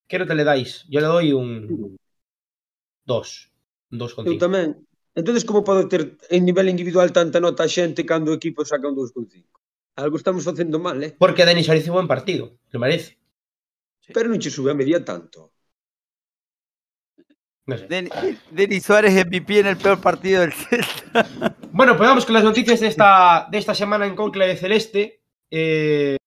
Que 0.09 0.17
nota 0.17 0.33
le 0.33 0.47
dais? 0.47 0.87
Yo 0.89 0.99
le 1.03 1.09
doy 1.11 1.33
un 1.33 1.97
2. 3.05 3.51
Un 3.91 3.97
2,5. 3.99 4.25
Eu 4.25 4.37
tamén. 4.41 4.67
Entonces 5.13 5.43
como 5.43 5.65
pode 5.65 5.85
ter 5.91 6.17
en 6.29 6.45
nivel 6.45 6.69
individual 6.69 7.11
tanta 7.11 7.43
nota 7.43 7.65
a 7.65 7.69
xente 7.69 8.07
cando 8.07 8.31
o 8.31 8.37
equipo 8.39 8.63
saca 8.63 8.87
un 8.87 8.95
2,5? 8.95 9.43
Algo 9.99 10.15
estamos 10.15 10.47
facendo 10.47 10.79
mal, 10.79 10.97
eh? 11.03 11.11
Porque 11.19 11.43
Denis 11.43 11.67
Ariz 11.67 11.85
un 11.91 11.99
buen 11.99 12.07
partido, 12.07 12.55
lo 12.71 12.79
merece. 12.79 13.19
Pero 14.09 14.31
non 14.31 14.39
che 14.39 14.49
sube 14.49 14.71
a 14.71 14.77
media 14.77 15.03
tanto. 15.03 15.58
No 17.69 17.77
sé. 17.77 17.85
Denis, 17.87 18.11
Denis 18.49 18.83
Suárez 18.83 19.13
MVP 19.13 19.59
en 19.59 19.67
el 19.67 19.77
peor 19.77 20.01
partido 20.01 20.41
del 20.41 20.53
Celta. 20.53 21.55
Bueno, 21.71 21.95
pues 21.95 22.09
vamos 22.09 22.25
con 22.25 22.33
las 22.33 22.43
noticias 22.43 22.79
de 22.79 22.87
esta, 22.87 23.47
de 23.51 23.59
esta 23.59 23.75
semana 23.75 24.07
en 24.07 24.15
Conclave 24.15 24.57
Celeste. 24.57 25.21
Eh, 25.51 26.17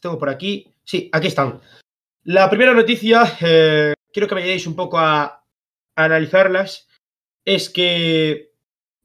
tengo 0.00 0.18
por 0.18 0.28
aquí. 0.28 0.70
Sí, 0.84 1.08
aquí 1.10 1.28
están. 1.28 1.60
La 2.24 2.50
primera 2.50 2.74
noticia, 2.74 3.22
eh, 3.40 3.94
quiero 4.12 4.28
que 4.28 4.34
me 4.34 4.42
ayudéis 4.42 4.66
un 4.66 4.76
poco 4.76 4.98
a, 4.98 5.22
a 5.24 5.44
analizarlas. 6.04 6.88
Es 7.46 7.70
que, 7.70 8.52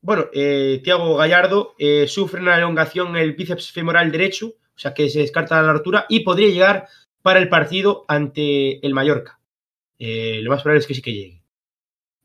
bueno, 0.01 0.25
eh, 0.33 0.81
Tiago 0.83 1.15
Gallardo 1.15 1.73
eh, 1.79 2.05
sufre 2.09 2.41
una 2.41 2.57
elongación 2.57 3.15
en 3.15 3.23
el 3.23 3.33
bíceps 3.33 3.71
femoral 3.71 4.11
derecho, 4.11 4.47
o 4.47 4.77
sea 4.77 4.93
que 4.93 5.09
se 5.09 5.19
descarta 5.19 5.61
la 5.61 5.71
rotura 5.71 6.05
y 6.09 6.19
podría 6.19 6.49
llegar 6.49 6.89
para 7.21 7.39
el 7.39 7.47
partido 7.47 8.03
ante 8.09 8.85
el 8.85 8.93
Mallorca. 8.93 9.36
Eh, 9.99 10.39
lo 10.43 10.51
más 10.51 10.61
probable 10.61 10.79
es 10.79 10.87
que 10.87 10.93
sí 10.93 11.01
que 11.01 11.13
llegue. 11.13 11.43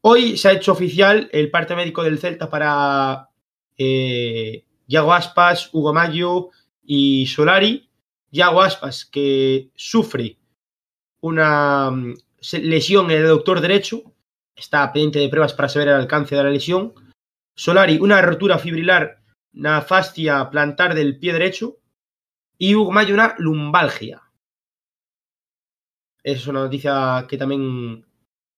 Hoy 0.02 0.36
se 0.36 0.48
ha 0.48 0.52
hecho 0.52 0.72
oficial 0.72 1.28
el 1.32 1.50
parte 1.50 1.76
médico 1.76 2.02
del 2.02 2.18
Celta 2.18 2.50
para 2.50 3.28
eh, 3.76 4.64
Yago 4.86 5.14
Aspas, 5.14 5.70
Hugo 5.72 5.92
Mayo 5.92 6.50
y 6.82 7.26
Solari. 7.26 7.88
Yago 8.30 8.62
Aspas, 8.62 9.04
que 9.04 9.70
sufre 9.74 10.38
una 11.20 11.90
mm, 11.90 12.14
lesión 12.62 13.10
en 13.10 13.18
el 13.18 13.26
aductor 13.26 13.60
derecho, 13.60 14.02
está 14.56 14.92
pendiente 14.92 15.20
de 15.20 15.28
pruebas 15.28 15.54
para 15.54 15.68
saber 15.68 15.88
el 15.88 15.94
alcance 15.94 16.34
de 16.34 16.42
la 16.42 16.50
lesión. 16.50 16.94
Solari, 17.54 17.98
una 17.98 18.20
rotura 18.22 18.58
fibrilar, 18.58 19.22
una 19.54 19.82
fascia 19.82 20.50
plantar 20.50 20.94
del 20.94 21.18
pie 21.18 21.32
derecho. 21.32 21.78
Y 22.58 22.74
Hugo 22.74 22.92
Mayo, 22.92 23.14
una 23.14 23.34
lumbalgia. 23.38 24.21
Es 26.24 26.46
una 26.46 26.60
noticia 26.60 27.26
que 27.28 27.36
también 27.36 28.06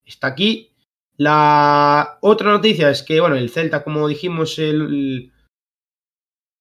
está 0.04 0.28
aquí. 0.28 0.72
La 1.16 2.18
otra 2.20 2.50
noticia 2.50 2.90
es 2.90 3.02
que, 3.02 3.20
bueno, 3.20 3.36
el 3.36 3.50
Celta, 3.50 3.84
como 3.84 4.08
dijimos, 4.08 4.58
el, 4.58 5.32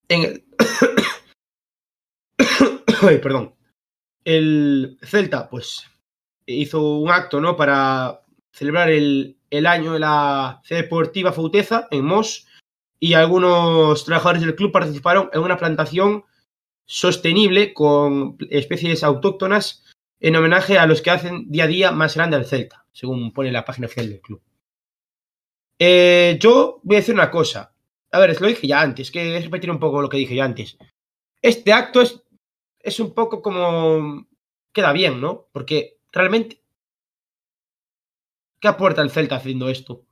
en 0.08 0.24
el... 0.24 0.46
Ay, 3.02 3.18
perdón. 3.18 3.56
El 4.24 4.98
Celta, 5.02 5.50
pues, 5.50 5.86
hizo 6.46 6.98
un 6.98 7.12
acto, 7.12 7.42
¿no? 7.42 7.58
Para 7.58 8.22
celebrar 8.54 8.90
el, 8.90 9.38
el 9.50 9.66
año 9.66 9.94
de 9.94 10.00
la 10.00 10.62
C 10.64 10.76
Deportiva 10.76 11.34
Fauteza 11.34 11.88
en 11.92 12.06
Mos 12.06 12.48
y 13.00 13.16
algunos 13.16 14.06
trabajadores 14.06 14.44
del 14.44 14.56
club 14.56 14.72
participaron 14.72 15.30
en 15.34 15.42
una 15.42 15.58
plantación 15.58 16.24
sostenible 16.86 17.74
con 17.74 18.38
especies 18.50 19.04
autóctonas 19.04 19.84
en 20.24 20.38
homenaje 20.38 20.80
a 20.80 20.86
los 20.86 21.02
que 21.02 21.12
hacen 21.12 21.52
día 21.52 21.66
a 21.66 21.68
día 21.68 21.92
más 21.92 22.16
grande 22.16 22.38
al 22.38 22.46
Celta, 22.46 22.86
según 22.94 23.34
pone 23.34 23.52
la 23.52 23.66
página 23.66 23.88
oficial 23.88 24.10
del 24.10 24.22
club. 24.22 24.42
Eh, 25.78 26.38
yo 26.40 26.80
voy 26.84 26.96
a 26.96 27.00
decir 27.00 27.14
una 27.14 27.30
cosa. 27.30 27.76
A 28.10 28.20
ver, 28.20 28.40
lo 28.40 28.48
dije 28.48 28.66
ya 28.66 28.80
antes, 28.80 29.12
que 29.12 29.36
es 29.36 29.44
repetir 29.44 29.70
un 29.70 29.80
poco 29.80 30.02
lo 30.02 30.08
que 30.08 30.16
dije 30.16 30.36
ya 30.36 30.46
antes. 30.46 30.78
Este 31.42 31.74
acto 31.74 32.02
es, 32.02 32.24
es 32.80 33.00
un 33.02 33.14
poco 33.14 33.42
como... 33.42 34.26
Queda 34.72 34.94
bien, 34.94 35.20
¿no? 35.20 35.50
Porque 35.52 36.00
realmente... 36.14 36.64
¿Qué 38.62 38.70
aporta 38.70 39.02
el 39.02 39.12
Celta 39.12 39.36
haciendo 39.36 39.68
esto? 39.68 40.06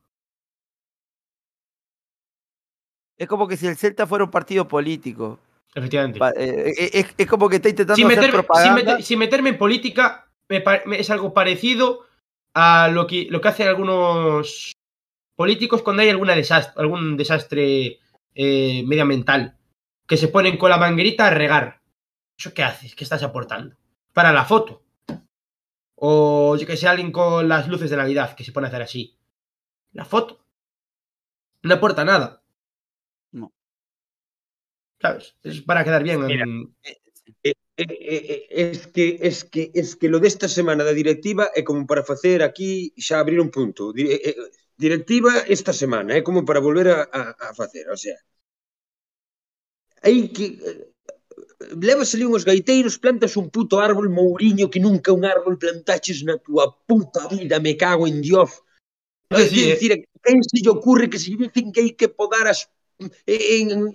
Es 3.18 3.30
como 3.30 3.48
que 3.48 3.56
si 3.56 3.66
el 3.66 3.78
Celta 3.78 4.06
fuera 4.06 4.26
un 4.26 4.32
partido 4.32 4.68
político. 4.68 5.40
Efectivamente. 5.74 6.20
Eh, 6.38 6.74
eh, 6.78 6.90
es, 6.94 7.06
es 7.18 7.28
como 7.28 7.48
que 7.50 7.58
está 7.58 7.70
intentando 7.70 7.96
sin, 7.96 8.06
hacer 8.08 8.18
meterme, 8.18 8.32
sin, 8.38 8.46
propaganda. 8.46 8.76
meter- 8.76 9.04
sin 9.04 9.20
meterme 9.20 9.50
en 9.50 9.58
política, 9.58 10.28
me 10.50 10.64
me- 10.86 11.00
es 11.00 11.10
algo 11.10 11.34
parecido 11.34 12.06
a 12.54 12.90
lo 12.90 13.08
que, 13.08 13.28
lo 13.30 13.40
que 13.40 13.48
hacen 13.48 13.68
algunos 13.70 14.74
políticos 15.36 15.82
cuando 15.82 16.02
hay 16.02 16.10
alguna 16.10 16.36
desastre, 16.36 16.74
algún 16.82 17.16
desastre 17.18 18.00
eh, 18.36 18.84
medioambiental. 18.86 19.58
Que 20.08 20.18
se 20.18 20.28
ponen 20.28 20.58
con 20.58 20.70
la 20.70 20.78
manguerita 20.78 21.28
a 21.28 21.30
regar. 21.30 21.82
¿Eso 22.38 22.54
qué 22.54 22.64
haces? 22.64 22.96
¿Qué 22.96 23.06
estás 23.06 23.24
aportando? 23.24 23.78
Para 24.12 24.34
la 24.34 24.44
foto. 24.44 24.84
O 25.96 26.56
yo 26.58 26.66
que 26.68 26.76
sé, 26.76 26.88
alguien 26.88 27.12
con 27.12 27.48
las 27.48 27.68
luces 27.68 27.90
de 27.90 27.96
Navidad 27.98 28.36
que 28.36 28.44
se 28.44 28.52
pone 28.52 28.68
a 28.68 28.70
hacer 28.70 28.82
así. 28.82 29.18
La 29.94 30.04
foto. 30.04 30.44
No 31.64 31.76
aporta 31.76 32.04
nada. 32.04 32.41
¿sabes? 35.02 35.36
Es 35.44 35.62
para 35.62 35.84
quedar 35.84 36.04
bien. 36.04 36.26
Mira, 36.26 36.44
en... 36.44 36.76
eh, 36.84 36.98
eh, 37.44 37.54
eh, 37.78 37.86
eh, 37.90 38.48
eh 38.50 38.72
es 38.72 38.88
que 38.88 39.18
es 39.22 39.44
que 39.44 39.72
es 39.74 39.96
que 39.96 40.10
lo 40.10 40.20
desta 40.20 40.48
semana 40.48 40.84
da 40.84 40.94
directiva 40.94 41.50
é 41.56 41.64
como 41.64 41.88
para 41.90 42.04
facer 42.04 42.44
aquí 42.44 42.94
xa 42.98 43.20
abrir 43.20 43.40
un 43.42 43.50
punto. 43.50 43.94
Eh, 43.98 44.36
directiva 44.78 45.46
esta 45.48 45.74
semana, 45.74 46.18
é 46.18 46.22
como 46.22 46.46
para 46.46 46.60
volver 46.60 46.88
a, 46.90 47.00
a, 47.10 47.22
a 47.50 47.54
facer, 47.54 47.90
o 47.90 47.98
sea. 47.98 48.18
Hai 50.02 50.30
que 50.30 50.46
levas 51.78 52.14
ali 52.14 52.26
uns 52.26 52.44
gaiteiros, 52.44 52.98
plantas 52.98 53.38
un 53.38 53.50
puto 53.50 53.80
árbol 53.80 54.10
mouriño 54.10 54.70
que 54.70 54.82
nunca 54.82 55.14
un 55.14 55.26
árbol 55.26 55.58
plantaches 55.58 56.26
na 56.26 56.38
tua 56.38 56.74
puta 56.88 57.28
vida, 57.30 57.62
me 57.62 57.78
cago 57.78 58.08
en 58.08 58.22
Dios. 58.22 58.50
É 59.30 59.46
dicir, 59.48 59.92
quen 60.22 60.42
se 60.44 60.60
lle 60.60 60.70
ocurre 60.70 61.10
que 61.10 61.22
se 61.22 61.32
dicen 61.32 61.72
que 61.72 61.82
hai 61.82 61.92
que 61.94 62.10
podar 62.10 62.46
as 62.50 62.68
en, 63.26 63.72
en, 63.72 63.94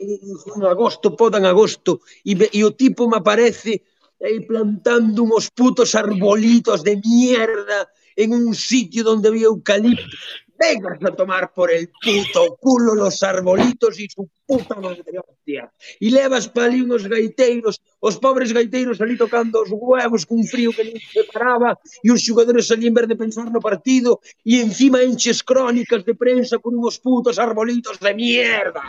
en 0.57 0.63
agosto, 0.65 1.17
podan 1.17 1.45
agosto, 1.45 2.01
e, 2.25 2.35
me, 2.35 2.47
e 2.53 2.65
o 2.65 2.73
tipo 2.73 3.09
me 3.09 3.19
aparece 3.19 3.83
aí 4.23 4.41
plantando 4.47 5.23
uns 5.23 5.51
putos 5.51 5.95
arbolitos 5.95 6.83
de 6.83 6.97
mierda 6.97 7.89
en 8.17 8.33
un 8.33 8.55
sitio 8.55 9.05
donde 9.05 9.29
había 9.29 9.47
eucalipto 9.47 10.17
vengas 10.59 10.99
a 11.05 11.15
tomar 11.15 11.53
por 11.53 11.71
el 11.71 11.89
puto 11.89 12.57
culo 12.61 12.95
los 12.95 13.23
arbolitos 13.23 13.99
y 14.01 14.09
su 14.09 14.29
puta 14.47 14.75
madre, 14.77 15.05
hostia. 15.19 15.73
E 16.01 16.11
levas 16.11 16.49
pali 16.49 16.81
unos 16.81 17.07
gaiteiros, 17.07 17.83
os 18.01 18.17
pobres 18.17 18.53
gaiteiros 18.53 19.01
ali 19.01 19.17
tocando 19.17 19.63
os 19.63 19.71
huevos 19.71 20.25
cun 20.25 20.45
frío 20.45 20.71
que 20.73 20.85
non 20.85 21.01
se 21.01 21.23
paraba 21.33 21.77
e 22.03 22.09
os 22.11 22.23
xogadores 22.23 22.71
ali 22.71 22.87
en 22.89 22.95
vez 22.95 23.09
de 23.09 23.17
pensar 23.17 23.49
no 23.51 23.61
partido 23.61 24.21
e 24.45 24.63
encima 24.63 25.03
enches 25.03 25.43
crónicas 25.43 26.05
de 26.05 26.15
prensa 26.15 26.59
con 26.59 26.75
unos 26.75 26.99
putos 26.99 27.39
arbolitos 27.39 27.99
de 27.99 28.13
mierda. 28.15 28.85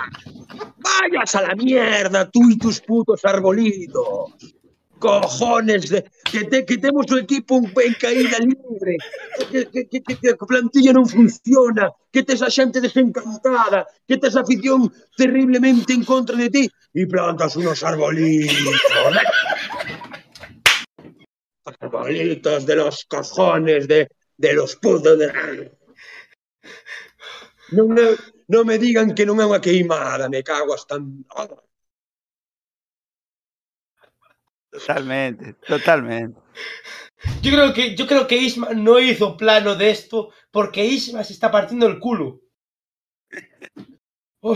Vayas 0.78 1.36
a 1.36 1.42
la 1.42 1.56
mierda 1.56 2.30
tú 2.30 2.42
e 2.50 2.56
tus 2.58 2.80
putos 2.80 3.26
arbolitos 3.26 4.58
cojones 5.00 5.90
de, 5.90 6.04
que, 6.32 6.44
te, 6.46 6.66
que 6.66 6.78
temos 6.78 7.06
o 7.12 7.18
equipo 7.18 7.62
en 7.62 7.94
caída 8.00 8.38
libre 8.40 8.98
que, 9.52 9.66
que, 9.70 9.88
que, 9.88 10.02
que 10.02 10.30
a 10.30 10.46
plantilla 10.46 10.92
non 10.94 11.06
funciona 11.06 11.94
que 12.12 12.24
tes 12.24 12.42
a 12.42 12.50
xente 12.50 12.82
desencantada 12.82 13.86
que 14.08 14.18
tes 14.18 14.34
a 14.36 14.42
afición 14.42 14.90
terriblemente 15.16 15.94
en 15.94 16.04
contra 16.04 16.36
de 16.36 16.50
ti 16.50 16.66
e 16.68 17.06
plantas 17.06 17.56
unos 17.56 17.84
arbolitos 17.86 19.14
¿eh? 19.14 19.28
arbolitos 21.68 22.66
de 22.66 22.76
los 22.76 23.06
cojones 23.06 23.88
de, 23.88 24.08
de 24.38 24.52
los 24.54 24.76
putos 24.78 25.20
de... 25.20 25.28
non, 27.76 27.94
non 28.48 28.64
me 28.66 28.78
digan 28.80 29.14
que 29.14 29.28
non 29.28 29.38
é 29.44 29.46
unha 29.46 29.62
queimada 29.62 30.32
me 30.32 30.42
cago 30.42 30.74
hasta... 30.74 30.98
Oh. 30.98 31.68
Totalmente, 34.80 35.54
totalmente. 35.66 36.40
Yo 37.42 37.52
creo 37.52 37.74
que, 37.74 37.96
yo 37.96 38.06
creo 38.06 38.28
que 38.28 38.38
Isma 38.38 38.70
no 38.74 39.00
hizo 39.00 39.38
plano 39.38 39.76
de 39.76 39.90
esto 39.90 40.32
porque 40.52 40.86
Isma 40.86 41.24
se 41.24 41.34
está 41.34 41.52
partiendo 41.52 41.88
el 41.88 42.00
culo. 42.00 42.42
Oh, 44.40 44.56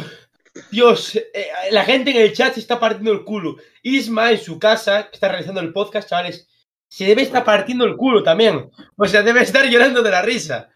Dios, 0.70 1.16
eh, 1.16 1.48
la 1.72 1.84
gente 1.84 2.12
en 2.12 2.18
el 2.18 2.34
chat 2.34 2.54
se 2.54 2.60
está 2.60 2.80
partiendo 2.80 3.12
el 3.12 3.24
culo. 3.24 3.58
Isma 3.82 4.32
en 4.32 4.38
su 4.38 4.60
casa, 4.60 5.10
que 5.10 5.16
está 5.16 5.28
realizando 5.28 5.60
el 5.60 5.74
podcast, 5.74 6.08
chavales, 6.08 6.48
se 6.88 7.06
debe 7.06 7.24
estar 7.24 7.44
partiendo 7.44 7.84
el 7.86 7.98
culo 7.98 8.22
también. 8.22 8.70
O 8.96 9.08
sea, 9.08 9.24
debe 9.24 9.42
estar 9.42 9.68
llorando 9.68 10.04
de 10.04 10.12
la 10.12 10.22
risa. 10.22 10.70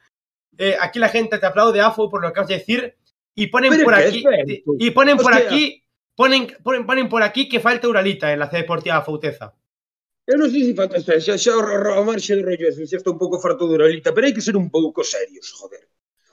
Eh, 0.57 0.75
aquí 0.81 0.97
la 0.97 1.09
gente 1.09 1.37
te 1.37 1.45
aplaude, 1.45 1.81
Afo, 1.81 2.09
por 2.09 2.19
lo 2.19 2.27
que 2.27 2.31
acabas 2.31 2.49
de 2.49 2.57
decir. 2.57 2.97
Y 3.35 3.47
ponen 3.47 3.69
Pero 3.71 3.83
por 3.83 3.95
¿qué 3.95 4.03
aquí, 4.05 4.25
es 4.47 4.63
y 4.79 4.91
ponen 4.91 5.17
por 5.17 5.33
aquí, 5.33 5.83
ponen, 6.15 6.47
ponen, 6.63 6.85
ponen 6.85 7.07
por 7.09 7.21
aquí 7.23 7.47
que 7.47 7.59
falta 7.59 7.87
Uralita 7.87 8.31
en 8.31 8.39
la 8.39 8.49
C 8.49 8.57
Deportiva 8.63 9.03
Fauteza. 9.03 9.53
Eu 10.25 10.41
non 10.41 10.49
sei 10.49 10.65
se 10.65 10.73
falta 10.73 10.97
xa, 10.97 11.21
xa, 11.21 11.35
xa 11.37 11.53
o, 11.53 11.61
o, 11.61 12.01
o 12.01 12.03
marxe 12.07 12.33
de 12.33 12.41
rollo 12.41 12.71
xa 12.73 12.97
está 12.97 13.13
un 13.13 13.21
pouco 13.21 13.37
farto 13.37 13.69
de 13.69 13.75
Uralita, 13.77 14.09
pero 14.09 14.25
hai 14.25 14.33
que 14.33 14.41
ser 14.41 14.57
un 14.57 14.73
pouco 14.73 15.05
serios, 15.05 15.53
joder. 15.53 15.85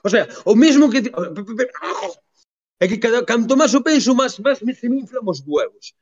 O 0.03 0.09
sea, 0.09 0.27
o 0.45 0.55
mesmo 0.55 0.89
que... 0.89 0.99
É 2.83 2.87
que 2.89 2.99
cada, 2.99 3.23
canto 3.23 3.55
máis 3.55 3.71
o 3.77 3.85
penso, 3.85 4.11
máis, 4.17 4.35
máis 4.43 4.59
me 4.65 4.73
se 4.73 4.89
me 4.89 5.05
os 5.05 5.39
huevos. 5.45 5.95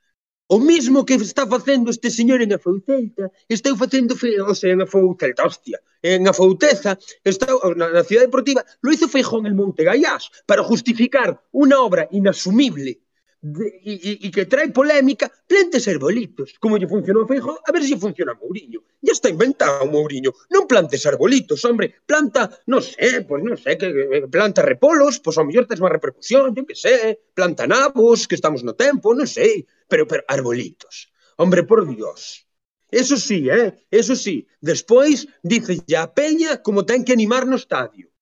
O 0.48 0.58
mesmo 0.60 1.06
que 1.06 1.14
está 1.14 1.46
facendo 1.48 1.92
este 1.92 2.10
señor 2.10 2.42
en 2.42 2.52
Afoucelta, 2.52 3.32
está 3.48 3.76
facendo, 3.76 4.16
o 4.48 4.56
sea, 4.56 4.72
en 4.74 4.82
Afoucelta, 4.82 5.46
hostia, 5.46 5.80
en 6.02 6.28
Afouteza, 6.28 6.98
está, 7.24 7.48
na, 7.78 7.88
na 7.96 8.04
Ciudad 8.04 8.24
Deportiva, 8.24 8.66
lo 8.82 8.92
hizo 8.92 9.08
Feijón 9.08 9.46
en 9.46 9.56
Monte 9.56 9.84
Gallás, 9.84 10.32
para 10.50 10.64
justificar 10.64 11.30
unha 11.52 11.78
obra 11.80 12.04
inasumible 12.12 13.00
de, 13.42 13.82
e 14.22 14.30
que 14.30 14.46
trae 14.46 14.70
polémica, 14.70 15.26
plantes 15.50 15.88
arbolitos. 15.90 16.54
Como 16.62 16.78
lle 16.78 16.86
funcionou 16.88 17.26
a 17.26 17.28
Feijó, 17.28 17.58
a 17.58 17.72
ver 17.74 17.84
se 17.84 17.98
funciona 17.98 18.38
Mourinho. 18.38 18.86
Ya 19.02 19.14
está 19.18 19.34
inventado 19.34 19.90
Mourinho. 19.90 20.32
Non 20.54 20.70
plantes 20.70 21.10
arbolitos, 21.10 21.66
hombre. 21.66 22.06
Planta, 22.06 22.54
non 22.70 22.86
sé, 22.86 23.26
pois 23.26 23.42
non 23.42 23.58
sé, 23.58 23.82
que, 23.82 23.90
que 23.90 24.30
planta 24.30 24.62
repolos, 24.62 25.18
pois 25.18 25.42
ao 25.42 25.46
mellor 25.50 25.66
tes 25.66 25.82
máis 25.82 25.98
repercusión, 25.98 26.54
yo 26.54 26.62
que 26.70 26.78
sé. 26.78 27.26
Planta 27.34 27.66
nabos, 27.66 28.30
que 28.30 28.38
estamos 28.38 28.62
no 28.62 28.78
tempo, 28.78 29.18
non 29.18 29.26
sei. 29.26 29.66
Pero, 29.90 30.06
pero 30.06 30.22
arbolitos. 30.30 31.10
Hombre, 31.42 31.66
por 31.66 31.90
Dios. 31.90 32.46
Eso 32.94 33.18
sí, 33.18 33.50
eh? 33.50 33.74
Eso 33.90 34.16
sí. 34.16 34.46
Despois, 34.62 35.26
dice 35.42 35.82
a 35.98 36.14
Peña 36.14 36.62
como 36.62 36.86
ten 36.86 37.02
que 37.02 37.16
animar 37.18 37.50
no 37.50 37.58
estadio. 37.58 38.14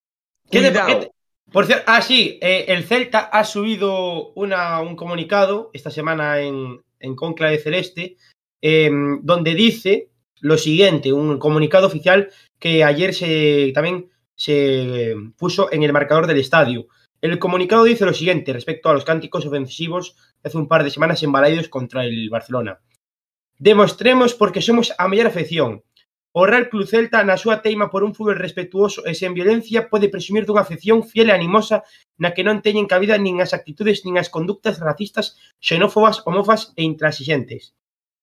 ¿Qué 0.47 0.63
de-. 0.63 1.11
Por 1.51 1.65
cierto, 1.65 1.83
ah, 1.87 2.01
sí, 2.01 2.39
eh, 2.41 2.65
el 2.67 2.83
Celta 2.83 3.19
ha 3.19 3.43
subido 3.43 4.31
una, 4.33 4.79
un 4.81 4.95
comunicado 4.95 5.69
esta 5.73 5.89
semana 5.89 6.39
en, 6.39 6.81
en 6.99 7.15
Conclave 7.15 7.59
Celeste, 7.59 8.17
eh, 8.61 8.91
donde 9.21 9.55
dice 9.55 10.09
lo 10.41 10.57
siguiente, 10.57 11.13
un 11.13 11.37
comunicado 11.37 11.87
oficial 11.87 12.29
que 12.59 12.83
ayer 12.83 13.13
se 13.13 13.71
también 13.73 14.09
se 14.35 15.15
puso 15.37 15.71
en 15.71 15.83
el 15.83 15.93
marcador 15.93 16.27
del 16.27 16.37
estadio. 16.37 16.87
El 17.21 17.37
comunicado 17.39 17.83
dice 17.83 18.05
lo 18.05 18.13
siguiente 18.13 18.53
respecto 18.53 18.89
a 18.89 18.93
los 18.93 19.03
cánticos 19.03 19.45
ofensivos 19.45 20.15
hace 20.43 20.57
un 20.57 20.69
par 20.69 20.83
de 20.83 20.89
semanas 20.89 21.21
en 21.23 21.33
Balaidos 21.33 21.67
contra 21.67 22.05
el 22.05 22.29
Barcelona. 22.29 22.79
Demostremos 23.57 24.33
porque 24.33 24.61
somos 24.61 24.93
a 24.97 25.09
mellor 25.09 25.27
afección. 25.27 25.83
O 26.41 26.45
Real 26.45 26.69
Club 26.71 26.87
Celta, 26.87 27.19
na 27.27 27.35
súa 27.35 27.59
teima 27.65 27.91
por 27.91 28.01
un 28.07 28.15
fútbol 28.15 28.39
respetuoso 28.39 29.03
e 29.03 29.11
sen 29.11 29.35
violencia, 29.35 29.91
pode 29.91 30.07
presumir 30.07 30.47
dunha 30.47 30.63
afección 30.63 31.03
fiel 31.03 31.27
e 31.27 31.35
animosa 31.35 31.83
na 32.15 32.31
que 32.31 32.47
non 32.47 32.63
teñen 32.63 32.87
cabida 32.87 33.19
nin 33.19 33.43
as 33.43 33.51
actitudes 33.51 34.07
nin 34.07 34.15
as 34.15 34.31
conductas 34.31 34.79
racistas, 34.79 35.35
xenófobas, 35.59 36.23
homófas 36.23 36.71
e 36.79 36.87
intransigentes. 36.87 37.75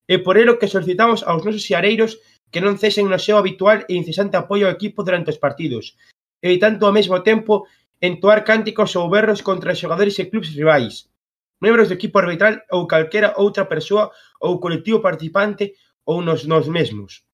E 0.08 0.16
por 0.24 0.40
elo 0.40 0.56
que 0.56 0.72
solicitamos 0.72 1.28
aos 1.28 1.44
nosos 1.44 1.60
xareiros 1.68 2.16
que 2.48 2.64
non 2.64 2.80
cesen 2.80 3.12
no 3.12 3.20
seu 3.20 3.36
habitual 3.36 3.84
e 3.84 3.92
incesante 4.00 4.40
apoio 4.40 4.64
ao 4.64 4.72
equipo 4.72 5.04
durante 5.04 5.28
os 5.36 5.42
partidos, 5.44 6.00
e 6.40 6.56
tanto 6.56 6.88
ao 6.88 6.96
mesmo 6.96 7.20
tempo 7.20 7.68
entoar 8.00 8.48
cánticos 8.48 8.96
ou 8.96 9.12
berros 9.12 9.44
contra 9.44 9.76
xogadores 9.76 10.16
e 10.16 10.24
clubes 10.32 10.56
rivais, 10.56 11.12
membros 11.60 11.92
do 11.92 11.96
equipo 12.00 12.16
arbitral 12.16 12.64
ou 12.72 12.88
calquera 12.88 13.36
outra 13.36 13.68
persoa 13.68 14.08
ou 14.40 14.56
colectivo 14.56 15.04
participante 15.04 15.76
ou 16.08 16.24
nos 16.24 16.48
nos 16.48 16.64
mesmos 16.64 17.25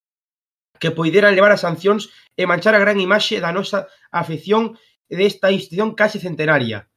que 0.82 0.90
poidera 0.90 1.30
levar 1.30 1.54
a 1.54 1.62
sancións 1.62 2.10
e 2.34 2.42
manchar 2.50 2.74
a 2.74 2.82
gran 2.82 2.98
imaxe 2.98 3.38
da 3.38 3.54
nosa 3.54 3.86
afección 4.10 4.74
desta 5.06 5.54
institución 5.54 5.94
case 5.94 6.18
centenaria. 6.18 6.90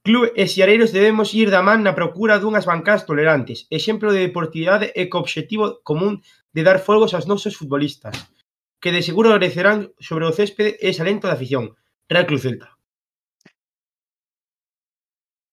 Club 0.00 0.32
e 0.32 0.48
Siareiros 0.48 0.96
debemos 0.96 1.36
ir 1.36 1.52
da 1.52 1.60
man 1.60 1.84
na 1.84 1.92
procura 1.92 2.40
dunhas 2.40 2.64
bancadas 2.64 3.04
tolerantes, 3.04 3.68
exemplo 3.68 4.08
de 4.16 4.24
deportividade 4.24 4.96
e 4.96 5.12
co 5.12 5.20
obxectivo 5.20 5.84
común 5.84 6.24
de 6.56 6.64
dar 6.64 6.80
folgos 6.80 7.12
aos 7.12 7.28
nosos 7.28 7.52
futbolistas, 7.60 8.16
que 8.80 8.90
de 8.96 9.04
seguro 9.04 9.28
agradecerán 9.28 9.92
sobre 10.00 10.24
o 10.24 10.32
céspede 10.32 10.80
ese 10.80 11.04
alento 11.04 11.28
da 11.28 11.36
afición. 11.36 11.76
Real 12.08 12.24
Club 12.24 12.40
Celta. 12.40 12.68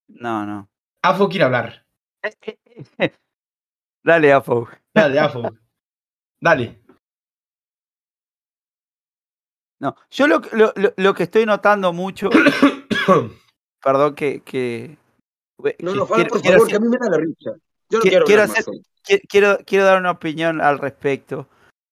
No, 0.07 0.47
no. 0.47 0.71
Afo 1.03 1.27
quiere 1.27 1.45
hablar. 1.45 1.85
Dale, 4.07 4.31
Afo. 4.31 4.67
Dale, 4.95 5.19
Afo. 5.19 5.43
Dale. 6.41 6.78
No, 9.81 9.95
yo 10.11 10.27
lo, 10.27 10.41
que- 10.41 10.55
lo, 10.55 10.73
lo- 10.97 11.13
que 11.13 11.23
estoy 11.23 11.45
notando 11.45 11.93
mucho, 11.93 12.29
perdón 13.83 14.15
que... 14.15 14.41
que 14.41 14.97
No, 15.57 15.63
que 15.63 15.83
no, 15.83 16.07
por 16.07 16.15
quiero 16.17 16.29
favor, 16.39 16.55
hacer- 16.55 16.67
que 16.67 16.75
a 16.75 16.79
mí 16.79 16.87
me 16.89 16.97
da 16.97 17.09
la 17.09 17.17
risa. 17.17 17.51
Yo 17.89 17.99
no 17.99 18.03
Qui- 18.05 18.09
quiero, 18.09 18.25
quiero 18.25 18.43
hacer- 18.43 18.65
quiero, 19.29 19.57
quiero 19.65 19.85
dar 19.85 19.99
una 19.99 20.11
opinión 20.11 20.61
al 20.61 20.79
respecto. 20.79 21.47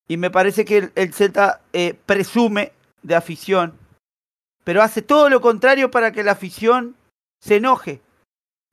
Y 0.08 0.18
me 0.18 0.30
parece 0.32 0.64
que 0.66 0.78
el, 0.78 0.92
el 0.96 1.14
Celta 1.14 1.62
eh, 1.74 1.94
presume 2.06 2.72
de 3.04 3.16
afición, 3.16 3.74
pero 4.64 4.82
hace 4.82 5.02
todo 5.02 5.30
lo 5.30 5.42
contrario 5.42 5.90
para 5.92 6.12
que 6.12 6.24
la 6.24 6.32
afición 6.34 6.96
se 7.42 7.58
enoje 7.58 8.02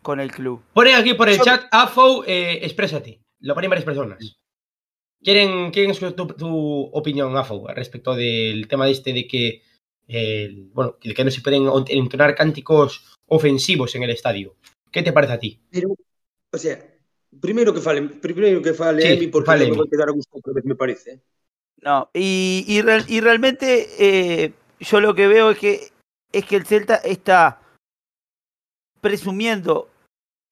con 0.03 0.21
el 0.21 0.31
club. 0.33 0.63
Ponen 0.73 0.97
aquí 0.97 1.15
por 1.15 1.29
el 1.29 1.39
Yo- 1.39 1.45
chat, 1.45 1.65
Afo, 1.71 2.25
eh, 2.27 2.65
exprésate. 2.65 3.21
Lo 3.41 3.55
ponen 3.55 3.71
varias 3.71 3.85
personas. 3.85 4.37
¿Quieren, 5.25 5.71
quieren 5.71 5.91
escuchar 5.91 6.13
tu, 6.13 6.27
tu 6.27 6.83
opinión, 6.93 7.35
Afo, 7.37 7.67
respecto 7.69 8.15
del 8.15 8.69
tema 8.69 8.85
de 8.85 8.93
este 8.93 9.13
de 9.15 9.27
que, 9.27 9.63
eh, 10.07 10.69
bueno, 10.75 10.99
de 11.03 11.15
que 11.15 11.25
no 11.25 11.31
se 11.31 11.41
pueden 11.41 11.67
entonar 11.89 12.35
cánticos 12.35 13.17
ofensivos 13.27 13.95
en 13.95 14.03
el 14.03 14.11
estadio? 14.11 14.55
¿Qué 14.93 15.03
te 15.03 15.13
parece 15.13 15.33
a 15.33 15.39
ti? 15.39 15.59
Pero, 15.71 15.97
o 16.53 16.59
sea, 16.59 16.79
primeiro 17.41 17.73
que 17.73 17.81
fale, 17.81 18.03
primeiro 18.03 18.61
que 18.61 18.75
fale 18.75 19.01
Sí, 19.03 19.09
Emi, 19.09 19.27
porque 19.29 19.47
fale 19.47 19.71
me 19.71 19.77
vai 19.79 19.89
quedar 19.89 20.09
a 20.11 20.13
gusto 20.13 20.39
vez, 20.53 20.65
me 20.65 20.75
parece. 20.77 21.21
No, 21.81 22.11
y, 22.13 22.65
y, 22.69 22.83
real- 22.83 23.07
y 23.09 23.21
realmente 23.21 23.89
eh, 23.99 24.53
yo 24.79 25.01
lo 25.01 25.15
que 25.15 25.27
veo 25.27 25.51
es 25.51 25.59
que, 25.59 25.89
es 26.33 26.45
que 26.45 26.57
el 26.57 26.67
Celta 26.67 26.97
está 26.97 27.61
presumiendo 29.01 29.89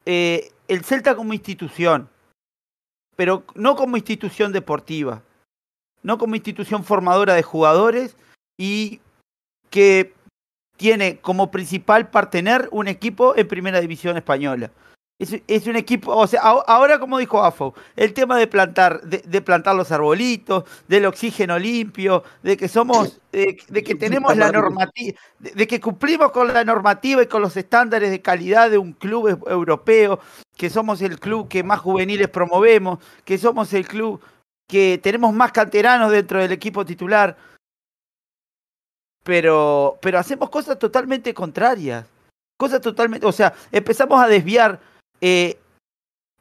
eh, 0.06 0.50
el 0.68 0.82
Celta 0.84 1.14
como 1.14 1.32
institución, 1.34 2.08
pero 3.22 3.44
no 3.54 3.76
como 3.76 3.96
institución 3.96 4.50
deportiva, 4.50 5.22
no 6.02 6.18
como 6.18 6.34
institución 6.34 6.82
formadora 6.82 7.34
de 7.34 7.44
jugadores 7.44 8.16
y 8.58 9.00
que 9.70 10.12
tiene 10.76 11.18
como 11.18 11.52
principal 11.52 12.10
partener 12.10 12.68
un 12.72 12.88
equipo 12.88 13.36
en 13.36 13.46
primera 13.46 13.80
división 13.80 14.16
española. 14.16 14.72
Es, 15.20 15.68
un 15.68 15.76
equipo, 15.76 16.16
o 16.16 16.26
sea, 16.26 16.40
ahora 16.40 16.98
como 16.98 17.16
dijo 17.18 17.44
Afo, 17.44 17.74
el 17.94 18.12
tema 18.12 18.36
de 18.36 18.48
plantar, 18.48 19.02
de, 19.02 19.40
plantar 19.40 19.76
los 19.76 19.92
arbolitos, 19.92 20.64
del 20.88 21.06
oxígeno 21.06 21.60
limpio, 21.60 22.24
de 22.42 22.56
que 22.56 22.66
somos, 22.66 23.20
de 23.30 23.84
que 23.84 23.94
tenemos 23.94 24.36
la 24.36 24.50
normativa, 24.50 25.16
de, 25.38 25.66
que 25.68 25.80
cumplimos 25.80 26.32
con 26.32 26.52
la 26.52 26.64
normativa 26.64 27.22
y 27.22 27.28
con 27.28 27.40
los 27.40 27.56
estándares 27.56 28.10
de 28.10 28.20
calidad 28.20 28.68
de 28.68 28.78
un 28.78 28.94
club 28.94 29.28
europeo, 29.46 30.18
que 30.56 30.70
somos 30.70 31.00
el 31.02 31.18
club 31.18 31.48
que 31.48 31.62
más 31.62 31.80
juveniles 31.80 32.28
promovemos, 32.28 32.98
que 33.24 33.38
somos 33.38 33.72
el 33.72 33.86
club 33.86 34.20
que 34.68 34.98
tenemos 35.02 35.32
más 35.34 35.52
canteranos 35.52 36.10
dentro 36.10 36.40
del 36.40 36.52
equipo 36.52 36.84
titular. 36.84 37.36
Pero, 39.22 39.98
pero 40.00 40.18
hacemos 40.18 40.50
cosas 40.50 40.78
totalmente 40.78 41.32
contrarias. 41.34 42.06
Cosas 42.56 42.80
totalmente, 42.80 43.26
o 43.26 43.32
sea, 43.32 43.54
empezamos 43.70 44.22
a 44.22 44.28
desviar 44.28 44.80
eh, 45.20 45.58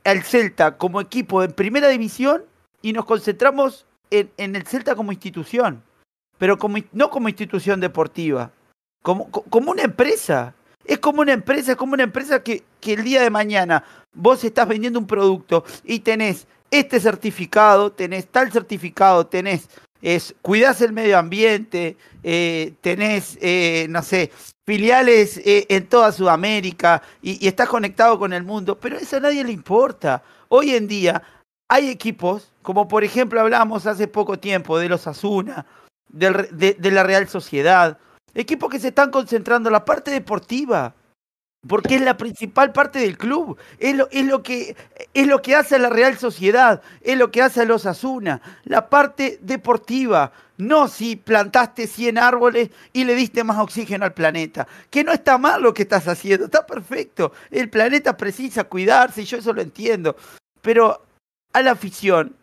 al 0.04 0.24
Celta 0.24 0.78
como 0.78 1.02
equipo 1.02 1.44
en 1.44 1.52
primera 1.52 1.88
división 1.88 2.44
y 2.82 2.94
nos 2.94 3.06
concentramos 3.06 3.86
en, 4.10 4.56
el 4.56 4.66
Celta 4.68 4.96
como 4.96 5.12
institución, 5.12 5.84
pero 6.38 6.58
como, 6.58 6.78
no 6.92 7.10
como 7.10 7.30
institución 7.30 7.80
deportiva, 7.80 8.52
como, 9.02 9.32
como 9.32 9.72
una 9.72 9.84
empresa. 9.84 10.54
Es 10.86 11.00
como 11.00 11.22
una 11.22 11.34
empresa, 11.34 11.72
es 11.72 11.78
como 11.78 11.94
una 11.94 12.04
empresa 12.04 12.44
que, 12.44 12.64
el 12.82 13.04
día 13.04 13.22
de 13.22 13.30
mañana 13.30 13.84
vos 14.14 14.44
estás 14.44 14.68
vendiendo 14.68 15.00
un 15.00 15.08
producto 15.08 15.64
y 15.84 16.00
tenés 16.00 16.48
este 16.70 17.00
certificado, 17.00 17.92
tenés 17.92 18.28
tal 18.28 18.52
certificado, 18.52 19.28
tenés, 19.28 19.70
es, 20.02 20.34
cuidás 20.42 20.82
el 20.82 20.94
medio 20.94 21.18
ambiente, 21.18 21.98
eh, 22.24 22.74
tenés, 22.82 23.38
eh, 23.42 23.88
no 23.90 24.02
sé, 24.02 24.32
filiales 24.66 25.38
eh, 25.44 25.66
en 25.70 25.88
toda 25.88 26.12
Sudamérica 26.12 27.02
y, 27.22 27.46
estás 27.46 27.68
conectado 27.68 28.18
con 28.18 28.34
el 28.34 28.44
mundo, 28.44 28.80
pero 28.80 28.98
eso 28.98 29.18
a 29.18 29.20
nadie 29.20 29.44
le 29.44 29.52
importa. 29.52 30.24
Hoy 30.48 30.72
en 30.72 30.88
día 30.88 31.22
hay 31.68 31.90
equipos, 31.90 32.52
como 32.62 32.88
por 32.88 33.04
ejemplo 33.04 33.40
hablamos 33.40 33.86
hace 33.86 34.08
poco 34.08 34.40
tiempo 34.40 34.78
de 34.80 34.90
los 34.90 35.08
Asuna, 35.08 35.66
de, 36.10 36.78
la 36.92 37.04
Real 37.04 37.28
Sociedad, 37.28 37.98
equipos 38.34 38.70
que 38.70 38.80
se 38.80 38.90
están 38.90 39.12
concentrando 39.12 39.70
en 39.70 39.74
la 39.74 39.86
parte 39.86 40.12
deportiva, 40.12 40.96
porque 41.68 41.96
es 41.96 42.02
la 42.02 42.18
principal 42.18 42.72
parte 42.72 43.00
del 43.00 43.18
club, 43.18 43.58
es 43.78 43.96
lo, 43.96 44.10
es 44.12 44.26
lo, 44.26 44.42
que, 44.42 44.76
es 45.14 45.28
lo 45.28 45.42
que 45.42 45.56
hace 45.56 45.76
a 45.76 45.80
la 45.80 45.90
Real 45.90 46.18
Sociedad, 46.18 46.82
es 47.02 47.18
lo 47.18 47.30
que 47.30 47.42
hace 47.42 47.62
a 47.62 47.66
los 47.66 47.86
Asuna, 47.86 48.42
la 48.64 48.90
parte 48.90 49.38
deportiva, 49.42 50.32
no 50.58 50.88
si 50.88 51.16
plantaste 51.16 51.86
100 51.86 52.18
árboles 52.18 52.70
y 52.94 53.04
le 53.04 53.14
diste 53.14 53.44
más 53.44 53.60
oxígeno 53.60 54.06
al 54.06 54.14
planeta, 54.14 54.68
que 54.90 55.04
no 55.04 55.12
está 55.12 55.38
mal 55.38 55.62
lo 55.62 55.74
que 55.74 55.84
estás 55.84 56.08
haciendo, 56.08 56.46
está 56.46 56.66
perfecto, 56.66 57.32
el 57.52 57.70
planeta 57.70 58.18
precisa 58.18 58.64
cuidarse, 58.64 59.22
y 59.22 59.26
yo 59.26 59.38
eso 59.38 59.54
lo 59.54 59.62
entiendo, 59.62 60.16
pero 60.62 61.04
a 61.54 61.62
la 61.62 61.72
afición. 61.72 62.36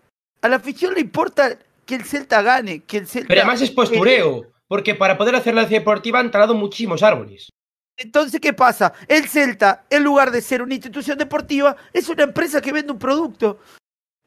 A 0.43 0.49
la 0.49 0.57
afición 0.57 0.95
le 0.95 1.01
importa 1.01 1.59
que 1.85 1.97
el 1.97 2.05
Celta 2.05 2.43
gane, 2.43 2.81
que 2.81 2.99
el 2.99 3.09
Celta... 3.09 3.27
Pero 3.27 3.41
además 3.41 3.63
es 3.63 3.73
postureo, 3.73 4.47
porque 4.69 4.95
para 4.95 5.19
poder 5.19 5.35
hacer 5.35 5.55
la 5.55 5.65
deportiva 5.65 6.21
han 6.21 6.31
talado 6.31 6.55
muchísimos 6.55 7.03
árboles. 7.03 7.49
Entonces, 7.97 8.41
¿qué 8.41 8.53
pasa? 8.53 8.93
El 9.09 9.29
Celta, 9.29 9.85
en 9.91 10.05
lugar 10.05 10.31
de 10.31 10.41
ser 10.41 10.63
una 10.63 10.75
institución 10.75 11.19
deportiva, 11.19 11.77
es 11.93 12.09
una 12.09 12.23
empresa 12.23 12.61
que 12.61 12.73
vende 12.73 12.93
un 12.93 12.99
producto. 12.99 13.59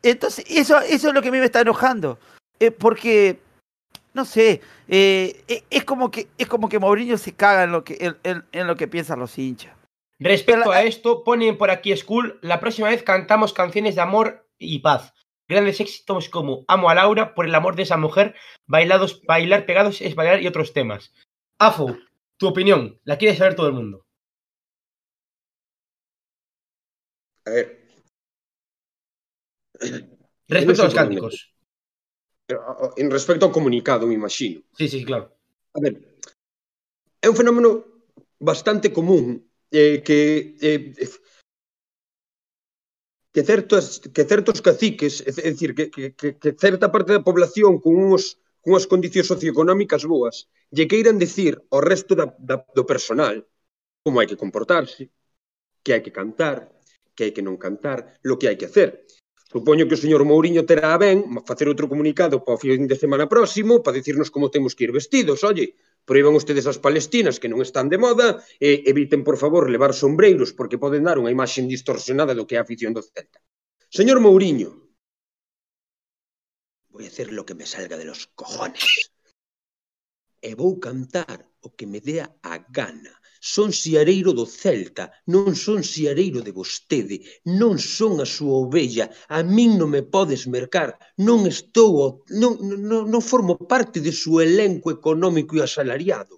Entonces, 0.04 0.44
eso, 0.50 0.80
eso 0.82 1.08
es 1.08 1.14
lo 1.14 1.22
que 1.22 1.30
a 1.30 1.32
mí 1.32 1.38
me 1.38 1.46
está 1.46 1.62
enojando. 1.62 2.20
Eh, 2.60 2.72
porque, 2.72 3.40
no 4.14 4.26
sé, 4.26 4.62
eh, 4.90 5.44
eh, 5.48 5.64
es, 5.70 5.86
como 5.86 6.12
que, 6.12 6.28
es 6.38 6.48
como 6.48 6.68
que 6.68 6.80
Mourinho 6.80 7.18
se 7.18 7.34
caga 7.34 7.64
en 7.64 7.72
lo 7.72 7.86
que, 7.86 8.14
en, 8.24 8.44
en 8.52 8.68
lo 8.68 8.76
que 8.76 8.90
piensan 8.90 9.20
los 9.20 9.38
hinchas. 9.38 9.74
Respecto 10.20 10.72
a 10.72 10.84
esto, 10.84 11.24
ponen 11.24 11.58
por 11.58 11.72
aquí 11.72 11.96
School, 11.96 12.40
la 12.42 12.60
próxima 12.60 12.90
vez 12.90 13.02
cantamos 13.04 13.54
canciones 13.54 13.96
de 13.96 14.02
amor 14.02 14.46
y 14.60 14.80
paz. 14.80 15.14
Grandes 15.52 15.82
éxitos 15.82 16.30
como 16.30 16.64
Amo 16.70 16.90
a 16.90 16.96
Laura, 16.96 17.36
por 17.36 17.46
el 17.46 17.54
amor 17.54 17.76
de 17.76 17.84
esa 17.84 17.98
mujer, 17.98 18.36
bailados, 18.68 19.22
bailar 19.24 19.66
pegados 19.66 20.00
es 20.00 20.16
bailar 20.16 20.42
y 20.42 20.48
otros 20.48 20.72
temas. 20.72 21.12
Afo, 21.60 21.98
tu 22.38 22.48
opinión, 22.48 23.02
la 23.04 23.18
quiere 23.18 23.36
saber 23.36 23.56
todo 23.56 23.68
el 23.68 23.74
mundo. 23.74 24.06
A 27.46 27.50
ver. 27.52 27.82
Respecto 30.48 30.82
a 30.84 30.86
los 30.86 30.96
cánticos. 30.96 31.54
En 32.96 33.12
respecto 33.12 33.46
ao 33.46 33.52
comunicado, 33.52 34.08
me 34.08 34.16
imagino. 34.16 34.64
Sí, 34.72 34.88
sí, 34.88 35.04
claro. 35.04 35.36
A 35.76 35.80
ver, 35.84 36.00
é 37.20 37.28
un 37.28 37.36
fenómeno 37.36 37.84
bastante 38.40 38.92
común 38.92 39.52
eh, 39.72 40.00
que 40.00 40.56
eh, 40.64 40.96
que 43.34 43.44
certos 43.44 44.04
que 44.14 44.24
certos 44.28 44.60
caciques, 44.62 45.24
é 45.24 45.50
dicir, 45.52 45.72
que, 45.74 45.90
que, 45.90 46.36
que 46.36 46.50
certa 46.60 46.92
parte 46.92 47.16
da 47.16 47.24
población 47.24 47.80
con 47.80 47.96
uns 47.96 48.38
cunhas 48.62 48.86
condicións 48.86 49.32
socioeconómicas 49.32 50.04
boas, 50.06 50.52
lle 50.76 50.90
queiran 50.92 51.18
decir 51.18 51.58
ao 51.74 51.82
resto 51.82 52.14
da, 52.14 52.30
da, 52.38 52.62
do 52.78 52.84
personal 52.86 53.36
como 54.04 54.20
hai 54.20 54.28
que 54.30 54.38
comportarse, 54.38 55.10
que 55.84 55.92
hai 55.94 56.02
que 56.06 56.14
cantar, 56.14 56.70
que 57.16 57.24
hai 57.26 57.32
que 57.36 57.46
non 57.46 57.58
cantar, 57.58 58.20
lo 58.22 58.38
que 58.38 58.48
hai 58.50 58.58
que 58.60 58.70
hacer. 58.70 59.08
Supoño 59.52 59.88
que 59.88 60.00
o 60.00 60.04
señor 60.04 60.24
Mourinho 60.24 60.64
terá 60.64 60.96
ben 60.96 61.28
facer 61.44 61.68
outro 61.68 61.92
comunicado 61.92 62.40
para 62.40 62.56
o 62.56 62.62
fin 62.62 62.88
de 62.88 62.96
semana 62.96 63.28
próximo 63.28 63.84
para 63.84 63.98
dicirnos 64.00 64.32
como 64.32 64.54
temos 64.54 64.76
que 64.76 64.88
ir 64.88 64.94
vestidos. 64.96 65.44
Oye, 65.44 65.76
proíban 66.06 66.34
ustedes 66.36 66.66
as 66.68 66.82
palestinas 66.82 67.40
que 67.40 67.52
non 67.52 67.62
están 67.62 67.88
de 67.88 68.02
moda, 68.02 68.42
e 68.58 68.84
eviten, 68.90 69.22
por 69.24 69.38
favor, 69.38 69.70
levar 69.70 69.94
sombreiros 69.94 70.52
porque 70.58 70.82
poden 70.82 71.06
dar 71.06 71.22
unha 71.22 71.34
imaxe 71.34 71.62
distorsionada 71.64 72.34
do 72.36 72.46
que 72.48 72.56
é 72.56 72.60
a 72.60 72.66
afición 72.66 72.92
do 72.94 73.06
Celta. 73.06 73.40
Señor 73.92 74.20
Mourinho, 74.20 74.92
voy 76.90 77.06
a 77.06 77.08
hacer 77.08 77.32
lo 77.32 77.46
que 77.46 77.56
me 77.56 77.66
salga 77.66 77.98
de 77.98 78.06
los 78.06 78.28
cojones. 78.34 79.12
E 80.42 80.58
vou 80.58 80.82
cantar 80.82 81.46
o 81.62 81.70
que 81.78 81.86
me 81.86 82.02
dea 82.02 82.26
a 82.42 82.58
gana. 82.58 83.21
Son 83.42 83.70
siareiro 83.74 84.32
do 84.38 84.46
Celta, 84.46 85.06
non 85.34 85.58
son 85.66 85.82
siareiro 85.82 86.40
de 86.46 86.54
vostede, 86.60 87.18
non 87.62 87.74
son 87.82 88.14
a 88.22 88.28
súa 88.36 88.56
ovella, 88.66 89.06
a 89.38 89.40
min 89.56 89.72
non 89.82 89.90
me 89.90 90.04
podes 90.16 90.46
mercar, 90.46 90.90
non 91.28 91.40
estou, 91.54 92.22
non, 92.42 92.54
non, 92.90 93.02
non 93.10 93.22
formo 93.32 93.54
parte 93.74 93.98
de 94.06 94.14
súa 94.22 94.46
elenco 94.50 94.88
económico 94.98 95.52
e 95.58 95.66
asalariado. 95.66 96.36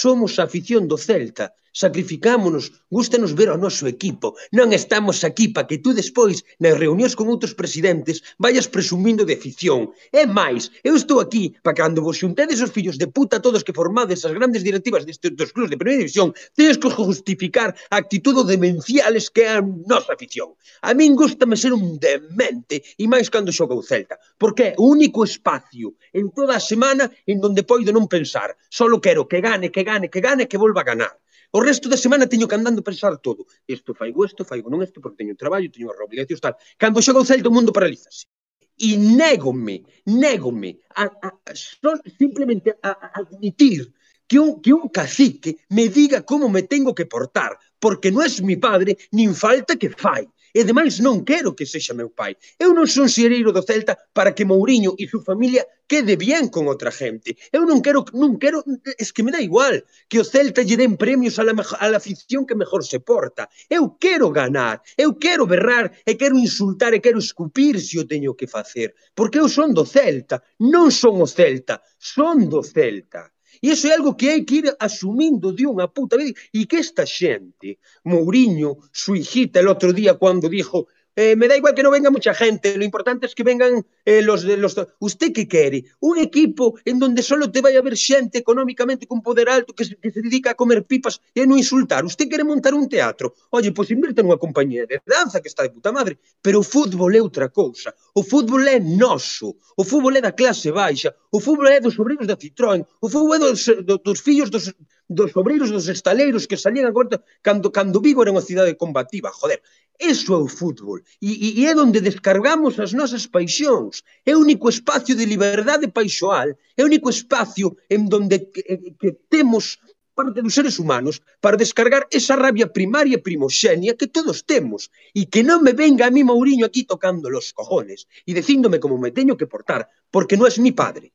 Somos 0.00 0.38
a 0.38 0.46
afición 0.48 0.82
do 0.86 0.96
Celta, 1.06 1.46
sacrificámonos, 1.74 2.70
gústanos 2.88 3.34
ver 3.34 3.50
o 3.50 3.58
noso 3.58 3.90
equipo. 3.90 4.38
Non 4.54 4.70
estamos 4.70 5.26
aquí 5.26 5.50
para 5.50 5.66
que 5.66 5.82
tú 5.82 5.90
despois, 5.90 6.46
nas 6.62 6.78
reunións 6.78 7.18
con 7.18 7.26
outros 7.26 7.52
presidentes, 7.52 8.22
vayas 8.38 8.70
presumindo 8.70 9.26
de 9.26 9.34
afición. 9.34 9.90
É 10.14 10.22
máis, 10.24 10.70
eu 10.86 10.94
estou 10.94 11.18
aquí 11.18 11.58
para 11.66 11.74
cando 11.74 12.00
vos 12.00 12.22
xuntedes 12.22 12.62
os 12.62 12.70
fillos 12.70 12.96
de 12.96 13.10
puta 13.10 13.42
todos 13.42 13.66
que 13.66 13.74
formades 13.74 14.22
as 14.22 14.32
grandes 14.32 14.62
directivas 14.62 15.02
destes 15.02 15.34
dos 15.34 15.50
clubes 15.50 15.74
de 15.74 15.76
primeira 15.76 16.06
división, 16.06 16.30
tedes 16.54 16.78
que 16.78 16.88
justificar 16.88 17.74
a 17.90 17.98
actitude 17.98 18.46
demenciales 18.46 19.26
que 19.26 19.42
é 19.42 19.58
a 19.58 19.60
nosa 19.60 20.14
afición. 20.14 20.54
A 20.86 20.94
min 20.94 21.18
gustame 21.18 21.58
ser 21.58 21.74
un 21.74 21.98
demente 21.98 22.86
e 22.94 23.04
máis 23.10 23.26
cando 23.26 23.50
xoga 23.50 23.74
o 23.74 23.82
Celta, 23.82 24.14
porque 24.38 24.62
é 24.70 24.74
o 24.78 24.86
único 24.94 25.26
espacio 25.26 25.98
en 26.14 26.30
toda 26.30 26.54
a 26.54 26.62
semana 26.62 27.10
en 27.26 27.42
donde 27.42 27.66
poido 27.66 27.90
non 27.90 28.06
pensar. 28.06 28.54
Solo 28.70 29.02
quero 29.02 29.26
que 29.26 29.42
gane, 29.42 29.74
que 29.74 29.82
gane, 29.82 30.06
que 30.06 30.22
gane, 30.22 30.46
que 30.46 30.54
volva 30.54 30.86
a 30.86 30.88
ganar. 30.94 31.14
O 31.56 31.60
resto 31.62 31.86
da 31.88 31.96
semana 32.04 32.26
teño 32.26 32.48
que 32.48 32.56
andando 32.58 32.82
pensar 32.82 33.14
todo. 33.18 33.46
Isto 33.76 33.94
faigo 33.94 34.26
isto, 34.26 34.42
faigo 34.50 34.66
non 34.66 34.82
isto, 34.82 34.98
porque 34.98 35.22
teño 35.22 35.38
traballo, 35.38 35.70
teño 35.70 35.86
as 35.94 36.02
obligacións, 36.02 36.42
tal. 36.42 36.58
Cando 36.74 36.98
xoga 36.98 37.22
o 37.22 37.28
Celta, 37.30 37.46
o 37.46 37.54
mundo 37.54 37.70
paralízase. 37.70 38.26
E 38.74 38.98
négome, 38.98 39.86
négome 40.02 40.82
a, 40.98 41.06
a, 41.06 41.30
a 41.30 41.52
son, 41.54 42.02
simplemente 42.18 42.74
a, 42.82 42.90
a 42.90 43.08
admitir 43.22 43.94
que 44.26 44.42
un, 44.42 44.58
que 44.58 44.74
un 44.74 44.90
cacique 44.90 45.62
me 45.70 45.86
diga 45.86 46.26
como 46.26 46.50
me 46.50 46.66
tengo 46.66 46.90
que 46.90 47.06
portar, 47.06 47.54
porque 47.78 48.10
non 48.10 48.26
é 48.26 48.30
mi 48.42 48.58
padre, 48.58 48.98
nin 49.14 49.30
falta 49.30 49.78
que 49.78 49.94
fai. 49.94 50.26
E 50.54 50.62
demais 50.62 51.02
non 51.02 51.26
quero 51.26 51.50
que 51.58 51.66
sexa 51.66 51.98
meu 51.98 52.10
pai. 52.14 52.38
Eu 52.62 52.70
non 52.78 52.86
son 52.86 53.10
xereiro 53.10 53.50
do 53.50 53.66
Celta 53.66 53.98
para 54.14 54.30
que 54.36 54.46
Mourinho 54.46 54.94
e 55.02 55.10
súa 55.10 55.26
familia 55.26 55.66
quede 55.90 56.14
bien 56.14 56.46
con 56.54 56.70
outra 56.70 56.94
gente. 56.94 57.34
Eu 57.50 57.66
non 57.66 57.82
quero, 57.82 58.06
non 58.14 58.38
quero, 58.38 58.62
es 59.02 59.10
que 59.10 59.26
me 59.26 59.34
dá 59.34 59.42
igual 59.42 59.82
que 60.06 60.22
o 60.22 60.28
Celta 60.32 60.62
lle 60.62 60.78
den 60.78 60.94
premios 60.94 61.42
a 61.42 61.44
la, 61.44 61.58
a 61.58 61.86
la 61.90 61.98
afición 61.98 62.46
que 62.46 62.54
mejor 62.54 62.86
se 62.86 63.02
porta. 63.02 63.50
Eu 63.66 63.98
quero 63.98 64.30
ganar, 64.30 64.78
eu 64.94 65.18
quero 65.18 65.42
berrar, 65.42 65.90
e 66.06 66.14
quero 66.14 66.38
insultar, 66.38 66.94
e 66.94 67.02
quero 67.02 67.18
escupir 67.18 67.82
se 67.82 67.98
o 67.98 68.06
teño 68.06 68.38
que 68.38 68.46
facer. 68.46 68.94
Porque 69.18 69.42
eu 69.42 69.50
son 69.50 69.74
do 69.74 69.82
Celta, 69.82 70.38
non 70.62 70.94
son 70.94 71.18
o 71.18 71.26
Celta, 71.26 71.82
son 71.98 72.46
do 72.46 72.62
Celta. 72.62 73.33
E 73.64 73.72
iso 73.72 73.88
é 73.88 73.94
algo 73.96 74.12
que 74.18 74.28
hai 74.28 74.42
que 74.44 74.56
ir 74.60 74.66
asumindo 74.88 75.48
de 75.58 75.64
unha 75.72 75.86
puta 75.96 76.14
vez. 76.20 76.36
E 76.52 76.60
que 76.68 76.76
esta 76.84 77.04
xente, 77.18 77.68
Mourinho, 78.10 78.70
Suijita, 78.92 79.56
el 79.60 79.68
outro 79.72 79.90
día 80.00 80.12
cando 80.22 80.52
dixo 80.52 80.80
eh, 81.16 81.36
me 81.36 81.48
da 81.48 81.56
igual 81.56 81.74
que 81.74 81.82
non 81.82 81.94
venga 81.94 82.10
mucha 82.10 82.34
gente, 82.34 82.76
lo 82.76 82.84
importante 82.84 83.26
es 83.26 83.34
que 83.34 83.42
vengan 83.42 83.86
eh, 84.04 84.22
los 84.22 84.42
de 84.42 84.56
los... 84.56 84.74
Usted 84.98 85.32
que 85.32 85.46
quere? 85.46 85.84
Un 86.00 86.18
equipo 86.18 86.74
en 86.84 86.98
donde 86.98 87.22
solo 87.22 87.50
te 87.50 87.62
vai 87.62 87.76
a 87.76 87.82
ver 87.82 87.96
xente 87.96 88.38
económicamente 88.38 89.06
con 89.06 89.22
poder 89.22 89.48
alto 89.48 89.74
que 89.74 89.84
se, 89.84 89.96
que 89.96 90.10
se 90.10 90.20
dedica 90.20 90.52
a 90.52 90.58
comer 90.58 90.84
pipas 90.84 91.20
e 91.34 91.42
a 91.42 91.46
non 91.46 91.58
insultar. 91.58 92.02
Usted 92.04 92.26
quere 92.26 92.42
montar 92.42 92.74
un 92.74 92.88
teatro? 92.88 93.34
Oye, 93.50 93.70
pois 93.70 93.88
pues 93.88 93.94
invirta 93.94 94.22
nunha 94.22 94.42
compañía 94.42 94.86
de 94.86 95.00
danza 95.06 95.40
que 95.40 95.48
está 95.48 95.62
de 95.62 95.70
puta 95.70 95.94
madre, 95.94 96.18
pero 96.42 96.60
o 96.60 96.66
fútbol 96.66 97.14
é 97.14 97.20
outra 97.22 97.48
cousa. 97.48 97.94
O 98.14 98.22
fútbol 98.22 98.66
é 98.66 98.78
noso, 98.80 99.56
o 99.76 99.82
fútbol 99.84 100.16
é 100.18 100.20
da 100.20 100.32
clase 100.32 100.70
baixa, 100.70 101.14
o 101.30 101.38
fútbol 101.38 101.68
é 101.70 101.78
dos 101.80 101.98
obreiros 101.98 102.26
da 102.26 102.36
Citroën, 102.36 102.82
o 103.00 103.06
fútbol 103.08 103.34
é 103.36 103.38
dos, 103.38 103.62
dos, 103.86 103.98
dos 104.02 104.18
fillos 104.20 104.50
dos, 104.50 104.72
dos 105.08 105.36
obreiros 105.36 105.70
dos 105.70 105.88
estaleiros 105.88 106.46
que 106.46 106.56
salían 106.56 106.86
a 106.86 106.92
cuarta 106.92 107.22
cando, 107.42 107.70
cando 107.70 108.00
Vigo 108.00 108.22
era 108.22 108.32
unha 108.32 108.44
cidade 108.44 108.74
combativa, 108.74 109.28
joder. 109.30 109.60
Eso 109.98 110.34
é 110.34 110.38
o 110.38 110.48
fútbol. 110.48 111.00
E, 111.22 111.30
e, 111.46 111.60
e 111.60 111.66
é 111.66 111.76
onde 111.76 112.00
descargamos 112.00 112.80
as 112.80 112.92
nosas 112.92 113.26
paixóns. 113.26 114.02
É 114.26 114.36
único 114.36 114.68
espacio 114.68 115.14
de 115.14 115.24
liberdade 115.24 115.86
paixoal. 115.88 116.48
É 116.76 116.82
o 116.82 116.86
único 116.86 117.08
espacio 117.10 117.76
en 117.88 118.08
donde 118.08 118.50
que, 118.52 118.62
que 119.00 119.10
temos 119.28 119.78
parte 120.14 120.42
dos 120.42 120.54
seres 120.54 120.78
humanos 120.78 121.22
para 121.40 121.56
descargar 121.56 122.06
esa 122.10 122.36
rabia 122.36 122.70
primaria 122.70 123.22
primoxenia 123.22 123.96
que 123.98 124.06
todos 124.06 124.46
temos 124.46 124.90
e 125.14 125.26
que 125.26 125.42
non 125.42 125.62
me 125.66 125.74
venga 125.74 126.06
a 126.06 126.14
mí 126.14 126.22
Mourinho 126.22 126.66
aquí 126.66 126.86
tocando 126.86 127.26
los 127.28 127.50
cojones 127.52 128.06
e 128.22 128.30
dicíndome 128.30 128.78
como 128.78 128.96
me 128.98 129.10
teño 129.10 129.38
que 129.38 129.50
portar 129.50 129.90
porque 130.14 130.38
non 130.38 130.46
es 130.46 130.58
mi 130.62 130.70
padre. 130.70 131.10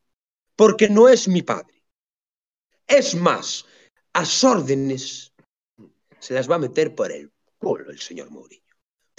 Porque 0.56 0.86
non 0.92 1.08
es 1.08 1.28
mi 1.28 1.40
padre. 1.40 1.80
Es 2.84 3.16
más, 3.16 3.64
as 4.12 4.32
órdenes 4.44 5.32
se 6.20 6.34
las 6.36 6.48
va 6.48 6.56
a 6.56 6.64
meter 6.64 6.94
por 6.94 7.08
el 7.12 7.32
culo 7.58 7.88
el 7.90 8.00
señor 8.00 8.28
Mourinho. 8.30 8.69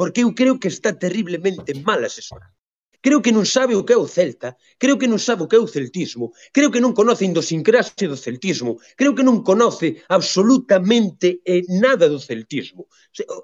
porque 0.01 0.23
eu 0.25 0.33
creo 0.33 0.57
que 0.57 0.67
está 0.67 0.91
terriblemente 0.97 1.77
mal 1.87 2.01
asesorado. 2.03 2.57
Creo 3.05 3.21
que 3.21 3.29
non 3.37 3.45
sabe 3.45 3.77
o 3.77 3.85
que 3.85 3.93
é 3.93 3.99
o 4.01 4.09
Celta, 4.09 4.57
creo 4.81 4.97
que 4.97 5.05
non 5.05 5.21
sabe 5.21 5.45
o 5.45 5.49
que 5.49 5.57
é 5.57 5.61
o 5.61 5.69
celtismo, 5.69 6.33
creo 6.49 6.73
que 6.73 6.81
non 6.81 6.97
conoce 6.97 7.21
a 7.21 7.29
indosincrasia 7.29 8.09
do 8.09 8.17
celtismo, 8.17 8.81
creo 8.97 9.13
que 9.13 9.21
non 9.21 9.45
conoce 9.45 10.01
absolutamente 10.09 11.45
eh, 11.45 11.61
nada 11.85 12.09
do 12.09 12.17
celtismo. 12.17 12.89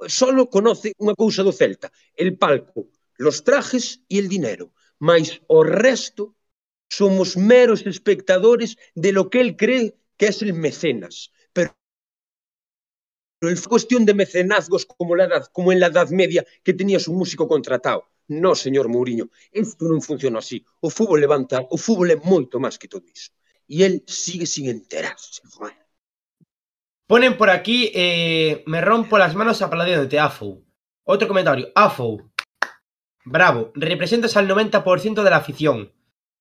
Solo 0.10 0.50
conoce 0.50 0.98
unha 0.98 1.14
cousa 1.14 1.46
do 1.46 1.54
Celta, 1.54 1.94
el 2.18 2.42
palco, 2.42 2.90
los 3.22 3.46
trajes 3.46 4.02
e 4.10 4.18
el 4.18 4.26
dinero, 4.26 4.74
mas 4.98 5.38
o 5.46 5.62
resto 5.62 6.34
somos 6.90 7.38
meros 7.38 7.86
espectadores 7.86 8.82
de 8.98 9.14
lo 9.14 9.30
que 9.30 9.46
él 9.46 9.54
cree 9.62 9.94
que 10.18 10.34
es 10.34 10.42
el 10.42 10.58
mecenas, 10.58 11.30
Es 13.42 13.68
cuestión 13.68 14.06
de 14.06 14.16
mecenazgos 14.16 14.86
como, 14.86 15.16
la 15.16 15.26
edad, 15.26 15.46
como 15.52 15.72
en 15.72 15.80
la 15.80 15.88
Edad 15.88 16.10
Media 16.10 16.46
que 16.64 16.74
tenías 16.74 17.08
un 17.08 17.18
músico 17.18 17.48
contratado. 17.48 18.06
No, 18.28 18.56
señor 18.56 18.90
Mourinho, 18.90 19.30
isto 19.54 19.88
non 19.88 20.02
funciona 20.04 20.44
así. 20.44 20.66
O 20.84 20.90
fútbol 20.90 21.22
levanta, 21.24 21.64
o 21.70 21.78
fútbol 21.80 22.12
é 22.12 22.18
moito 22.20 22.60
máis 22.60 22.76
que 22.76 22.92
todo 22.92 23.08
iso. 23.08 23.32
E 23.70 23.88
el 23.88 24.04
sigue 24.04 24.44
sin 24.44 24.68
enterarse, 24.68 25.40
joder. 25.48 25.78
Ponen 27.08 27.38
por 27.40 27.50
aquí, 27.50 27.88
eh, 27.96 28.64
me 28.68 28.82
rompo 28.82 29.16
las 29.16 29.32
manos 29.32 29.62
aplaudiéndote, 29.62 30.20
Afo. 30.20 30.60
Otro 31.06 31.28
comentario, 31.30 31.72
Afo. 31.72 32.28
Bravo, 33.24 33.72
representas 33.76 34.36
al 34.36 34.48
90% 34.48 35.24
de 35.24 35.30
la 35.30 35.38
afición. 35.38 35.94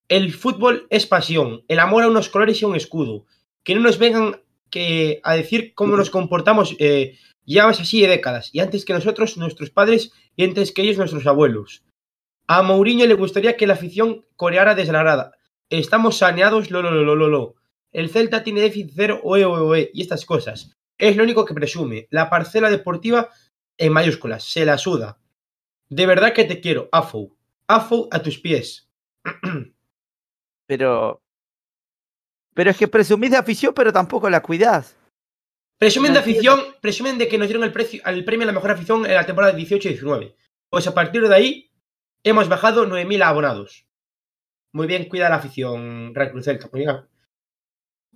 El 0.09 0.33
fútbol 0.35 0.87
es 0.91 1.07
pasión, 1.07 1.63
el 1.69 1.79
amor 1.79 2.03
a 2.03 2.09
unos 2.09 2.29
colores 2.29 2.63
y 2.63 2.65
un 2.65 2.75
escudo. 2.75 3.27
Que 3.63 3.75
no 3.75 3.81
nos 3.83 3.99
vengan 3.99 4.43
que, 4.71 5.21
a 5.23 5.35
decir 5.35 5.75
cómo 5.75 5.97
nos 5.97 6.11
comportamos. 6.11 6.77
Eh, 6.79 7.19
llevas 7.45 7.81
así 7.81 8.01
de 8.01 8.09
décadas, 8.09 8.51
y 8.53 8.61
antes 8.61 8.85
que 8.85 8.93
nosotros, 8.93 9.37
nuestros 9.37 9.71
padres, 9.71 10.13
y 10.37 10.45
antes 10.45 10.73
que 10.73 10.83
ellos, 10.83 10.99
nuestros 10.99 11.27
abuelos. 11.27 11.85
A 12.47 12.63
Mourinho 12.63 13.07
le 13.07 13.15
gustaría 13.15 13.57
que 13.57 13.67
la 13.67 13.75
afición 13.75 14.25
coreara 14.37 14.75
desde. 14.75 14.93
Estamos 15.71 16.19
saneados, 16.19 16.71
lo, 16.71 16.83
lo, 16.83 16.91
lo, 16.91 17.17
lo, 17.17 17.29
lo. 17.29 17.55
El 17.93 18.11
Celta 18.11 18.45
tiene 18.45 18.61
déficit 18.61 18.93
cero, 18.95 19.21
oe, 19.25 19.45
oe, 19.45 19.61
oe, 19.61 19.91
y 19.95 20.03
estas 20.03 20.25
cosas. 20.25 20.77
Es 20.99 21.17
lo 21.17 21.25
único 21.25 21.45
que 21.45 21.55
presume. 21.55 22.07
La 22.11 22.31
parcela 22.31 22.71
deportiva 22.71 23.31
en 23.79 23.93
mayúsculas, 23.93 24.45
se 24.45 24.65
la 24.65 24.79
suda. 24.79 25.19
De 25.89 26.07
verdad 26.07 26.33
que 26.33 26.45
te 26.45 26.61
quiero, 26.61 26.89
Afo. 26.93 27.37
Afo 27.69 28.09
a 28.11 28.23
tus 28.23 28.39
pies. 28.39 28.89
Pero. 30.67 31.23
Pero 32.57 32.71
es 32.71 32.79
que 32.79 32.89
presumís 32.89 33.31
de 33.31 33.37
afición, 33.37 33.75
pero 33.75 33.93
tampoco 33.93 34.31
la 34.31 34.41
cuidás. 34.43 34.97
Presumen 35.79 36.15
de 36.15 36.21
afición, 36.21 36.59
presumen 36.81 37.19
de 37.19 37.29
que 37.29 37.37
nos 37.37 37.49
dieron 37.49 37.63
el, 37.65 37.71
precio, 37.73 38.01
el 38.07 38.25
premio 38.25 38.45
a 38.45 38.47
la 38.47 38.53
mejor 38.55 38.71
afición 38.71 39.05
en 39.05 39.13
la 39.13 39.27
temporada 39.27 39.55
18-19. 39.55 40.35
Pues 40.71 40.87
a 40.87 40.95
partir 40.95 41.29
de 41.29 41.35
ahí 41.35 41.71
hemos 42.25 42.49
bajado 42.49 42.87
9.000 42.87 43.23
abonados. 43.23 43.87
Muy 44.73 44.87
bien, 44.87 45.05
cuida 45.11 45.29
la 45.29 45.37
afición, 45.37 46.15
Real 46.15 46.31
Cruz 46.31 46.47
Celta. 46.47 46.69
Cuidando 46.71 47.05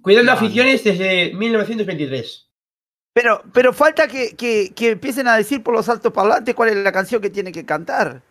Vale. 0.03 0.31
aficiones 0.47 0.85
desde 0.85 1.35
1923. 1.35 2.51
Pero, 3.12 3.43
pero 3.53 3.75
falta 3.75 4.09
que, 4.09 4.35
que, 4.37 4.73
que 4.75 4.93
empiecen 4.93 5.29
a 5.29 5.37
decir 5.37 5.62
por 5.62 5.75
los 5.75 5.87
altos 5.91 6.15
parlantes 6.15 6.55
cuál 6.55 6.71
es 6.71 6.77
la 6.77 6.93
canción 6.93 7.21
que 7.21 7.29
tiene 7.29 7.53
que 7.53 7.67
cantar. 7.67 8.23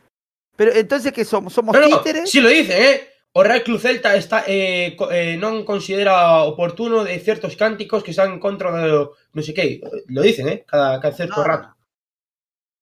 Pero 0.56 0.74
entonces, 0.74 1.14
¿qué 1.14 1.24
somos? 1.24 1.54
¿Somos 1.54 1.76
No, 1.76 1.88
no, 1.88 1.98
títeres? 2.00 2.32
sí 2.32 2.42
lo 2.42 2.50
dice, 2.50 2.92
¿eh? 2.94 3.09
O 3.32 3.44
Real 3.44 3.62
Club 3.64 3.80
Celta 3.80 4.16
está, 4.16 4.44
eh, 4.48 4.98
eh, 5.12 5.38
non 5.38 5.62
considera 5.62 6.42
oportuno 6.50 7.06
de 7.06 7.22
ciertos 7.22 7.54
cánticos 7.56 8.02
que 8.02 8.10
están 8.12 8.34
en 8.34 8.40
contra 8.42 8.74
de 8.74 8.90
lo- 8.90 9.14
no 9.34 9.42
sé 9.46 9.54
qué. 9.54 9.80
Lo 10.10 10.22
dicen, 10.26 10.50
¿eh? 10.50 10.66
Cada, 10.66 11.00
cada 11.00 11.14
cierto 11.14 11.38
No, 11.38 11.46
rato. 11.46 11.68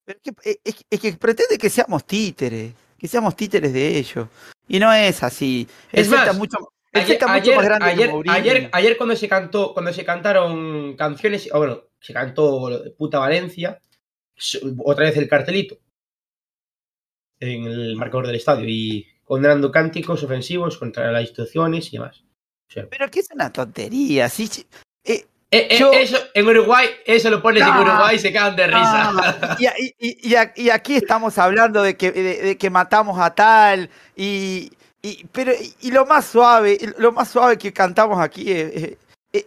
Pero 0.07 0.19
es, 0.19 0.23
que, 0.23 0.31
es- 0.49 0.59
es- 0.63 0.85
es 0.89 0.99
que 1.01 1.13
pretende 1.19 1.57
que 1.59 1.69
seamos 1.69 2.07
títeres, 2.07 2.71
que 2.97 3.07
seamos 3.11 3.35
títeres 3.35 3.73
de 3.73 3.97
ellos. 3.99 4.27
Y 4.69 4.79
no 4.79 4.91
es 4.93 5.21
así. 5.21 5.67
El 5.91 6.01
Es 6.01 6.07
Celta 6.09 6.27
más, 6.31 6.37
mucho, 6.37 6.57
el 6.93 7.01
Ayer, 7.01 7.07
Celta 7.19 7.27
mucho 7.27 7.41
ayer, 7.43 7.55
más 7.57 7.65
grande 7.65 7.85
que 7.85 7.91
ayer, 7.91 8.09
ayer, 8.29 8.69
ayer 8.71 8.97
cuando 8.97 9.15
se 9.17 9.27
cantó, 9.27 9.73
cuando 9.73 9.91
se 9.91 10.05
cantaron 10.05 10.95
canciones, 10.95 11.49
o 11.51 11.57
bueno, 11.59 11.83
se 11.99 12.13
cantó 12.13 12.71
Puta 12.97 13.19
Valencia, 13.19 13.81
otra 14.79 15.05
vez 15.05 15.17
el 15.17 15.27
cartelito 15.27 15.77
en 17.39 17.65
el 17.65 17.95
marcador 17.97 18.27
del 18.27 18.37
estadio 18.37 18.65
y 18.67 19.05
condenando 19.27 19.69
cánticos 19.71 20.23
ofensivos 20.23 20.77
contra 20.77 21.11
las 21.11 21.21
instituciones 21.23 21.87
y 21.93 21.97
demás. 21.97 22.23
O 22.69 22.71
sea, 22.73 22.87
Pero 22.89 23.09
que 23.11 23.19
es 23.19 23.29
una 23.33 23.51
tontería. 23.51 24.29
Sí, 24.29 24.47
sí. 24.47 24.65
Eh, 25.03 25.25
eh, 25.51 25.67
eh, 25.71 25.77
Yo- 25.77 25.91
eso, 25.93 26.17
en 26.33 26.47
Uruguay, 26.47 26.87
eso 27.05 27.29
lo 27.29 27.41
pones 27.41 27.63
en 27.63 27.73
No. 27.73 27.81
Uruguay 27.81 28.15
y 28.15 28.19
se 28.19 28.31
cagan 28.33 28.55
de 28.55 28.67
risa. 28.67 29.57
Y, 29.59 29.65
y- 29.99 30.33
y- 30.33 30.63
y 30.63 30.69
aquí 30.69 30.95
estamos 30.95 31.37
hablando 31.37 31.83
de 31.83 31.95
que, 31.97 32.11
de, 32.11 32.41
de 32.41 32.57
que 32.57 32.69
matamos 32.69 33.19
a 33.19 33.33
tal 33.35 33.89
y, 34.15 34.71
y- 35.01 35.25
pero 35.31 35.51
y, 35.81 35.91
lo 35.91 36.05
más 36.05 36.25
suave 36.25 36.77
lo 36.97 37.11
más 37.11 37.29
suave 37.29 37.57
que 37.57 37.71
cantamos 37.71 38.19
aquí 38.19 38.51
es, 38.51 38.73
es- 38.75 38.97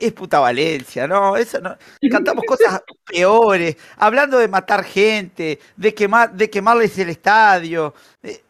es 0.01 0.13
puta 0.13 0.39
Valencia 0.39 1.07
no 1.09 1.37
eso 1.37 1.59
no 1.61 1.77
cantamos 2.11 2.45
cosas 2.47 2.81
peores 3.05 3.77
hablando 3.97 4.39
de 4.39 4.47
matar 4.47 4.85
gente 4.85 5.59
de 5.77 5.95
quemar 5.95 6.33
de 6.33 6.49
quemarles 6.49 6.97
el 6.99 7.09
estadio 7.11 7.93
eh, 8.23 8.41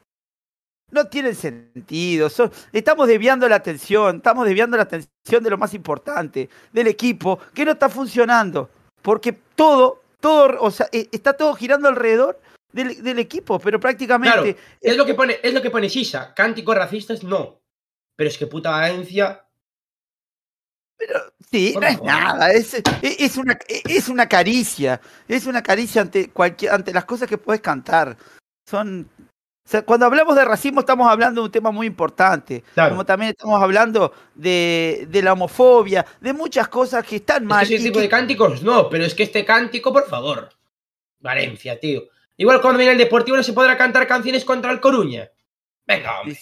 no 0.91 1.07
tienen 1.07 1.35
sentido 1.35 2.29
son- 2.31 2.51
estamos 2.73 3.07
desviando 3.09 3.49
la 3.49 3.57
atención 3.57 4.17
estamos 4.17 4.45
desviando 4.47 4.77
la 4.77 4.85
atención 4.85 5.43
de 5.43 5.51
lo 5.51 5.59
más 5.59 5.73
importante 5.75 6.49
del 6.73 6.87
equipo 6.89 7.39
que 7.55 7.65
no 7.65 7.73
está 7.73 7.89
funcionando 7.89 8.71
porque 9.03 9.33
todo, 9.33 10.03
todo, 10.21 10.61
o 10.61 10.71
sea, 10.71 10.89
eh, 10.93 11.09
está 11.12 11.33
todo 11.33 11.55
girando 11.55 11.89
alrededor 11.89 12.39
del, 12.73 13.03
del 13.03 13.19
equipo, 13.19 13.59
pero 13.59 13.81
prácticamente. 13.81 14.57
Es 14.81 14.97
lo 14.97 15.07
que 15.07 15.15
pone, 15.15 15.39
es 15.43 15.55
lo 15.55 15.62
que 15.62 15.71
pone 15.71 15.89
Sisa. 15.89 16.35
Cánticos 16.35 16.77
racistas, 16.77 17.23
no. 17.25 17.59
Pero 18.15 18.29
es 18.29 18.37
que 18.37 18.47
puta 18.47 18.71
Valencia. 18.73 19.45
Pero 20.99 21.19
sí, 21.51 21.75
no 21.81 21.87
es 21.87 22.03
nada, 22.03 22.53
es, 22.53 22.75
es- 22.75 22.83
es 23.03 23.37
una, 23.39 23.59
es 23.69 24.09
una 24.09 24.29
caricia, 24.29 25.01
es 25.27 25.47
una 25.47 25.62
caricia 25.62 26.03
ante 26.03 26.29
cualquier, 26.31 26.73
ante 26.73 26.93
las 26.93 27.07
cosas 27.07 27.27
que 27.29 27.39
puedes 27.39 27.62
cantar. 27.62 28.17
Son. 28.69 29.09
O 29.65 29.69
sea, 29.70 29.82
cuando 29.82 30.07
hablamos 30.07 30.35
de 30.35 30.45
racismo 30.45 30.81
estamos 30.81 31.09
hablando 31.09 31.41
de 31.43 31.45
un 31.47 31.53
tema 31.53 31.70
muy 31.70 31.87
importante, 31.87 32.65
Claro. 32.74 32.91
como 32.91 33.07
también 33.07 33.31
estamos 33.31 33.62
hablando 33.62 34.12
de, 34.35 35.07
de 35.09 35.23
la 35.23 35.35
homofobia, 35.35 36.05
de 36.20 36.32
muchas 36.32 36.69
cosas 36.69 37.07
que 37.07 37.16
están 37.16 37.43
Es 37.45 37.49
mal. 37.49 37.62
ese 37.65 37.78
tipo 37.78 37.97
que- 37.99 38.03
de 38.03 38.09
cánticos, 38.09 38.62
no, 38.62 38.89
pero 38.89 39.05
es 39.05 39.15
que 39.15 39.23
este 39.24 39.45
cántico, 39.45 39.93
por 39.93 40.09
favor. 40.09 40.49
Valencia, 41.20 41.78
tío. 41.78 42.05
Igual 42.37 42.61
cuando 42.62 42.78
viene 42.78 42.93
el 42.93 42.99
Deportivo 42.99 43.37
no 43.37 43.43
se 43.43 43.53
podrá 43.53 43.77
cantar 43.77 44.07
canciones 44.07 44.45
contra 44.45 44.73
el 44.73 44.81
Coruña. 44.81 45.28
Venga, 45.87 46.20
hombre. 46.20 46.39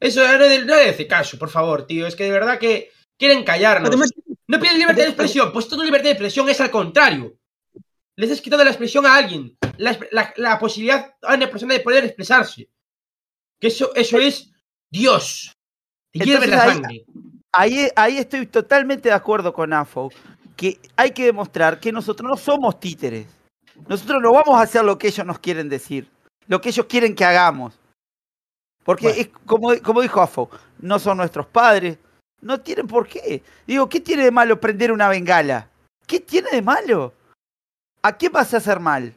Eso 0.00 0.26
no 0.26 0.38
le 0.38 0.64
no 0.64 0.74
le 0.76 0.90
hace 0.90 1.06
caso, 1.06 1.38
por 1.38 1.50
favor, 1.50 1.86
tío. 1.86 2.06
Es 2.06 2.16
que 2.16 2.24
de 2.24 2.32
verdad 2.32 2.58
que 2.58 2.90
quieren 3.16 3.44
callarnos. 3.44 3.88
Además, 3.88 4.10
¿No 4.48 4.58
piden 4.58 4.78
libertad 4.78 5.02
de 5.02 5.08
expresión? 5.10 5.52
Pues 5.52 5.68
todo 5.68 5.84
libertad 5.84 6.06
de 6.06 6.10
expresión 6.12 6.48
es 6.48 6.60
al 6.60 6.70
contrario. 6.72 7.34
Les 8.20 8.30
has 8.30 8.40
quitado 8.42 8.62
la 8.62 8.70
expresión 8.70 9.06
a 9.06 9.14
alguien. 9.16 9.56
La, 9.78 9.98
la- 10.12 10.34
la 10.36 10.58
posibilidad 10.58 11.14
a 11.22 11.34
una 11.34 11.48
persona 11.50 11.72
de 11.74 11.80
poder 11.80 12.04
expresarse. 12.04 12.68
Que 13.58 13.68
eso, 13.68 13.94
eso 13.94 14.18
es 14.18 14.50
Dios. 14.90 15.52
Te 16.12 16.24
hierve 16.24 16.46
la 16.48 16.62
ahí- 16.62 16.70
sangre. 16.72 17.04
Ahí, 17.52 17.88
ahí 17.96 18.18
estoy 18.18 18.46
totalmente 18.46 19.08
de 19.08 19.14
acuerdo 19.14 19.52
con 19.54 19.72
AFO, 19.72 20.10
que 20.54 20.78
hay 20.96 21.12
que 21.12 21.24
demostrar 21.24 21.80
que 21.80 21.90
nosotros 21.92 22.28
no 22.30 22.36
somos 22.36 22.78
títeres. 22.78 23.26
Nosotros 23.88 24.20
no 24.22 24.32
vamos 24.32 24.54
a 24.54 24.62
hacer 24.62 24.84
lo 24.84 24.98
que 24.98 25.08
ellos 25.08 25.26
nos 25.26 25.38
quieren 25.38 25.68
decir, 25.70 26.06
lo 26.46 26.60
que 26.60 26.68
ellos 26.68 26.86
quieren 26.86 27.14
que 27.14 27.24
hagamos. 27.24 27.78
Porque 28.84 29.04
Bueno. 29.08 29.20
es 29.20 29.28
como, 29.46 29.82
como 29.82 30.02
dijo 30.02 30.20
AFO, 30.20 30.50
no 30.80 30.98
son 30.98 31.16
nuestros 31.16 31.46
padres, 31.46 31.96
no 32.42 32.60
tienen 32.60 32.86
por 32.86 33.08
qué. 33.08 33.42
Digo, 33.66 33.88
¿qué 33.88 34.00
tiene 34.00 34.24
de 34.24 34.30
malo 34.30 34.60
prender 34.60 34.92
una 34.92 35.08
bengala? 35.08 35.70
¿Qué 36.06 36.20
tiene 36.20 36.50
de 36.50 36.62
malo? 36.62 37.14
¿A 38.02 38.16
quién 38.16 38.32
vas 38.32 38.52
a 38.54 38.58
hacer 38.58 38.80
mal? 38.80 39.14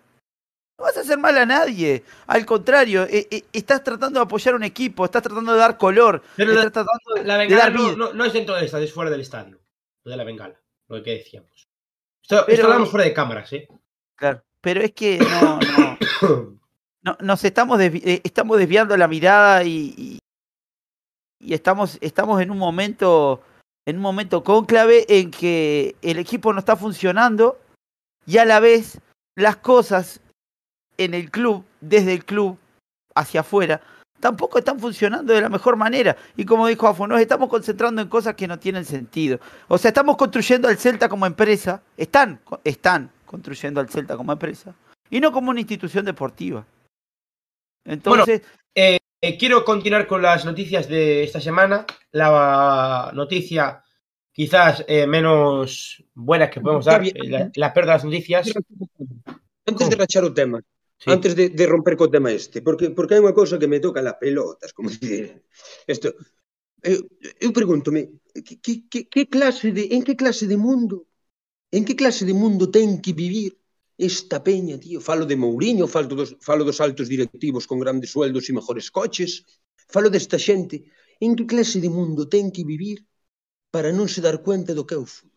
No 0.77 0.85
vas 0.85 0.97
a 0.97 1.01
hacer 1.01 1.17
mal 1.17 1.37
a 1.37 1.45
nadie. 1.45 2.03
Al 2.27 2.45
contrario, 2.45 3.03
eh, 3.03 3.27
eh, 3.29 3.43
estás 3.53 3.83
tratando 3.83 4.19
de 4.19 4.25
apoyar 4.25 4.55
un 4.55 4.63
equipo, 4.63 5.05
estás 5.05 5.21
tratando 5.21 5.53
de 5.53 5.59
dar 5.59 5.77
color, 5.77 6.21
Pero 6.35 6.51
estás 6.51 6.65
la, 6.65 6.71
tratando 6.71 7.13
de, 7.15 7.23
la 7.23 7.33
de 7.37 7.39
bengala 7.47 7.63
dar 7.63 7.73
no, 7.73 7.95
no- 7.95 8.13
no 8.13 8.25
es 8.25 8.33
dentro 8.33 8.55
del 8.55 8.65
estadio, 8.65 8.85
es 8.85 8.93
fuera 8.93 9.11
del 9.11 9.21
estadio. 9.21 9.59
Lo 10.03 10.11
de 10.11 10.17
la 10.17 10.23
bengala, 10.23 10.59
lo 10.89 11.01
que 11.03 11.11
decíamos. 11.11 11.67
Esto, 12.21 12.43
Pero- 12.47 12.63
hablamos 12.65 12.89
fuera 12.89 13.05
de 13.05 13.13
cámaras, 13.13 13.53
¿eh? 13.53 13.67
Claro, 14.15 14.43
pero 14.61 14.81
es 14.81 14.91
que 14.93 15.19
no, 15.19 15.59
no, 15.59 15.97
no- 17.03 17.17
nos 17.19 17.43
estamos, 17.43 17.79
desvi- 17.79 18.01
eh, 18.05 18.21
estamos 18.23 18.57
desviando 18.57 18.97
la 18.97 19.07
mirada 19.07 19.63
y, 19.63 19.93
y, 19.97 20.19
y 21.39 21.53
estamos, 21.53 21.97
estamos 22.01 22.41
en 22.41 22.51
un 22.51 22.57
momento 22.57 23.41
en 23.85 23.97
un 23.97 24.01
momento 24.01 24.43
conclave 24.43 25.05
en 25.09 25.29
que 25.29 25.95
el 26.01 26.17
equipo 26.17 26.53
no 26.53 26.59
está 26.59 26.77
funcionando 26.77 27.59
y 28.25 28.37
a 28.37 28.45
la 28.45 28.59
vez 28.59 28.99
las 29.35 29.57
cosas 29.57 30.19
en 30.97 31.13
el 31.13 31.31
club, 31.31 31.65
desde 31.81 32.13
el 32.13 32.23
club 32.23 32.57
hacia 33.15 33.41
afuera, 33.41 33.81
tampoco 34.19 34.57
están 34.57 34.79
funcionando 34.79 35.33
de 35.33 35.41
la 35.41 35.49
mejor 35.49 35.75
manera. 35.75 36.15
Y 36.37 36.45
como 36.45 36.67
dijo 36.67 36.87
Afo, 36.87 37.07
nos 37.07 37.19
estamos 37.19 37.49
concentrando 37.49 38.01
en 38.01 38.07
cosas 38.07 38.35
que 38.35 38.47
no 38.47 38.57
tienen 38.57 38.85
sentido. 38.85 39.39
O 39.67 39.77
sea, 39.77 39.89
estamos 39.89 40.15
construyendo 40.17 40.67
al 40.67 40.77
Celta 40.77 41.09
como 41.09 41.25
empresa, 41.25 41.81
están, 41.97 42.39
están 42.63 43.11
construyendo 43.25 43.81
al 43.81 43.89
Celta 43.89 44.15
como 44.15 44.31
empresa, 44.31 44.73
y 45.09 45.19
no 45.19 45.31
como 45.31 45.49
una 45.49 45.59
institución 45.59 46.05
deportiva. 46.05 46.65
Entonces... 47.85 48.43
eh, 48.75 48.99
quiero 49.37 49.65
continuar 49.65 50.07
con 50.07 50.21
las 50.21 50.45
noticias 50.45 50.87
de 50.87 51.23
esta 51.23 51.41
semana. 51.41 51.85
La 52.11 53.11
noticia 53.13 53.83
quizás 54.33 54.83
eh, 54.87 55.05
menos 55.05 56.03
buenas 56.13 56.49
que 56.49 56.59
podemos 56.59 56.85
dar, 56.85 57.05
eh, 57.05 57.13
la, 57.29 57.51
la 57.53 57.73
perda 57.73 58.01
noticias. 58.01 58.49
Antes 59.63 59.89
de 59.89 59.95
rachar 59.95 60.25
o 60.25 60.33
tema, 60.33 60.59
sí. 60.97 61.07
antes 61.07 61.37
de, 61.37 61.53
de 61.53 61.65
romper 61.69 61.95
co 61.95 62.09
tema 62.09 62.33
este, 62.33 62.65
porque, 62.65 62.89
porque 62.91 63.15
hai 63.15 63.23
unha 63.23 63.37
cousa 63.37 63.61
que 63.61 63.69
me 63.69 63.79
toca 63.79 64.01
las 64.01 64.17
pelotas, 64.19 64.73
como 64.73 64.89
dicir, 64.89 65.45
Esto, 65.87 66.11
eh, 66.81 66.97
eu, 66.97 67.07
eu 67.39 67.49
pregúntome, 67.53 68.19
que, 68.33 68.57
que, 68.59 68.89
que, 68.89 69.05
que 69.07 69.29
clase 69.29 69.71
de, 69.71 69.93
en 69.93 70.01
que 70.03 70.17
clase 70.17 70.49
de 70.49 70.57
mundo, 70.57 71.07
en 71.71 71.85
que 71.85 71.95
clase 71.95 72.25
de 72.25 72.33
mundo 72.33 72.67
ten 72.73 72.99
que 72.99 73.13
vivir 73.13 73.55
esta 73.95 74.41
peña, 74.41 74.75
tío? 74.81 74.99
Falo 74.99 75.29
de 75.29 75.37
Mourinho, 75.37 75.85
falo 75.85 76.09
dos, 76.09 76.35
falo 76.41 76.65
dos 76.65 76.81
altos 76.81 77.07
directivos 77.07 77.69
con 77.69 77.77
grandes 77.77 78.09
sueldos 78.09 78.49
e 78.49 78.57
mejores 78.57 78.89
coches, 78.89 79.45
falo 79.87 80.09
desta 80.09 80.41
xente, 80.41 80.89
en 81.21 81.37
que 81.37 81.45
clase 81.45 81.77
de 81.77 81.93
mundo 81.93 82.25
ten 82.27 82.49
que 82.49 82.65
vivir 82.65 83.05
para 83.73 83.89
non 83.97 84.05
se 84.13 84.21
dar 84.21 84.37
cuenta 84.45 84.71
do 84.77 84.85
que 84.87 84.93
eu 84.99 85.05
fui. 85.15 85.33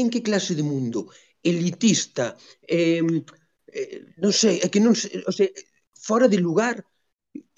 En 0.00 0.10
que 0.12 0.26
clase 0.26 0.52
de 0.58 0.66
mundo 0.66 1.00
elitista, 1.50 2.26
eh, 2.66 2.98
eh, 3.78 4.18
non 4.18 4.32
sei, 4.34 4.58
é 4.58 4.66
que 4.72 4.82
non 4.82 4.94
sei, 4.98 5.22
o 5.22 5.30
sea, 5.30 5.46
fora 6.08 6.26
de 6.26 6.42
lugar, 6.46 6.76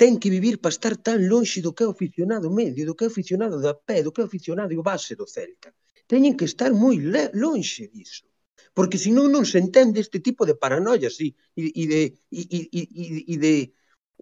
ten 0.00 0.20
que 0.20 0.28
vivir 0.36 0.60
para 0.60 0.74
estar 0.76 0.94
tan 1.00 1.18
lonxe 1.32 1.64
do 1.64 1.72
que 1.72 1.84
é 1.84 1.88
aficionado 1.88 2.52
medio, 2.60 2.84
do 2.84 2.96
que 2.96 3.04
é 3.04 3.08
aficionado 3.08 3.56
da 3.56 3.72
pé, 3.72 4.04
do 4.04 4.12
que 4.12 4.20
é 4.20 4.26
aficionado 4.28 4.72
o 4.76 4.84
base 4.90 5.16
do 5.16 5.26
Celta. 5.34 5.72
Teñen 6.10 6.36
que 6.36 6.44
estar 6.44 6.70
moi 6.76 6.96
lonxe 7.42 7.88
disso. 7.88 8.28
Porque 8.76 9.00
senón 9.00 9.32
non 9.32 9.48
se 9.48 9.58
entende 9.64 10.04
este 10.04 10.18
tipo 10.26 10.42
de 10.44 10.58
paranoias 10.62 11.16
e, 11.24 11.28
e, 11.56 11.84
de, 11.92 12.02
e, 12.28 12.42
e, 12.56 12.60
e, 12.80 13.04
e 13.32 13.36
de 13.44 13.54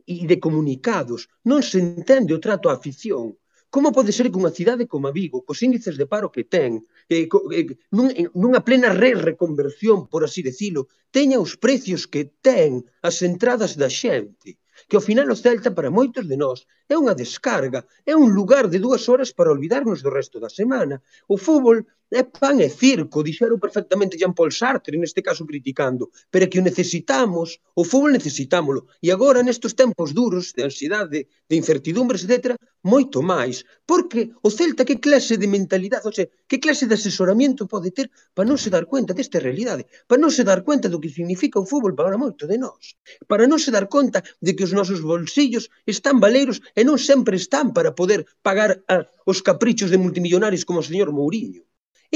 e 0.08 0.24
de 0.30 0.36
comunicados. 0.40 1.28
Non 1.50 1.60
se 1.60 1.78
entende 1.82 2.32
o 2.32 2.42
trato 2.44 2.70
á 2.70 2.78
afición. 2.78 3.36
Como 3.74 3.92
pode 3.96 4.12
ser 4.16 4.26
que 4.30 4.40
unha 4.42 4.56
cidade 4.58 4.88
como 4.92 5.12
Vigo, 5.18 5.44
cos 5.46 5.60
índices 5.66 5.94
de 6.00 6.06
paro 6.12 6.32
que 6.34 6.44
ten, 6.54 6.70
eh, 7.12 7.24
co, 7.30 7.38
eh, 7.52 7.68
nun, 7.96 8.08
nunha 8.40 8.64
plena 8.66 8.88
re 9.02 9.12
reconversión, 9.30 9.98
por 10.12 10.22
así 10.24 10.40
decilo, 10.48 10.80
teña 11.16 11.36
os 11.44 11.52
precios 11.64 12.02
que 12.12 12.22
ten 12.46 12.70
as 13.08 13.16
entradas 13.30 13.72
da 13.80 13.88
xente? 14.00 14.50
Que 14.88 14.96
ao 14.96 15.06
final 15.08 15.28
o 15.28 15.36
Celta, 15.44 15.70
para 15.76 15.94
moitos 15.98 16.24
de 16.30 16.36
nós, 16.44 16.58
é 16.88 16.96
unha 16.96 17.14
descarga, 17.14 17.80
é 18.04 18.14
un 18.16 18.32
lugar 18.38 18.64
de 18.72 18.82
dúas 18.84 19.04
horas 19.10 19.30
para 19.36 19.52
olvidarnos 19.54 20.00
do 20.02 20.10
resto 20.18 20.40
da 20.40 20.48
semana. 20.48 20.96
O 21.28 21.36
fútbol 21.36 21.84
é 22.10 22.22
pan 22.24 22.56
e 22.64 22.68
circo, 22.72 23.22
dixeron 23.22 23.60
perfectamente 23.60 24.16
Jean-Paul 24.16 24.50
Sartre, 24.50 24.96
neste 24.96 25.20
caso 25.20 25.44
criticando, 25.44 26.08
pero 26.32 26.44
é 26.44 26.48
que 26.48 26.60
o 26.60 26.64
necesitamos, 26.64 27.60
o 27.76 27.84
fútbol 27.84 28.16
necesitámolo, 28.16 28.88
e 29.04 29.12
agora 29.12 29.44
nestes 29.44 29.76
tempos 29.76 30.16
duros 30.16 30.56
de 30.56 30.64
ansiedade, 30.64 31.28
de 31.48 31.54
incertidumbres, 31.60 32.24
etc., 32.24 32.56
moito 32.82 33.20
máis, 33.20 33.66
porque 33.84 34.32
o 34.40 34.48
Celta 34.48 34.88
que 34.88 34.96
clase 34.96 35.36
de 35.36 35.46
mentalidade, 35.46 36.06
ou 36.08 36.14
sea, 36.14 36.30
que 36.48 36.62
clase 36.62 36.88
de 36.88 36.96
asesoramento 36.96 37.68
pode 37.68 37.90
ter 37.92 38.08
para 38.32 38.48
non 38.48 38.56
se 38.56 38.72
dar 38.72 38.88
cuenta 38.88 39.12
desta 39.12 39.36
realidade, 39.36 39.84
para 40.08 40.20
non 40.22 40.32
se 40.32 40.46
dar 40.48 40.64
cuenta 40.64 40.88
do 40.88 41.02
que 41.02 41.12
significa 41.12 41.60
o 41.60 41.68
fútbol 41.68 41.92
para 41.92 42.16
moito 42.16 42.48
de 42.48 42.56
nós, 42.56 42.96
para 43.28 43.44
non 43.44 43.60
se 43.60 43.68
dar 43.68 43.84
conta 43.92 44.24
de 44.40 44.56
que 44.56 44.64
os 44.64 44.72
nosos 44.72 45.04
bolsillos 45.04 45.68
están 45.84 46.16
valeiros 46.24 46.64
E 46.78 46.86
non 46.86 46.98
sempre 47.08 47.34
están 47.42 47.66
para 47.76 47.90
poder 47.98 48.20
pagar 48.46 48.70
a, 48.94 48.96
os 49.26 49.38
caprichos 49.48 49.90
de 49.90 49.98
multimillonarios 50.04 50.62
como 50.62 50.78
o 50.78 50.88
señor 50.88 51.10
Mourinho. 51.18 51.62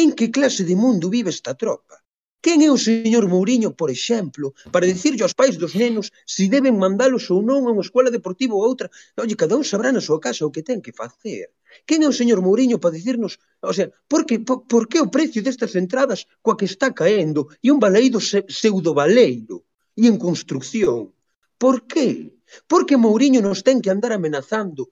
En 0.03 0.09
que 0.17 0.31
clase 0.37 0.63
de 0.71 0.77
mundo 0.83 1.11
vive 1.17 1.31
esta 1.35 1.53
tropa? 1.63 1.97
Quen 2.45 2.59
é 2.67 2.71
o 2.71 2.79
señor 2.89 3.25
Mourinho, 3.33 3.71
por 3.81 3.91
exemplo, 3.97 4.47
para 4.75 4.91
dicirlle 4.93 5.23
aos 5.23 5.35
pais 5.41 5.55
dos 5.63 5.75
nenos 5.83 6.07
se 6.35 6.45
deben 6.55 6.79
mandalos 6.85 7.25
ou 7.35 7.43
non 7.43 7.67
a 7.67 7.75
unha 7.75 7.87
escola 7.87 8.15
deportiva 8.15 8.55
ou 8.55 8.63
outra? 8.71 8.87
Oye, 9.23 9.35
cada 9.43 9.59
un 9.59 9.67
sabrá 9.67 9.91
na 9.91 10.03
súa 10.07 10.23
casa 10.27 10.47
o 10.47 10.55
que 10.55 10.67
ten 10.69 10.79
que 10.85 10.95
facer. 11.03 11.47
Quen 11.87 12.07
é 12.07 12.09
o 12.11 12.19
señor 12.21 12.39
Mourinho 12.39 12.79
para 12.79 12.95
dicirnos, 12.99 13.43
o 13.63 13.75
sea, 13.75 13.91
por 14.11 14.23
que, 14.27 14.39
por, 14.47 14.59
por 14.71 14.87
que 14.91 14.99
o 15.03 15.11
precio 15.11 15.43
destas 15.43 15.75
entradas 15.83 16.21
coa 16.39 16.59
que 16.59 16.71
está 16.71 16.95
caendo 16.95 17.51
e 17.59 17.67
un 17.75 17.79
baleiro 17.83 18.19
se, 18.23 18.47
pseudo 18.47 18.91
baleiro 18.95 19.57
e 19.99 20.07
en 20.11 20.17
construcción? 20.23 21.11
Por 21.63 21.87
que? 21.91 22.42
Porque 22.71 23.01
Mourinho 23.05 23.41
nos 23.43 23.61
ten 23.67 23.81
que 23.83 23.93
andar 23.93 24.13
amenazando, 24.15 24.83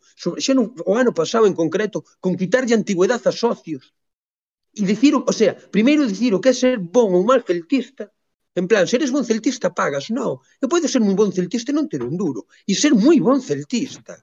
xa 0.45 0.53
no, 0.55 0.62
o 0.91 0.93
ano 1.03 1.12
pasado 1.20 1.45
en 1.47 1.55
concreto, 1.55 1.99
con 2.23 2.39
quitarlle 2.41 2.74
antigüedade 2.77 3.27
a 3.28 3.35
socios. 3.45 3.85
E 4.81 4.82
dicir, 4.91 5.12
o 5.15 5.32
sea, 5.39 5.53
primeiro 5.74 6.03
dicir 6.07 6.32
o 6.35 6.41
que 6.43 6.51
é 6.53 6.55
ser 6.62 6.77
bon 6.78 7.09
ou 7.19 7.23
mal 7.31 7.41
celtista, 7.51 8.05
En 8.61 8.66
plan, 8.66 8.85
se 8.87 8.97
eres 8.99 9.15
bon 9.15 9.24
celtista 9.31 9.70
pagas, 9.81 10.11
non. 10.11 10.32
Eu 10.62 10.69
podo 10.73 10.91
ser 10.91 11.03
moi 11.07 11.15
bon 11.15 11.31
celtista 11.39 11.70
e 11.70 11.77
non 11.77 11.87
ter 11.91 12.03
un 12.03 12.15
duro. 12.23 12.41
E 12.70 12.73
ser 12.74 12.93
moi 13.05 13.19
bon 13.23 13.39
celtista. 13.51 14.15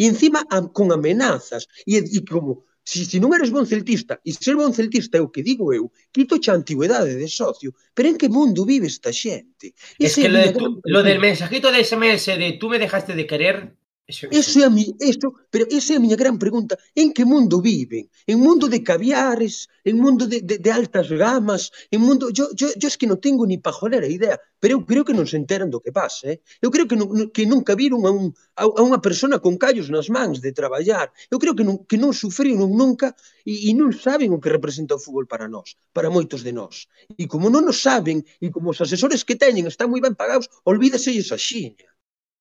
E 0.00 0.02
encima 0.10 0.42
a, 0.54 0.58
con 0.76 0.86
amenazas. 0.90 1.62
E, 1.86 2.02
e 2.02 2.20
como 2.26 2.66
Si, 2.86 3.04
si 3.04 3.18
non 3.18 3.34
eres 3.34 3.50
bon 3.50 3.66
celtista, 3.66 4.22
e 4.22 4.30
ser 4.30 4.54
bon 4.54 4.70
celtista 4.70 5.18
é 5.18 5.22
o 5.26 5.32
que 5.34 5.42
digo 5.42 5.74
eu, 5.74 5.90
quito 6.14 6.38
xa 6.38 6.54
antigüedade 6.54 7.18
de 7.18 7.26
socio, 7.26 7.74
pero 7.90 8.06
en 8.06 8.14
que 8.14 8.30
mundo 8.30 8.62
vive 8.62 8.86
esta 8.86 9.10
xente? 9.10 9.74
Ese 9.98 10.06
es 10.06 10.14
que 10.22 10.30
lo, 10.30 10.38
de 10.38 10.52
tu, 10.54 10.66
lo 10.86 11.02
del 11.02 11.18
mensajito 11.18 11.74
de 11.74 11.82
SMS 11.82 12.38
de 12.38 12.54
tú 12.60 12.70
me 12.70 12.78
dejaste 12.78 13.18
de 13.18 13.26
querer, 13.26 13.74
Eso, 14.08 14.28
eso, 14.30 14.60
é 14.60 14.64
a 14.64 14.70
mi, 14.70 14.94
eso, 15.00 15.34
pero 15.50 15.66
esa 15.68 15.94
é 15.94 15.96
a 15.96 16.00
miña 16.04 16.14
gran 16.14 16.38
pregunta. 16.38 16.78
En 16.94 17.10
que 17.10 17.24
mundo 17.26 17.58
viven? 17.58 18.06
En 18.30 18.38
mundo 18.38 18.70
de 18.70 18.78
caviares? 18.78 19.66
En 19.82 19.98
mundo 19.98 20.30
de, 20.30 20.38
de, 20.46 20.58
de 20.58 20.70
altas 20.70 21.10
gamas? 21.10 21.72
En 21.90 22.00
mundo... 22.06 22.30
Yo, 22.30 22.46
yo, 22.54 22.68
yo 22.78 22.86
es 22.86 22.94
que 22.94 23.10
non 23.10 23.18
tengo 23.18 23.42
ni 23.50 23.58
pajolera 23.58 24.06
idea, 24.06 24.38
pero 24.62 24.78
eu 24.78 24.86
creo 24.86 25.02
que 25.02 25.10
non 25.10 25.26
se 25.26 25.34
enteran 25.34 25.74
do 25.74 25.82
que 25.82 25.90
pasa. 25.90 26.30
Eh? 26.30 26.38
Eu 26.62 26.70
creo 26.70 26.86
que, 26.86 26.94
non, 26.94 27.34
que 27.34 27.50
nunca 27.50 27.74
viron 27.74 28.06
a, 28.06 28.14
un, 28.14 28.30
a, 28.54 28.70
a 28.70 28.82
unha 28.86 29.02
persona 29.02 29.42
con 29.42 29.58
callos 29.58 29.90
nas 29.90 30.06
mans 30.06 30.38
de 30.38 30.54
traballar. 30.54 31.10
Eu 31.26 31.42
creo 31.42 31.58
que 31.58 31.66
non, 31.66 31.82
que 31.82 31.98
non 31.98 32.14
sufriron 32.14 32.70
nunca 32.78 33.10
e, 33.42 33.66
e 33.66 33.74
non 33.74 33.90
saben 33.90 34.30
o 34.30 34.38
que 34.38 34.54
representa 34.54 34.94
o 34.94 35.02
fútbol 35.02 35.26
para 35.26 35.50
nós, 35.50 35.74
para 35.90 36.14
moitos 36.14 36.46
de 36.46 36.54
nós. 36.54 36.86
E 37.18 37.26
como 37.26 37.50
non 37.50 37.66
nos 37.66 37.82
saben, 37.82 38.22
e 38.38 38.54
como 38.54 38.70
os 38.70 38.78
asesores 38.78 39.26
que 39.26 39.34
teñen 39.34 39.66
están 39.66 39.90
moi 39.90 39.98
ben 39.98 40.14
pagados, 40.14 40.46
olvídase 40.62 41.10
esa 41.10 41.34
xiña 41.34 41.90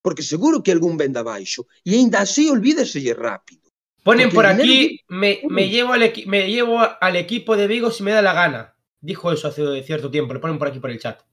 porque 0.06 0.22
seguro 0.22 0.62
que 0.62 0.72
algún 0.72 1.02
venda 1.02 1.26
baixo, 1.26 1.66
e 1.82 1.98
aínda 1.98 2.22
así 2.22 2.46
olvídeselle 2.46 3.18
rápido. 3.18 3.66
Ponen 4.06 4.30
por 4.30 4.46
aquí, 4.46 5.02
me, 5.10 5.42
me, 5.50 5.66
llevo 5.68 5.98
al 5.98 6.14
me 6.30 6.46
llevo 6.46 6.78
al 6.78 7.16
equipo 7.16 7.58
de 7.58 7.66
Vigo 7.66 7.90
si 7.90 8.06
me 8.06 8.14
da 8.14 8.22
la 8.22 8.38
gana. 8.38 8.78
Dijo 9.02 9.32
eso 9.34 9.48
hace 9.48 9.66
cierto 9.82 10.12
tiempo, 10.14 10.36
lo 10.36 10.40
ponen 10.40 10.60
por 10.60 10.68
aquí 10.68 10.78
por 10.78 10.92
el 10.92 11.00
chat. 11.00 11.26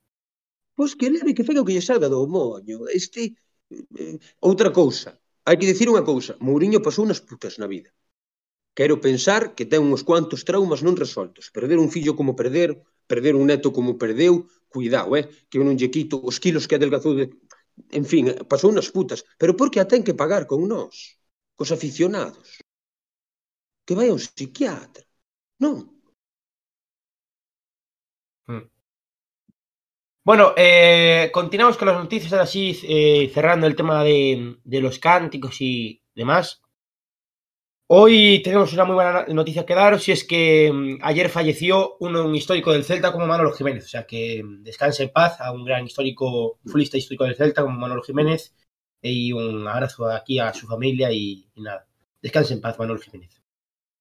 Pois 0.75 0.97
que 0.97 1.13
leve 1.13 1.35
que 1.37 1.45
fega 1.45 1.61
o 1.61 1.67
que 1.69 1.77
lle 1.77 1.85
salga 1.85 2.09
do 2.09 2.25
moño. 2.25 2.89
Este, 2.89 3.37
eh, 3.69 4.17
outra 4.41 4.73
cousa, 4.73 5.21
hai 5.45 5.61
que 5.61 5.69
dicir 5.69 5.93
unha 5.93 6.01
cousa, 6.01 6.41
Mourinho 6.41 6.81
pasou 6.81 7.05
unas 7.05 7.21
putas 7.21 7.61
na 7.61 7.69
vida. 7.69 7.93
Quero 8.73 9.05
pensar 9.05 9.53
que 9.53 9.69
ten 9.69 9.85
uns 9.85 10.01
cuantos 10.01 10.49
traumas 10.49 10.81
non 10.81 10.97
resoltos. 10.97 11.53
Perder 11.53 11.77
un 11.77 11.93
fillo 11.93 12.17
como 12.17 12.33
perder, 12.33 12.81
perder 13.05 13.37
un 13.37 13.53
neto 13.53 13.69
como 13.69 14.01
perdeu, 14.01 14.49
cuidado, 14.73 15.13
eh, 15.21 15.29
que 15.53 15.61
eu 15.61 15.65
non 15.69 15.77
lle 15.77 15.93
quito 15.93 16.25
os 16.25 16.41
kilos 16.41 16.65
que 16.65 16.81
adelgazou 16.81 17.13
de 17.13 17.37
en 17.99 18.05
fin, 18.05 18.25
pasou 18.51 18.71
unas 18.71 18.91
putas, 18.97 19.25
pero 19.41 19.57
por 19.59 19.69
que 19.71 19.81
a 19.81 19.89
ten 19.91 20.03
que 20.07 20.19
pagar 20.23 20.47
con 20.51 20.61
nós, 20.73 20.95
cos 21.59 21.71
aficionados? 21.77 22.49
Que 23.87 23.97
vai 23.99 24.09
a 24.09 24.17
un 24.17 24.23
psiquiatra. 24.25 25.05
Non. 25.63 25.77
Hmm. 28.47 28.67
Bueno, 30.25 30.55
eh, 30.57 31.31
continuamos 31.33 31.77
con 31.77 31.89
las 31.89 31.99
noticias, 31.99 32.33
ahora 32.33 32.47
sí, 32.47 32.79
eh, 32.85 33.31
cerrando 33.35 33.67
el 33.67 33.77
tema 33.77 34.05
de 34.05 34.81
los 34.81 34.99
cánticos 34.99 35.61
y 35.61 36.03
demás. 36.15 36.63
Hoy 37.95 38.41
tenemos 38.43 38.73
una 38.73 38.87
muy 38.87 38.95
buena 38.95 39.27
noticia 39.29 39.67
que 39.67 39.75
daros 39.75 40.09
y 40.09 40.13
es 40.13 40.25
que 40.25 40.73
mm, 40.73 41.01
ayer 41.03 41.29
falleció 41.29 41.99
un, 42.01 42.35
histórico 42.35 42.73
del 42.73 42.85
Celta 42.85 43.13
como 43.13 43.27
Manolo 43.27 43.53
Jiménez. 43.53 43.85
O 43.85 43.89
sea 43.89 44.07
que 44.07 44.43
mm, 44.43 44.63
descanse 44.63 45.03
en 45.03 45.11
paz 45.11 45.39
a 45.43 45.53
un 45.53 45.63
gran 45.63 45.85
histórico, 45.85 46.59
futbolista 46.65 46.97
histórico 46.97 47.25
del 47.25 47.37
Celta 47.37 47.61
como 47.61 47.79
Manolo 47.79 48.03
Jiménez. 48.03 48.55
Y 49.03 49.35
un 49.35 49.69
abrazo 49.69 50.11
aquí 50.11 50.39
a 50.39 50.55
su 50.55 50.67
familia 50.67 51.13
y, 51.13 51.47
nada. 51.57 51.87
Descanse 52.23 52.55
en 52.55 52.63
paz, 52.63 52.79
Manolo 52.79 52.99
Jiménez. 52.99 53.43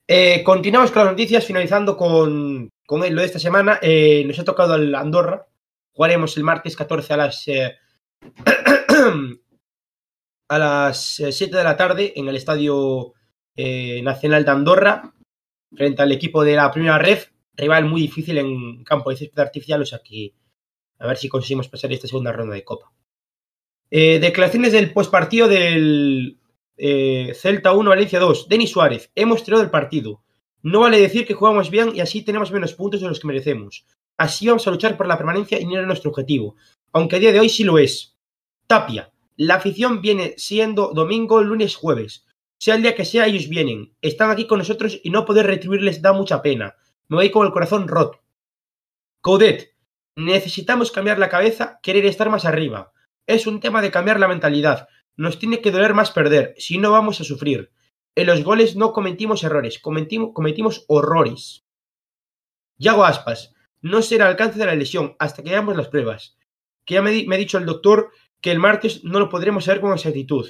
Eh, 0.07 0.41
continuamos 0.41 0.89
con 0.91 1.03
las 1.03 1.11
noticias, 1.11 1.43
finalizando 1.43 1.97
con, 1.97 2.69
con 2.85 3.01
lo 3.01 3.19
de 3.19 3.27
esta 3.27 3.39
semana. 3.39 3.77
Eh, 3.81 4.23
nos 4.25 4.39
ha 4.39 4.45
tocado 4.45 4.75
el 4.75 4.95
Andorra. 4.95 5.49
Jugaremos 5.91 6.37
el 6.37 6.45
martes 6.45 6.77
14 6.77 7.13
a 7.13 7.17
las 7.17 7.45
eh, 7.49 7.75
a 10.47 10.57
las 10.57 11.21
7 11.29 11.57
de 11.57 11.63
la 11.65 11.75
tarde 11.75 12.13
en 12.15 12.29
el 12.29 12.37
estadio 12.37 13.15
eh, 13.55 14.01
Nacional 14.03 14.45
de 14.45 14.51
Andorra. 14.51 15.13
frente 15.73 16.01
al 16.01 16.11
equipo 16.11 16.43
de 16.43 16.55
la 16.55 16.71
primera 16.71 16.97
red, 16.97 17.19
rival 17.55 17.85
muy 17.85 18.01
difícil 18.01 18.37
en 18.37 18.83
campo 18.83 19.09
de 19.09 19.17
césped 19.17 19.39
artificial, 19.41 19.81
o 19.81 19.85
sea 19.85 20.01
que 20.03 20.33
a 20.99 21.07
ver 21.07 21.17
si 21.17 21.29
conseguimos 21.29 21.67
pasar 21.67 21.91
esta 21.91 22.07
segunda 22.07 22.31
ronda 22.31 22.55
de 22.55 22.63
Copa. 22.63 22.91
Eh, 23.89 24.19
declaraciones 24.19 24.71
del 24.71 24.93
postpartido 24.93 25.47
del 25.47 26.39
eh, 26.77 27.33
Celta 27.35 27.73
1, 27.73 27.89
Valencia 27.89 28.19
2. 28.19 28.47
Denis 28.47 28.71
Suárez, 28.71 29.11
hemos 29.15 29.43
tirado 29.43 29.63
el 29.63 29.69
partido. 29.69 30.23
No 30.63 30.81
vale 30.81 30.99
decir 30.99 31.25
que 31.25 31.33
jugamos 31.33 31.69
bien 31.69 31.91
y 31.95 32.01
así 32.01 32.21
tenemos 32.21 32.51
menos 32.51 32.73
puntos 32.73 33.01
de 33.01 33.07
los 33.07 33.19
que 33.19 33.27
merecemos. 33.27 33.85
Así 34.17 34.47
vamos 34.47 34.67
a 34.67 34.71
luchar 34.71 34.95
por 34.95 35.07
la 35.07 35.17
permanencia 35.17 35.59
y 35.59 35.65
no 35.65 35.73
era 35.73 35.85
nuestro 35.85 36.11
objetivo, 36.11 36.55
aunque 36.91 37.15
a 37.15 37.19
día 37.19 37.31
de 37.31 37.39
hoy 37.39 37.49
sí 37.49 37.63
lo 37.63 37.79
es. 37.79 38.15
Tapia, 38.67 39.11
la 39.35 39.55
afición 39.55 40.01
viene 40.01 40.35
siendo 40.37 40.91
domingo, 40.93 41.41
lunes, 41.41 41.75
jueves. 41.75 42.25
Sea 42.61 42.75
el 42.75 42.83
día 42.83 42.93
que 42.93 43.05
sea, 43.05 43.25
ellos 43.25 43.49
vienen. 43.49 43.95
Están 44.03 44.29
aquí 44.29 44.45
con 44.45 44.59
nosotros 44.59 44.99
y 45.01 45.09
no 45.09 45.25
poder 45.25 45.47
retribuirles 45.47 45.99
da 45.99 46.13
mucha 46.13 46.43
pena. 46.43 46.75
Me 47.07 47.15
voy 47.15 47.31
con 47.31 47.47
el 47.47 47.51
corazón 47.51 47.87
roto. 47.87 48.21
Coudet, 49.19 49.73
necesitamos 50.15 50.91
cambiar 50.91 51.17
la 51.17 51.27
cabeza, 51.27 51.79
querer 51.81 52.05
estar 52.05 52.29
más 52.29 52.45
arriba. 52.45 52.91
Es 53.25 53.47
un 53.47 53.61
tema 53.61 53.81
de 53.81 53.89
cambiar 53.89 54.19
la 54.19 54.27
mentalidad. 54.27 54.87
Nos 55.15 55.39
tiene 55.39 55.59
que 55.59 55.71
doler 55.71 55.95
más 55.95 56.11
perder, 56.11 56.53
si 56.59 56.77
no 56.77 56.91
vamos 56.91 57.19
a 57.19 57.23
sufrir. 57.23 57.71
En 58.13 58.27
los 58.27 58.43
goles 58.43 58.75
no 58.75 58.93
cometimos 58.93 59.43
errores, 59.43 59.79
cometimos, 59.79 60.29
cometimos 60.35 60.85
horrores. 60.87 61.65
Yago 62.77 63.05
Aspas, 63.05 63.55
no 63.81 64.03
será 64.03 64.27
alcance 64.27 64.59
de 64.59 64.67
la 64.67 64.75
lesión 64.75 65.15
hasta 65.17 65.41
que 65.41 65.49
veamos 65.49 65.75
las 65.75 65.87
pruebas. 65.87 66.37
Que 66.85 66.93
ya 66.93 67.01
me, 67.01 67.25
me 67.25 67.35
ha 67.37 67.39
dicho 67.39 67.57
el 67.57 67.65
doctor 67.65 68.11
que 68.39 68.51
el 68.51 68.59
martes 68.59 69.03
no 69.03 69.17
lo 69.17 69.29
podremos 69.29 69.65
saber 69.65 69.81
con 69.81 69.93
exactitud. 69.93 70.47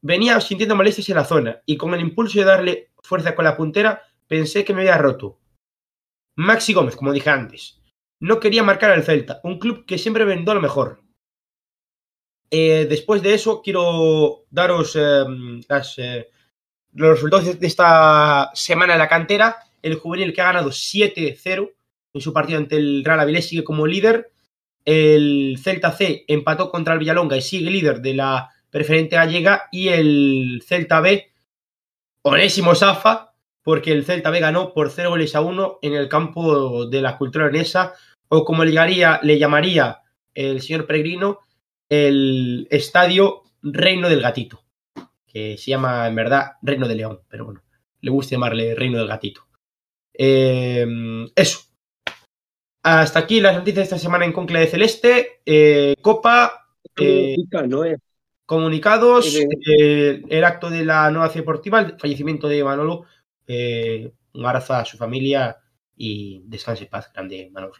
Venía 0.00 0.40
sintiendo 0.40 0.76
molestias 0.76 1.08
en 1.08 1.16
la 1.16 1.24
zona 1.24 1.62
y 1.66 1.76
con 1.76 1.92
el 1.94 2.00
impulso 2.00 2.38
de 2.38 2.44
darle 2.44 2.90
fuerza 3.02 3.34
con 3.34 3.44
la 3.44 3.56
puntera 3.56 4.02
pensé 4.26 4.64
que 4.64 4.72
me 4.72 4.82
había 4.82 4.98
roto. 4.98 5.38
Maxi 6.36 6.72
Gómez, 6.72 6.94
como 6.94 7.12
dije 7.12 7.30
antes, 7.30 7.80
no 8.20 8.38
quería 8.38 8.62
marcar 8.62 8.92
al 8.92 9.02
Celta, 9.02 9.40
un 9.42 9.58
club 9.58 9.84
que 9.86 9.98
siempre 9.98 10.24
vendó 10.24 10.54
lo 10.54 10.60
mejor. 10.60 11.02
Eh, 12.50 12.86
después 12.88 13.22
de 13.22 13.34
eso, 13.34 13.60
quiero 13.62 14.44
daros 14.50 14.96
las, 15.68 15.98
eh, 15.98 16.28
los 16.92 17.10
resultados 17.10 17.58
de 17.58 17.66
esta 17.66 18.50
semana 18.54 18.94
en 18.94 18.98
la 18.98 19.08
cantera. 19.08 19.56
El 19.82 19.96
juvenil 19.96 20.32
que 20.32 20.40
ha 20.40 20.46
ganado 20.46 20.70
7-0 20.70 21.70
en 22.14 22.20
su 22.20 22.32
partido 22.32 22.58
ante 22.58 22.76
el 22.76 23.04
Real 23.04 23.20
Avilés 23.20 23.48
sigue 23.48 23.64
como 23.64 23.86
líder. 23.86 24.30
El 24.84 25.58
Celta 25.62 25.92
C 25.92 26.24
empató 26.26 26.70
contra 26.70 26.94
el 26.94 27.00
Villalonga 27.00 27.36
y 27.36 27.42
sigue 27.42 27.70
líder 27.70 28.00
de 28.00 28.14
la 28.14 28.50
preferente 28.70 29.16
gallega. 29.16 29.68
Y 29.72 29.88
el 29.88 30.62
Celta 30.66 31.00
B, 31.00 31.30
onésimo 32.22 32.74
Safa, 32.74 33.34
porque 33.62 33.92
el 33.92 34.04
Celta 34.04 34.30
B 34.30 34.40
ganó 34.40 34.72
por 34.72 34.90
0 34.90 35.10
goles 35.10 35.34
a 35.34 35.40
1 35.40 35.78
en 35.82 35.94
el 35.94 36.08
campo 36.08 36.86
de 36.86 37.02
la 37.02 37.18
cultura 37.18 37.44
leonesa, 37.46 37.94
o 38.28 38.44
como 38.44 38.64
le, 38.64 38.72
llamaría, 38.72 39.20
le 39.22 39.38
llamaría 39.38 40.02
el 40.34 40.60
señor 40.60 40.86
Peregrino, 40.86 41.40
el 41.88 42.66
estadio 42.70 43.42
Reino 43.62 44.08
del 44.08 44.22
Gatito, 44.22 44.62
que 45.26 45.56
se 45.58 45.70
llama 45.70 46.06
en 46.06 46.14
verdad 46.14 46.52
Reino 46.62 46.86
de 46.86 46.94
León, 46.94 47.20
pero 47.28 47.44
bueno, 47.44 47.62
le 48.00 48.10
gusta 48.10 48.36
llamarle 48.36 48.74
Reino 48.74 48.98
del 48.98 49.08
Gatito. 49.08 49.48
Eh, 50.14 50.86
eso. 51.36 51.60
Hasta 52.82 53.18
aquí 53.18 53.40
las 53.40 53.54
noticias 53.54 53.76
de 53.76 53.82
esta 53.82 53.98
semana 53.98 54.24
en 54.24 54.32
Conclave 54.32 54.66
Celeste. 54.66 55.40
Eh, 55.44 55.94
Copa. 56.00 56.68
Eh, 56.96 57.36
no 57.68 57.84
es. 57.84 57.98
Comunicados. 58.48 59.36
Eh, 59.36 60.22
el 60.26 60.44
acto 60.44 60.70
de 60.70 60.82
la 60.82 61.10
nueva 61.10 61.28
deportiva, 61.28 61.80
el 61.80 61.98
fallecimiento 61.98 62.48
de 62.48 62.64
Manolo. 62.64 63.04
eh, 63.46 64.10
un 64.32 64.46
abrazo 64.46 64.72
a 64.74 64.84
su 64.86 64.96
familia 64.96 65.58
y 65.96 66.42
descanse 66.46 66.84
en 66.84 66.90
paz, 66.90 67.10
grande 67.12 67.50
Manolo. 67.52 67.74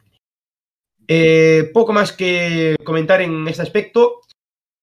Eh, 1.07 1.71
poco 1.73 1.95
más 1.95 2.13
que 2.13 2.77
comentar 2.85 3.23
en 3.23 3.49
este 3.49 3.63
aspecto. 3.63 4.21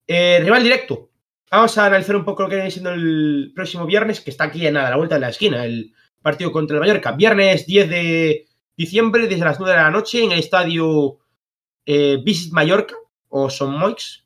Rival 0.07 0.63
directo. 0.63 1.11
Vamos 1.51 1.77
a 1.77 1.85
analizar 1.85 2.15
un 2.15 2.25
poco 2.25 2.41
lo 2.41 2.49
que 2.49 2.55
viene 2.55 2.71
siendo 2.71 2.89
el 2.91 3.51
próximo 3.53 3.85
viernes, 3.85 4.21
que 4.21 4.31
está 4.31 4.45
aquí 4.45 4.65
en 4.65 4.73
nada, 4.73 4.87
a 4.87 4.91
la 4.91 4.97
vuelta 4.97 5.15
de 5.15 5.21
la 5.21 5.29
esquina, 5.29 5.65
el 5.65 5.93
partido 6.19 6.51
contra 6.51 6.77
el 6.77 6.81
Mallorca. 6.81 7.11
Viernes 7.11 7.67
10 7.67 7.89
de 7.89 8.47
diciembre, 8.75 9.27
desde 9.27 9.45
las 9.45 9.59
9 9.59 9.75
de 9.75 9.83
la 9.83 9.91
noche, 9.91 10.23
en 10.23 10.31
el 10.31 10.39
estadio 10.39 11.19
Visit 11.85 12.53
Mallorca, 12.53 12.95
o 13.29 13.51
Son 13.51 13.77
Moix. 13.77 14.24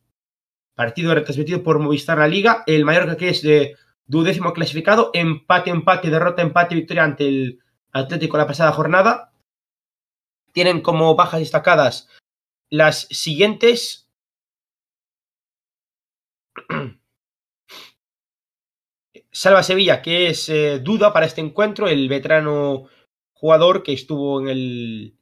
Partido 0.80 1.14
retransmitido 1.14 1.62
por 1.62 1.78
Movistar 1.78 2.20
La 2.20 2.28
Liga. 2.30 2.64
El 2.66 2.86
Mallorca, 2.86 3.18
que 3.18 3.28
es 3.28 3.42
de 3.42 3.76
duodécimo 4.06 4.54
clasificado, 4.54 5.12
empate, 5.14 5.72
empate, 5.72 6.10
derrota, 6.10 6.42
empate, 6.42 6.74
victoria 6.74 7.04
ante 7.04 7.28
el 7.28 7.60
Atlético 7.92 8.38
la 8.38 8.48
pasada 8.48 8.72
jornada. 8.72 9.34
Tienen 10.54 10.80
como 10.80 11.16
bajas 11.16 11.42
destacadas 11.42 12.08
las 12.70 13.10
siguientes. 13.12 14.08
Salva 19.32 19.64
Sevilla, 19.64 20.02
que 20.02 20.30
es 20.30 20.48
eh, 20.48 20.80
duda 20.80 21.12
para 21.12 21.26
este 21.26 21.42
encuentro, 21.42 21.90
el 21.90 22.08
veterano 22.08 22.88
jugador 23.34 23.84
que 23.84 23.92
estuvo 23.92 24.40
en 24.40 24.48
el, 24.48 25.18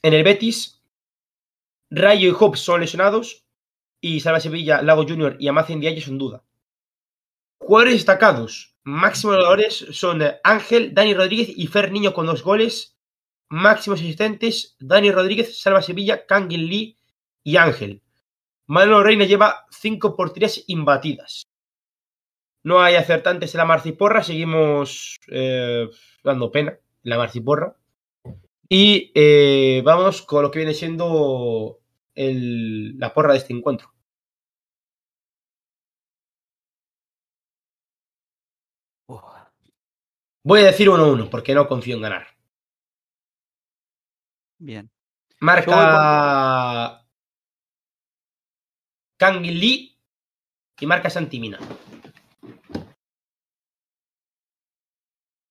en 0.00 0.14
el 0.14 0.24
Betis. 0.24 0.82
Rayo 1.90 2.30
y 2.30 2.32
Hobbs 2.32 2.60
son 2.60 2.80
lesionados. 2.80 3.44
Y 4.00 4.20
Salva 4.20 4.40
Sevilla, 4.40 4.82
Lago 4.82 5.04
Junior 5.06 5.36
y 5.38 5.48
Amacen 5.48 5.80
Diallo 5.80 6.00
son 6.00 6.18
duda. 6.18 6.42
Jugadores 7.58 7.94
destacados. 7.94 8.74
Máximos 8.82 9.36
goleadores 9.36 9.86
son 9.92 10.22
Ángel, 10.42 10.94
Dani 10.94 11.14
Rodríguez 11.14 11.50
y 11.54 11.66
Fer 11.66 11.92
Niño 11.92 12.14
con 12.14 12.26
dos 12.26 12.42
goles. 12.42 12.96
Máximos 13.50 14.00
asistentes, 14.00 14.76
Dani 14.78 15.10
Rodríguez, 15.10 15.60
Salva 15.60 15.82
Sevilla, 15.82 16.24
Kangin 16.24 16.66
Lee 16.66 16.96
y 17.44 17.56
Ángel. 17.56 18.02
Manolo 18.66 19.02
Reina 19.02 19.24
lleva 19.24 19.66
cinco 19.70 20.14
porterías 20.14 20.62
imbatidas. 20.68 21.48
No 22.62 22.80
hay 22.80 22.94
acertantes 22.94 23.54
en 23.54 23.58
la 23.58 23.64
marciporra, 23.64 24.22
seguimos 24.22 25.16
eh, 25.28 25.88
dando 26.22 26.52
pena 26.52 26.78
en 27.02 27.10
la 27.10 27.18
marciporra. 27.18 27.76
Y 28.68 29.10
eh, 29.14 29.82
vamos 29.84 30.22
con 30.22 30.42
lo 30.42 30.50
que 30.52 30.60
viene 30.60 30.74
siendo 30.74 31.79
el- 32.14 32.98
la 32.98 33.12
porra 33.14 33.32
de 33.32 33.38
este 33.38 33.52
encuentro. 33.52 33.92
Uf, 39.08 39.22
Voy 40.44 40.60
a 40.60 40.66
decir 40.66 40.88
1-1 40.88 41.28
porque 41.30 41.54
no 41.54 41.68
confío 41.68 41.96
en 41.96 42.02
ganar. 42.02 42.26
bien. 44.58 44.90
Marca 45.40 47.06
Kangin 49.18 49.58
Lee 49.58 49.98
y 50.78 50.86
marca 50.86 51.08
Santimina. 51.08 51.58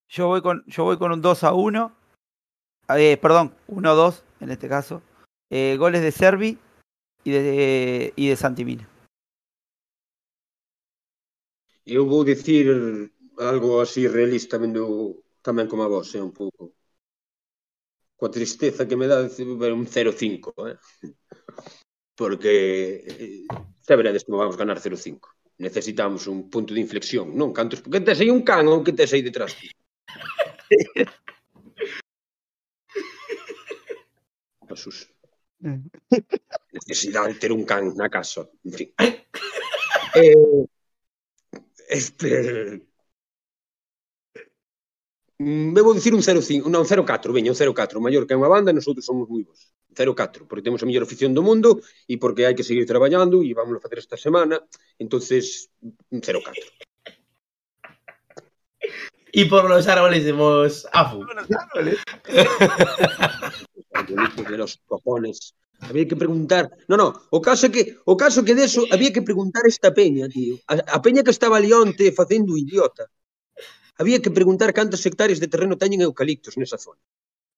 Yo 0.09 0.27
voy 0.27 0.41
con, 0.41 0.63
yo 0.67 0.83
voy 0.83 0.97
con 0.97 1.11
un 1.11 1.21
2 1.21 1.43
a 1.43 1.53
1. 1.53 1.91
Eh, 2.89 3.17
perdón, 3.17 3.55
1 3.67 3.89
a 3.89 3.93
2 3.93 4.23
en 4.39 4.51
este 4.51 4.67
caso. 4.69 5.01
eh, 5.49 5.75
goles 5.77 6.01
de 6.01 6.11
Servi 6.11 6.57
e 7.25 7.29
de, 7.31 8.13
e 8.15 8.23
de 8.29 8.35
Santimina. 8.37 8.87
Eu 11.85 12.05
vou 12.05 12.23
dicir 12.23 12.69
algo 13.37 13.81
así 13.81 14.07
realista 14.07 14.57
tamén, 14.57 14.77
do, 14.77 15.25
tamén 15.41 15.65
como 15.65 15.83
a 15.83 15.89
vos, 15.89 16.13
eh, 16.13 16.21
un 16.21 16.31
pouco. 16.31 16.77
Coa 18.19 18.29
tristeza 18.29 18.85
que 18.85 18.99
me 18.99 19.07
dá 19.07 19.25
ver 19.25 19.73
un 19.73 19.87
0-5, 19.87 20.53
eh? 20.69 20.77
porque 22.19 22.53
eh, 23.07 23.47
xa 23.81 23.95
veredes 23.95 24.27
como 24.27 24.37
vamos 24.43 24.59
ganar 24.59 24.77
0-5. 24.77 25.33
Necesitamos 25.57 26.27
un 26.27 26.51
punto 26.51 26.75
de 26.75 26.83
inflexión, 26.83 27.31
non? 27.33 27.55
Cantos, 27.55 27.81
que 27.81 28.03
tes 28.03 28.19
aí 28.19 28.29
un 28.29 28.43
can 28.43 28.67
ou 28.67 28.83
que 28.83 28.93
tes 28.93 29.11
aí 29.15 29.23
detrás? 29.23 29.55
Jesús. 34.69 35.09
Necesidade 36.73 37.33
de 37.33 37.39
ter 37.39 37.51
un 37.51 37.65
can 37.65 37.95
na 37.95 38.09
casa, 38.09 38.49
en 38.63 38.73
fin. 38.73 38.93
Eh, 40.15 40.65
este 41.87 42.81
Mm, 45.39 45.73
Debo 45.73 45.93
dicir 45.93 46.13
un 46.13 46.21
0,5, 46.21 46.67
non, 46.67 46.83
0,4, 46.83 47.31
veña, 47.31 47.51
un 47.51 47.55
0,4. 47.55 47.97
O 47.97 48.03
Mallorca 48.03 48.35
é 48.35 48.39
unha 48.39 48.51
banda 48.51 48.71
e 48.71 48.75
nosotros 48.75 49.07
somos 49.07 49.31
moi 49.31 49.47
bons. 49.47 49.71
0,4, 49.95 50.45
porque 50.45 50.61
temos 50.61 50.83
a 50.83 50.87
mellor 50.87 51.07
afición 51.07 51.33
do 51.33 51.41
mundo 51.41 51.79
e 52.11 52.19
porque 52.19 52.45
hai 52.45 52.53
que 52.53 52.67
seguir 52.67 52.83
traballando 52.83 53.39
e 53.39 53.55
vamos 53.55 53.79
a 53.79 53.83
facer 53.83 54.03
esta 54.03 54.19
semana. 54.19 54.59
entonces 54.99 55.71
un 56.11 56.19
0,4. 56.19 56.51
Y 59.31 59.45
por 59.45 59.69
los 59.69 59.87
árboles 59.87 60.27
hemos 60.27 60.85
Afu. 60.91 61.23
algoritmos 63.93 64.47
de 64.49 64.57
los 64.57 64.71
cojones. 64.85 65.55
Había 65.79 66.07
que 66.07 66.15
preguntar. 66.15 66.69
No, 66.87 66.97
no, 66.97 67.07
o 67.31 67.39
caso 67.39 67.67
é 67.67 67.71
que 67.71 67.95
o 68.03 68.15
caso 68.19 68.43
que 68.43 68.55
deso 68.55 68.83
había 68.91 69.15
que 69.15 69.23
preguntar 69.23 69.63
esta 69.65 69.95
peña, 69.95 70.27
tío. 70.27 70.59
A, 70.67 70.75
a 70.75 70.99
peña 70.99 71.23
que 71.23 71.31
estaba 71.31 71.55
ali 71.55 71.71
onte 71.71 72.11
facendo 72.11 72.59
idiota. 72.59 73.07
Había 73.95 74.19
que 74.19 74.31
preguntar 74.31 74.75
cantos 74.75 75.05
hectáreas 75.05 75.39
de 75.39 75.47
terreno 75.47 75.79
teñen 75.79 76.03
eucaliptos 76.03 76.59
nesa 76.59 76.77
zona. 76.79 76.99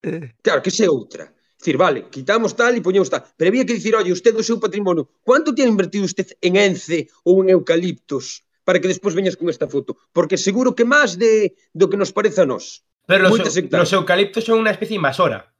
Eh. 0.02 0.34
Claro, 0.42 0.62
que 0.62 0.70
se 0.70 0.86
outra. 0.86 1.34
Dicir, 1.58 1.78
vale, 1.78 2.10
quitamos 2.10 2.58
tal 2.58 2.74
e 2.74 2.82
poñemos 2.82 3.06
tal. 3.10 3.22
Pero 3.38 3.50
había 3.50 3.66
que 3.66 3.78
dicir, 3.78 3.94
oye, 3.94 4.10
usted 4.10 4.34
do 4.34 4.42
seu 4.42 4.58
patrimonio, 4.58 5.06
quanto 5.22 5.54
tiene 5.54 5.70
invertido 5.70 6.02
usted 6.06 6.26
en 6.42 6.58
ence 6.58 7.06
ou 7.22 7.42
en 7.42 7.54
eucaliptos 7.54 8.42
para 8.66 8.82
que 8.82 8.90
despois 8.90 9.14
veñas 9.14 9.38
con 9.38 9.46
esta 9.46 9.70
foto? 9.70 9.94
Porque 10.10 10.34
seguro 10.34 10.74
que 10.74 10.82
máis 10.82 11.14
de 11.14 11.54
do 11.70 11.86
que 11.86 11.98
nos 11.98 12.10
parece 12.10 12.42
a 12.42 12.46
nós. 12.46 12.82
Pero 13.06 13.30
os, 13.30 13.38
los 13.38 13.92
eucaliptos 13.94 14.42
son 14.42 14.62
unha 14.62 14.74
especie 14.74 14.98
invasora. 14.98 15.54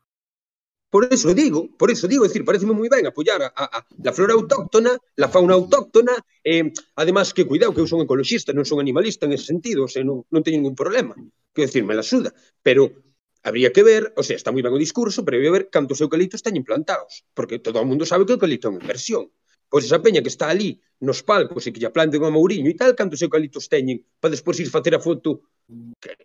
Por 0.92 1.08
eso 1.10 1.32
digo, 1.32 1.74
por 1.78 1.90
eso 1.90 2.06
digo, 2.06 2.26
es 2.26 2.30
decir, 2.30 2.44
pareceme 2.44 2.76
moi 2.76 2.84
ben 2.92 3.08
apoiar 3.08 3.40
a, 3.40 3.48
a, 3.48 3.64
a 3.64 3.78
la 4.04 4.12
flora 4.12 4.36
autóctona, 4.36 4.92
la 5.16 5.32
fauna 5.32 5.56
autóctona, 5.56 6.12
eh, 6.44 6.68
además 7.00 7.32
que 7.32 7.48
cuidado 7.48 7.72
que 7.72 7.80
eu 7.80 7.88
son 7.88 8.04
ecologista, 8.04 8.52
non 8.52 8.68
son 8.68 8.76
animalista 8.76 9.24
en 9.24 9.32
ese 9.32 9.56
sentido, 9.56 9.88
o 9.88 9.90
sea, 9.90 10.04
non, 10.04 10.28
non 10.28 10.44
teño 10.44 10.60
ningún 10.60 10.76
problema. 10.76 11.16
Quero 11.56 11.64
decir, 11.64 11.80
me 11.88 11.96
la 11.96 12.04
suda, 12.04 12.36
pero 12.60 12.92
habría 13.40 13.72
que 13.72 13.80
ver, 13.80 14.12
o 14.20 14.22
sea, 14.22 14.36
está 14.36 14.52
moi 14.52 14.60
ben 14.60 14.76
o 14.76 14.76
discurso, 14.76 15.24
pero 15.24 15.40
habría 15.40 15.48
que 15.48 15.58
ver 15.64 15.66
cantos 15.72 15.96
eucaliptos 16.04 16.44
teñen 16.44 16.60
plantados, 16.60 17.24
porque 17.32 17.56
todo 17.56 17.80
o 17.80 17.88
mundo 17.88 18.04
sabe 18.04 18.28
que 18.28 18.32
o 18.32 18.36
eucalipto 18.36 18.68
é 18.68 18.76
unha 18.76 18.84
inversión. 18.84 19.32
Pois 19.72 19.88
esa 19.88 20.04
peña 20.04 20.20
que 20.20 20.28
está 20.28 20.52
ali 20.52 20.76
nos 21.00 21.24
palcos 21.24 21.64
e 21.64 21.72
que 21.72 21.80
lla 21.80 21.88
planten 21.88 22.20
a 22.20 22.28
Mourinho 22.28 22.68
e 22.68 22.76
tal, 22.76 22.92
cantos 22.92 23.24
eucaliptos 23.24 23.64
teñen 23.72 24.04
para 24.20 24.36
despois 24.36 24.60
ir 24.60 24.68
facer 24.68 24.92
a 24.92 25.00
foto 25.00 25.48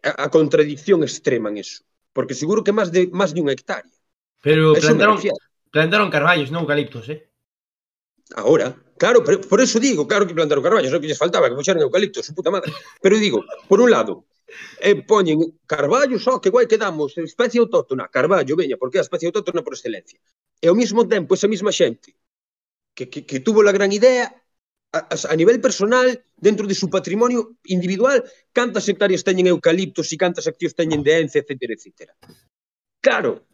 a, 0.04 0.28
a 0.28 0.28
contradicción 0.28 1.08
extrema 1.08 1.48
en 1.56 1.64
eso. 1.64 1.88
Porque 2.12 2.36
seguro 2.36 2.68
que 2.68 2.76
máis 2.76 2.92
de 2.92 3.08
máis 3.16 3.32
de 3.32 3.40
unha 3.40 3.56
hectárea. 3.56 3.97
Pero 4.42 4.76
eso 4.76 4.88
plantaron, 4.88 5.18
plantaron 5.72 6.10
carballos, 6.10 6.50
non 6.52 6.64
eucaliptos, 6.64 7.10
eh? 7.10 7.28
Ahora, 8.36 8.76
claro, 8.98 9.24
pero 9.24 9.42
por 9.42 9.60
eso 9.62 9.80
digo, 9.80 10.06
claro 10.06 10.28
que 10.28 10.36
plantaron 10.36 10.64
carballos, 10.64 10.92
non 10.92 11.02
que 11.02 11.10
lles 11.10 11.20
faltaba 11.20 11.50
que 11.50 11.58
puxeran 11.58 11.82
eucaliptos, 11.82 12.26
su 12.26 12.36
puta 12.36 12.52
madre. 12.52 12.72
Pero 13.02 13.16
digo, 13.18 13.44
por 13.68 13.80
un 13.82 13.90
lado, 13.90 14.28
eh, 14.80 14.96
poñen 15.04 15.60
carballos, 15.66 16.24
oh, 16.28 16.40
que 16.40 16.50
guai 16.50 16.68
quedamos, 16.68 17.18
especie 17.18 17.60
autóctona, 17.60 18.08
carballo, 18.08 18.56
veña, 18.56 18.78
porque 18.78 18.98
é 18.98 19.02
a 19.02 19.08
especie 19.08 19.28
autóctona 19.28 19.64
por 19.64 19.74
excelencia. 19.74 20.20
E 20.62 20.66
ao 20.68 20.76
mesmo 20.76 21.08
tempo, 21.08 21.36
esa 21.36 21.48
mesma 21.48 21.72
xente 21.72 22.16
que, 22.96 23.10
que, 23.10 23.26
que 23.26 23.40
tuvo 23.40 23.62
la 23.62 23.72
gran 23.72 23.92
idea 23.92 24.34
a, 24.94 25.08
a 25.14 25.36
nivel 25.36 25.60
personal, 25.62 26.24
dentro 26.36 26.66
de 26.66 26.76
su 26.76 26.90
patrimonio 26.90 27.58
individual, 27.66 28.24
cantas 28.54 28.88
hectáreas 28.90 29.24
teñen 29.24 29.48
eucaliptos 29.48 30.08
e 30.12 30.18
cantas 30.18 30.48
hectáreas 30.48 30.76
teñen 30.76 31.04
de 31.04 31.14
ence, 31.22 31.40
etcétera, 31.44 31.74
etcétera. 31.76 32.14
Claro, 33.02 33.46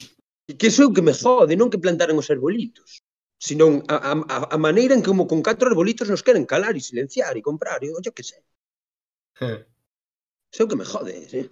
que 0.45 0.67
iso 0.67 0.83
é 0.83 0.85
o 0.87 0.93
que 0.95 1.05
me 1.05 1.13
jode, 1.13 1.55
non 1.55 1.71
que 1.71 1.81
plantaran 1.83 2.19
os 2.19 2.29
arbolitos 2.29 3.03
senón 3.43 3.83
a, 3.91 4.15
a, 4.15 4.55
a 4.55 4.57
maneira 4.57 4.95
en 4.95 5.03
como 5.03 5.27
con 5.27 5.43
catro 5.43 5.67
arbolitos 5.67 6.07
nos 6.07 6.23
queren 6.23 6.47
calar 6.47 6.79
e 6.79 6.81
silenciar 6.87 7.35
e 7.35 7.43
comprar, 7.43 7.83
e 7.83 7.91
yo 7.91 8.15
que 8.15 8.23
sei. 8.23 8.39
O 10.63 10.67
que 10.69 10.79
me 10.79 10.87
jode, 10.87 11.27
sí. 11.27 11.51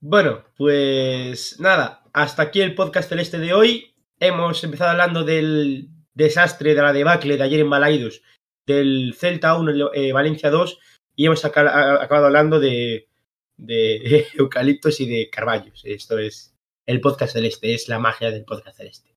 Bueno, 0.00 0.44
pues 0.56 1.58
nada, 1.58 2.04
hasta 2.12 2.42
aquí 2.42 2.60
el 2.60 2.74
podcast 2.74 3.08
celeste 3.08 3.38
de 3.38 3.54
hoy. 3.54 3.94
Hemos 4.20 4.62
empezado 4.62 4.90
hablando 4.90 5.24
del 5.24 5.88
desastre 6.12 6.74
de 6.74 6.82
la 6.82 6.92
debacle 6.92 7.38
de 7.38 7.44
ayer 7.44 7.60
en 7.60 7.70
Balaidos, 7.70 8.20
del 8.66 9.14
Celta 9.16 9.56
1, 9.56 9.94
eh, 9.94 10.12
Valencia 10.12 10.50
2, 10.50 10.78
y 11.16 11.26
hemos 11.26 11.44
acabado 11.44 12.26
hablando 12.26 12.60
de, 12.60 13.08
de 13.56 14.26
eucaliptos 14.34 15.00
y 15.00 15.08
de 15.08 15.30
carballos. 15.30 15.80
Esto 15.84 16.18
es 16.18 16.57
el 16.88 17.02
podcast 17.02 17.34
celeste, 17.34 17.74
es 17.74 17.86
la 17.88 17.98
magia 17.98 18.30
del 18.30 18.46
podcast 18.46 18.78
celeste. 18.78 19.14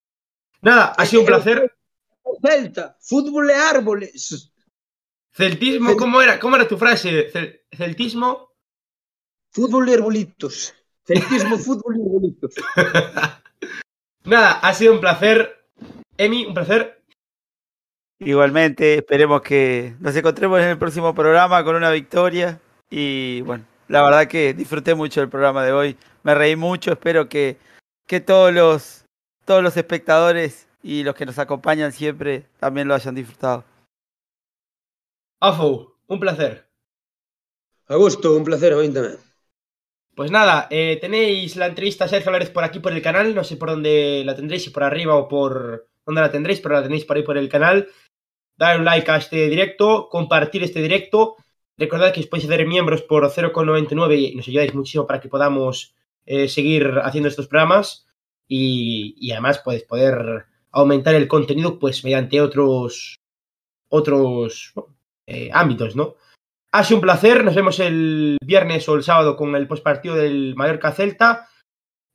Nada, 0.62 0.94
ha 0.98 1.06
sido 1.06 1.22
un 1.22 1.28
placer. 1.28 1.74
Celta, 2.42 2.98
fútbol 3.00 3.50
e 3.50 3.56
árboles. 3.56 4.52
Celtismo, 5.34 5.96
¿cómo 5.96 6.22
era? 6.22 6.38
¿Cómo 6.38 6.58
era 6.58 6.68
tu 6.68 6.78
frase? 6.78 7.32
Cel- 7.32 7.62
celtismo. 7.72 8.52
Fútbol 9.52 9.88
e 9.88 9.94
arbolitos. 9.94 10.74
Celtismo, 11.06 11.58
fútbol 11.66 11.96
e 11.96 12.02
arbolitos. 12.02 12.56
Nada, 14.26 14.52
ha 14.60 14.74
sido 14.74 14.92
un 14.94 15.00
placer. 15.00 15.66
Emi, 16.18 16.46
un 16.46 16.54
placer. 16.54 17.02
Igualmente, 18.20 18.96
esperemos 18.96 19.42
que 19.42 19.96
nos 20.02 20.14
encontremos 20.14 20.60
en 20.60 20.68
el 20.68 20.78
próximo 20.78 21.16
programa 21.16 21.64
con 21.64 21.78
una 21.78 21.90
victoria. 21.90 22.60
Y 22.90 23.40
bueno, 23.42 23.66
la 23.92 24.04
verdad 24.04 24.28
que 24.28 24.54
disfruté 24.54 24.96
mucho 24.96 25.20
del 25.20 25.30
programa 25.30 25.66
de 25.66 25.74
hoy. 25.74 25.98
Me 26.24 26.34
reí 26.34 26.56
mucho. 26.56 26.94
Espero 26.94 27.28
que, 27.28 27.58
que 28.08 28.22
todos 28.22 28.54
los 28.54 29.06
todos 29.46 29.62
los 29.62 29.76
espectadores 29.76 30.68
y 30.82 31.04
los 31.04 31.14
que 31.14 31.26
nos 31.26 31.38
acompañan 31.38 31.92
siempre 31.92 32.46
también 32.60 32.88
lo 32.88 32.96
hayan 32.96 33.16
disfrutado. 33.16 33.66
Afo, 35.42 35.98
un 36.08 36.20
placer. 36.20 36.68
Agosto, 37.88 38.36
un 38.38 38.46
placer 38.46 38.72
tamén. 38.94 39.18
Pues 40.16 40.32
nada, 40.32 40.68
eh, 40.70 40.98
tenéis 41.02 41.58
la 41.58 41.68
entrevista 41.68 42.06
a 42.06 42.08
Sergio 42.08 42.30
Álvarez 42.30 42.50
por 42.50 42.64
aquí 42.64 42.80
por 42.80 42.94
el 42.94 43.02
canal, 43.02 43.36
no 43.36 43.44
sé 43.44 43.58
por 43.58 43.72
dónde 43.72 44.24
la 44.26 44.36
tendréis, 44.36 44.64
si 44.64 44.70
por 44.70 44.84
arriba 44.84 45.16
o 45.16 45.28
por 45.28 45.90
dónde 46.06 46.22
la 46.22 46.32
tendréis, 46.32 46.62
pero 46.62 46.76
la 46.76 46.84
tenéis 46.84 47.04
por 47.04 47.18
ahí 47.18 47.24
por 47.24 47.38
el 47.38 47.50
canal. 47.50 47.90
Dar 48.56 48.80
un 48.80 48.86
like 48.86 49.10
a 49.12 49.18
este 49.18 49.50
directo, 49.50 50.08
compartir 50.10 50.64
este 50.64 50.82
directo. 50.82 51.36
Recordad 51.78 52.14
que 52.14 52.20
os 52.20 52.28
podéis 52.28 52.50
hacer 52.50 52.68
miembros 52.68 53.02
por 53.02 53.24
0,99 53.24 54.18
y 54.18 54.36
nos 54.36 54.48
ayudáis 54.48 54.74
muchísimo 54.74 55.08
para 55.08 55.20
que 55.20 55.30
podamos 55.30 55.96
eh, 56.26 56.48
seguir 56.48 57.00
haciendo 57.04 57.30
estos 57.30 57.48
programas 57.48 58.08
y, 58.48 59.32
además 59.32 59.60
podéis 59.60 59.84
poder 59.84 60.46
aumentar 60.72 61.16
el 61.16 61.28
contenido 61.28 61.80
pues 61.80 62.04
mediante 62.04 62.42
otros 62.42 63.16
otros 63.90 64.74
eh, 65.26 65.50
ámbitos, 65.54 65.96
¿no? 65.96 66.16
Ha 66.72 66.84
sido 66.84 66.98
un 66.98 67.02
placer. 67.02 67.44
Nos 67.44 67.56
vemos 67.56 67.80
el 67.80 68.38
viernes 68.42 68.88
o 68.88 68.96
el 68.96 69.04
sábado 69.04 69.36
con 69.36 69.56
el 69.56 69.68
postpartido 69.68 70.16
del 70.16 70.56
Mallorca 70.56 70.94
Celta. 70.94 71.50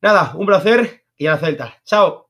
Nada, 0.01 0.33
un 0.37 0.47
placer 0.47 1.05
y 1.17 1.27
a 1.27 1.33
la 1.33 1.39
Celta. 1.39 1.83
Chao. 1.85 2.26